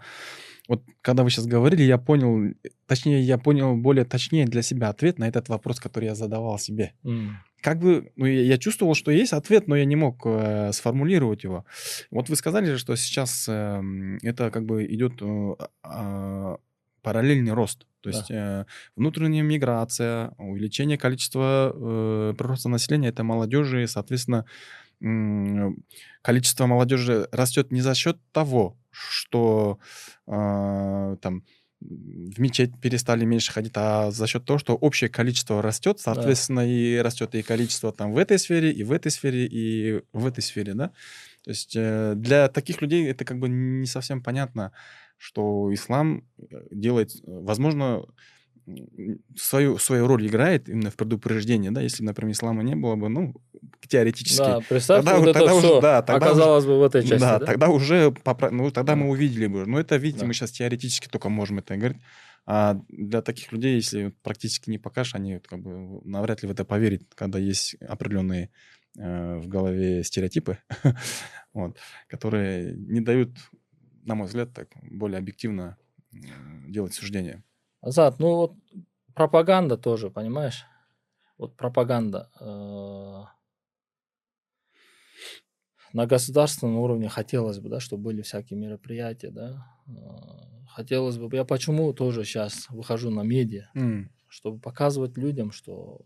вот 0.68 0.82
когда 1.00 1.22
вы 1.24 1.30
сейчас 1.30 1.46
говорили, 1.46 1.82
я 1.82 1.98
понял, 1.98 2.54
точнее, 2.86 3.20
я 3.22 3.38
понял 3.38 3.76
более 3.76 4.04
точнее 4.04 4.46
для 4.46 4.62
себя 4.62 4.88
ответ 4.88 5.18
на 5.18 5.28
этот 5.28 5.48
вопрос, 5.48 5.80
который 5.80 6.04
я 6.06 6.14
задавал 6.14 6.58
себе. 6.58 6.92
М. 7.04 7.36
Как 7.60 7.78
бы, 7.78 8.10
ну, 8.16 8.26
я, 8.26 8.42
я 8.42 8.58
чувствовал, 8.58 8.94
что 8.94 9.10
есть 9.10 9.32
ответ, 9.32 9.68
но 9.68 9.76
я 9.76 9.84
не 9.84 9.96
мог 9.96 10.22
э, 10.24 10.72
сформулировать 10.72 11.44
его. 11.44 11.64
Вот 12.10 12.28
вы 12.28 12.36
сказали 12.36 12.66
же, 12.66 12.78
что 12.78 12.96
сейчас 12.96 13.46
эм, 13.48 14.18
это 14.22 14.50
как 14.50 14.64
бы 14.64 14.84
идет 14.86 15.12
э, 15.22 15.54
а, 15.82 16.56
параллельный 17.02 17.52
рост. 17.52 17.86
То 18.00 18.10
Да. 18.10 18.18
есть 18.18 18.30
э, 18.30 18.66
внутренняя 18.96 19.44
миграция, 19.44 20.32
увеличение 20.38 20.98
количества 20.98 21.72
э, 21.74 22.34
прироста 22.36 22.68
населения, 22.68 23.08
это 23.08 23.22
молодежи, 23.22 23.86
соответственно, 23.86 24.44
количество 26.22 26.66
молодежи 26.66 27.28
растет 27.32 27.72
не 27.72 27.80
за 27.80 27.94
счет 27.94 28.18
того, 28.32 28.76
что 28.90 29.78
э, 30.26 31.16
там 31.20 31.44
в 31.80 32.40
мечеть 32.40 32.80
перестали 32.80 33.24
меньше 33.24 33.52
ходить, 33.52 33.72
а 33.74 34.10
за 34.10 34.26
счет 34.26 34.44
того, 34.44 34.58
что 34.58 34.74
общее 34.74 35.10
количество 35.10 35.62
растет, 35.62 35.98
соответственно, 35.98 36.68
и 36.68 36.98
растет 36.98 37.34
и 37.34 37.42
количество 37.42 37.92
там 37.92 38.12
в 38.12 38.18
этой 38.18 38.38
сфере, 38.38 38.70
и 38.70 38.84
в 38.84 38.92
этой 38.92 39.10
сфере, 39.10 39.46
и 39.46 40.02
в 40.12 40.26
этой 40.26 40.42
сфере, 40.42 40.74
да. 40.74 40.92
То 41.42 41.50
есть 41.50 41.74
э, 41.74 42.14
для 42.16 42.48
таких 42.48 42.82
людей 42.82 43.08
это 43.08 43.24
как 43.24 43.38
бы 43.38 43.48
не 43.48 43.86
совсем 43.86 44.22
понятно, 44.22 44.72
что 45.16 45.72
ислам 45.72 46.24
э, 46.38 46.44
делает, 46.70 47.14
э, 47.16 47.18
возможно, 47.24 48.04
свою, 49.36 49.78
свою 49.78 50.06
роль 50.06 50.26
играет 50.26 50.68
именно 50.68 50.90
в 50.90 50.96
предупреждении, 50.96 51.70
да, 51.70 51.80
если, 51.80 52.02
например, 52.04 52.32
ислама 52.32 52.62
не 52.62 52.74
было 52.76 52.96
бы, 52.96 53.08
ну, 53.08 53.34
теоретически. 53.88 54.38
Да, 54.38 54.60
представь, 54.68 55.04
Тогда 55.04 55.12
вот 55.18 55.22
уже- 55.22 55.30
это 55.30 55.38
тогда 55.40 55.54
уже- 55.54 55.66
все 55.66 55.80
да, 55.80 56.02
тогда 56.02 56.26
оказалось 56.26 56.64
бы 56.66 56.78
в 56.78 56.82
этой 56.82 57.02
части, 57.02 57.20
да, 57.20 57.38
да? 57.38 57.46
тогда 57.46 57.68
уже, 57.68 58.08
попра- 58.24 58.50
ну, 58.50 58.70
тогда 58.70 58.92
Да. 58.92 58.96
мы 58.96 59.08
увидели 59.10 59.46
бы. 59.46 59.66
Но 59.66 59.78
это, 59.80 59.96
видите, 59.96 60.20
Да. 60.20 60.26
мы 60.26 60.34
сейчас 60.34 60.50
теоретически 60.52 61.08
только 61.08 61.28
можем 61.28 61.58
это 61.58 61.76
говорить. 61.76 61.98
А 62.46 62.80
для 62.88 63.22
таких 63.22 63.52
людей, 63.52 63.76
если 63.76 64.14
практически 64.22 64.68
не 64.70 64.78
покажешь, 64.78 65.14
они 65.14 65.34
вот 65.34 65.46
как 65.46 65.60
бы 65.60 66.00
навряд 66.04 66.42
ли 66.42 66.48
в 66.48 66.52
это 66.52 66.64
поверят, 66.64 67.02
когда 67.14 67.38
есть 67.38 67.74
определенные 67.80 68.50
э, 68.98 69.38
в 69.38 69.48
голове 69.48 70.04
стереотипы, 70.04 70.58
вот, 71.54 71.78
которые 72.08 72.74
не 72.74 73.00
дают, 73.00 73.30
на 74.04 74.14
мой 74.14 74.26
взгляд, 74.26 74.52
так 74.52 74.68
более 74.82 75.18
объективно 75.18 75.76
делать 76.68 76.92
суждения. 76.92 77.42
Азат, 77.82 78.18
ну 78.18 78.28
вот 78.36 78.52
пропаганда 79.14 79.76
тоже, 79.76 80.10
понимаешь? 80.10 80.64
Вот 81.38 81.56
пропаганда. 81.56 82.30
э, 82.40 83.24
На 85.92 86.06
государственном 86.06 86.76
уровне 86.76 87.08
хотелось 87.08 87.58
бы, 87.58 87.68
да, 87.68 87.80
чтобы 87.80 88.04
были 88.04 88.22
всякие 88.22 88.58
мероприятия, 88.58 89.30
да. 89.30 89.66
Э, 89.86 89.92
Хотелось 90.68 91.18
бы, 91.18 91.34
я 91.36 91.44
почему 91.44 91.92
тоже 91.92 92.24
сейчас 92.24 92.66
выхожу 92.70 93.10
на 93.10 93.22
медиа, 93.22 93.68
М, 93.74 94.10
чтобы 94.28 94.58
показывать 94.58 95.18
людям, 95.18 95.52
что 95.52 96.00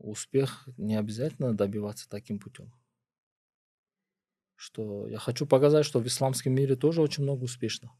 успех 0.00 0.68
не 0.76 0.96
обязательно 0.96 1.54
добиваться 1.56 2.08
таким 2.08 2.40
путем. 2.40 2.72
Что 4.56 5.08
я 5.08 5.18
хочу 5.18 5.46
показать, 5.46 5.86
что 5.86 6.00
в 6.00 6.06
исламском 6.06 6.52
мире 6.52 6.76
тоже 6.76 7.00
очень 7.00 7.22
много 7.22 7.44
успешных. 7.44 7.92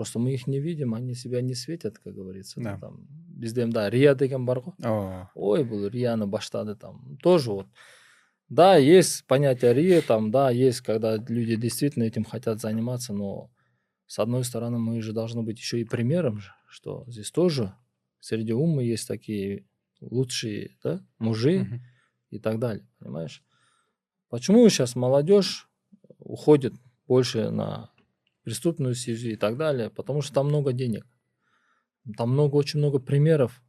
Просто 0.00 0.18
мы 0.18 0.32
их 0.32 0.46
не 0.46 0.60
видим, 0.60 0.94
они 0.94 1.14
себя 1.14 1.42
не 1.42 1.54
светят, 1.54 1.98
как 1.98 2.14
говорится. 2.14 2.58
Да. 2.58 2.78
Там, 2.78 3.06
бізде 3.10 3.66
да 3.66 3.90
рия 3.90 4.14
деген 4.14 4.46
бар 4.46 4.60
ғой 4.60 5.28
ой 5.34 5.62
бұл 5.62 5.90
рияны 5.90 6.26
баштады 6.26 6.74
там. 6.74 7.18
Тоже 7.22 7.50
вот. 7.50 7.66
Да 8.48 8.78
есть 8.78 9.26
понятие 9.26 9.74
рия 9.74 10.00
там 10.00 10.30
да 10.30 10.48
есть 10.48 10.80
когда 10.80 11.16
люди 11.16 11.56
действительно 11.56 12.04
этим 12.04 12.24
хотят 12.24 12.62
заниматься 12.62 13.12
но 13.12 13.50
с 14.06 14.18
одной 14.18 14.42
стороны 14.44 14.78
мы 14.78 15.02
же 15.02 15.12
должны 15.12 15.42
быть 15.42 15.58
еще 15.58 15.78
и 15.78 15.84
примером 15.84 16.40
что 16.70 17.04
здесь 17.06 17.30
тоже 17.30 17.74
среди 18.20 18.54
умы 18.54 18.84
есть 18.84 19.06
такие 19.06 19.66
лучшие 20.00 20.78
да, 20.82 21.04
мужи 21.18 21.82
и 22.30 22.38
так 22.38 22.58
далее 22.58 22.88
понимаешь? 23.00 23.44
Почему 24.30 24.66
сейчас 24.70 24.96
молодежь 24.96 25.68
уходит 26.18 26.72
больше 27.06 27.50
на 27.50 27.90
преступную 28.42 28.94
стезю 28.94 29.30
и 29.30 29.36
так 29.36 29.56
далее 29.56 29.90
потому 29.90 30.22
что 30.22 30.34
там 30.34 30.46
много 30.48 30.72
денег 30.72 31.06
там 32.16 32.30
много 32.30 32.56
очень 32.56 32.78
много 32.80 32.98
примеров 32.98 33.62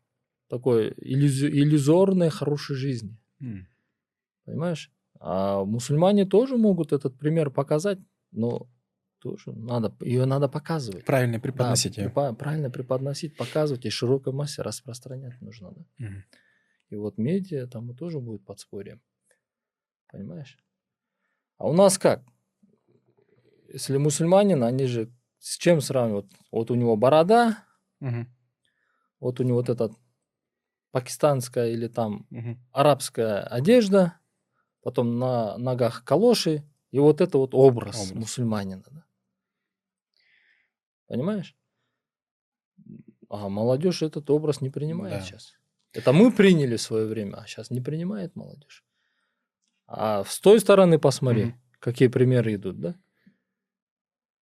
такой 0.47 0.89
иллюзи- 0.91 1.49
иллюзорной 1.49 2.29
хорошей 2.29 2.75
жизни 2.75 3.17
М, 3.39 3.67
понимаешь 4.45 4.91
а 5.19 5.63
мусульмане 5.65 6.25
тоже 6.25 6.57
могут 6.57 6.93
этот 6.93 7.17
пример 7.17 7.51
показать 7.51 7.99
но 8.31 8.67
тоже 9.19 9.51
надо 9.53 9.95
ее 10.01 10.25
надо 10.25 10.47
показывать 10.49 11.05
Правильно 11.05 11.35
Да, 11.37 11.41
преподносить 11.41 11.97
ее. 11.97 12.07
препа- 12.07 12.33
правильно 12.35 12.69
преподносить 12.71 13.35
показывать 13.37 13.85
и 13.85 13.89
широкой 13.89 14.33
массе 14.33 14.61
распространять 14.63 15.39
нужно 15.41 15.71
да? 15.71 15.85
Мгм. 15.99 16.23
И 16.89 16.95
вот 16.95 17.17
медиа 17.17 17.67
там 17.67 17.95
тоже 17.95 18.19
будет 18.19 18.43
подспорьем. 18.45 18.99
Понимаешь? 20.11 20.57
А 21.57 21.69
у 21.69 21.73
нас 21.73 21.97
как? 21.97 22.23
Если 23.73 23.97
мусульманин, 23.97 24.63
они 24.63 24.85
же 24.85 25.09
с 25.39 25.57
чем 25.57 25.79
сравнивают? 25.81 26.27
Вот 26.51 26.71
у 26.71 26.75
него 26.75 26.97
борода, 26.97 27.63
Мгм. 27.99 28.27
вот 29.19 29.39
у 29.39 29.43
него 29.43 29.57
вот 29.57 29.69
эта 29.69 29.91
пакистанская 30.91 31.69
или 31.69 31.87
там 31.87 32.27
Мгм. 32.29 32.59
арабская 32.73 33.43
одежда, 33.43 34.19
потом 34.81 35.19
на 35.19 35.57
ногах 35.57 36.03
калоши, 36.03 36.63
и 36.91 36.99
вот 36.99 37.21
это 37.21 37.37
вот 37.37 37.53
образ, 37.53 37.95
Образ. 37.95 38.13
мусульманина. 38.13 38.83
да. 38.91 39.05
Понимаешь? 41.07 41.55
А 43.29 43.47
молодежь 43.47 44.01
этот 44.01 44.29
образ 44.29 44.59
не 44.59 44.69
принимает 44.69 45.13
Да. 45.19 45.21
сейчас. 45.21 45.53
Это 45.93 46.11
мы 46.11 46.31
приняли 46.31 46.75
в 46.75 46.81
свое 46.81 47.05
время, 47.05 47.37
а 47.37 47.47
сейчас 47.47 47.69
не 47.69 47.79
принимает 47.79 48.35
молодежь. 48.35 48.83
А 49.87 50.23
с 50.25 50.39
той 50.39 50.59
стороны 50.59 50.99
посмотри, 50.99 51.45
Мгм. 51.45 51.61
какие 51.79 52.07
примеры 52.09 52.55
идут, 52.55 52.79
да? 52.81 52.95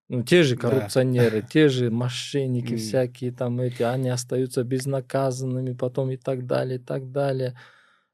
Ну, 0.08 0.22
те 0.22 0.42
же 0.44 0.54
Да. 0.56 0.62
коррупционеры, 0.62 1.42
те 1.42 1.68
же 1.68 1.90
мошенники 1.90 2.72
М. 2.72 2.78
всякие 2.78 3.32
там 3.32 3.60
эти, 3.60 3.82
они 3.82 4.08
остаются 4.08 4.62
безнаказанными 4.62 5.72
потом 5.72 6.10
и 6.10 6.16
так 6.16 6.46
далее, 6.46 6.78
и 6.78 6.82
так 6.82 7.10
далее. 7.10 7.58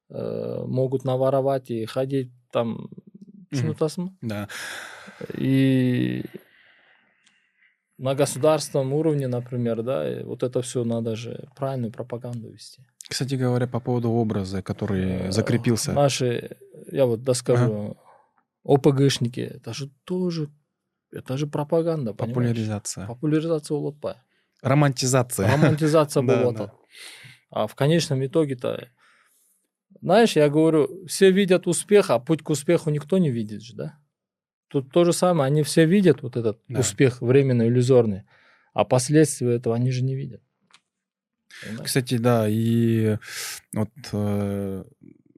Э, 0.09 0.65
могут 0.67 1.05
наворовать 1.05 1.71
и 1.71 1.85
ходить 1.87 2.31
там 2.51 2.89
шнутасмы. 3.53 4.15
Да. 4.23 4.49
И 5.37 6.25
на 7.99 8.15
государственном 8.15 8.93
уровне, 8.95 9.29
например, 9.29 9.83
да, 9.83 10.25
вот 10.25 10.43
это 10.43 10.61
все 10.63 10.85
надо 10.85 11.15
же 11.17 11.49
правильную 11.57 11.93
пропаганду 11.93 12.49
вести. 12.51 12.83
Кстати 13.09 13.35
говоря, 13.35 13.67
по 13.67 13.81
поводу 13.81 14.11
образа, 14.11 14.63
который 14.63 15.29
Э, 15.29 15.31
закрепился. 15.33 15.93
Наши, 15.93 16.57
я 16.91 17.05
вот 17.07 17.23
доскажу, 17.23 17.97
ОПГшники, 18.65 19.41
это 19.41 19.75
же 19.75 19.91
тоже, 20.05 20.49
это 21.13 21.37
же 21.37 21.47
пропаганда, 21.47 22.15
понимаешь? 22.15 22.35
Популяризация. 22.35 23.07
Популяризация 23.07 23.77
Улутпая. 23.77 24.23
Романтизация. 24.63 25.49
Романтизация 25.51 26.23
Да, 26.27 26.37
болота. 26.37 26.67
да. 26.67 26.73
А 27.51 27.67
в 27.67 27.75
конечном 27.75 28.25
итоге-то, 28.25 28.89
знаешь, 30.01 30.37
я 30.37 30.49
говорю, 30.49 31.05
все 31.07 31.31
видят 31.31 31.67
успех, 31.67 32.11
а 32.11 32.19
путь 32.19 32.43
к 32.43 32.51
успеху 32.51 32.91
никто 32.91 33.19
не 33.19 33.31
видит 33.31 33.63
же, 33.63 33.75
да? 33.75 33.99
Тут 34.69 34.91
то 34.91 35.05
же 35.05 35.13
самое, 35.13 35.49
они 35.49 35.63
все 35.63 35.85
видят 35.85 36.23
вот 36.23 36.37
этот 36.37 36.61
Да. 36.69 36.81
успех 36.81 37.21
временно 37.21 37.63
иллюзорный, 37.69 38.23
а 38.73 38.85
последствия 38.85 39.57
этого 39.57 39.75
они 39.77 39.91
же 39.91 40.03
не 40.03 40.15
видят. 40.15 40.41
Понимаешь? 41.63 41.87
Кстати, 41.87 42.17
да, 42.17 42.47
и 42.49 43.19
вот, 43.75 43.91
э, 44.13 44.85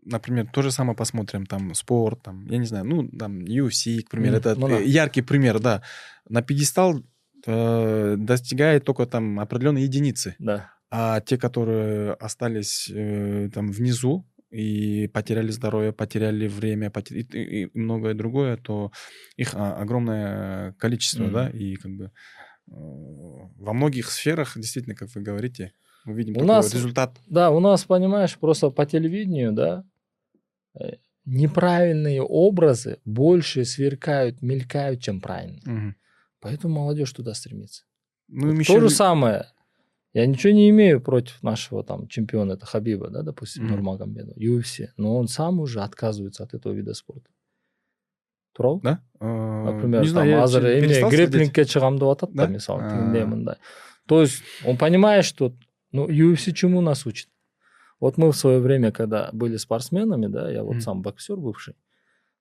например, 0.05 0.47
то 0.53 0.63
же 0.63 0.71
самое 0.71 0.97
посмотрим, 0.97 1.47
там, 1.47 1.75
спорт, 1.75 2.23
там, 2.23 2.47
я 2.51 2.59
не 2.59 2.67
знаю, 2.67 2.85
ну, 2.85 3.09
там, 3.09 3.45
UFC, 3.45 4.03
к 4.03 4.11
примеру, 4.11 4.37
Мгм, 4.37 4.41
это 4.41 4.55
ну 4.61 4.69
да. 4.69 4.79
э, 4.81 4.85
яркий 4.85 5.23
пример, 5.23 5.59
да. 5.61 5.83
На 6.29 6.43
пьедестал 6.43 7.03
э, 7.47 8.15
достигает 8.19 8.85
только 8.85 9.07
там 9.07 9.39
определенные 9.41 9.85
единицы, 9.85 10.35
Да. 10.39 10.71
а 10.91 11.21
те, 11.21 11.37
которые 11.37 12.13
остались 12.15 12.91
э, 12.95 13.51
там 13.53 13.71
внизу 13.71 14.25
и 14.51 15.09
потеряли 15.09 15.51
здоровье, 15.51 15.93
потеряли 15.93 16.47
время, 16.49 16.89
потер- 16.91 17.17
и, 17.17 17.23
и- 17.23 17.65
и 17.65 17.71
многое 17.79 18.15
другое, 18.15 18.57
то 18.57 18.93
их 19.37 19.55
а, 19.55 19.75
огромное 19.83 20.73
количество, 20.79 21.25
Мгм. 21.25 21.33
да, 21.33 21.49
и 21.51 21.75
как 21.77 21.93
бы 21.93 22.05
э, 22.05 22.11
во 22.71 23.73
многих 23.73 24.11
сферах, 24.11 24.53
действительно, 24.57 24.95
как 24.95 25.09
вы 25.15 25.21
говорите, 25.23 25.73
мы 26.07 26.15
видим 26.15 26.33
У 26.33 26.41
такой 26.41 26.49
нас- 26.49 26.73
результат. 26.75 27.19
Да, 27.27 27.51
у 27.51 27.61
нас, 27.61 27.85
понимаешь, 27.85 28.39
просто 28.39 28.71
по 28.71 28.87
телевидению, 28.87 29.53
да, 29.53 29.85
неправильные 31.25 32.23
образы 32.23 32.99
больше 33.05 33.65
сверкают, 33.65 34.43
мелькают, 34.43 35.01
чем 35.01 35.21
правильные. 35.21 35.63
Мгм. 35.65 35.97
Поэтому 36.41 36.75
молодежь 36.75 37.13
туда 37.13 37.35
стремится. 37.35 37.85
Ну, 38.29 38.49
Вот 38.51 38.59
еще 38.59 38.75
То 38.75 38.81
же 38.81 38.91
самое. 38.91 39.47
Я 40.13 40.27
ничего 40.27 40.53
не 40.53 40.71
имею 40.71 41.01
против 41.01 41.43
нашего 41.43 41.83
там 41.83 42.07
чемпиона, 42.07 42.53
это 42.53 42.67
Хабиба, 42.67 43.09
да, 43.11 43.23
допустим, 43.23 43.65
Мгм. 43.65 43.73
Нурмагомедова, 43.73 44.39
UFC. 44.39 44.89
Но 44.97 45.17
он 45.17 45.27
сам 45.29 45.59
уже 45.61 45.81
отказывается 45.81 46.45
от 46.45 46.55
этого 46.55 46.73
вида 46.73 46.95
спорта. 46.95 47.29
туурабы 48.53 48.81
Да? 48.85 49.01
Э, 49.21 49.65
например 49.65 50.03
не 50.03 50.13
там 50.13 50.35
азыр 50.35 50.65
эме 50.67 51.11
греплингке 51.11 51.65
чыгам 51.65 51.99
деп 51.99 52.09
атат 52.09 52.33
да 52.33 52.47
мисалы 52.47 52.83
А. 52.85 52.91
тигиндей 52.91 53.25
мындай 53.25 53.57
то 54.07 54.21
есть 54.21 54.43
он 54.65 54.77
понимает 54.79 55.25
что 55.25 55.57
ну 55.91 56.07
UFC 56.09 56.53
чему 56.53 56.81
нас 56.81 57.05
учит 57.05 57.29
вот 58.05 58.19
мы 58.19 58.31
в 58.33 58.37
свое 58.37 58.59
время 58.61 58.93
когда 58.93 59.31
были 59.33 59.57
спортсменами 59.57 60.27
да 60.27 60.51
я 60.51 60.63
вот 60.63 60.75
Мгм. 60.75 60.81
сам 60.83 61.03
боксер 61.03 61.37
бывший 61.37 61.75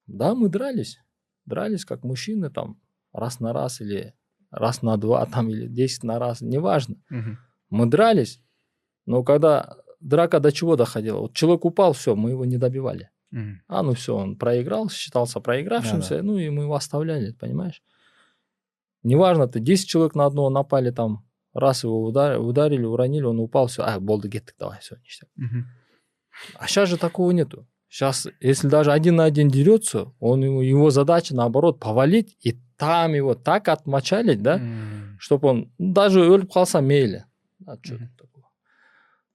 да 0.07 0.35
мы 0.35 0.49
дрались 0.49 0.99
дрались 1.45 1.85
как 1.85 2.03
мужчины 2.03 2.49
там 2.49 2.77
раз 3.13 3.39
на 3.39 3.53
раз 3.53 3.81
или 3.81 4.13
раз 4.51 4.81
на 4.81 4.97
два 4.97 5.25
там 5.33 5.49
или 5.49 5.67
10 5.67 6.03
на 6.03 6.19
раз 6.19 6.41
неважно 6.41 6.95
Мгм. 7.09 7.37
мы 7.69 7.85
дрались 7.85 8.41
но 9.05 9.23
когда 9.23 9.77
драка 10.01 10.39
до 10.39 10.51
чего 10.51 10.75
доходила 10.75 11.19
вот 11.19 11.33
человек 11.33 11.65
упал 11.65 11.93
все 11.93 12.15
мы 12.15 12.31
его 12.31 12.45
не 12.45 12.57
добивали 12.57 13.09
Мгм. 13.31 13.61
а, 13.67 13.81
ну 13.83 13.93
все, 13.93 14.15
он 14.15 14.35
проиграл, 14.37 14.89
считался 14.89 15.39
проигравшимся, 15.39 16.21
ну 16.23 16.37
и 16.37 16.49
мы 16.49 16.63
его 16.63 16.75
оставляли, 16.75 17.31
понимаешь? 17.31 17.81
Неважно, 19.03 19.47
ты 19.47 19.59
10 19.59 19.87
человек 19.87 20.15
на 20.15 20.25
одного 20.25 20.49
напали 20.49 20.91
там, 20.91 21.25
раз 21.54 21.84
его 21.84 22.02
удар- 22.04 22.38
ударили, 22.40 22.84
уронили, 22.84 23.24
он 23.24 23.38
упал, 23.40 23.66
все, 23.66 23.82
а, 23.82 23.98
болды, 24.00 24.28
кеттік, 24.28 24.54
давай, 24.58 24.78
все, 24.80 24.96
ништяк. 25.02 25.28
Мгм. 25.36 25.66
А 26.54 26.66
сейчас 26.68 26.88
же 26.88 26.96
такого 26.98 27.30
нету. 27.32 27.66
Сейчас, 27.88 28.26
если 28.40 28.68
даже 28.68 28.92
один 28.92 29.16
на 29.16 29.24
один 29.24 29.48
дерется, 29.48 30.12
он 30.20 30.44
его, 30.44 30.62
его 30.62 30.90
задача, 30.90 31.34
наоборот, 31.34 31.80
повалить 31.80 32.36
и 32.40 32.54
там 32.76 33.14
его 33.14 33.34
так 33.34 33.68
отмочалить, 33.68 34.42
да, 34.42 34.56
М. 34.58 35.16
чтобы 35.20 35.48
он 35.48 35.72
ну, 35.78 35.92
даже 35.94 36.20
өліп 36.20 36.50
қалса 36.52 36.80
мейлі 36.80 37.24
а 37.66 37.76
чё 37.78 37.94
Мгм. 37.94 38.08
тут 38.16 38.28
такого 38.30 38.44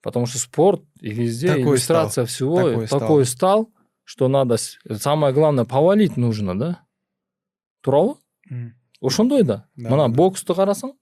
потому 0.02 0.26
что 0.28 0.38
спорт 0.40 0.82
и 1.02 1.10
везде 1.12 1.48
Такой 1.48 1.64
иллюстрация 1.74 2.26
всего 2.26 2.56
Такой 2.56 2.88
такой, 2.88 3.26
стал. 3.26 3.64
стал 3.66 3.74
что 4.06 4.28
надо 4.30 4.56
с- 4.58 4.78
самое 5.02 5.34
главное 5.34 5.66
повалить 5.66 6.16
нужно 6.16 6.58
да 6.58 6.80
туурабы 7.82 8.16
М. 8.50 8.74
ошондой 9.02 9.44
да 9.44 9.68
Да, 9.76 9.90
мына 9.90 10.08
да. 10.10 10.16
боксту 10.16 10.54
карасаң 10.56 10.94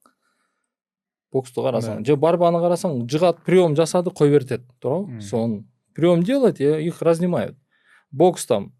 боксту 1.36 1.62
карасаң 1.68 2.04
же 2.06 2.16
барбаны 2.16 2.58
карасаң 2.64 3.04
жыгат 3.14 3.44
прием 3.44 3.76
жасады 3.76 4.10
берет 4.20 4.50
этет 4.52 4.62
туурабы 4.80 5.12
Мгм. 5.12 5.20
сон 5.20 5.56
прием 5.94 6.22
делает 6.22 6.60
и 6.60 6.64
их 6.88 7.02
разнимают 7.02 7.56
бокс 8.10 8.46
там 8.46 8.72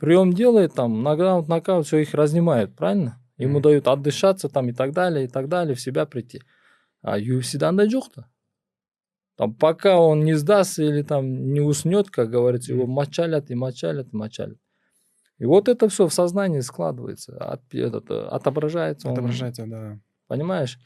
прием 0.00 0.32
делает, 0.32 0.74
там, 0.74 1.02
нокаут, 1.04 1.46
нокаут, 1.48 1.86
все 1.86 1.98
их 1.98 2.14
разнимают, 2.14 2.74
правильно? 2.74 3.20
Ему 3.38 3.60
дают 3.60 3.86
отдышаться 3.86 4.48
там 4.48 4.68
и 4.68 4.72
так 4.72 4.90
далее, 4.92 5.24
и 5.26 5.28
так 5.28 5.46
далее, 5.48 5.74
в 5.76 5.80
себя 5.80 6.04
прийти. 6.04 6.40
А 7.00 7.16
UFC 7.18 7.62
андай 7.62 7.86
жоқ-то. 7.88 8.26
Там, 9.36 9.54
пока 9.54 9.98
он 10.00 10.24
не 10.24 10.34
сдастся 10.34 10.82
или 10.82 11.02
там 11.02 11.52
не 11.52 11.60
уснет, 11.60 12.10
как 12.10 12.30
говорится, 12.30 12.72
его 12.72 12.86
мочалят 12.86 13.50
и 13.50 13.54
мочалят 13.54 14.08
и 14.12 14.16
мочалят. 14.16 14.58
И 15.38 15.44
вот 15.46 15.68
это 15.68 15.88
все 15.88 16.06
в 16.08 16.12
сознании 16.12 16.60
складывается, 16.60 17.36
от- 17.36 17.72
этот, 17.74 18.10
э, 18.10 18.20
отображается. 18.36 19.08
он, 19.08 19.12
Отображается, 19.14 19.66
да. 19.66 19.98
понимаешь? 20.26 20.78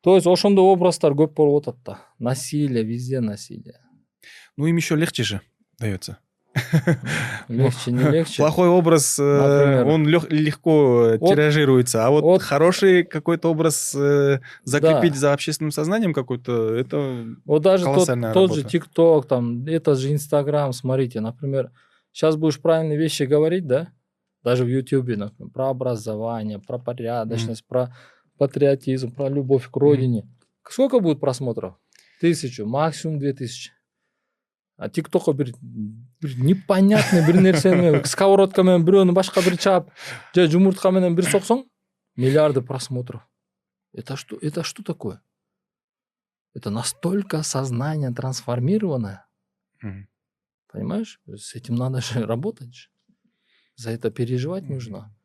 То 0.00 0.14
есть 0.14 0.26
ошондой 0.26 0.64
образдар 0.72 1.12
көп 1.12 1.34
болуп 1.34 1.68
атат 1.68 1.82
да. 1.84 1.98
Насилие, 2.18 2.84
везде 2.84 3.20
насилие. 3.20 3.80
Ну, 4.56 4.66
им 4.66 4.76
еще 4.76 4.96
легче 4.96 5.22
же 5.24 5.40
дается. 5.78 6.18
Легче, 7.48 7.92
не 7.92 8.02
легче. 8.10 8.42
Плохой 8.42 8.68
образ, 8.68 9.18
э, 9.18 9.22
Например. 9.22 9.86
он 9.86 10.06
лег- 10.08 10.28
легко 10.30 11.04
э, 11.06 11.18
Вот- 11.18 11.28
тиражируется, 11.30 12.06
а 12.06 12.10
вот, 12.10 12.42
хороший 12.42 13.04
какой-то 13.04 13.50
образ 13.50 13.94
э, 13.94 14.40
закрепить 14.64 15.12
Да. 15.12 15.18
за 15.18 15.32
общественным 15.32 15.70
сознанием 15.70 16.12
какой-то, 16.14 16.74
это... 16.74 17.26
Вот 17.44 17.62
даже 17.62 17.84
тот, 17.84 18.54
же. 18.54 18.64
ТикТок, 18.64 19.26
там, 19.26 19.64
это 19.66 19.94
же 19.94 20.12
Инстаграм, 20.12 20.72
смотрите, 20.72 21.20
например, 21.20 21.70
сейчас 22.12 22.36
будешь 22.36 22.60
правильные 22.60 22.98
вещи 22.98 23.22
говорить, 23.24 23.66
да, 23.66 23.88
даже 24.42 24.64
в 24.64 24.68
Ютубе, 24.68 25.16
например, 25.16 25.52
про 25.52 25.68
образование, 25.70 26.58
про 26.58 26.78
порядочность, 26.78 27.64
про 27.66 27.94
патриотизм, 28.37 29.11
про 29.11 29.29
любовь 29.29 29.69
к 29.69 29.75
родине. 29.77 30.27
Сколько 30.69 30.99
будет 30.99 31.19
просмотров? 31.19 31.75
Тысячу, 32.21 32.65
максимум 32.65 33.19
две 33.19 33.33
тысячи. 33.33 33.71
А 34.75 34.89
ТикТокқа 34.89 35.33
бір, 35.33 35.53
бір 36.21 36.31
непонятный 36.39 37.21
бір 37.25 37.35
нерсені 37.41 38.01
сковородкамен 38.05 38.83
біреуін 38.83 39.13
башқа 39.13 39.43
бір 39.45 39.57
чап 39.57 39.91
же 40.35 40.47
жұмыртқаменен 40.49 41.13
бір 41.13 41.29
соқсаң 41.29 41.61
миллиарды 42.17 42.61
просмотров 42.65 43.21
это 43.93 44.17
что 44.17 44.35
это 44.41 44.63
что 44.63 44.81
такое 44.83 45.21
это 46.55 46.71
настолько 46.71 47.43
сознание 47.43 48.11
трансформированное 48.11 49.27
Мгм. 49.83 50.07
понимаешь 50.67 51.21
с 51.27 51.53
этим 51.55 51.75
надо 51.75 52.01
же 52.01 52.25
работать 52.25 52.73
же. 52.73 52.89
за 53.75 53.91
это 53.91 54.09
переживать 54.09 54.63
Мгм. 54.63 54.73
нужно 54.73 55.15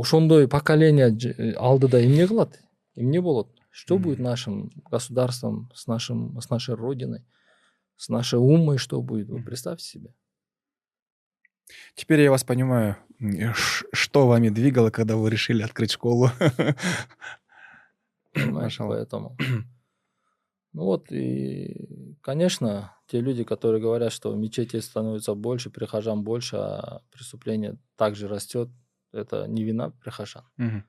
ошондой 0.00 0.48
поколение 0.48 1.08
э, 1.10 1.52
алдыда 1.52 2.04
эмне 2.04 2.26
кылат? 2.26 2.60
Эмне 2.94 3.20
болот. 3.20 3.48
Что 3.70 3.98
будет 3.98 4.18
нашим 4.18 4.70
государством 4.90 5.70
с 5.74 5.86
нашим 5.86 6.40
с 6.40 6.50
нашей 6.50 6.74
родиной 6.74 7.24
с 7.96 8.08
нашей 8.08 8.38
умой 8.38 8.78
что 8.78 9.02
будет? 9.02 9.28
Вы 9.28 9.42
представьте 9.42 9.84
себе. 9.84 10.14
Теперь 11.94 12.22
я 12.22 12.30
вас 12.30 12.44
понимаю, 12.44 12.96
ш- 13.54 13.86
что 13.92 14.26
вами 14.26 14.48
двигало, 14.48 14.90
когда 14.90 15.16
вы 15.16 15.28
решили 15.30 15.62
открыть 15.62 15.90
школу. 15.90 16.30
поэтому. 18.34 19.36
Ну 20.74 20.84
вот 20.84 21.10
и 21.10 22.14
конечно 22.20 22.94
те 23.06 23.20
люди 23.20 23.42
которые 23.42 23.80
говорят 23.80 24.12
что 24.12 24.34
мечети 24.34 24.78
становится 24.80 25.34
больше 25.34 25.70
прихожан 25.70 26.22
больше 26.22 26.56
а 26.56 27.00
преступление 27.10 27.78
также 27.96 28.28
растет 28.28 28.68
это 29.12 29.46
не 29.46 29.64
вина 29.64 29.90
прихожан 29.90 30.44
Мгм. 30.56 30.84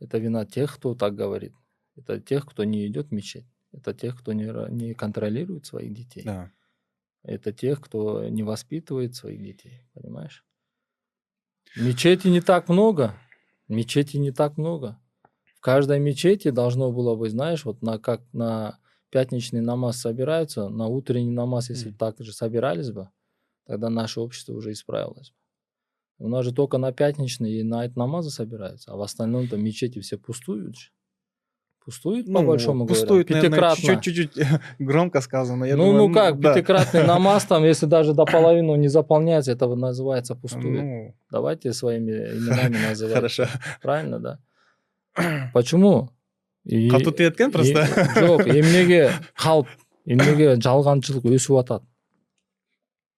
Это 0.00 0.18
вина 0.18 0.44
тех, 0.44 0.74
кто 0.74 0.94
так 0.94 1.14
говорит. 1.14 1.54
Это 1.96 2.20
тех, 2.20 2.46
кто 2.46 2.64
не 2.64 2.86
идет 2.86 3.08
в 3.08 3.12
мечеть. 3.12 3.46
Это 3.72 3.94
тех, 3.94 4.18
кто 4.18 4.32
не, 4.32 4.44
не 4.70 4.94
контролирует 4.94 5.66
своих 5.66 5.94
детей. 5.94 6.24
Да. 6.24 6.50
Это 7.22 7.52
тех, 7.52 7.80
кто 7.80 8.28
не 8.28 8.42
воспитывает 8.42 9.14
своих 9.14 9.42
детей. 9.42 9.86
Понимаешь? 9.94 10.44
Мечети 11.76 12.28
не 12.28 12.40
так 12.40 12.68
много. 12.68 13.14
Мечети 13.68 14.16
не 14.18 14.32
так 14.32 14.58
много. 14.58 14.98
В 15.56 15.60
каждой 15.60 16.00
мечети 16.00 16.50
должно 16.50 16.92
было 16.92 17.14
быть, 17.14 17.30
знаешь, 17.30 17.64
вот 17.64 17.80
на 17.82 17.98
как 17.98 18.20
на 18.32 18.78
пятничный 19.10 19.60
намаз 19.60 19.98
собираются, 20.00 20.68
на 20.68 20.86
утренний 20.86 21.30
намаз, 21.32 21.70
если 21.70 21.90
Мгм. 21.90 21.98
так 21.98 22.18
же 22.18 22.32
собирались 22.32 22.90
бы, 22.90 23.10
тогда 23.66 23.88
наше 23.88 24.20
общество 24.20 24.54
уже 24.54 24.72
исправилось 24.72 25.30
бы. 25.30 25.36
У 26.18 26.28
нас 26.28 26.44
же 26.44 26.52
только 26.52 26.78
на 26.78 26.92
пятничный 26.92 27.52
и 27.54 27.62
на 27.62 27.88
намазы 27.96 28.30
собираются, 28.30 28.92
а 28.92 28.96
в 28.96 29.02
остальном-то 29.02 29.56
мечети 29.56 30.00
все 30.00 30.18
пустуют 30.18 30.76
же. 30.76 30.90
Пустуют, 31.84 32.32
по 32.32 32.42
большому 32.42 32.84
говоря. 32.84 32.94
Ну, 32.94 33.00
пустует, 33.00 33.30
наверное, 33.30 33.58
Пятикратно. 33.58 34.02
чуть-чуть 34.02 34.46
громко 34.78 35.20
сказано. 35.20 35.64
Я 35.64 35.76
ну, 35.76 35.86
думаю, 35.86 36.08
ну 36.08 36.14
как, 36.14 36.38
да. 36.38 36.54
пятикратный 36.54 37.04
намаз 37.04 37.44
там, 37.44 37.64
если 37.64 37.86
даже 37.86 38.14
до 38.14 38.24
половины 38.32 38.76
не 38.76 38.86
заполняется, 38.86 39.50
это 39.50 39.66
называется 39.74 40.36
пустует. 40.36 40.82
Ну, 40.84 41.14
Давайте 41.30 41.72
своими 41.72 42.12
именами 42.12 42.76
называть. 42.88 43.14
хорошо. 43.14 43.46
Правильно, 43.80 44.20
да? 44.20 44.38
Почему? 45.54 46.10
И- 46.64 46.88
Катут 46.88 47.18
еткен 47.18 47.48
и- 47.48 47.52
просто. 47.52 47.80
Жоқ, 48.20 48.46
эмнеге 48.48 49.10
қалып, 49.36 49.66
эмнеге 50.06 50.54
жалғаншылық 50.62 51.26
өсіп 51.34 51.58
атат, 51.58 51.82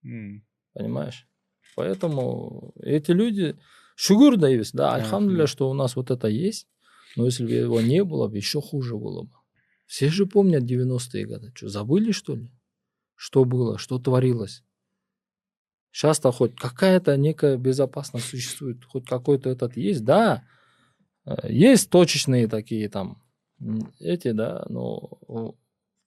М, 0.05 0.43
понимаешь? 0.73 1.27
Поэтому 1.77 2.73
эти 2.81 3.11
люди, 3.11 3.57
дейбиз, 4.09 4.73
да, 4.73 4.91
Да, 4.91 4.95
альхамдулилля, 4.97 5.43
да. 5.43 5.47
что 5.47 5.71
у 5.71 5.75
нас 5.75 5.97
вот 5.97 6.11
это 6.11 6.29
есть, 6.29 6.69
но 7.17 7.27
если 7.27 7.45
бы 7.45 7.53
его 7.53 7.81
не 7.81 8.05
было, 8.05 8.29
бы 8.29 8.37
еще 8.37 8.61
хуже 8.61 8.97
было 8.97 9.23
бы. 9.23 9.33
Все 9.87 10.09
же 10.09 10.27
помнят 10.27 10.65
90-е 10.65 11.27
годы. 11.27 11.53
Что, 11.55 11.69
забыли, 11.69 12.13
что 12.13 12.35
ли? 12.35 12.51
Что 13.15 13.45
было, 13.45 13.79
что 13.79 13.99
творилось? 13.99 14.65
Сейчас-то 15.93 16.33
хоть 16.33 16.57
какая-то 16.57 17.17
некая 17.17 17.57
безопасность 17.57 18.27
существует, 18.27 18.85
хоть 18.85 19.07
какой-то 19.07 19.49
этот 19.49 19.77
есть, 19.77 20.05
да, 20.05 20.45
э, 21.25 21.53
есть 21.53 21.89
точечные 21.91 22.49
такие 22.49 22.89
там, 22.89 23.23
эти, 24.01 24.33
да, 24.33 24.67
но 24.69 25.19
в 25.29 25.55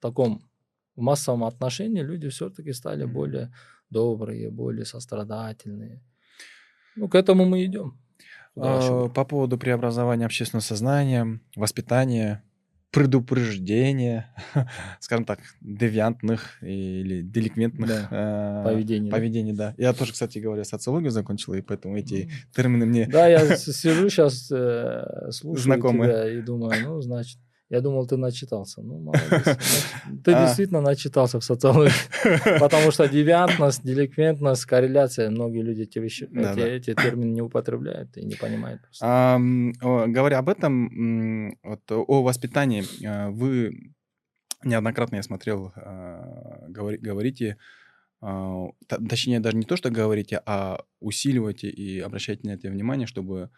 таком 0.02 0.42
массовом 0.98 1.46
отношении 1.46 2.02
люди 2.02 2.28
все-таки 2.28 2.74
стали 2.74 3.06
более 3.06 3.54
добрые, 3.90 4.50
более 4.50 4.86
сострадательные. 4.86 6.02
Ну, 6.96 7.08
к 7.08 7.16
этому 7.16 7.46
мы 7.46 7.64
идем. 7.66 7.98
А, 8.56 9.08
По 9.10 9.24
поводу 9.24 9.58
преобразования 9.58 10.26
общественного 10.26 10.64
сознания, 10.64 11.40
воспитания, 11.56 12.44
предупреждения, 12.92 14.34
скажем 15.00 15.26
так, 15.26 15.40
девиантных 15.62 16.58
или 16.64 17.22
деликвентных 17.22 17.88
Да, 17.88 18.08
э, 18.10 18.64
поведений, 18.64 19.10
да. 19.12 19.16
поведений, 19.16 19.54
да. 19.54 19.76
Я 19.78 19.94
тоже, 19.94 20.14
кстати 20.14 20.40
говоря, 20.40 20.64
социологию 20.64 21.12
закончил, 21.12 21.54
и 21.54 21.62
поэтому 21.62 21.98
эти 21.98 22.24
М. 22.24 22.30
термины 22.56 22.86
мне... 22.86 23.06
Да, 23.08 23.28
я 23.28 23.40
сижу 23.58 24.10
сейчас, 24.10 24.48
слушаю 25.36 25.64
Знакомые. 25.64 26.10
тебя 26.12 26.32
и 26.32 26.42
думаю, 26.42 26.82
ну, 26.84 27.02
значит, 27.02 27.38
Я 27.70 27.82
думал, 27.82 28.08
ты 28.08 28.16
начитался. 28.18 28.82
Ну, 28.82 29.00
молодец. 29.04 29.58
Ты 30.24 30.32
А. 30.34 30.46
действительно 30.46 30.82
начитался 30.82 31.38
в 31.40 31.44
социологии. 31.44 31.92
Потому 32.60 32.92
что 32.92 33.08
девиантность, 33.10 33.84
деликвентность, 33.84 34.66
корреляция, 34.66 35.30
многие 35.30 35.64
люди 35.64 35.82
эти, 35.84 36.00
вещи, 36.00 36.30
эти, 36.32 36.94
термины 36.94 37.32
не 37.34 37.42
употребляют 37.42 38.16
и 38.18 38.26
не 38.26 38.36
понимают. 38.36 38.82
говоря 40.08 40.40
об 40.40 40.48
этом, 40.50 41.58
о 42.08 42.24
воспитании, 42.24 42.84
а, 43.06 43.30
вы 43.32 43.94
неоднократно 44.64 45.18
я 45.18 45.24
смотрел, 45.24 45.72
говори- 46.70 46.98
говорите, 46.98 47.58
т- 48.88 48.98
точнее 49.10 49.40
даже 49.40 49.58
не 49.58 49.66
то, 49.66 49.76
что 49.76 49.90
говорите, 49.92 50.42
а 50.46 50.80
усиливаете 51.00 51.70
и 51.70 52.00
обращаете 52.00 52.48
на 52.48 52.52
это 52.54 52.70
внимание, 52.70 53.06
чтобы 53.08 53.50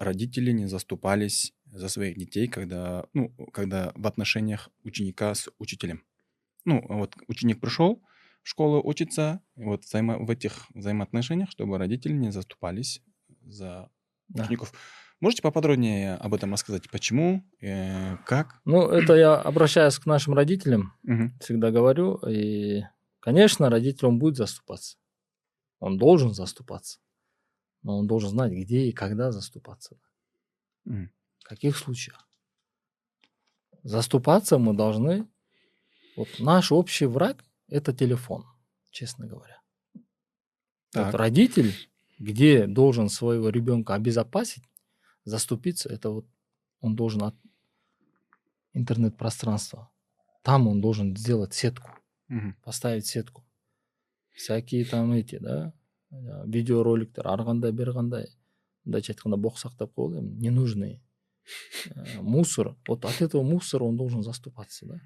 родители 0.00 0.52
не 0.52 0.66
заступались 0.66 1.52
за 1.72 1.88
своих 1.88 2.16
детей, 2.16 2.46
когда, 2.48 3.06
ну, 3.14 3.30
когда 3.52 3.92
в 3.96 4.06
отношениях 4.06 4.68
ученика 4.84 5.34
с 5.34 5.48
учителем. 5.58 6.02
Ну, 6.64 6.84
вот 6.88 7.16
ученик 7.28 7.60
пришел 7.60 8.02
в 8.42 8.48
школу 8.48 8.80
учиться, 8.84 9.40
вот 9.56 9.84
взаимо- 9.84 10.18
в 10.24 10.30
этих 10.30 10.66
взаимоотношениях, 10.74 11.50
чтобы 11.50 11.78
родители 11.78 12.12
не 12.12 12.30
заступались 12.32 13.02
за 13.44 13.90
Да. 14.28 14.44
учеников. 14.44 14.72
Можете 15.20 15.42
поподробнее 15.42 16.14
об 16.14 16.34
этом 16.34 16.52
рассказать? 16.52 16.90
Почему? 16.90 17.44
э, 17.60 18.16
как? 18.26 18.60
Ну, 18.64 18.88
это 18.88 19.14
я 19.14 19.34
обращаюсь 19.36 19.98
к 19.98 20.06
нашим 20.06 20.34
родителям, 20.34 20.92
Мгм. 21.04 21.38
всегда 21.40 21.70
говорю. 21.70 22.16
И, 22.28 22.82
конечно, 23.20 23.70
родитель 23.70 24.06
он 24.06 24.18
будет 24.18 24.36
заступаться. 24.36 24.96
Он 25.80 25.98
должен 25.98 26.34
заступаться. 26.34 26.98
Но 27.82 27.98
он 27.98 28.06
должен 28.06 28.30
знать, 28.30 28.52
где 28.52 28.86
и 28.86 28.92
когда 28.92 29.32
заступаться. 29.32 29.98
Мгм. 30.84 31.10
В 31.40 31.44
каких 31.44 31.76
случаях. 31.76 32.28
Заступаться 33.82 34.58
мы 34.58 34.74
должны... 34.74 35.28
Вот 36.16 36.28
наш 36.38 36.70
общий 36.72 37.06
враг– 37.06 37.42
это 37.68 37.94
телефон, 37.94 38.44
честно 38.90 39.26
говоря. 39.26 39.60
Вот 39.94 40.02
Так. 40.90 41.14
родитель, 41.14 41.72
где 42.18 42.66
должен 42.66 43.08
своего 43.08 43.48
ребенка 43.48 43.94
обезопасить, 43.94 44.62
заступиться, 45.24 45.88
это 45.88 46.10
вот 46.10 46.26
он 46.80 46.94
должен 46.96 47.22
от 47.22 47.34
интернет-пространства. 48.74 49.90
Там 50.42 50.68
он 50.68 50.80
должен 50.82 51.16
сделать 51.16 51.54
сетку, 51.54 51.90
Мгм. 52.28 52.56
поставить 52.62 53.06
сетку. 53.06 53.42
Всякие 54.34 54.84
там 54.84 55.12
эти, 55.12 55.38
да, 55.38 55.72
э, 56.12 56.44
видеороликтер, 56.46 57.26
ары 57.26 57.44
қандай 57.48 57.72
бері 57.72 57.96
қандай 57.96 58.28
мындайша 58.84 59.12
айтқанда 59.16 59.40
боқ 59.40 59.58
сақтап 59.58 59.96
қойып 59.96 60.20
эми 60.20 60.36
ненужный 60.40 61.00
Э, 61.94 62.20
мусор 62.20 62.76
вот 62.86 63.04
от 63.04 63.20
этого 63.20 63.42
мусора 63.42 63.84
он 63.84 63.96
должен 63.96 64.22
заступаться 64.22 64.86
да 64.86 65.00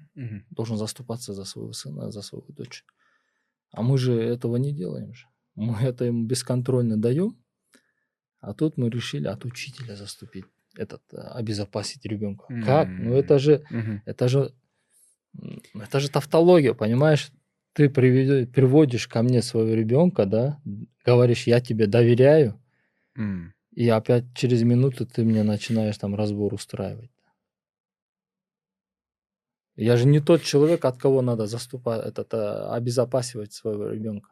должен 0.51 0.77
заступаться 0.77 1.33
за 1.33 1.45
своего 1.45 1.73
сына, 1.73 2.11
за 2.11 2.21
свою 2.21 2.45
дочь. 2.49 2.85
А 3.71 3.81
мы 3.81 3.97
же 3.97 4.13
этого 4.13 4.57
не 4.57 4.71
делаем 4.71 5.13
же. 5.13 5.27
Мы 5.55 5.75
это 5.81 6.05
им 6.05 6.27
бесконтрольно 6.27 6.97
даем, 6.97 7.35
а 8.39 8.53
тут 8.53 8.77
мы 8.77 8.89
решили 8.89 9.27
от 9.27 9.45
учителя 9.45 9.95
заступить, 9.95 10.45
этот, 10.75 11.01
э, 11.11 11.17
обезопасить 11.17 12.05
ребенка. 12.05 12.45
Как? 12.65 12.87
Ну 12.87 13.13
это 13.13 13.39
же, 13.39 13.63
это 14.05 14.27
же, 14.27 14.53
это 15.73 15.99
же 15.99 16.09
тавтология, 16.09 16.73
понимаешь? 16.73 17.31
Ты 17.77 17.91
приводишь 17.91 19.07
ко 19.07 19.21
мне 19.21 19.43
своего 19.43 19.75
ребенка, 19.75 20.25
да, 20.25 20.59
говоришь, 21.05 21.45
я 21.45 21.61
тебе 21.61 21.85
доверяю, 21.85 22.59
М. 23.15 23.53
и 23.69 23.87
опять 23.87 24.23
через 24.33 24.63
минуту 24.63 25.05
ты 25.05 25.23
мне 25.23 25.43
начинаешь 25.43 25.95
там 25.99 26.15
разбор 26.15 26.55
устраивать. 26.55 27.11
Я 29.75 29.95
же 29.95 30.07
не 30.07 30.19
тот 30.19 30.41
человек, 30.41 30.85
от 30.85 30.97
кого 30.97 31.21
надо 31.21 31.45
заступать, 31.45 32.03
этот, 32.03 32.33
а, 32.33 32.73
обезопасивать 32.73 33.53
своего 33.53 33.89
ребенка. 33.89 34.31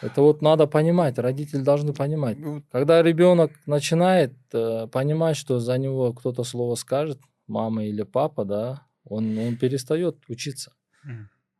Это 0.00 0.22
вот 0.22 0.42
надо 0.42 0.68
понимать, 0.68 1.18
родители 1.18 1.62
должны 1.62 1.92
понимать. 1.92 2.38
Ну, 2.38 2.62
Когда 2.70 3.02
ребенок 3.02 3.50
начинает 3.66 4.32
э, 4.52 4.86
понимать, 4.86 5.36
что 5.36 5.58
за 5.58 5.76
него 5.76 6.12
кто-то 6.12 6.44
слово 6.44 6.76
скажет, 6.76 7.18
мама 7.48 7.84
или 7.84 8.04
папа, 8.04 8.44
да, 8.44 8.86
он, 9.02 9.36
он 9.36 9.56
перестает 9.56 10.18
учиться. 10.28 10.72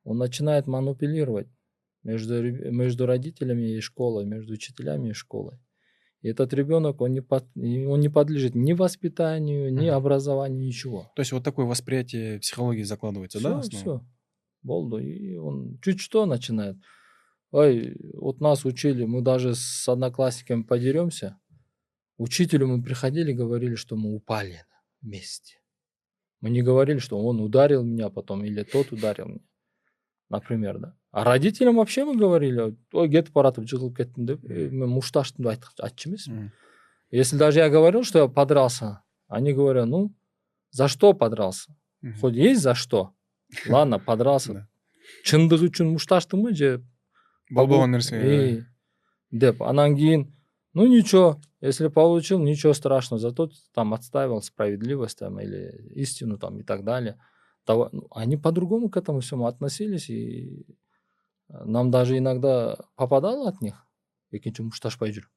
Он 0.05 0.19
начинает 0.19 0.67
манипулировать 0.67 1.49
между, 2.03 2.43
между 2.71 3.07
родителями 3.07 3.77
и 3.77 3.81
школой, 3.81 4.27
между 4.27 4.53
учителями 4.53 5.11
и 5.11 5.13
школой. 5.13 5.59
И 6.21 6.29
этот 6.29 6.53
ребенок, 6.55 7.01
он 7.01 7.13
не, 7.13 7.21
под- 7.21 7.49
он 7.57 8.01
не 8.01 8.09
подлежит 8.09 8.55
ни 8.55 8.73
воспитанию, 8.73 9.73
ни 9.73 9.89
Мгм. 9.89 9.95
образованию, 9.97 10.61
ничего. 10.67 11.11
То 11.17 11.21
есть 11.21 11.33
вот 11.33 11.45
такое 11.45 11.67
восприятие 11.67 12.39
психологии 12.41 12.83
закладывается, 12.83 13.43
да? 13.43 13.61
Все, 13.61 13.77
все. 13.77 14.07
Болду. 14.63 14.99
И 14.99 15.37
он 15.37 15.79
чуть 15.83 16.01
что 16.01 16.25
начинает. 16.27 16.77
Ой, 17.51 17.97
вот 18.15 18.41
нас 18.41 18.65
учили, 18.65 19.05
мы 19.05 19.23
даже 19.23 19.55
с 19.55 19.89
одноклассниками 19.89 20.63
подеремся. 20.63 21.37
Учителю 22.17 22.69
мы 22.69 22.83
приходили, 22.83 23.33
говорили, 23.33 23.75
что 23.75 23.97
мы 23.97 24.15
упали 24.15 24.65
вместе. 25.03 25.57
Мы 26.44 26.50
не 26.50 26.62
говорили, 26.62 27.00
что 27.00 27.20
он 27.20 27.42
ударил 27.42 27.84
меня 27.84 28.10
потом 28.10 28.44
или 28.46 28.64
тот 28.64 28.92
ударил 28.92 29.28
меня. 29.28 29.40
Например, 30.30 30.78
да. 30.80 30.96
А 31.12 31.24
родителям 31.24 31.76
вообще 31.78 32.06
мы 32.06 32.16
говорили, 32.16 32.78
ой, 32.94 33.10
кетіп 33.10 33.34
баратып 33.34 33.66
жығылып 33.66 33.96
кеттім 33.98 34.26
деп 34.26 34.44
«Ей, 34.44 34.70
мен 34.70 34.90
мушташтым 34.90 35.44
деп 35.44 35.54
айтық- 35.54 35.82
айтчу 35.84 36.10
емеспін 36.10 36.34
Мгм. 36.36 36.52
если 37.12 37.36
даже 37.38 37.60
я 37.60 37.70
говорил 37.70 38.04
что 38.04 38.20
я 38.20 38.28
подрался 38.28 39.02
они 39.28 39.54
говорят 39.54 39.88
ну 39.88 40.14
за 40.70 40.88
что 40.88 41.14
подрался 41.14 41.76
Мгм. 42.02 42.14
хоть 42.22 42.36
есть 42.36 42.62
за 42.62 42.76
что 42.76 43.14
ладно 43.68 43.98
подрался 43.98 44.54
Да. 44.54 44.68
шындық 45.26 45.66
үшін 45.66 45.98
мушташтың 45.98 46.44
ба 46.44 46.54
же 46.54 46.86
болбогон 47.50 47.92
нерсе 47.92 48.16
Эй, 48.16 48.66
деп 49.32 49.62
анан 49.64 49.96
кейін 49.98 50.32
ну 50.75 50.87
ничего 50.87 51.41
если 51.61 51.89
получил 51.89 52.39
ничего 52.41 52.75
страшного 52.75 53.21
зато 53.21 53.51
там 53.75 53.95
отстаивал 53.95 54.43
справедливость 54.43 55.19
там 55.19 55.41
или 55.41 55.89
истину 55.95 56.39
там 56.39 56.61
и 56.61 56.65
так 56.65 56.85
далее. 56.85 57.19
Давай- 57.67 57.89
ну, 57.93 58.07
они 58.11 58.37
по-другому 58.37 58.91
к 58.91 58.97
этому 58.99 59.21
всему 59.21 59.47
относились 59.47 60.11
и 60.11 60.67
э, 61.51 61.65
нам 61.65 61.91
даже 61.91 62.19
иногда 62.19 62.77
попадало 62.97 63.49
от 63.49 63.61
них. 63.63 63.87
Мушташпай 64.61 65.13
жүр 65.13 65.31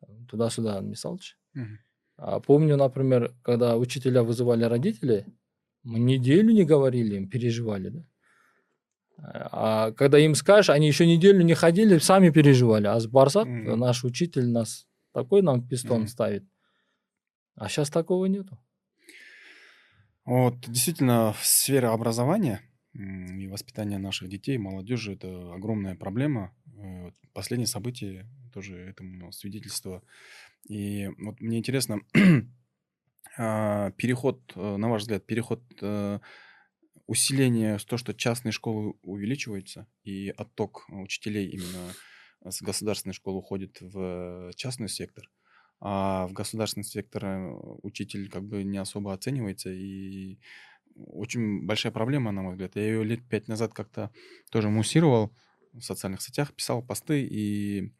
Там 0.00 0.26
туда-сюда 0.26 0.80
мисалчы 0.80 1.36
Мгм. 1.54 1.78
а 2.16 2.40
помню 2.40 2.76
например 2.76 3.34
когда 3.42 3.76
учителя 3.76 4.22
вызывали 4.22 4.64
родителей 4.64 5.24
мы 5.82 5.98
неделю 5.98 6.52
не 6.52 6.64
говорили 6.64 7.16
им 7.16 7.28
переживали 7.30 7.88
да 7.90 8.04
а 9.18 9.92
когда 9.92 10.18
им 10.18 10.34
скажешь, 10.34 10.70
они 10.70 10.86
еще 10.86 11.06
неделю 11.06 11.42
не 11.42 11.54
ходили, 11.54 11.98
сами 11.98 12.30
переживали. 12.30 12.86
А 12.86 12.98
с 12.98 13.06
Барсак 13.06 13.46
Мгм. 13.46 13.78
наш 13.78 14.04
учитель 14.04 14.48
нас 14.48 14.86
такой 15.12 15.42
нам 15.42 15.66
пистон 15.66 16.00
Мгм. 16.00 16.08
ставит. 16.08 16.44
А 17.56 17.68
сейчас 17.68 17.90
такого 17.90 18.26
нету. 18.26 18.58
Вот, 20.24 20.58
действительно, 20.60 21.34
сфера 21.42 21.92
образования 21.92 22.60
и 22.94 23.48
воспитания 23.48 23.98
наших 23.98 24.28
детей, 24.28 24.56
молодежи– 24.56 25.12
это 25.14 25.52
огромная 25.52 25.96
проблема. 25.96 26.54
Э, 26.78 27.10
Последние 27.32 27.66
события 27.66 28.26
тоже 28.52 28.78
этому 28.78 29.32
свидетельство. 29.32 30.02
И 30.68 31.08
вот 31.18 31.40
мне 31.40 31.58
интересно, 31.58 31.98
а, 33.36 33.90
переход, 33.92 34.40
э, 34.54 34.76
на 34.76 34.88
ваш 34.88 35.02
взгляд, 35.02 35.26
переход 35.26 35.62
усиление 37.06 37.78
то, 37.78 37.96
что 37.96 38.14
частные 38.14 38.52
школы 38.52 38.94
увеличиваются, 39.02 39.86
и 40.04 40.30
отток 40.30 40.84
учителей 40.90 41.48
именно 41.48 41.92
с 42.44 42.62
государственной 42.62 43.14
школы 43.14 43.38
уходит 43.38 43.78
в 43.80 44.52
частный 44.56 44.88
сектор, 44.88 45.30
а 45.80 46.26
в 46.26 46.32
государственный 46.32 46.84
сектор 46.84 47.24
э, 47.24 47.52
учитель 47.82 48.30
как 48.30 48.44
бы 48.44 48.62
не 48.64 48.78
особо 48.78 49.12
оценивается, 49.12 49.70
и 49.72 50.38
очень 50.96 51.66
большая 51.66 51.92
проблема, 51.92 52.32
на 52.32 52.42
мой 52.42 52.52
взгляд. 52.52 52.76
Я 52.76 52.82
ее 52.82 53.04
лет 53.04 53.28
пять 53.28 53.48
назад 53.48 53.74
как-то 53.74 54.10
тоже 54.50 54.68
муссировал 54.70 55.36
в 55.72 55.82
социальных 55.82 56.22
сетях, 56.22 56.54
писал 56.54 56.82
посты, 56.82 57.24
и 57.24 57.92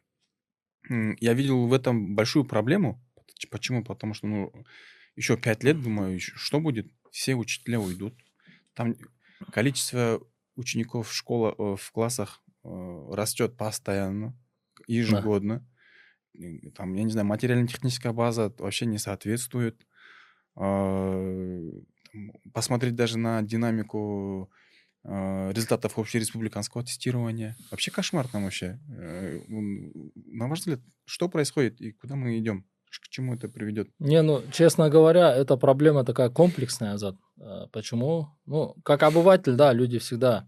я 0.89 1.33
видел 1.33 1.67
в 1.67 1.73
этом 1.73 2.15
большую 2.15 2.45
проблему. 2.45 3.03
Поч- 3.15 3.49
Почему? 3.49 3.83
Потому 3.83 4.13
что, 4.13 4.27
ну, 4.27 4.53
еще 5.15 5.37
пять 5.37 5.63
лет, 5.63 5.81
думаю, 5.81 6.15
ещё 6.15 6.35
что 6.37 6.59
будет? 6.59 6.91
Все 7.11 7.35
учителя 7.35 7.79
уйдут. 7.79 8.15
Там 8.75 8.95
количество 9.51 10.21
учеников 10.55 11.09
в 11.09 11.13
школа, 11.13 11.55
э, 11.57 11.75
в 11.79 11.91
классах 11.91 12.41
э, 12.63 13.09
растет 13.11 13.57
постоянно, 13.57 14.37
ежегодно. 14.87 15.65
И 16.33 16.69
Там, 16.71 16.93
я 16.93 17.03
не 17.03 17.11
знаю, 17.11 17.25
материально-техническая 17.27 18.11
база 18.11 18.53
вообще 18.57 18.85
не 18.85 18.97
соответствует. 18.97 19.87
А, 20.55 21.61
Посмотреть 22.53 22.95
даже 22.95 23.17
на 23.17 23.41
динамику 23.41 24.49
э, 25.03 25.51
результатов 25.53 25.97
общереспубликанского 25.97 26.83
тестирования. 26.83 27.57
Вообще 27.71 27.91
кошмар 27.91 28.27
там 28.27 28.43
вообще. 28.43 28.79
На 28.87 30.47
ваш 30.47 30.59
взгляд, 30.59 30.79
что 31.03 31.27
происходит 31.27 31.81
и 31.81 31.91
куда 31.91 32.15
мы 32.15 32.37
идем? 32.37 32.65
К 32.99 33.07
чему 33.09 33.35
это 33.35 33.49
приведет? 33.49 33.89
Не, 33.99 34.21
ну, 34.21 34.41
честно 34.51 34.89
говоря, 34.89 35.33
эта 35.33 35.57
проблема 35.57 36.03
такая 36.03 36.29
комплексная, 36.29 36.93
Азат. 36.93 37.15
А, 37.39 37.67
почему? 37.67 38.29
Ну, 38.45 38.75
как 38.83 39.03
обыватель, 39.03 39.55
да, 39.55 39.73
люди 39.73 39.99
всегда 39.99 40.47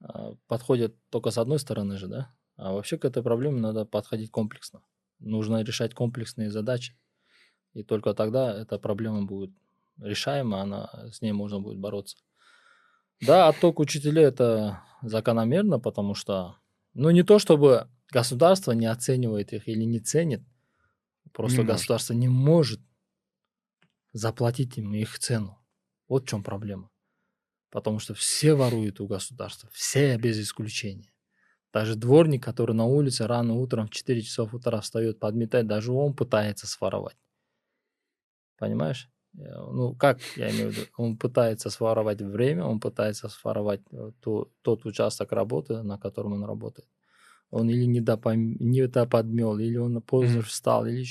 а, 0.00 0.34
подходят 0.46 0.94
только 1.10 1.30
с 1.30 1.38
одной 1.38 1.58
стороны 1.58 1.96
же, 1.96 2.08
да? 2.08 2.32
А 2.56 2.72
вообще 2.72 2.98
к 2.98 3.04
этой 3.04 3.22
проблеме 3.22 3.60
надо 3.60 3.84
подходить 3.84 4.30
комплексно. 4.30 4.82
Нужно 5.18 5.62
решать 5.62 5.94
комплексные 5.94 6.50
задачи. 6.50 6.96
И 7.74 7.82
только 7.82 8.14
тогда 8.14 8.54
эта 8.54 8.78
проблема 8.78 9.24
будет 9.24 9.50
решаема, 9.98 10.62
она, 10.62 10.90
с 11.12 11.20
ней 11.20 11.32
можно 11.32 11.60
будет 11.60 11.78
бороться. 11.78 12.16
Да, 13.20 13.48
отток 13.48 13.80
учителей 13.80 14.24
это 14.24 14.82
закономерно, 15.02 15.78
потому 15.78 16.14
что, 16.14 16.56
ну 16.94 17.10
не 17.10 17.22
то 17.22 17.38
чтобы 17.38 17.88
государство 18.10 18.72
не 18.72 18.86
оценивает 18.86 19.52
их 19.52 19.68
или 19.68 19.84
не 19.84 20.00
ценит, 20.00 20.42
просто 21.36 21.58
не 21.58 21.66
государство 21.66 22.14
может. 22.14 22.22
не 22.22 22.28
может 22.28 22.80
заплатить 24.14 24.78
им 24.78 24.94
их 24.94 25.18
цену. 25.18 25.58
Вот 26.08 26.24
в 26.24 26.28
чем 26.28 26.42
проблема. 26.42 26.90
Потому 27.70 27.98
что 27.98 28.14
все 28.14 28.54
воруют 28.54 29.00
у 29.00 29.06
государства, 29.06 29.68
все 29.72 30.16
без 30.16 30.40
исключения. 30.40 31.12
Даже 31.74 31.94
дворник, 31.94 32.42
который 32.42 32.74
на 32.74 32.86
улице 32.86 33.26
рано 33.26 33.52
утром 33.52 33.86
в 33.86 33.90
4 33.90 34.22
часов 34.22 34.54
утра 34.54 34.80
встает 34.80 35.20
подметать, 35.20 35.66
даже 35.66 35.92
он 35.92 36.14
пытается 36.14 36.66
своровать. 36.66 37.18
Понимаешь? 38.56 39.10
Э, 39.34 39.60
ну, 39.72 39.94
как 39.94 40.20
я 40.36 40.50
имею 40.50 40.70
в 40.70 40.72
виду? 40.74 40.86
Он 40.96 41.18
пытается 41.18 41.68
своровать 41.68 42.22
время, 42.22 42.64
он 42.64 42.80
пытается 42.80 43.28
своровать 43.28 43.82
э, 43.92 44.12
ту, 44.22 44.50
тот 44.62 44.86
участок 44.86 45.32
работы, 45.32 45.82
на 45.82 45.98
котором 45.98 46.32
он 46.32 46.44
работает. 46.44 46.88
Он 47.50 47.68
или 47.70 47.84
не, 47.84 48.00
допом... 48.00 48.56
не 48.56 48.86
доподмел, 48.86 49.58
или 49.58 49.76
он 49.76 50.02
поздно 50.02 50.38
mm-hmm. 50.38 50.42
встал, 50.42 50.86
или 50.86 51.04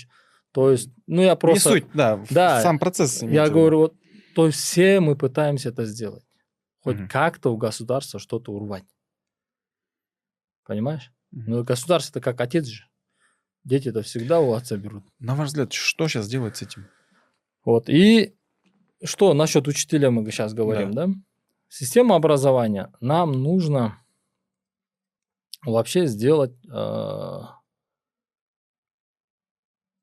То 0.51 0.71
есть, 0.71 0.89
ну 1.07 1.21
я 1.21 1.35
просто... 1.35 1.69
Не 1.69 1.75
суть, 1.75 1.91
да, 1.93 2.23
да 2.29 2.61
сам 2.61 2.79
процесс. 2.79 3.21
Я 3.23 3.49
говорю, 3.49 3.79
вот, 3.79 3.95
то 4.35 4.47
есть 4.47 4.59
все 4.59 4.99
мы 4.99 5.15
пытаемся 5.15 5.69
это 5.69 5.85
сделать. 5.85 6.25
Хоть 6.81 6.97
mm-hmm. 6.97 7.07
как-то 7.07 7.53
у 7.53 7.57
государства 7.57 8.19
что-то 8.19 8.51
урвать. 8.51 8.85
Понимаешь? 10.65 11.11
Mm-hmm. 11.33 11.43
Ну, 11.47 11.63
государство 11.63 12.19
это 12.19 12.21
как 12.21 12.39
отец 12.41 12.65
же. 12.65 12.83
Дети 13.63 13.89
это 13.89 14.03
всегда 14.03 14.39
у 14.39 14.53
отца 14.53 14.77
берут. 14.77 15.03
На 15.19 15.33
ваш 15.35 15.47
взгляд, 15.47 15.73
что 15.73 16.07
сейчас 16.07 16.27
делать 16.27 16.57
с 16.57 16.61
этим? 16.61 16.87
Вот. 17.63 17.89
И 17.89 18.35
что 19.03 19.33
насчет 19.33 19.67
учителя 19.67 20.11
мы 20.11 20.29
сейчас 20.29 20.53
говорим, 20.53 20.91
да? 20.91 21.07
да? 21.07 21.13
Система 21.67 22.15
образования. 22.15 22.91
Нам 23.01 23.31
нужно 23.31 23.99
вообще 25.71 26.07
сделать 26.07 26.53
э, 26.71 27.39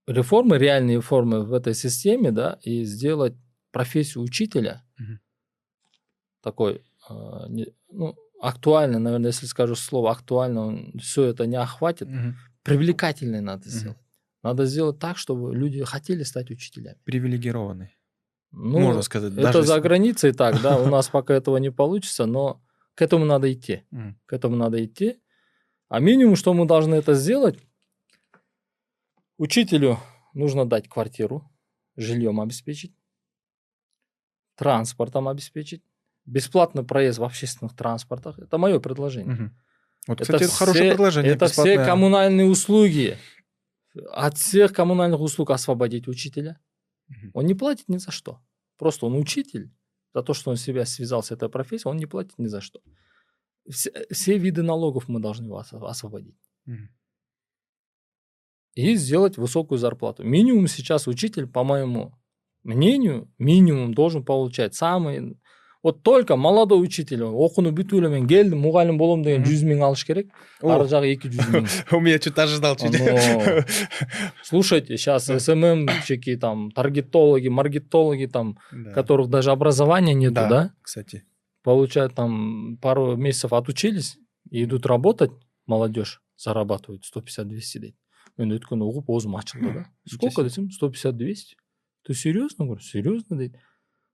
реформы, 0.07 0.59
реальные 0.59 0.97
реформы 0.97 1.45
в 1.45 1.53
этой 1.53 1.75
системе, 1.75 2.31
да, 2.31 2.59
и 2.63 2.85
сделать 2.85 3.35
профессию 3.71 4.23
учителя 4.23 4.85
угу. 4.99 5.19
такой, 6.43 6.85
э, 7.09 7.47
не, 7.49 7.75
ну, 7.91 8.17
актуально, 8.41 8.99
наверное, 8.99 9.31
если 9.31 9.47
скажу 9.47 9.75
слово 9.75 10.11
актуально, 10.11 10.67
он 10.67 10.99
все 10.99 11.25
это 11.25 11.47
не 11.47 11.57
охватит, 11.57 12.09
угу. 12.09 12.35
привлекательной 12.63 13.41
надо 13.41 13.63
угу. 13.63 13.71
сделать. 13.71 13.99
Надо 14.43 14.67
сделать 14.67 14.99
так, 14.99 15.19
чтобы 15.19 15.55
люди 15.55 15.85
хотели 15.85 16.25
стать 16.25 16.51
учителями. 16.51 16.99
Привилегированные. 17.05 17.93
Ну, 18.51 18.81
Можно 18.81 19.03
сказать. 19.03 19.33
Это 19.33 19.53
даже 19.53 19.63
за 19.63 19.81
границей 19.81 20.33
так, 20.33 20.61
да, 20.61 20.79
у 20.79 20.87
нас 20.91 21.09
пока 21.09 21.35
этого 21.35 21.57
не 21.59 21.71
получится, 21.71 22.27
но 22.27 22.61
к 22.95 23.03
этому 23.03 23.25
надо 23.25 23.53
идти. 23.53 23.85
К 24.27 24.33
этому 24.33 24.57
надо 24.57 24.85
идти. 24.85 25.22
А 25.93 26.01
минимум, 26.01 26.37
что 26.37 26.55
мы 26.55 26.65
должны 26.65 26.95
это 26.95 27.13
сделать, 27.13 27.59
учителю 29.37 29.99
нужно 30.33 30.65
дать 30.65 30.89
квартиру, 30.89 31.53
жильем 31.97 32.41
обеспечить, 32.41 32.97
транспортом 34.57 35.29
обеспечить, 35.29 35.85
бесплатный 36.25 36.83
проезд 36.83 37.19
в 37.19 37.25
общественных 37.25 37.77
транспортах. 37.77 38.39
Это 38.39 38.57
мое 38.57 38.81
предложение. 38.81 39.35
Угу. 39.35 39.51
Вот, 40.09 40.21
кстати, 40.23 40.45
это, 40.45 40.45
это 40.47 40.55
хорошее 40.55 40.91
предложение. 40.93 41.33
Это 41.33 41.45
бесплатное... 41.45 41.77
все 41.77 41.85
коммунальные 41.85 42.47
услуги 42.47 43.19
от 44.13 44.39
всех 44.39 44.73
коммунальных 44.73 45.21
услуг 45.21 45.51
освободить 45.51 46.09
учителя. 46.09 46.59
Угу. 47.11 47.31
Он 47.35 47.45
не 47.45 47.55
платит 47.55 47.91
ни 47.91 47.99
за 47.99 48.13
что. 48.13 48.41
Просто 48.79 49.05
он 49.05 49.15
учитель. 49.15 49.71
За 50.15 50.23
то, 50.23 50.33
что 50.33 50.51
он 50.51 50.57
себя 50.57 50.87
связал 50.87 51.23
с 51.23 51.33
этой 51.33 51.51
профессией, 51.51 51.91
он 51.91 51.99
не 51.99 52.07
платит 52.07 52.39
ни 52.39 52.47
за 52.47 52.63
что. 52.63 52.81
Все, 53.69 53.91
все 54.11 54.39
виды 54.39 54.63
налогов 54.63 55.09
мы 55.09 55.21
должны 55.21 55.53
освободить. 55.57 56.37
Угу. 56.67 56.89
И 58.75 58.95
сделать 58.97 59.37
высокую 59.37 59.79
зарплату. 59.79 60.25
Минимум 60.25 60.67
сейчас 60.67 61.07
учитель, 61.07 61.47
по 61.47 61.63
моему 61.63 62.15
мнению, 62.63 63.31
минимум 63.39 63.93
должен 63.95 64.25
получать 64.25 64.75
самый 64.75 65.37
вот 65.83 66.03
только 66.05 66.37
молодой 66.37 66.81
учитель 66.83 67.25
окууну 67.25 67.73
бүтүп 67.75 67.99
эле 67.99 68.09
мен 68.09 68.29
келдим 68.31 68.61
мугалим 68.63 68.99
болом 68.99 69.25
деген 69.27 69.43
жүз 69.43 69.65
миң 69.67 69.83
алыш 69.83 70.05
керек. 70.07 70.29
Жагы 70.63 71.11
эки 71.11 71.27
жүз 71.27 71.49
миң 71.51 71.67
у 71.97 72.01
меня 72.01 72.21
чуть 72.21 72.39
ожидал 72.39 72.77
чуть. 72.77 72.95
Слушайте 74.45 74.97
сейчас 74.97 75.27
сммщики 75.45 76.37
там 76.37 76.71
таргетологи 76.71 77.49
маркетологи 77.49 78.27
там 78.27 78.59
которых 78.95 79.29
даже 79.29 79.51
образования 79.51 80.15
нету 80.15 80.35
да? 80.35 80.71
кстати 80.83 81.25
получают 81.63 82.15
там 82.15 82.77
пару 82.79 83.17
месяцев 83.17 83.53
отучились 83.53 84.19
и 84.51 84.65
идут 84.65 84.87
работать 84.87 85.33
молодежь 85.67 86.23
пятьдесят 87.21 87.49
двести 87.49 87.79
дейді 87.79 87.97
мен 88.39 88.53
өткенде 88.53 88.85
угуп 88.85 89.11
оозум 89.11 89.37
ачылды 89.37 89.73
да? 89.73 89.87
сколько 90.07 90.43
десем 90.43 90.71
сто 90.71 90.89
пятьдесят 90.89 91.17
двести 91.17 91.57
ты 92.05 92.15
серьезно? 92.15 92.65
Говорю 92.65 92.81
серьезно 92.81 93.37
дейді 93.37 93.59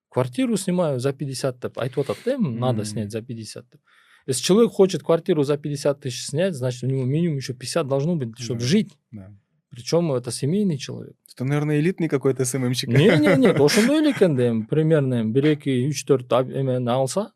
квартиру 0.08 0.56
снимаю 0.56 1.00
за 1.00 1.12
50 1.12 1.60
деп 1.60 1.78
айтып 1.78 1.98
атады 1.98 2.20
да 2.24 2.38
надо 2.38 2.84
снять 2.84 3.10
за 3.10 3.22
50 3.22 3.68
деп 3.70 3.80
если 4.26 4.42
человек 4.42 4.72
хочет 4.72 5.02
квартиру 5.02 5.42
за 5.42 5.56
50 5.56 6.00
тысяч 6.00 6.26
снять 6.26 6.54
значит 6.54 6.82
у 6.82 6.86
него 6.86 7.04
минимум 7.04 7.36
еще 7.38 7.54
50 7.54 7.86
должно 7.86 8.16
быть 8.16 8.38
чтобы 8.38 8.60
да. 8.60 8.66
жить. 8.66 8.92
Да. 9.10 9.32
причем 9.70 10.12
это 10.12 10.30
семейный 10.30 10.78
человек. 10.78 11.16
Это 11.34 11.44
наверное 11.44 11.78
элитный 11.80 12.08
какой-то 12.08 12.44
сммщик 12.44 12.88
не 12.88 13.16
не 13.18 13.36
нет 13.36 13.60
ошондой 13.60 14.00
эле 14.00 14.12
экен 14.12 14.36
да 14.36 14.66
примерно 14.68 15.24
бир 15.24 15.46
эки 15.46 15.88
үч 15.88 16.04
төрт 16.04 16.32
эмени 16.32 16.88
алса 16.88 17.32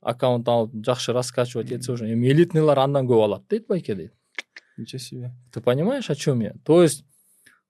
аккаунт 0.00 0.48
алып 0.48 0.74
жакшы 0.84 1.12
раскачивать 1.12 1.72
этсе 1.72 1.92
уже 1.92 2.12
эми 2.12 2.28
элитныйлар 2.32 2.78
андан 2.78 3.06
көп 3.06 3.24
алат 3.24 3.46
дейт 3.48 3.66
байке 3.66 3.94
дейт 3.94 4.12
ничего 4.76 4.98
себе. 4.98 5.34
Ты 5.52 5.60
понимаешь 5.60 6.10
о 6.10 6.14
чем 6.14 6.40
я? 6.40 6.54
То 6.64 6.82
есть 6.82 7.04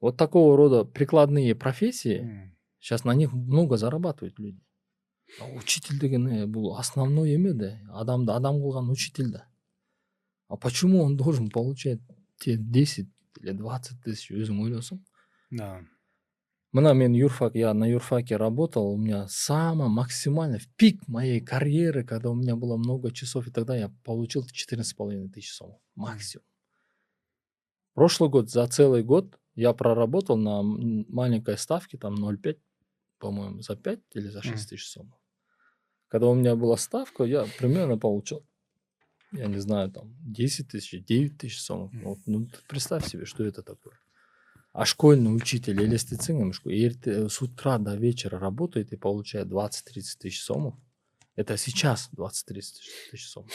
вот 0.00 0.16
такого 0.16 0.56
рода 0.56 0.84
прикладные 0.84 1.54
профессии 1.54 2.52
сейчас 2.80 3.04
на 3.04 3.14
них 3.14 3.32
много 3.32 3.76
зарабатывают 3.76 4.38
люди. 4.38 4.60
Учитель 5.54 5.98
деген 5.98 6.26
бұл 6.52 6.76
основной 6.78 7.34
эме 7.34 7.52
да 7.52 7.78
адамды 7.92 8.32
адам 8.32 8.60
кылган 8.60 8.90
учитель 8.90 9.30
да 9.30 9.46
а 10.48 10.56
почему 10.56 11.02
он 11.02 11.16
должен 11.16 11.48
получать 11.48 12.00
те 12.38 12.56
10 12.56 13.08
или 13.40 13.52
20 13.52 14.02
тысяч 14.04 14.30
өзүң 14.30 14.60
ойлосоң 14.60 14.98
да. 15.50 15.80
Мына 16.72 16.94
мен 16.94 17.12
юрфак 17.12 17.54
я 17.54 17.74
на 17.74 17.84
юрфаке 17.84 18.36
работал 18.36 18.88
у 18.88 18.96
меня 18.96 19.26
самое 19.28 19.90
максимально 19.90 20.58
в 20.58 20.68
пик 20.76 21.06
моей 21.08 21.40
карьеры 21.40 22.04
когда 22.04 22.30
у 22.30 22.34
меня 22.34 22.56
было 22.56 22.76
много 22.76 23.12
часов 23.12 23.46
и 23.46 23.50
тогда 23.50 23.76
я 23.76 23.90
получил 24.04 24.44
14,5 24.44 25.28
тысяч 25.28 25.52
сомов 25.52 25.80
максимум 25.94 26.46
прошлый 27.94 28.30
год 28.30 28.50
за 28.50 28.66
целый 28.66 29.02
год 29.02 29.38
я 29.54 29.72
проработал 29.72 30.36
на 30.36 30.62
маленькой 30.62 31.58
ставке 31.58 31.98
там 31.98 32.14
0,5 32.14 32.58
по-моему, 33.22 33.62
за 33.62 33.76
5 33.76 34.00
или 34.14 34.28
за 34.28 34.42
6 34.42 34.68
тысяч 34.68 34.88
сомов. 34.88 35.16
Когда 36.08 36.26
у 36.26 36.34
меня 36.34 36.56
была 36.56 36.76
ставка, 36.76 37.22
я 37.24 37.46
примерно 37.58 37.96
получил, 37.96 38.44
я 39.30 39.46
не 39.46 39.60
знаю, 39.60 39.92
там 39.92 40.16
10 40.24 40.68
тысяч, 40.68 41.04
9 41.04 41.38
тысяч 41.38 41.60
сомов. 41.60 41.92
Вот, 42.02 42.18
ну, 42.26 42.48
представь 42.68 43.06
себе, 43.06 43.24
что 43.24 43.44
это 43.44 43.62
такое. 43.62 43.94
А 44.72 44.86
школьный 44.86 45.34
учитель 45.34 45.82
или 45.82 45.96
с 47.28 47.42
утра 47.42 47.78
до 47.78 47.94
вечера 47.94 48.38
работает 48.38 48.92
и 48.92 48.96
получает 48.96 49.48
20-30 49.48 49.72
тысяч 50.18 50.42
сомов. 50.42 50.74
Это 51.36 51.56
сейчас 51.56 52.10
20-30 52.16 52.62
тысяч 53.10 53.28
сомов. 53.28 53.50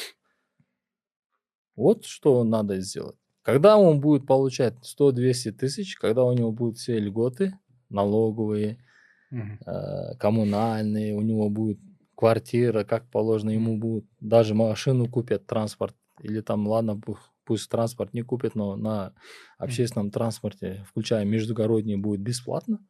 Вот 1.75 2.05
что 2.05 2.43
надо 2.43 2.79
сделать. 2.81 3.15
Когда 3.41 3.77
он 3.77 4.01
будет 4.01 4.27
получать 4.27 4.75
100-200 4.83 5.51
тысяч, 5.53 5.95
когда 5.95 6.23
у 6.23 6.33
него 6.33 6.51
будут 6.51 6.77
все 6.77 6.99
льготы, 6.99 7.57
налоговые, 7.89 8.83
э, 9.31 10.15
коммунальные, 10.19 11.15
у 11.15 11.21
него 11.21 11.49
будет 11.49 11.79
квартира, 12.15 12.83
как 12.83 13.09
положено, 13.09 13.51
ему 13.51 13.77
будет 13.77 14.05
даже 14.19 14.53
машину 14.53 15.07
купят, 15.07 15.45
транспорт, 15.45 15.95
или 16.21 16.41
там, 16.41 16.67
ладно, 16.67 16.99
пусть 17.47 17.69
транспорт 17.69 18.13
не 18.13 18.23
купят, 18.23 18.55
но 18.55 18.75
на 18.75 19.13
общественном 19.57 20.11
транспорте, 20.11 20.85
включая 20.89 21.23
междугородние, 21.23 21.97
будет 21.97 22.19
бесплатно. 22.19 22.85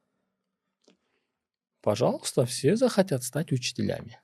Пожалуйста, 1.81 2.45
все 2.45 2.75
захотят 2.75 3.23
стать 3.23 3.51
учителями. 3.51 4.19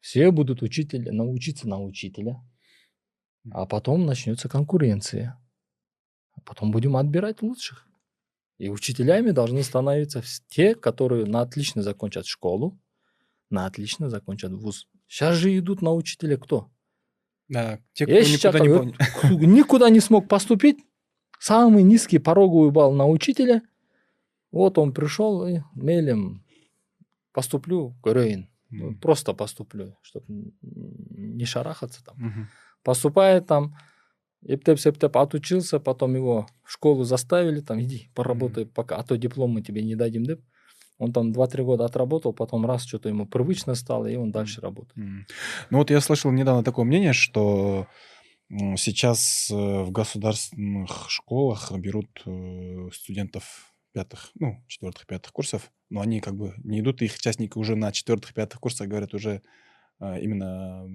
Все 0.00 0.32
будут 0.32 0.62
учителя, 0.62 1.12
научиться 1.12 1.68
на 1.68 1.80
учителя. 1.80 2.42
А 3.52 3.66
потом 3.66 4.04
начнется 4.04 4.48
конкуренция. 4.48 5.40
А 6.32 6.40
потом 6.40 6.72
будем 6.72 6.96
отбирать 6.96 7.40
лучших. 7.40 7.86
И 8.58 8.68
учителями 8.68 9.30
должны 9.30 9.62
становиться 9.62 10.22
те, 10.48 10.74
которые 10.74 11.24
на 11.24 11.42
отлично 11.42 11.82
закончат 11.82 12.26
школу, 12.26 12.80
на 13.48 13.66
отлично 13.66 14.10
закончат 14.10 14.52
вуз. 14.52 14.88
Сейчас 15.06 15.36
же 15.36 15.56
идут 15.56 15.82
на 15.82 15.92
учителя 15.92 16.36
кто? 16.36 16.70
Да, 17.50 17.80
те, 17.94 18.06
кто 18.06 18.14
никуда 18.14 18.60
не, 18.60 18.68
вот, 18.68 18.94
никуда 19.30 19.90
не 19.90 19.98
смог 19.98 20.28
поступить, 20.28 20.78
самый 21.40 21.82
низкий 21.82 22.20
пороговый 22.20 22.70
балл 22.70 22.92
на 22.92 23.06
учителя. 23.06 23.62
Вот 24.52 24.78
он 24.78 24.94
пришел 24.94 25.46
и 25.46 25.60
мелем 25.74 26.44
поступлю 27.32 27.96
в 28.04 28.12
Рейн. 28.12 28.48
Mm. 28.72 29.00
Просто 29.00 29.34
поступлю, 29.34 29.96
чтобы 30.00 30.52
не 30.62 31.44
шарахаться 31.44 32.04
там. 32.04 32.16
Mm-hmm. 32.16 32.44
Поступает 32.84 33.46
там, 33.46 33.74
Эптеп-септеп 34.46 35.16
отучился, 35.16 35.80
потом 35.80 36.14
его 36.14 36.46
в 36.62 36.70
школу 36.70 37.02
заставили, 37.02 37.60
там, 37.60 37.80
иди, 37.80 38.10
поработай, 38.14 38.62
mm-hmm. 38.62 38.72
пока, 38.72 38.96
а 38.96 39.02
то 39.02 39.16
диплом 39.16 39.50
мы 39.50 39.62
тебе 39.62 39.82
не 39.82 39.96
дадим, 39.96 40.24
деп. 40.24 40.40
Он 41.00 41.12
там 41.12 41.32
2-3 41.32 41.64
года 41.64 41.86
отработал, 41.86 42.32
потом 42.34 42.66
раз 42.66 42.84
что-то 42.84 43.08
ему 43.08 43.26
привычно 43.26 43.74
стало, 43.74 44.06
и 44.06 44.16
он 44.16 44.30
дальше 44.30 44.60
работает. 44.60 44.96
Ну 45.70 45.78
вот 45.78 45.90
я 45.90 46.00
слышал 46.00 46.30
недавно 46.30 46.62
такое 46.62 46.84
мнение, 46.84 47.14
что 47.14 47.86
сейчас 48.76 49.48
э, 49.50 49.54
в 49.54 49.90
государственных 49.92 51.08
школах 51.08 51.72
берут 51.78 52.22
э, 52.26 52.88
студентов 52.92 53.72
пятых, 53.92 54.30
ну, 54.34 54.62
четвертых, 54.66 55.06
пятых 55.06 55.32
курсов, 55.32 55.70
но 55.88 56.00
они 56.00 56.20
как 56.20 56.36
бы 56.36 56.54
не 56.64 56.80
идут, 56.80 57.00
их 57.00 57.18
частники 57.18 57.56
уже 57.56 57.76
на 57.76 57.92
четвертых, 57.92 58.34
пятых 58.34 58.60
курсах 58.60 58.88
говорят 58.88 59.14
уже 59.14 59.42
именно 60.00 60.88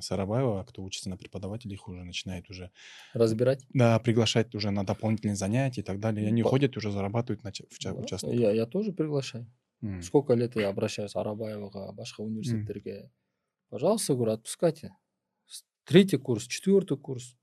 Сарабаева, 0.00 0.64
кто 0.64 0.82
учится 0.82 1.10
на 1.10 1.16
преподавателя, 1.16 1.72
их 1.72 1.88
уже 1.88 2.04
начинает 2.04 2.48
уже... 2.50 2.70
Разбирать? 3.12 3.64
Да, 3.74 3.98
приглашать 3.98 4.54
уже 4.54 4.70
на 4.70 4.84
дополнительные 4.84 5.36
занятия 5.36 5.82
и 5.82 5.84
так 5.84 6.00
далее. 6.00 6.24
И 6.24 6.28
они 6.28 6.42
По... 6.42 6.48
ходят 6.48 6.76
уже 6.76 6.90
зарабатывают 6.90 7.44
на 7.44 7.52
да, 7.82 7.92
участок. 7.94 8.32
Я, 8.32 8.52
я 8.52 8.66
тоже 8.66 8.92
приглашаю. 8.92 9.46
Mm. 9.82 10.00
Сколько 10.02 10.34
лет 10.34 10.56
я 10.56 10.68
обращаюсь 10.68 11.14
Арабаеваға, 11.14 11.92
башқа 11.92 12.24
университеттерге. 12.24 12.92
Mm. 12.92 13.10
Пожалуйста, 13.68 14.14
говорю, 14.14 14.32
отпускайте. 14.32 14.96
Третий 15.84 16.16
курс, 16.16 16.46
четвертый 16.46 16.96
курс. 16.96 17.36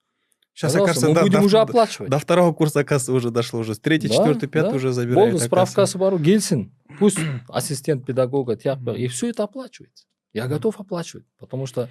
Сейчас, 0.53 0.73
Пожалуйста, 0.73 1.09
мы 1.09 1.15
да, 1.15 1.21
будем 1.21 1.39
до, 1.39 1.45
уже 1.45 1.59
оплачивать. 1.59 2.11
До 2.11 2.19
второго 2.19 2.53
курса, 2.53 2.81
оказывается, 2.81 3.13
уже 3.13 3.31
дошло. 3.31 3.59
Уже 3.59 3.75
третий, 3.75 4.07
да, 4.07 4.15
четвертый, 4.15 4.49
пятый 4.49 4.71
да. 4.71 4.75
уже 4.75 4.91
забирают. 4.91 5.31
Болды, 5.31 5.45
справкасы 5.45 5.97
бару, 5.97 6.19
келсін. 6.19 6.71
Пусть 6.99 7.19
ассистент 7.49 8.05
педагога, 8.05 8.55
тяпка, 8.55 8.91
и 8.91 9.07
все 9.07 9.29
это 9.29 9.43
оплачивается. 9.43 10.05
Я 10.32 10.46
готов 10.46 10.78
оплачивать, 10.80 11.26
потому 11.38 11.66
что 11.66 11.88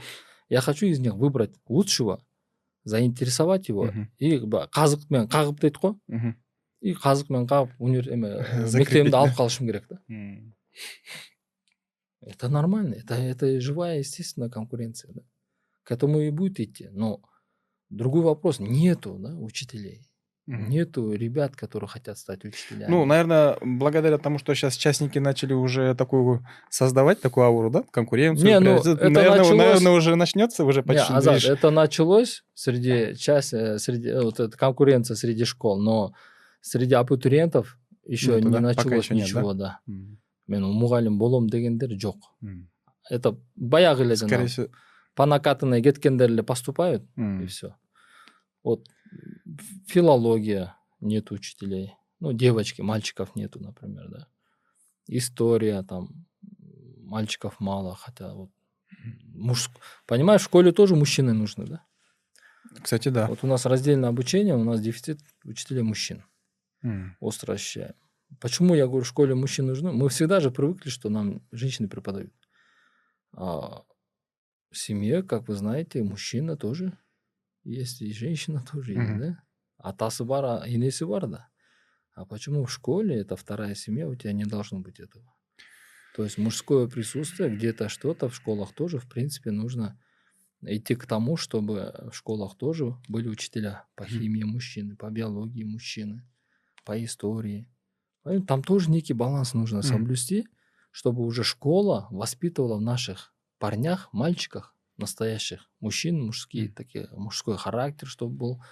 я 0.50 0.62
хочу 0.62 0.86
из 0.86 1.00
них 1.00 1.16
выбрать 1.16 1.56
лучшего, 1.68 2.22
заинтересовать 2.88 3.68
его 3.68 3.92
и 4.18 4.38
қазықпен 4.40 5.28
қағып 5.28 5.60
дейді 5.60 5.82
ғой 5.84 6.36
и 6.80 6.94
қазықпен 6.96 7.48
қағып 7.50 7.74
универ 7.84 8.08
мектебімді 8.16 9.18
алып 9.20 9.36
қалышым 9.36 9.68
керек 9.68 9.90
да 9.92 10.00
это 12.22 12.50
нормально 12.50 12.96
это 12.96 13.16
это 13.16 13.60
живая 13.60 14.00
естественная 14.00 14.50
конкуренция 14.50 15.12
да 15.14 15.22
к 15.84 15.92
этому 15.92 16.22
и 16.22 16.30
будет 16.30 16.60
идти 16.62 16.88
но 16.92 17.22
другой 17.90 18.24
вопрос 18.24 18.60
нету 18.60 19.18
да 19.20 19.36
учителей 19.36 20.08
Нету 20.47 21.13
ребят, 21.13 21.55
которые 21.55 21.89
хотят 21.89 22.19
стать 22.19 22.45
учителями. 22.45 22.91
Ну, 22.91 23.05
наверное, 23.05 23.57
благодаря 23.61 24.19
тому, 24.19 24.39
что 24.39 24.55
сейчас 24.55 24.77
частники 24.77 25.19
начали 25.19 25.53
уже 25.53 25.95
такую 25.95 26.45
создавать 26.69 27.21
такую 27.21 27.47
ауру, 27.47 27.71
да, 27.71 27.85
конкуренцию. 27.91 28.47
Не, 28.47 28.59
ну, 28.59 28.77
это 28.77 29.09
наверное, 29.09 29.39
началось... 29.39 29.59
наверное, 29.59 29.93
уже 29.93 30.17
начнется 30.17 30.65
уже 30.65 30.83
почти. 30.83 31.13
Не, 31.13 31.19
Азат, 31.19 31.45
это 31.45 31.71
началось 31.71 32.43
среди 32.55 33.15
часть, 33.17 33.53
э, 33.53 33.79
среди 33.79 34.09
э, 34.09 34.21
вот 34.21 34.41
эта 34.41 34.57
конкуренция 34.57 35.15
среди 35.15 35.45
школ, 35.45 35.81
но 35.81 36.13
среди 36.61 36.95
абитуриентов 36.95 37.79
еще 38.05 38.39
ну, 38.39 38.51
не 38.51 38.59
началось 38.59 39.05
еще 39.05 39.15
ничего, 39.15 39.53
нет, 39.53 39.59
да. 39.59 39.81
да. 39.87 40.17
Мен 40.51 40.67
мұғалім 40.67 41.19
болом 41.21 41.49
дегендер 41.49 41.95
жоқ. 41.97 42.19
Это 43.11 43.37
баяғы 43.57 44.05
эле 44.05 44.17
Скорее 44.17 44.47
всего. 44.47 44.69
По 45.15 45.27
накатанной 45.27 45.83
кеткендер 45.83 46.43
поступают, 46.43 47.05
и 47.17 47.47
все. 47.47 47.75
Вот 48.63 48.89
филология 49.87 50.77
нет 51.01 51.31
учителей. 51.31 51.95
Ну, 52.21 52.33
девочки, 52.33 52.81
мальчиков 52.83 53.35
нету, 53.35 53.61
например, 53.61 54.09
да. 54.09 54.29
История 55.09 55.83
там, 55.83 56.27
мальчиков 56.99 57.59
мало, 57.59 57.97
хотя 57.97 58.33
вот 58.35 58.51
муж... 59.35 59.71
Понимаешь, 60.07 60.43
в 60.43 60.45
школе 60.45 60.73
тоже 60.73 60.95
мужчины 60.95 61.33
нужны, 61.33 61.67
да? 61.67 61.85
Кстати, 62.81 63.09
да. 63.09 63.27
Вот 63.27 63.41
у 63.43 63.47
нас 63.47 63.67
раздельное 63.67 64.09
обучение, 64.09 64.55
у 64.55 64.65
нас 64.65 64.81
дефицит 64.81 65.21
учителей 65.45 65.83
мужчин. 65.83 66.25
Mm. 66.85 67.11
Остро 67.21 67.55
ощущаем. 67.55 67.95
Почему 68.41 68.75
я 68.75 68.87
говорю, 68.87 69.05
в 69.05 69.09
школе 69.09 69.35
мужчин 69.35 69.67
нужны? 69.67 69.93
Мы 69.93 70.09
всегда 70.09 70.41
же 70.41 70.51
привыкли, 70.51 70.89
что 70.89 71.11
нам 71.11 71.47
женщины 71.51 71.89
преподают. 71.89 72.33
А 73.33 73.83
в 74.71 74.79
семье, 74.79 75.23
как 75.23 75.49
вы 75.49 75.55
знаете, 75.55 76.03
мужчина 76.03 76.57
тоже 76.57 76.99
есть 77.65 78.03
и 78.03 78.13
женщина 78.13 78.63
тоже 78.73 78.93
есть, 78.95 79.19
да? 79.19 79.43
Атасы 79.79 80.25
бар, 80.25 80.45
а 80.45 80.65
инеси 80.67 81.05
бар, 81.05 81.27
да. 81.27 81.49
А 82.15 82.25
почему 82.25 82.65
в 82.65 82.73
школе 82.73 83.17
это 83.17 83.37
вторая 83.37 83.75
семья, 83.75 84.09
у 84.09 84.15
тебя 84.15 84.33
не 84.33 84.45
должно 84.45 84.81
быть 84.81 85.01
этого? 85.01 85.35
То 86.15 86.25
есть 86.25 86.37
мужское 86.37 86.87
присутствие, 86.89 87.55
где-то 87.55 87.89
что-то 87.89 88.29
в 88.29 88.35
школах 88.37 88.75
тоже, 88.75 88.99
в 88.99 89.09
принципе, 89.09 89.51
нужно 89.51 89.99
идти 90.61 90.95
к 90.95 91.07
тому, 91.07 91.37
чтобы 91.37 92.09
в 92.13 92.15
школах 92.15 92.57
тоже 92.57 92.95
были 93.09 93.29
учителя 93.29 93.87
по 93.95 94.05
химии 94.05 94.45
мужчины, 94.45 94.95
по 94.95 95.11
биологии 95.11 95.65
мужчины, 95.65 96.29
по 96.85 97.03
истории. 97.03 97.67
Там 98.47 98.63
тоже 98.63 98.91
некий 98.91 99.15
баланс 99.15 99.55
нужно 99.55 99.83
соблюсти, 99.83 100.47
чтобы 100.91 101.25
уже 101.25 101.45
школа 101.45 102.07
воспитывала 102.11 102.77
в 102.77 102.83
наших 102.83 103.35
парнях, 103.59 104.13
мальчиках 104.13 104.72
настоящих 104.97 105.69
мужчин, 105.81 106.21
мужские 106.23 106.69
такие, 106.69 107.09
мужской 107.13 107.57
характер, 107.57 108.07
чтобы 108.09 108.35
был, 108.35 108.63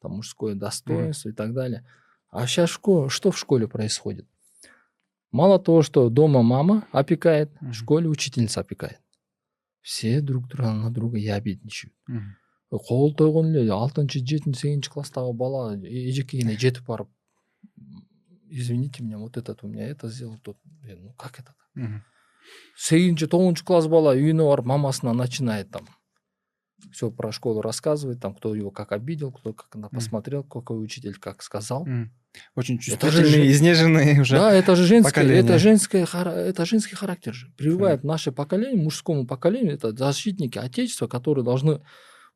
там 0.00 0.12
мужское 0.12 0.54
достоинство 0.54 1.28
mm. 1.28 1.32
и 1.32 1.34
так 1.34 1.54
далее. 1.54 1.86
А 2.30 2.46
сейчас 2.46 2.70
школа, 2.70 3.08
что 3.08 3.30
в 3.30 3.38
школе 3.38 3.66
происходит? 3.68 4.26
Мало 5.30 5.58
того, 5.58 5.82
что 5.82 6.08
дома 6.10 6.42
мама 6.42 6.86
опекает, 6.92 7.50
mm. 7.60 7.70
в 7.70 7.74
школе 7.74 8.08
учительница 8.08 8.60
опекает. 8.60 9.00
Все 9.80 10.20
друг 10.20 10.48
друга 10.48 10.72
на 10.72 10.90
друга 10.90 11.18
ябедничают. 11.18 11.94
Mm. 12.08 12.34
қол 12.76 13.14
тойған 13.16 13.54
эле 13.56 13.72
алтынчы 13.72 14.20
жетинчи 14.20 14.60
сегизинчи 14.60 14.90
класстагы 14.92 15.32
бала 15.32 15.74
эжекегине 15.76 16.58
жетип 16.58 16.84
барып 16.84 17.08
извините 18.50 19.02
меня 19.02 19.18
вот 19.18 19.36
этот 19.38 19.64
у 19.64 19.68
меня 19.68 19.88
это 19.88 20.08
сделал 20.08 20.38
тот 20.38 20.58
ну 20.84 21.14
как 21.16 21.40
это 21.40 21.54
сегизинчи 22.76 23.26
тогузунчу 23.26 23.64
класс 23.64 23.86
бала 23.86 24.14
үйүнө 24.14 24.48
барып 24.48 24.66
мамасына 24.66 25.12
начинает 25.12 25.70
там 25.70 25.88
все 26.92 27.10
про 27.10 27.32
школу 27.32 27.60
рассказывает, 27.60 28.20
там, 28.20 28.34
кто 28.34 28.54
его 28.54 28.70
как 28.70 28.92
обидел, 28.92 29.32
кто 29.32 29.52
как 29.52 29.74
на 29.74 29.88
посмотрел, 29.88 30.44
какой 30.44 30.82
учитель 30.82 31.16
как 31.16 31.42
сказал. 31.42 31.86
Очень 32.54 32.78
чувствительные, 32.78 33.26
же, 33.26 33.50
изнеженные 33.50 34.20
уже 34.20 34.36
Да, 34.36 34.52
это 34.52 34.76
же 34.76 34.84
женское, 34.84 35.24
это, 35.24 35.58
женское, 35.58 36.04
это 36.04 36.64
женский 36.66 36.94
характер 36.94 37.34
же. 37.34 37.52
Прививает 37.56 38.04
mm. 38.04 38.06
наше 38.06 38.32
поколение, 38.32 38.80
мужскому 38.80 39.26
поколению, 39.26 39.74
это 39.74 39.96
защитники 39.96 40.58
Отечества, 40.58 41.08
которые 41.08 41.44
должны 41.44 41.82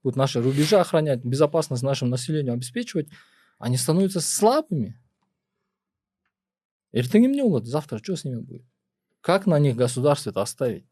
вот 0.02 0.16
наши 0.16 0.42
рубежи 0.42 0.76
охранять, 0.76 1.24
безопасность 1.24 1.84
нашему 1.84 2.10
населению 2.10 2.54
обеспечивать, 2.54 3.08
они 3.58 3.76
становятся 3.76 4.20
слабыми. 4.20 4.98
Ертең 6.92 7.30
не 7.30 7.42
болады, 7.42 7.66
завтра 7.66 7.98
что 7.98 8.16
с 8.16 8.24
ними 8.24 8.40
будет? 8.40 8.64
Как 9.22 9.46
на 9.46 9.58
них 9.58 9.76
государство 9.76 10.30
это 10.30 10.42
оставить? 10.42 10.84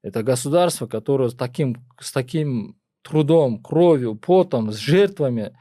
Это 0.00 0.22
государство, 0.22 0.86
которое 0.86 1.28
с 1.28 1.34
таким, 1.34 1.84
с 2.00 2.12
таким 2.12 2.80
трудом, 3.02 3.62
кровью, 3.62 4.14
потом, 4.14 4.72
с 4.72 4.76
жертвами 4.76 5.56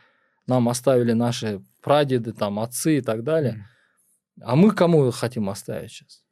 нам 0.47 0.69
оставили 0.69 1.13
наши 1.13 1.61
прадеды, 1.81 2.33
там, 2.33 2.59
отцы 2.59 2.99
и 2.99 3.01
так 3.01 3.23
далее. 3.23 3.67
А 4.41 4.55
мы 4.55 4.71
кому 4.71 5.09
хотим 5.11 5.49
оставить 5.49 5.91
сейчас? 5.91 6.23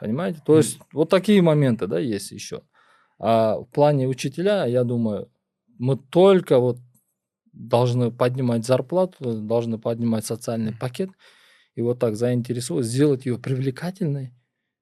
Понимаете? 0.00 0.40
То 0.46 0.56
есть 0.56 0.78
вот 0.92 1.10
такие 1.10 1.42
моменты, 1.42 1.88
да, 1.88 1.98
есть 1.98 2.30
еще. 2.30 2.62
А 3.18 3.58
в 3.58 3.66
плане 3.66 4.06
учителя, 4.06 4.66
я 4.66 4.84
думаю, 4.84 5.30
мы 5.78 5.96
только 5.96 6.60
вот 6.60 6.78
должны 7.52 8.12
поднимать 8.12 8.64
зарплату, 8.64 9.42
должны 9.42 9.78
поднимать 9.78 10.24
социальный 10.24 10.72
пакет 10.72 11.10
и 11.78 11.80
вот 11.80 12.00
так 12.00 12.16
заинтересовать, 12.16 12.86
сделать 12.86 13.24
ее 13.24 13.38
привлекательной, 13.38 14.34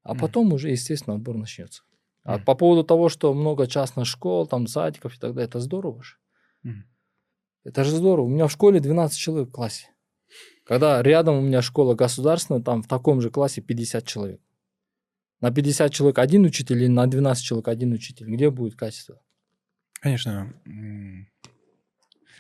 а 0.03 0.15
потом 0.15 0.55
уже, 0.55 0.71
естественно, 0.71 1.17
отбор 1.17 1.37
начнется. 1.37 1.83
А 2.23 2.39
по 2.39 2.55
поводу 2.55 2.85
того, 2.85 3.11
что 3.11 3.35
много 3.35 3.67
частных 3.67 4.07
школ, 4.07 4.47
там 4.47 4.67
садиков 4.67 5.15
и 5.15 5.19
так 5.19 5.35
далее, 5.35 5.47
это 5.47 5.61
здорово 5.61 6.03
же. 6.03 6.15
Это 7.65 7.85
же 7.85 7.91
здорово. 7.91 8.25
У 8.25 8.31
меня 8.31 8.47
в 8.47 8.53
школе 8.53 8.81
12 8.81 9.19
человек 9.19 9.49
в 9.49 9.53
классе. 9.53 9.89
Когда 10.65 11.03
рядом 11.03 11.37
у 11.37 11.43
меня 11.43 11.61
школа 11.61 11.95
государственная, 11.95 12.63
там 12.63 12.83
в 12.83 12.89
таком 12.89 13.21
же 13.21 13.29
классе 13.29 13.61
50 13.61 14.07
человек. 14.07 14.41
На 15.43 15.51
50 15.51 15.93
человек 15.93 16.19
один 16.19 16.45
учитель 16.47 16.79
или 16.79 16.87
на 16.87 17.07
12 17.07 17.45
человек 17.45 17.69
один 17.69 17.93
учитель. 17.93 18.27
Где 18.27 18.49
будет 18.49 18.75
качество? 18.75 19.21
Конечно. 20.01 20.51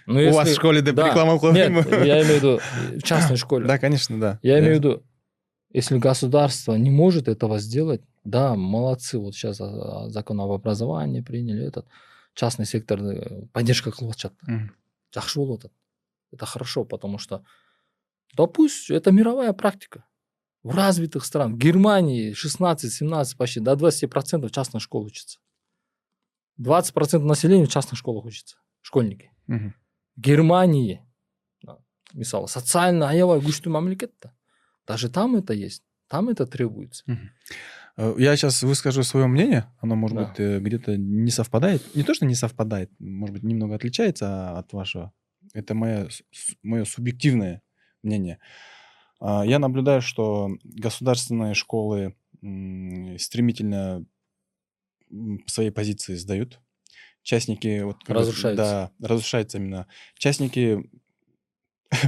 Ну, 0.06 0.20
У 0.20 0.32
вас 0.32 0.48
в 0.48 0.54
школе 0.54 0.82
да. 0.82 1.08
реклама 1.08 1.32
Нет, 1.52 1.70
я 2.04 2.22
имею 2.22 2.24
в 2.24 2.36
виду 2.36 2.58
э, 2.58 2.98
в 2.98 3.02
частной 3.02 3.36
школе. 3.36 3.66
Да, 3.66 3.78
конечно, 3.78 4.20
да. 4.20 4.38
Я 4.42 4.58
имею 4.60 4.74
в 4.74 4.78
виду, 4.78 5.02
если 5.72 5.98
государство 5.98 6.74
не 6.74 6.90
может 6.90 7.28
этого 7.28 7.58
сделать, 7.58 8.02
да, 8.24 8.54
молодцы, 8.54 9.18
вот 9.18 9.34
сейчас 9.34 9.60
а, 9.60 10.04
а, 10.04 10.10
закон 10.10 10.40
об 10.40 10.50
образовании 10.50 11.20
приняли, 11.20 11.66
этот 11.66 11.86
частный 12.36 12.66
сектор 12.66 13.00
э, 13.00 13.46
поддержка 13.52 13.90
қылып 13.90 14.14
жатыр 14.14 14.36
Мгм. 14.46 14.70
жақсы 15.10 15.38
болып 15.40 15.62
жатыр 15.62 15.70
это 16.32 16.46
хорошо 16.46 16.84
потому 16.84 17.18
что 17.18 17.42
да 18.36 18.46
пусть 18.46 18.90
это 18.90 19.10
мировая 19.10 19.52
практика 19.52 20.04
в 20.62 20.74
развитых 20.74 21.24
странах 21.24 21.54
в 21.54 21.58
Германии 21.58 22.34
16-17 22.34 23.36
почти 23.36 23.60
до 23.60 23.74
20 23.74 24.10
процентов 24.10 24.52
частных 24.52 24.82
школ 24.82 25.04
учатся 25.04 25.40
20 26.58 26.92
процентов 26.92 27.28
населения 27.28 27.64
в 27.64 27.70
частных 27.70 27.98
школах 27.98 28.26
учатся 28.26 28.56
школьники 28.82 29.32
Мгм. 29.46 29.74
Германии 30.16 31.00
да, 31.62 31.78
мысалы 32.14 32.48
социально 32.48 33.08
аябай 33.10 33.40
күшті 33.40 33.68
мемлекет 33.68 34.18
та 34.18 34.32
даже 34.86 35.08
там 35.10 35.36
это 35.36 35.52
есть 35.54 35.82
там 36.08 36.28
это 36.28 36.46
требуется 36.46 37.04
Э, 37.98 38.14
Я 38.18 38.36
сейчас 38.36 38.62
выскажу 38.62 39.02
свое 39.04 39.26
мнение. 39.26 39.72
Оно, 39.80 39.96
может 39.96 40.16
Да. 40.18 40.26
быть, 40.26 40.38
э, 40.40 40.58
где-то 40.60 40.98
не 40.98 41.30
совпадает. 41.30 41.80
Не 41.96 42.02
то, 42.02 42.12
что 42.12 42.26
не 42.26 42.34
совпадает, 42.34 42.90
может 42.98 43.32
быть, 43.32 43.42
немного 43.42 43.74
отличается 43.74 44.58
от 44.58 44.72
вашего. 44.74 45.12
Это 45.54 45.74
мое, 45.74 46.08
мое 46.62 46.84
субъективное 46.84 47.62
мнение. 48.02 48.38
А, 49.18 49.46
Я 49.46 49.58
наблюдаю, 49.58 50.02
что 50.02 50.50
государственные 50.62 51.54
школы 51.54 52.14
стремительно 53.18 54.04
свои 55.46 55.70
позиции 55.70 56.16
сдают. 56.16 56.60
Частники... 57.26 57.80
Вот, 57.82 57.96
Разрушаются. 58.06 58.92
Да, 59.00 59.08
разрушаются 59.08 59.58
именно. 59.58 59.88
Частники... 60.16 60.88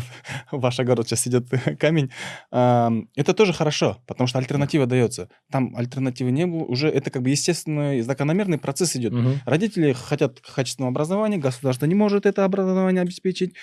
Ваш 0.52 0.78
огород 0.78 1.08
сейчас 1.08 1.26
идет 1.26 1.48
камень. 1.80 2.12
Ам, 2.52 3.08
Это 3.16 3.34
тоже 3.34 3.52
хорошо, 3.52 4.00
потому 4.06 4.28
что 4.28 4.38
альтернатива 4.38 4.86
дается. 4.86 5.28
Там 5.50 5.74
альтернативы 5.74 6.30
не 6.30 6.46
было. 6.46 6.62
Уже 6.62 6.88
это 6.88 7.10
как 7.10 7.22
бы 7.22 7.30
естественный, 7.30 8.00
закономерный 8.02 8.58
процесс 8.58 8.94
идет. 8.94 9.12
Мгм. 9.12 9.40
Родители 9.44 9.92
хотят 9.92 10.38
качественного 10.38 10.92
образования, 10.92 11.38
государство 11.38 11.86
не 11.86 11.96
может 11.96 12.24
это 12.24 12.44
образование 12.44 13.02
обеспечить, 13.02 13.54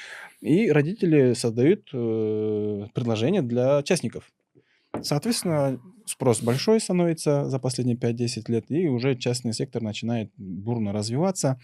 и 0.41 0.69
родители 0.69 1.35
создают 1.35 1.87
э, 1.93 2.87
предложения 2.93 3.41
для 3.41 3.81
частников. 3.83 4.29
Соответственно, 5.01 5.79
спрос 6.05 6.41
большой 6.41 6.79
становится 6.79 7.49
за 7.49 7.59
последние 7.59 7.97
5-10 7.97 8.51
лет, 8.51 8.65
и 8.69 8.87
уже 8.87 9.15
частный 9.15 9.53
сектор 9.53 9.81
начинает 9.81 10.31
бурно 10.37 10.91
развиваться. 10.93 11.59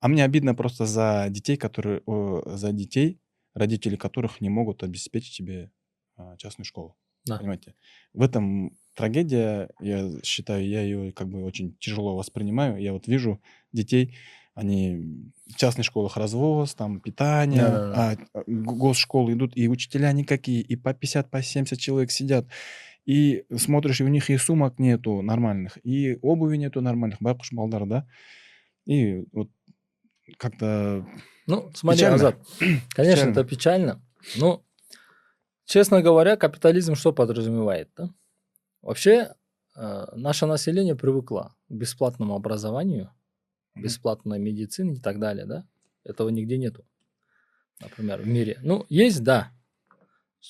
А 0.00 0.08
мне 0.08 0.24
обидно 0.24 0.54
просто 0.54 0.86
за 0.86 1.26
детей, 1.28 1.56
которые, 1.56 2.02
за 2.46 2.72
детей, 2.72 3.20
родители 3.54 3.96
которых 3.96 4.40
не 4.40 4.48
могут 4.48 4.82
обеспечить 4.82 5.34
себе 5.34 5.70
а, 6.16 6.36
частную 6.36 6.64
школу. 6.64 6.96
Да. 7.24 7.38
Понимаете? 7.38 7.74
В 8.14 8.22
этом 8.22 8.76
трагедия, 8.94 9.70
я 9.80 10.10
считаю, 10.22 10.66
я 10.66 10.82
ее 10.82 11.12
как 11.12 11.28
бы 11.28 11.44
очень 11.44 11.76
тяжело 11.78 12.16
воспринимаю. 12.16 12.80
Я 12.80 12.92
вот 12.92 13.06
вижу 13.06 13.40
детей, 13.72 14.16
они 14.54 15.32
в 15.46 15.54
частных 15.54 15.86
школах 15.86 16.16
развоз, 16.16 16.74
там 16.74 17.00
питание, 17.00 17.62
Да-да-да. 17.62 18.16
а 18.34 18.42
госшколы 18.46 19.34
идут, 19.34 19.52
и 19.56 19.68
учителя 19.68 20.10
никакие, 20.12 20.62
и 20.62 20.74
по 20.74 20.92
50, 20.94 21.30
по 21.30 21.42
70 21.42 21.78
человек 21.78 22.10
сидят. 22.10 22.46
И 23.08 23.46
смотришь, 23.56 24.02
и 24.02 24.04
у 24.04 24.08
них 24.08 24.28
и 24.28 24.36
сумок 24.36 24.78
нету 24.78 25.22
нормальных, 25.22 25.78
и 25.82 26.18
обуви 26.20 26.58
нету 26.58 26.82
нормальных, 26.82 27.22
байкуш 27.22 27.54
балдар, 27.54 27.86
да? 27.86 28.06
И 28.84 29.24
вот 29.32 29.48
как-то... 30.36 31.06
Ну, 31.46 31.70
смотри, 31.72 32.00
Печально. 32.00 32.16
Азат, 32.16 32.36
конечно, 32.90 33.14
Печально. 33.14 33.30
это 33.30 33.44
печально. 33.44 34.02
Но, 34.36 34.62
честно 35.64 36.02
говоря, 36.02 36.36
капитализм 36.36 36.96
что 36.96 37.14
подразумевает? 37.14 37.88
Да? 37.96 38.10
Вообще, 38.82 39.32
э, 39.74 40.06
наше 40.14 40.44
население 40.44 40.94
привыкло 40.94 41.56
к 41.70 41.72
бесплатному 41.72 42.34
образованию, 42.34 43.10
бесплатной 43.74 44.38
медицине 44.38 44.96
и 44.96 45.00
так 45.00 45.18
далее, 45.18 45.46
да? 45.46 45.66
Этого 46.04 46.28
нигде 46.28 46.58
нету, 46.58 46.84
например, 47.80 48.20
в 48.20 48.26
мире. 48.26 48.58
Ну, 48.60 48.84
есть, 48.90 49.22
да. 49.22 49.50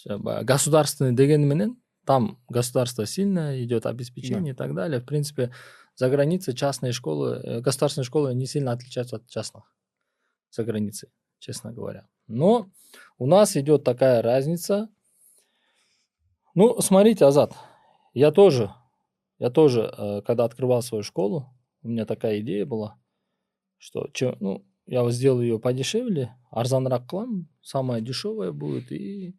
Государственный 0.04 1.14
дегенменен, 1.14 1.76
там 2.08 2.38
государство 2.48 3.04
сильное, 3.04 3.62
идет 3.62 3.84
обеспечение 3.84 4.54
и 4.54 4.56
так 4.56 4.74
далее. 4.74 4.98
В 4.98 5.04
принципе, 5.04 5.52
за 5.94 6.08
границей 6.08 6.54
частные 6.54 6.92
школы, 6.92 7.34
э, 7.44 7.60
государственные 7.60 8.06
школы 8.06 8.34
не 8.34 8.46
сильно 8.46 8.72
отличаются 8.72 9.16
от 9.16 9.26
частных 9.28 9.64
за 10.50 10.64
границей, 10.64 11.10
честно 11.38 11.70
говоря. 11.70 12.08
Но 12.26 12.70
у 13.18 13.26
нас 13.26 13.58
идет 13.58 13.84
такая 13.84 14.22
разница. 14.22 14.88
Ну, 16.54 16.80
смотрите, 16.80 17.26
Азат, 17.26 17.54
я 18.14 18.32
тоже, 18.32 18.72
я 19.38 19.50
тоже, 19.50 19.82
э, 19.82 20.22
когда 20.22 20.44
открывал 20.44 20.80
свою 20.80 21.04
школу, 21.04 21.54
у 21.82 21.88
меня 21.88 22.06
такая 22.06 22.40
идея 22.40 22.64
была, 22.64 22.98
что 23.76 24.08
ну, 24.40 24.64
я 24.86 25.02
вот 25.02 25.12
сделаю 25.12 25.42
ее 25.46 25.58
подешевле, 25.58 26.34
арзанрак 26.50 27.02
қыламын, 27.02 27.44
самая 27.60 28.00
дешевая 28.00 28.52
будет 28.52 28.92
и 28.92 29.36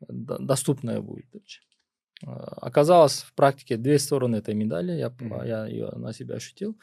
до- 0.00 0.38
доступная 0.38 1.02
будет. 1.02 1.26
короче. 1.30 1.67
Э, 2.26 2.30
Оказалось, 2.30 3.22
в 3.22 3.32
практике 3.34 3.76
две 3.76 3.98
стороны 3.98 4.36
этой 4.36 4.54
медали, 4.54 4.92
я, 4.92 5.10
Мгм. 5.20 5.44
я 5.44 5.66
ее 5.66 5.90
на 5.96 6.12
себя 6.12 6.36
ощутил. 6.36 6.78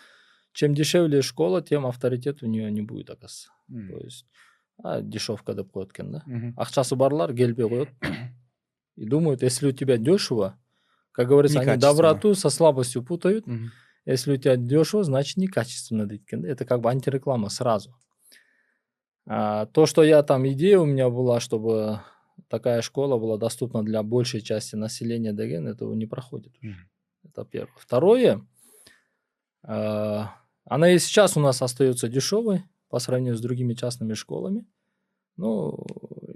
Чем 0.54 0.74
дешевле 0.76 1.22
школа, 1.22 1.62
тем 1.62 1.86
авторитет 1.86 2.44
у 2.44 2.48
нее 2.48 2.72
не 2.72 2.82
будет, 2.82 3.10
оказывается. 3.10 3.50
То 3.90 4.00
есть 4.00 4.26
а, 4.84 5.02
дешевка 5.02 5.54
деп 5.54 5.72
қояды 5.76 5.90
екен 5.94 6.12
да 6.12 6.24
Мгм. 6.28 6.56
ақшасы 6.58 6.96
барлар 6.96 7.34
келбей 7.36 7.66
қояды 7.68 7.92
и 8.98 9.06
думают 9.06 9.44
если 9.44 9.68
у 9.70 9.72
тебя 9.72 9.98
дешево 9.98 10.58
как 11.12 11.28
говорится 11.30 11.60
они 11.62 11.78
доброту 11.78 12.36
со 12.36 12.50
слабостью 12.50 13.04
путают 13.04 13.46
Мгм. 13.48 13.72
если 14.06 14.34
у 14.34 14.38
тебя 14.38 14.58
дешево 14.58 15.04
значит 15.04 15.38
некачественно 15.38 16.06
дейді 16.08 16.24
екен 16.24 16.46
это 16.46 16.66
как 16.66 16.82
бы 16.82 16.90
антиреклама 16.92 17.50
сразу 17.50 17.96
а, 19.28 19.66
то 19.68 19.86
что 19.86 20.04
я 20.04 20.22
там 20.24 20.48
идея 20.48 20.80
у 20.80 20.86
меня 20.86 21.10
была 21.10 21.40
чтобы 21.40 22.02
такая 22.48 22.82
школа 22.82 23.18
была 23.18 23.38
доступна 23.38 23.84
для 23.84 24.04
большей 24.04 24.42
части 24.42 24.76
населения 24.76 25.34
деген 25.34 25.68
этого 25.68 25.94
не 25.94 26.06
проходит 26.06 26.54
уже. 26.62 26.72
Мгм. 26.72 26.90
Это 27.24 27.46
первое. 27.46 27.74
Второе, 27.78 28.46
э, 29.64 30.24
она 30.66 30.90
и 30.90 31.00
сейчас 31.00 31.38
у 31.38 31.40
нас 31.40 31.62
остается 31.62 32.08
дешевой 32.08 32.64
по 32.90 33.00
сравнению 33.00 33.36
с 33.36 33.42
другими 33.42 33.74
частными 33.74 34.14
школами. 34.14 34.66
Ну, 35.38 35.86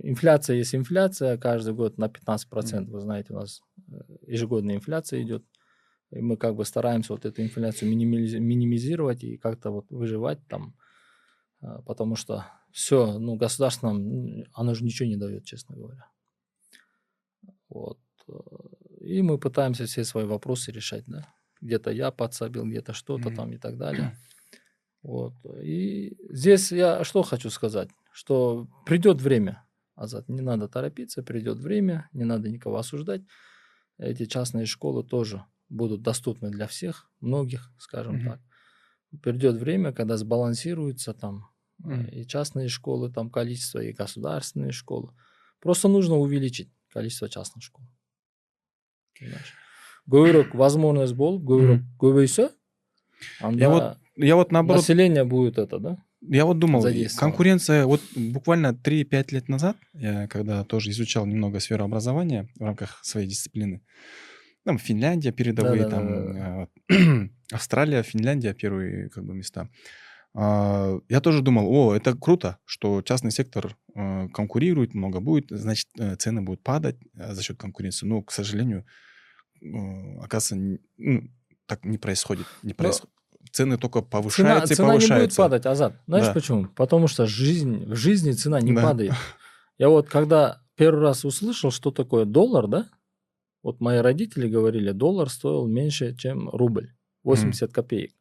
инфляция 0.03 0.57
есть 0.57 0.75
инфляция, 0.75 1.37
каждый 1.37 1.73
год 1.73 1.97
на 1.97 2.09
15%, 2.09 2.89
вы 2.89 2.99
знаете, 2.99 3.33
у 3.33 3.37
нас 3.37 3.61
э, 3.91 3.95
ежегодная 4.27 4.75
инфляция 4.75 5.21
идет. 5.21 5.43
И 6.11 6.21
мы 6.21 6.37
как 6.37 6.55
бы 6.55 6.65
стараемся 6.65 7.13
вот 7.13 7.25
эту 7.25 7.43
инфляцию 7.43 7.91
минимизи- 7.91 8.39
минимизировать 8.39 9.23
и 9.23 9.37
как-то 9.37 9.69
вот 9.69 9.91
выживать 9.91 10.39
там, 10.47 10.75
а, 11.61 11.81
потому 11.83 12.15
что 12.15 12.45
все, 12.71 13.17
ну, 13.19 13.35
государство 13.35 13.91
нам, 13.91 14.43
оно 14.53 14.73
же 14.75 14.83
ничего 14.83 15.09
не 15.09 15.17
дает, 15.17 15.45
честно 15.45 15.75
говоря. 15.75 16.07
Вот. 17.69 17.99
э, 18.27 18.33
И 19.01 19.21
мы 19.21 19.37
пытаемся 19.37 19.85
все 19.85 20.03
свои 20.03 20.25
вопросы 20.25 20.71
решать, 20.71 21.05
да. 21.07 21.33
Где-то 21.61 21.91
я 21.91 22.11
подсобил, 22.11 22.65
где-то 22.65 22.93
что-то 22.93 23.29
Мгм. 23.29 23.35
там 23.35 23.53
и 23.53 23.57
так 23.57 23.77
далее. 23.77 24.17
Вот. 25.03 25.33
И 25.63 26.17
здесь 26.29 26.71
я 26.71 27.03
что 27.03 27.23
хочу 27.23 27.49
сказать, 27.49 27.89
что 28.13 28.67
придет 28.85 29.21
время, 29.21 29.65
Азат, 29.95 30.29
не 30.29 30.41
надо 30.41 30.67
торопиться, 30.67 31.23
придет 31.23 31.59
время, 31.59 32.09
не 32.13 32.25
надо 32.25 32.49
никого 32.49 32.77
осуждать. 32.77 33.21
Эти 33.97 34.25
частные 34.25 34.65
школы 34.65 35.03
тоже 35.03 35.45
будут 35.69 36.01
доступны 36.01 36.51
для 36.51 36.67
всех, 36.67 37.11
многих, 37.21 37.71
скажем 37.79 38.15
Мгм. 38.15 38.29
так. 38.29 38.41
Придет 39.23 39.57
время, 39.57 39.93
когда 39.93 40.17
сбалансируются 40.17 41.13
там 41.13 41.48
э, 41.85 42.09
и 42.11 42.25
частные 42.25 42.67
школы, 42.67 43.11
там 43.11 43.29
количество, 43.29 43.79
и 43.79 43.93
государственные 43.93 44.71
школы. 44.71 45.13
Просто 45.59 45.87
нужно 45.87 46.15
увеличить 46.17 46.69
количество 46.91 47.29
частных 47.29 47.63
школ. 47.63 47.85
Понимаешь? 49.19 49.53
көбірек 50.09 50.55
возможность 50.55 51.15
болып 51.15 51.43
көбірек 51.45 51.85
көбейсе 52.01 52.49
анда 53.41 53.69
вот 53.69 53.97
Я 54.15 54.35
вот 54.35 54.51
наоборот, 54.51 54.81
население 54.81 55.23
будет 55.23 55.57
это 55.57 55.79
да 55.79 55.97
я 56.21 56.43
вот 56.43 56.59
думал, 56.59 56.83
конкуренция, 57.17 57.85
вот 57.85 58.01
буквально 58.13 58.73
3-5 58.73 59.27
лет 59.31 59.47
назад, 59.47 59.77
я 59.93 60.27
когда 60.27 60.65
тоже 60.65 60.89
изучал 60.91 61.25
немного 61.25 61.61
сферу 61.61 61.85
образования 61.85 62.49
в 62.59 62.63
рамках 62.63 62.99
своей 63.03 63.25
дисциплины, 63.25 63.81
там 64.65 64.77
Финляндия 64.77 65.31
передовые, 65.31 65.87
там 65.87 66.07
Да-да-да-да-да. 66.07 66.67
э, 66.89 66.99
вот, 67.19 67.29
Австралия, 67.53 68.03
Финляндия 68.03 68.53
первые 68.53 69.09
как 69.09 69.23
бы 69.23 69.33
места. 69.33 69.69
А, 70.41 70.99
Я 71.09 71.19
тоже 71.19 71.41
думал, 71.41 71.67
о, 71.69 71.93
это 71.95 72.15
круто, 72.15 72.57
что 72.65 73.01
частный 73.01 73.31
сектор 73.31 73.75
э, 73.95 74.29
конкурирует, 74.29 74.93
много 74.93 75.19
будет, 75.19 75.47
значит, 75.49 75.87
э, 75.99 76.15
цены 76.15 76.41
будут 76.41 76.63
падать 76.63 76.95
э, 77.15 77.33
за 77.33 77.43
счет 77.43 77.57
конкуренции. 77.57 78.05
Но, 78.07 78.21
к 78.21 78.31
сожалению, 78.31 78.85
оказывается, 80.21 80.79
ну, 80.97 81.21
так 81.65 81.83
не 81.83 81.97
происходит. 81.97 82.45
Не 82.63 82.69
Ну, 82.69 82.75
происходит. 82.75 83.13
цены 83.51 83.77
только 83.77 83.99
Цена, 83.99 84.09
повышаются 84.09 84.73
и 84.73 84.75
цена 84.77 84.87
не 84.87 84.93
будет 84.99 85.07
повышаются. 85.09 85.41
падать, 85.41 85.65
Азат. 85.65 85.93
Знаешь 86.07 86.25
Да. 86.27 86.33
почему? 86.33 86.67
Потому 86.75 87.07
что 87.07 87.25
жизнь, 87.25 87.85
в 87.85 87.95
жизни 87.95 88.31
цена 88.31 88.61
не 88.61 88.71
Да. 88.73 88.81
падает. 88.83 89.13
Я 89.77 89.89
вот 89.89 90.07
когда 90.09 90.61
первый 90.75 91.01
раз 91.01 91.25
услышал, 91.25 91.71
что 91.71 91.91
такое 91.91 92.25
доллар, 92.25 92.67
да? 92.67 92.89
Вот 93.63 93.81
мои 93.81 93.97
родители 93.99 94.47
говорили, 94.47 94.91
доллар 94.91 95.29
стоил 95.29 95.67
меньше, 95.67 96.15
чем 96.15 96.49
рубль. 96.49 96.93
80 97.23 97.73
копеек. 97.73 98.13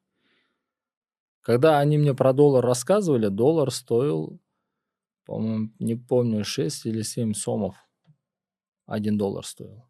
Когда 1.48 1.78
они 1.78 1.96
мне 1.96 2.12
про 2.12 2.34
доллар 2.34 2.62
рассказывали, 2.62 3.28
доллар 3.28 3.70
стоил, 3.70 4.38
по-моему, 5.24 5.72
не 5.78 5.94
помню, 5.94 6.44
6 6.44 6.84
или 6.84 7.00
7 7.00 7.32
сомов. 7.32 7.74
Один 8.84 9.16
доллар 9.16 9.46
стоил. 9.46 9.88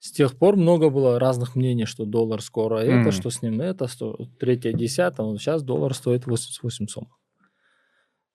С 0.00 0.12
тех 0.12 0.36
пор 0.36 0.56
много 0.56 0.90
было 0.90 1.18
разных 1.18 1.56
мнений, 1.56 1.86
что 1.86 2.04
доллар 2.04 2.42
скоро 2.42 2.76
это, 2.76 3.10
что 3.10 3.30
с 3.30 3.40
ним 3.40 3.62
это, 3.62 3.88
что 3.88 4.18
третье, 4.38 4.74
десятое. 4.74 5.24
Вот 5.24 5.40
сейчас 5.40 5.62
доллар 5.62 5.94
стоит 5.94 6.26
88 6.26 6.88
сомов. 6.88 7.18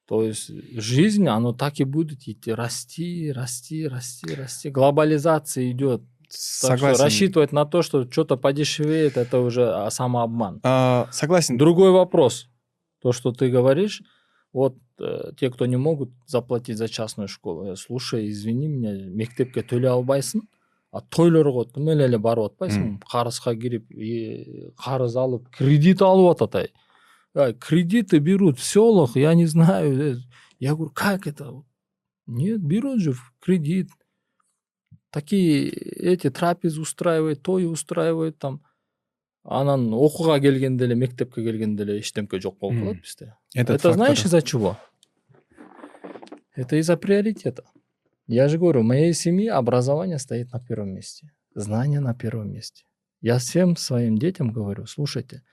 То 0.08 0.24
есть 0.24 0.50
жизнь, 0.50 1.28
оно 1.28 1.54
так 1.54 1.80
и 1.80 1.84
будет 1.84 2.28
идти, 2.28 2.52
расти, 2.52 3.32
расти, 3.32 3.88
расти, 3.88 4.34
расти. 4.34 4.72
Глобализация 4.72 5.70
идет. 5.70 6.02
Так 6.36 6.78
что 6.78 6.88
Согласен. 6.88 7.04
рассчитывать 7.04 7.52
на 7.52 7.66
то, 7.66 7.82
что 7.82 8.10
что-то 8.10 8.38
подешевеет, 8.38 9.18
это 9.18 9.40
уже 9.40 9.70
а, 9.72 9.90
самообман. 9.90 10.60
А, 10.64 11.08
согласен. 11.12 11.58
Другой 11.58 11.92
вопрос. 11.92 12.48
То, 13.02 13.12
что 13.12 13.32
ты 13.32 13.50
говоришь, 13.50 14.02
вот 14.54 14.78
э, 15.00 15.32
те, 15.38 15.50
кто 15.50 15.66
не 15.66 15.78
могут 15.78 16.12
заплатить 16.28 16.78
за 16.78 16.88
частную 16.88 17.28
школу, 17.28 17.66
э, 17.66 17.76
слушай, 17.76 18.30
извини 18.30 18.68
меня, 18.68 18.94
мектепке 18.94 19.62
төлей 19.62 19.90
албайсың, 19.90 20.42
а 20.96 21.02
тойлорго 21.12 21.66
кім 21.76 21.90
эле 21.92 22.18
барып 22.24 22.54
атпайсың 22.54 23.02
карызга 23.12 23.52
кирип 23.60 23.92
и 23.92 24.70
карыз 24.80 25.18
алып 25.20 25.50
кредит 25.58 26.02
алып 26.02 26.32
атат 26.36 26.56
ай 26.62 26.70
Ай, 27.36 27.54
кредиты 27.54 28.20
берут 28.20 28.60
в 28.60 28.64
селах 28.64 29.18
я 29.18 29.34
не 29.36 29.46
знаю 29.46 29.92
э, 30.02 30.16
я 30.60 30.74
говорю 30.74 30.92
как 30.96 31.28
это 31.28 31.52
нет 32.28 32.62
берут 32.62 33.02
же 33.02 33.14
кредит 33.42 33.90
такие 35.16 35.70
эти 36.14 36.30
трапезы 36.30 36.82
устраивают 36.82 37.42
той 37.42 37.66
устраивают 37.72 38.38
там 38.38 38.62
анан 39.44 39.94
окууга 39.94 40.42
келгенде 40.42 40.84
эле 40.86 40.96
мектепке 40.96 41.42
келгенде 41.46 41.84
эле 41.84 42.00
эчтемке 42.00 42.42
жок 42.42 42.60
болуп 42.60 42.80
калат 42.80 42.98
бизде 42.98 43.36
это 43.54 43.74
фактор. 43.74 43.94
знаешь 43.94 44.26
из-за 44.26 44.42
чего? 44.42 44.78
Это 46.54 46.76
из-за 46.76 46.98
приоритета. 46.98 47.64
Я 48.28 48.48
же 48.50 48.58
говорю, 48.58 48.82
в 48.82 48.86
моей 48.86 49.14
семье 49.14 49.54
образование 49.54 50.20
стоит 50.20 50.52
на 50.52 50.60
первом 50.60 50.90
месте. 50.90 51.32
Знание 51.54 52.00
на 52.00 52.14
первом 52.14 52.52
месте. 52.52 52.84
Я 53.22 53.38
всем 53.38 53.78
своим 53.78 54.18
детям 54.18 54.52
говорю, 54.52 54.86
слушайте, 54.86 55.44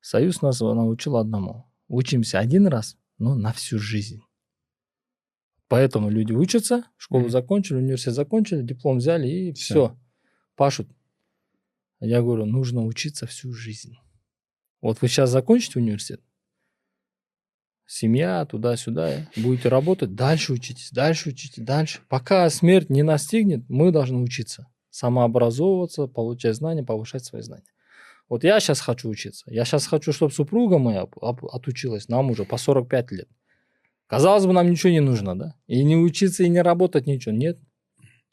Союз 0.00 0.42
нас 0.42 0.60
научил 0.60 1.16
одному. 1.16 1.70
Учимся 1.88 2.38
один 2.38 2.66
раз, 2.66 2.96
но 3.18 3.34
на 3.34 3.52
всю 3.52 3.78
жизнь. 3.78 4.22
Поэтому 5.72 6.10
люди 6.10 6.34
учатся, 6.34 6.84
школу 6.98 7.22
Мгм. 7.22 7.30
закончили, 7.30 7.78
университет 7.78 8.12
закончили, 8.12 8.60
диплом 8.60 8.98
взяли 8.98 9.26
и 9.26 9.52
Всё. 9.54 9.62
все, 9.64 9.98
пашут. 10.54 10.86
Я 11.98 12.20
говорю, 12.20 12.44
нужно 12.44 12.84
учиться 12.84 13.26
всю 13.26 13.54
жизнь. 13.54 13.96
Вот 14.82 15.00
вы 15.00 15.08
сейчас 15.08 15.30
закончите 15.30 15.78
университет, 15.78 16.20
семья, 17.86 18.44
туда-сюда, 18.44 19.26
будете 19.34 19.70
работать, 19.70 20.14
дальше 20.14 20.52
учитесь, 20.52 20.90
дальше 20.92 21.30
учитесь, 21.30 21.64
дальше. 21.64 22.00
Пока 22.10 22.50
смерть 22.50 22.90
не 22.90 23.02
настигнет, 23.02 23.64
мы 23.70 23.92
должны 23.92 24.18
учиться, 24.18 24.66
самообразовываться, 24.90 26.06
получать 26.06 26.54
знания, 26.54 26.82
повышать 26.82 27.24
свои 27.24 27.40
знания. 27.40 27.64
Вот 28.28 28.44
я 28.44 28.60
сейчас 28.60 28.80
хочу 28.80 29.08
учиться. 29.08 29.50
Я 29.50 29.64
сейчас 29.64 29.86
хочу, 29.86 30.12
чтобы 30.12 30.32
супруга 30.34 30.76
моя 30.76 31.06
отучилась. 31.50 32.08
Нам 32.08 32.30
уже 32.30 32.44
по 32.44 32.58
45 32.58 33.10
лет. 33.12 33.28
Казалось 34.12 34.44
бы, 34.46 34.52
нам 34.52 34.70
ничего 34.70 34.92
не 34.92 35.00
нужно, 35.00 35.38
да? 35.38 35.54
И 35.66 35.82
не 35.84 35.96
учиться, 35.96 36.44
и 36.44 36.48
не 36.50 36.60
работать 36.62 37.06
ничего. 37.06 37.34
Нет. 37.34 37.58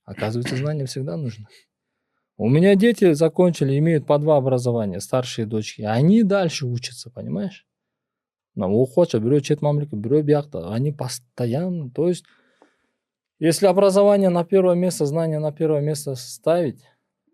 Оказывается, 0.04 0.58
знания 0.58 0.86
всегда 0.86 1.16
нужны. 1.16 1.46
У 2.38 2.50
меня 2.50 2.76
дети 2.76 3.14
закончили, 3.14 3.78
имеют 3.80 4.06
по 4.06 4.18
два 4.18 4.36
образования, 4.38 5.00
старшие 5.00 5.46
дочки. 5.46 5.84
Они 5.84 6.24
дальше 6.24 6.66
учатся, 6.68 7.10
понимаешь? 7.10 7.66
мына 8.60 8.68
оқып 8.76 9.20
бирөө 9.24 9.42
чет 9.42 9.62
мамлекет 9.62 10.00
бирөө 10.04 10.24
биякта 10.24 10.74
они 10.74 10.92
постоянно 10.92 11.90
то 11.92 12.10
есть 12.10 12.26
если 13.40 13.68
образование 13.68 14.30
на 14.30 14.44
первое 14.44 14.76
место 14.76 15.06
знания 15.06 15.40
на 15.40 15.52
первое 15.54 15.80
место 15.82 16.16
ставить 16.16 16.84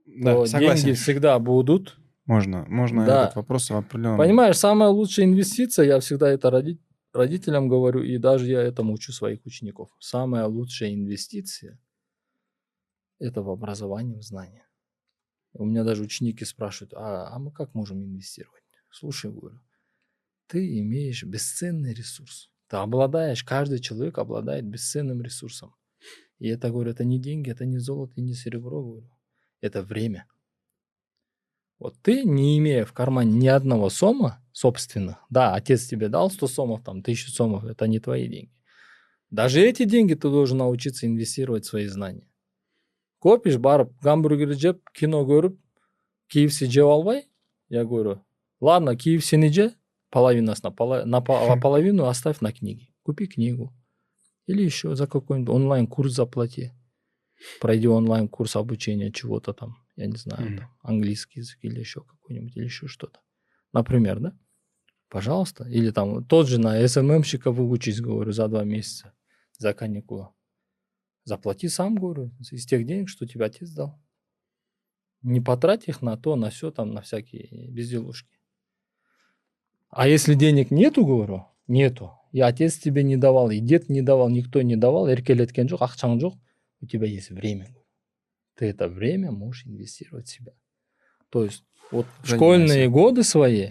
Да, 0.05 0.33
то 0.33 0.45
согласен. 0.45 0.85
деньги 0.85 0.95
всегда 0.95 1.39
будут 1.39 1.97
Можно, 2.27 2.65
можно 2.69 3.05
Да. 3.05 3.23
этот 3.23 3.35
вопрос 3.37 3.71
определенно. 3.71 4.17
понимаешь 4.17 4.57
самая 4.57 4.89
лучшая 4.89 5.25
инвестиция 5.25 5.85
я 5.87 5.99
всегда 5.99 6.29
это 6.29 6.51
роди- 6.51 6.77
родителям 7.15 7.67
говорю 7.67 8.03
и 8.03 8.17
даже 8.17 8.47
я 8.47 8.61
этому 8.61 8.93
учу 8.93 9.11
своих 9.11 9.45
учеников 9.45 9.89
самая 9.99 10.45
лучшая 10.45 10.93
инвестиция 10.93 11.79
это 13.19 13.41
в 13.41 13.49
образование 13.49 14.19
в 14.19 14.23
знания 14.23 14.67
у 15.53 15.65
меня 15.65 15.83
даже 15.83 16.03
ученики 16.03 16.45
спрашивают 16.45 16.93
а, 16.93 17.29
а 17.33 17.39
мы 17.39 17.51
как 17.51 17.73
можем 17.73 18.03
инвестировать 18.03 18.63
слушай 18.91 19.31
говорю 19.31 19.59
ты 20.47 20.79
имеешь 20.79 21.23
бесценный 21.23 21.93
ресурс. 21.93 22.49
Ты 22.67 22.77
обладаешь, 22.77 23.43
каждый 23.43 23.79
человек 23.79 24.17
обладает 24.17 24.65
бесценным 24.65 25.21
ресурсом. 25.21 25.75
И 26.39 26.47
это, 26.47 26.69
говорю, 26.69 26.91
это 26.91 27.03
не 27.03 27.19
деньги, 27.19 27.49
это 27.49 27.65
не 27.65 27.79
золото 27.79 28.13
и 28.17 28.21
не 28.21 28.33
серебро, 28.33 28.83
говорю. 28.83 29.09
Это 29.61 29.81
время. 29.81 30.27
Вот 31.79 31.95
ты, 32.01 32.23
не 32.23 32.57
имея 32.57 32.85
в 32.85 32.93
кармане 32.93 33.31
ни 33.33 33.47
одного 33.47 33.89
сома 33.89 34.43
собственных, 34.59 35.17
да, 35.29 35.53
отец 35.53 35.85
тебе 35.85 36.07
дал 36.07 36.31
100 36.31 36.47
сомов, 36.47 36.81
там, 36.83 36.99
1000 37.01 37.29
сомов, 37.31 37.65
это 37.65 37.87
не 37.87 37.99
твои 37.99 38.27
деньги. 38.29 38.53
Даже 39.29 39.59
эти 39.59 39.83
деньги 39.83 40.13
ты 40.13 40.29
должен 40.29 40.59
научиться 40.59 41.05
инвестировать 41.05 41.65
в 41.65 41.67
свои 41.67 41.87
знания. 41.87 42.25
Копишь, 43.19 43.57
барып, 43.57 43.91
гамбургер 44.01 44.53
жеп, 44.53 44.79
кино 44.93 45.25
көріп, 45.25 45.57
KFC 46.33 46.67
жеп 46.71 46.85
албай, 46.85 47.25
я 47.67 47.83
говорю, 47.83 48.21
ладно, 48.61 48.91
KFC 48.91 49.35
не 49.37 49.49
же, 49.51 49.73
половинасына, 50.09 50.71
пола- 50.71 51.03
на 51.05 51.19
по- 51.21 51.51
а 51.51 51.57
половину 51.59 52.05
оставь 52.05 52.39
на 52.39 52.53
книги. 52.53 52.93
Купи 53.03 53.27
книгу. 53.27 53.73
Или 54.47 54.63
еще 54.63 54.95
за 54.95 55.05
какой-нибудь 55.07 55.53
онлайн-курс 55.53 56.13
заплати. 56.13 56.71
Пройди 57.59 57.87
онлайн-курс 57.87 58.55
обучения 58.55 59.11
чего-то 59.11 59.51
там, 59.53 59.75
я 59.97 60.05
не 60.05 60.15
знаю, 60.17 60.45
Мгм. 60.49 60.57
там, 60.59 60.67
английский 60.81 61.41
язык 61.41 61.57
или 61.61 61.79
еще 61.79 62.01
какой-нибудь, 62.01 62.55
или 62.55 62.63
еще 62.65 62.87
что-то. 62.87 63.19
Например, 63.73 64.19
да? 64.19 64.31
Пожалуйста. 65.15 65.63
Или 65.69 65.91
там 65.91 66.25
тот 66.25 66.49
же 66.49 66.59
на 66.59 66.85
СММщика 66.85 67.49
выучись, 67.49 68.01
говорю, 68.01 68.33
за 68.33 68.49
два 68.49 68.65
месяца, 68.65 69.13
за 69.57 69.73
каникулы. 69.73 70.27
Заплати 71.23 71.69
сам, 71.69 71.95
говорю, 71.95 72.31
из 72.51 72.65
тех 72.65 72.85
денег, 72.85 73.07
что 73.07 73.25
тебе 73.25 73.45
отец 73.45 73.69
дал. 73.69 73.97
Не 75.21 75.39
потрать 75.39 75.87
их 75.87 76.01
на 76.01 76.17
то, 76.17 76.35
на 76.35 76.49
все, 76.49 76.69
там, 76.69 76.91
на 76.91 77.01
всякие 77.01 77.47
безделушки. 77.71 78.37
А 79.87 80.09
если 80.09 80.33
денег 80.33 80.69
нету, 80.69 81.05
говорю, 81.05 81.45
нету, 81.65 82.11
и 82.33 82.41
отец 82.41 82.77
тебе 82.77 83.01
не 83.01 83.15
давал, 83.15 83.51
и 83.51 83.59
дед 83.59 83.87
не 83.87 84.01
давал, 84.01 84.27
никто 84.27 84.63
не 84.63 84.75
давал, 84.75 85.07
эркелеткен 85.07 85.67
жоқ, 85.67 85.79
ақшаң 85.79 86.19
жоқ, 86.19 86.33
у 86.81 86.87
тебя 86.87 87.07
есть 87.07 87.29
время. 87.29 87.73
Ты 88.55 88.65
это 88.65 88.89
время 88.89 89.31
можешь 89.31 89.65
инвестировать 89.65 90.27
в 90.27 90.31
себя. 90.31 90.51
То 91.29 91.45
есть 91.45 91.63
вот 91.89 92.05
Занимайся. 92.05 92.35
школьные 92.35 92.89
годы 92.89 93.23
свои 93.23 93.69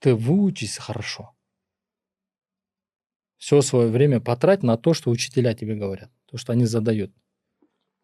ты 0.00 0.14
выучись 0.14 0.78
хорошо. 0.78 1.34
Все 3.36 3.62
свое 3.62 3.88
время 3.88 4.20
потрать 4.20 4.62
на 4.62 4.76
то, 4.76 4.92
что 4.92 5.10
учителя 5.10 5.54
тебе 5.54 5.76
говорят, 5.76 6.10
то, 6.26 6.36
что 6.36 6.52
они 6.52 6.66
задают. 6.66 7.12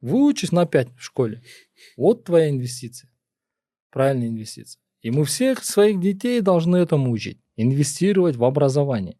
Выучись 0.01 0.53
на 0.53 0.67
5 0.67 0.97
в 0.97 1.03
школе. 1.03 1.43
Вот 1.97 2.25
твоя 2.25 2.49
инвестиция. 2.49 3.11
Правильная 3.91 4.29
инвестиция. 4.29 4.81
И 5.03 5.11
мы 5.11 5.25
всех 5.25 5.65
своих 5.65 6.01
детей 6.01 6.41
должны 6.41 6.77
этому 6.77 7.11
учить. 7.11 7.41
Инвестировать 7.57 8.37
в 8.37 8.45
образование. 8.45 9.19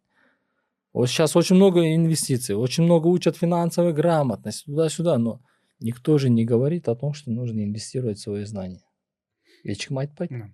Вот 0.93 1.07
сейчас 1.07 1.35
очень 1.35 1.55
много 1.55 1.93
инвестиций, 1.93 2.55
очень 2.55 2.83
много 2.83 3.07
учат 3.07 3.37
финансовой 3.37 3.93
грамотности, 3.93 4.65
туда-сюда, 4.65 5.17
но 5.17 5.41
никто 5.79 6.17
же 6.17 6.29
не 6.29 6.45
говорит 6.45 6.87
о 6.87 6.95
том, 6.95 7.13
что 7.13 7.31
нужно 7.31 7.63
инвестировать 7.63 8.17
в 8.17 8.21
свои 8.21 8.45
знания. 8.45 8.83
Ешкім 9.63 9.99
айтпайды. 9.99 10.37
Да. 10.37 10.51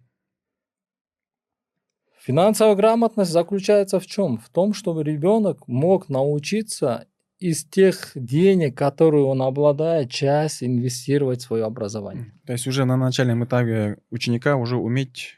Финансовая 2.23 2.75
грамотность 2.75 3.31
заключается 3.31 3.99
в 3.99 4.07
чем? 4.07 4.37
В 4.37 4.47
том, 4.47 4.73
чтобы 4.73 5.03
ребенок 5.03 5.67
мог 5.67 6.07
научиться 6.07 7.05
из 7.37 7.65
тех 7.65 8.11
денег, 8.15 8.77
которые 8.77 9.25
он 9.25 9.41
обладает, 9.41 10.09
часть 10.09 10.63
инвестировать 10.63 11.41
в 11.41 11.43
свое 11.43 11.65
образование. 11.65 12.31
То 12.47 12.53
есть 12.53 12.65
уже 12.65 12.85
на 12.85 12.95
начальном 12.95 13.43
этапе 13.43 13.97
ученика 14.09 14.55
уже 14.55 14.77
уметь... 14.77 15.37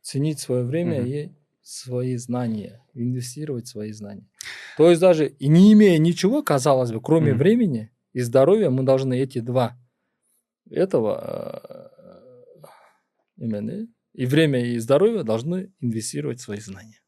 Ценить 0.00 0.40
свое 0.40 0.64
время 0.64 1.00
Мгм. 1.02 1.06
и 1.06 1.28
свои 1.60 2.16
знания, 2.16 2.82
инвестировать 2.94 3.66
в 3.66 3.68
свои 3.68 3.92
знания. 3.92 4.26
То 4.78 4.88
есть 4.88 5.02
даже 5.02 5.28
и 5.28 5.48
не 5.48 5.74
имея 5.74 5.98
ничего, 5.98 6.42
казалось 6.42 6.92
бы, 6.92 7.00
кроме 7.02 7.32
Мгм. 7.32 7.38
времени 7.38 7.90
и 8.14 8.20
здоровья, 8.20 8.70
мы 8.70 8.84
должны 8.84 9.20
эти 9.20 9.40
два 9.40 9.76
этого 10.70 11.90
э, 11.92 12.66
именно 13.36 13.86
и 14.14 14.26
время, 14.26 14.64
и 14.66 14.78
здоровье 14.78 15.22
должны 15.24 15.72
инвестировать 15.80 16.40
в 16.40 16.42
свои 16.42 16.58
знания. 16.60 17.00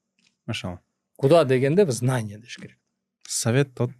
Машалла. 0.47 0.81
Куда 1.17 1.45
дегенде 1.45 1.85
в 1.85 1.91
знания 1.91 2.39
деш 2.39 2.57
керек. 2.57 2.79
Совет 3.23 3.81
от 3.81 3.93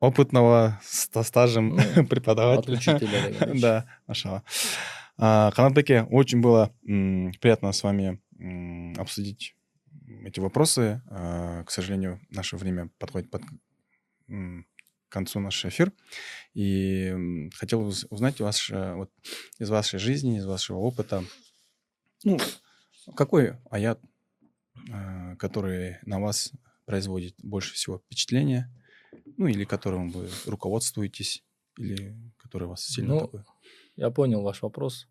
опытного 0.00 0.80
со 0.84 1.22
стажем 1.22 1.70
Ну, 1.76 1.76
От 2.02 2.08
преподавателя. 2.08 2.76
учителя 2.76 3.30
деген. 3.30 3.60
Да, 3.60 3.86
машалла. 4.06 4.42
Канатбеке, 5.16 6.02
очень 6.04 6.40
было 6.40 6.72
приятно 7.40 7.72
с 7.72 7.82
вами 7.82 8.20
обсудить 8.96 9.56
эти 10.24 10.38
вопросы. 10.40 11.02
А, 11.10 11.64
К 11.64 11.70
сожалению, 11.70 12.20
наше 12.30 12.56
время 12.56 12.90
подходит 12.98 13.30
под 13.30 13.42
концу 15.08 15.40
наш 15.40 15.64
эфир. 15.64 15.92
И 16.54 17.48
хотел 17.54 17.80
уз- 17.82 18.06
узнать 18.10 18.40
у 18.40 18.44
вас, 18.44 18.68
э, 18.70 18.94
вот, 18.94 19.10
из 19.58 19.70
вашей 19.70 19.98
жизни, 19.98 20.36
из 20.38 20.44
вашего 20.46 20.76
опыта, 20.78 21.24
ну, 22.24 22.38
какой 23.16 23.56
аят, 23.70 24.00
э, 24.92 25.36
который 25.36 25.98
на 26.02 26.20
вас 26.20 26.52
производит 26.84 27.34
больше 27.42 27.74
всего 27.74 27.98
впечатления, 27.98 28.72
ну, 29.36 29.46
или 29.46 29.64
которым 29.64 30.10
вы 30.10 30.28
руководствуетесь, 30.46 31.44
или 31.76 32.16
который 32.38 32.66
вас 32.68 32.84
сильно 32.84 33.14
Ну, 33.14 33.20
такой? 33.20 33.44
Я 33.96 34.10
понял 34.10 34.42
ваш 34.42 34.62
вопрос. 34.62 35.06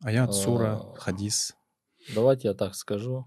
Аят, 0.00 0.34
сура, 0.34 0.80
А, 0.80 0.94
хадис. 0.94 1.54
Давайте 2.14 2.48
я 2.48 2.54
так 2.54 2.74
скажу. 2.74 3.26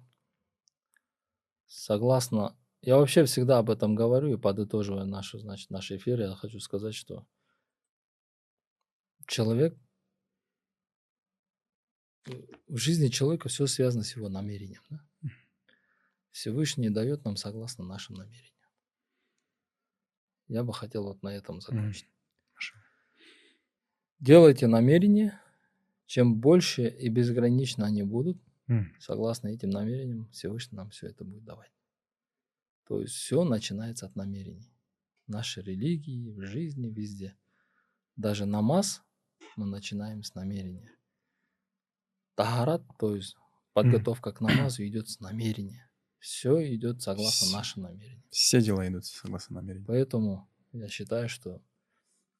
Согласно... 1.68 2.58
Я 2.82 2.98
вообще 2.98 3.26
всегда 3.26 3.58
об 3.58 3.70
этом 3.70 3.96
говорю 3.96 4.34
и 4.34 4.38
подытоживая 4.38 5.06
нашу, 5.06 5.40
значит, 5.40 5.72
наш 5.72 5.92
эфир, 5.92 6.22
я 6.22 6.36
хочу 6.36 6.60
сказать, 6.60 6.94
что 6.94 7.26
человек... 9.28 9.78
В 12.68 12.78
жизни 12.78 13.08
человека 13.10 13.50
все 13.50 13.68
связано 13.68 14.04
с 14.04 14.16
его 14.16 14.30
намерением. 14.30 14.82
да? 14.90 15.00
Всевышний 16.32 16.90
дает 16.90 17.24
нам 17.24 17.38
согласно 17.38 17.86
нашим 17.86 18.16
намерениям. 18.16 18.52
Я 20.48 20.64
бы 20.64 20.74
хотел 20.74 21.06
вот 21.06 21.24
на 21.24 21.30
этом 21.30 21.62
закончить. 21.62 22.10
Хорошо. 22.54 22.76
Делайте 24.20 24.68
намерения. 24.68 25.42
Чем 26.08 26.40
больше 26.40 26.88
и 26.88 27.10
безгранично 27.10 27.86
они 27.86 28.04
будут, 28.04 28.38
согласно 29.00 29.48
этим 29.48 29.70
намерениям, 29.70 30.30
Всевышний 30.32 30.76
нам 30.76 30.90
все 30.90 31.08
это 31.08 31.24
будет 31.24 31.44
давать. 31.44 31.72
То 32.88 33.02
есть 33.02 33.16
все 33.16 33.44
начинается 33.44 34.06
от 34.06 34.16
намерений. 34.16 34.72
В 35.26 35.32
нашей 35.32 35.64
религии, 35.64 36.32
в 36.32 36.42
жизни, 36.46 36.90
везде. 36.90 37.36
Даже 38.16 38.46
намаз 38.46 39.04
мы 39.56 39.66
начинаем 39.66 40.22
с 40.22 40.36
намерения. 40.36 40.95
Тахарат, 42.36 42.84
то 43.00 43.16
есть 43.16 43.36
подготовка 43.74 44.32
к 44.32 44.42
намазу 44.42 44.86
идет 44.86 45.10
с 45.10 45.20
намерения. 45.20 45.90
Все 46.20 46.74
идет 46.74 47.02
согласно 47.02 47.56
нашим 47.56 47.84
намерениям. 47.84 48.24
Все 48.30 48.62
дела 48.62 48.88
идут 48.88 49.06
согласно 49.06 49.56
намерению. 49.56 49.86
Поэтому 49.88 50.50
я 50.72 50.88
считаю, 50.90 51.30
что 51.30 51.62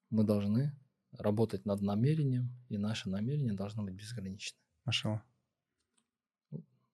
мы 0.10 0.24
должны 0.24 0.76
работать 1.12 1.66
над 1.66 1.82
намерением, 1.82 2.52
и 2.70 2.78
наше 2.78 3.10
намерение 3.10 3.54
должно 3.54 3.84
быть 3.84 3.94
безграничным. 3.94 4.60
Машалла. 4.86 5.24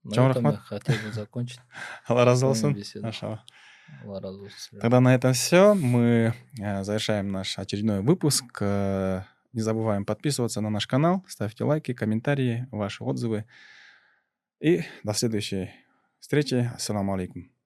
На 0.03 0.15
Чам 0.15 0.32
этом 0.32 0.45
я 0.45 0.52
рахмат. 0.52 0.65
хотел 0.65 0.95
бы 1.06 1.14
закончить. 1.14 1.60
Алла 2.10 2.26
разы 2.26 2.45
болсын. 2.45 2.73
Тогда 4.80 4.99
на 4.99 5.14
этом 5.14 5.34
все. 5.34 5.76
Мы 5.76 6.34
э, 6.60 6.84
завершаем 6.84 7.32
наш 7.32 7.60
очередной 7.60 8.02
выпуск. 8.02 8.45
Не 9.53 9.61
забываем 9.61 10.06
подписываться 10.06 10.61
на 10.61 10.69
наш 10.69 10.88
канал, 10.88 11.23
ставьте 11.28 11.64
лайки, 11.64 11.94
комментарии, 11.94 12.68
ваши 12.72 13.03
отзывы. 13.03 13.45
И 14.60 14.84
до 15.03 15.14
следующей 15.14 15.72
встречи. 16.19 16.72
Ассаламу 16.76 17.14
алейкум. 17.14 17.60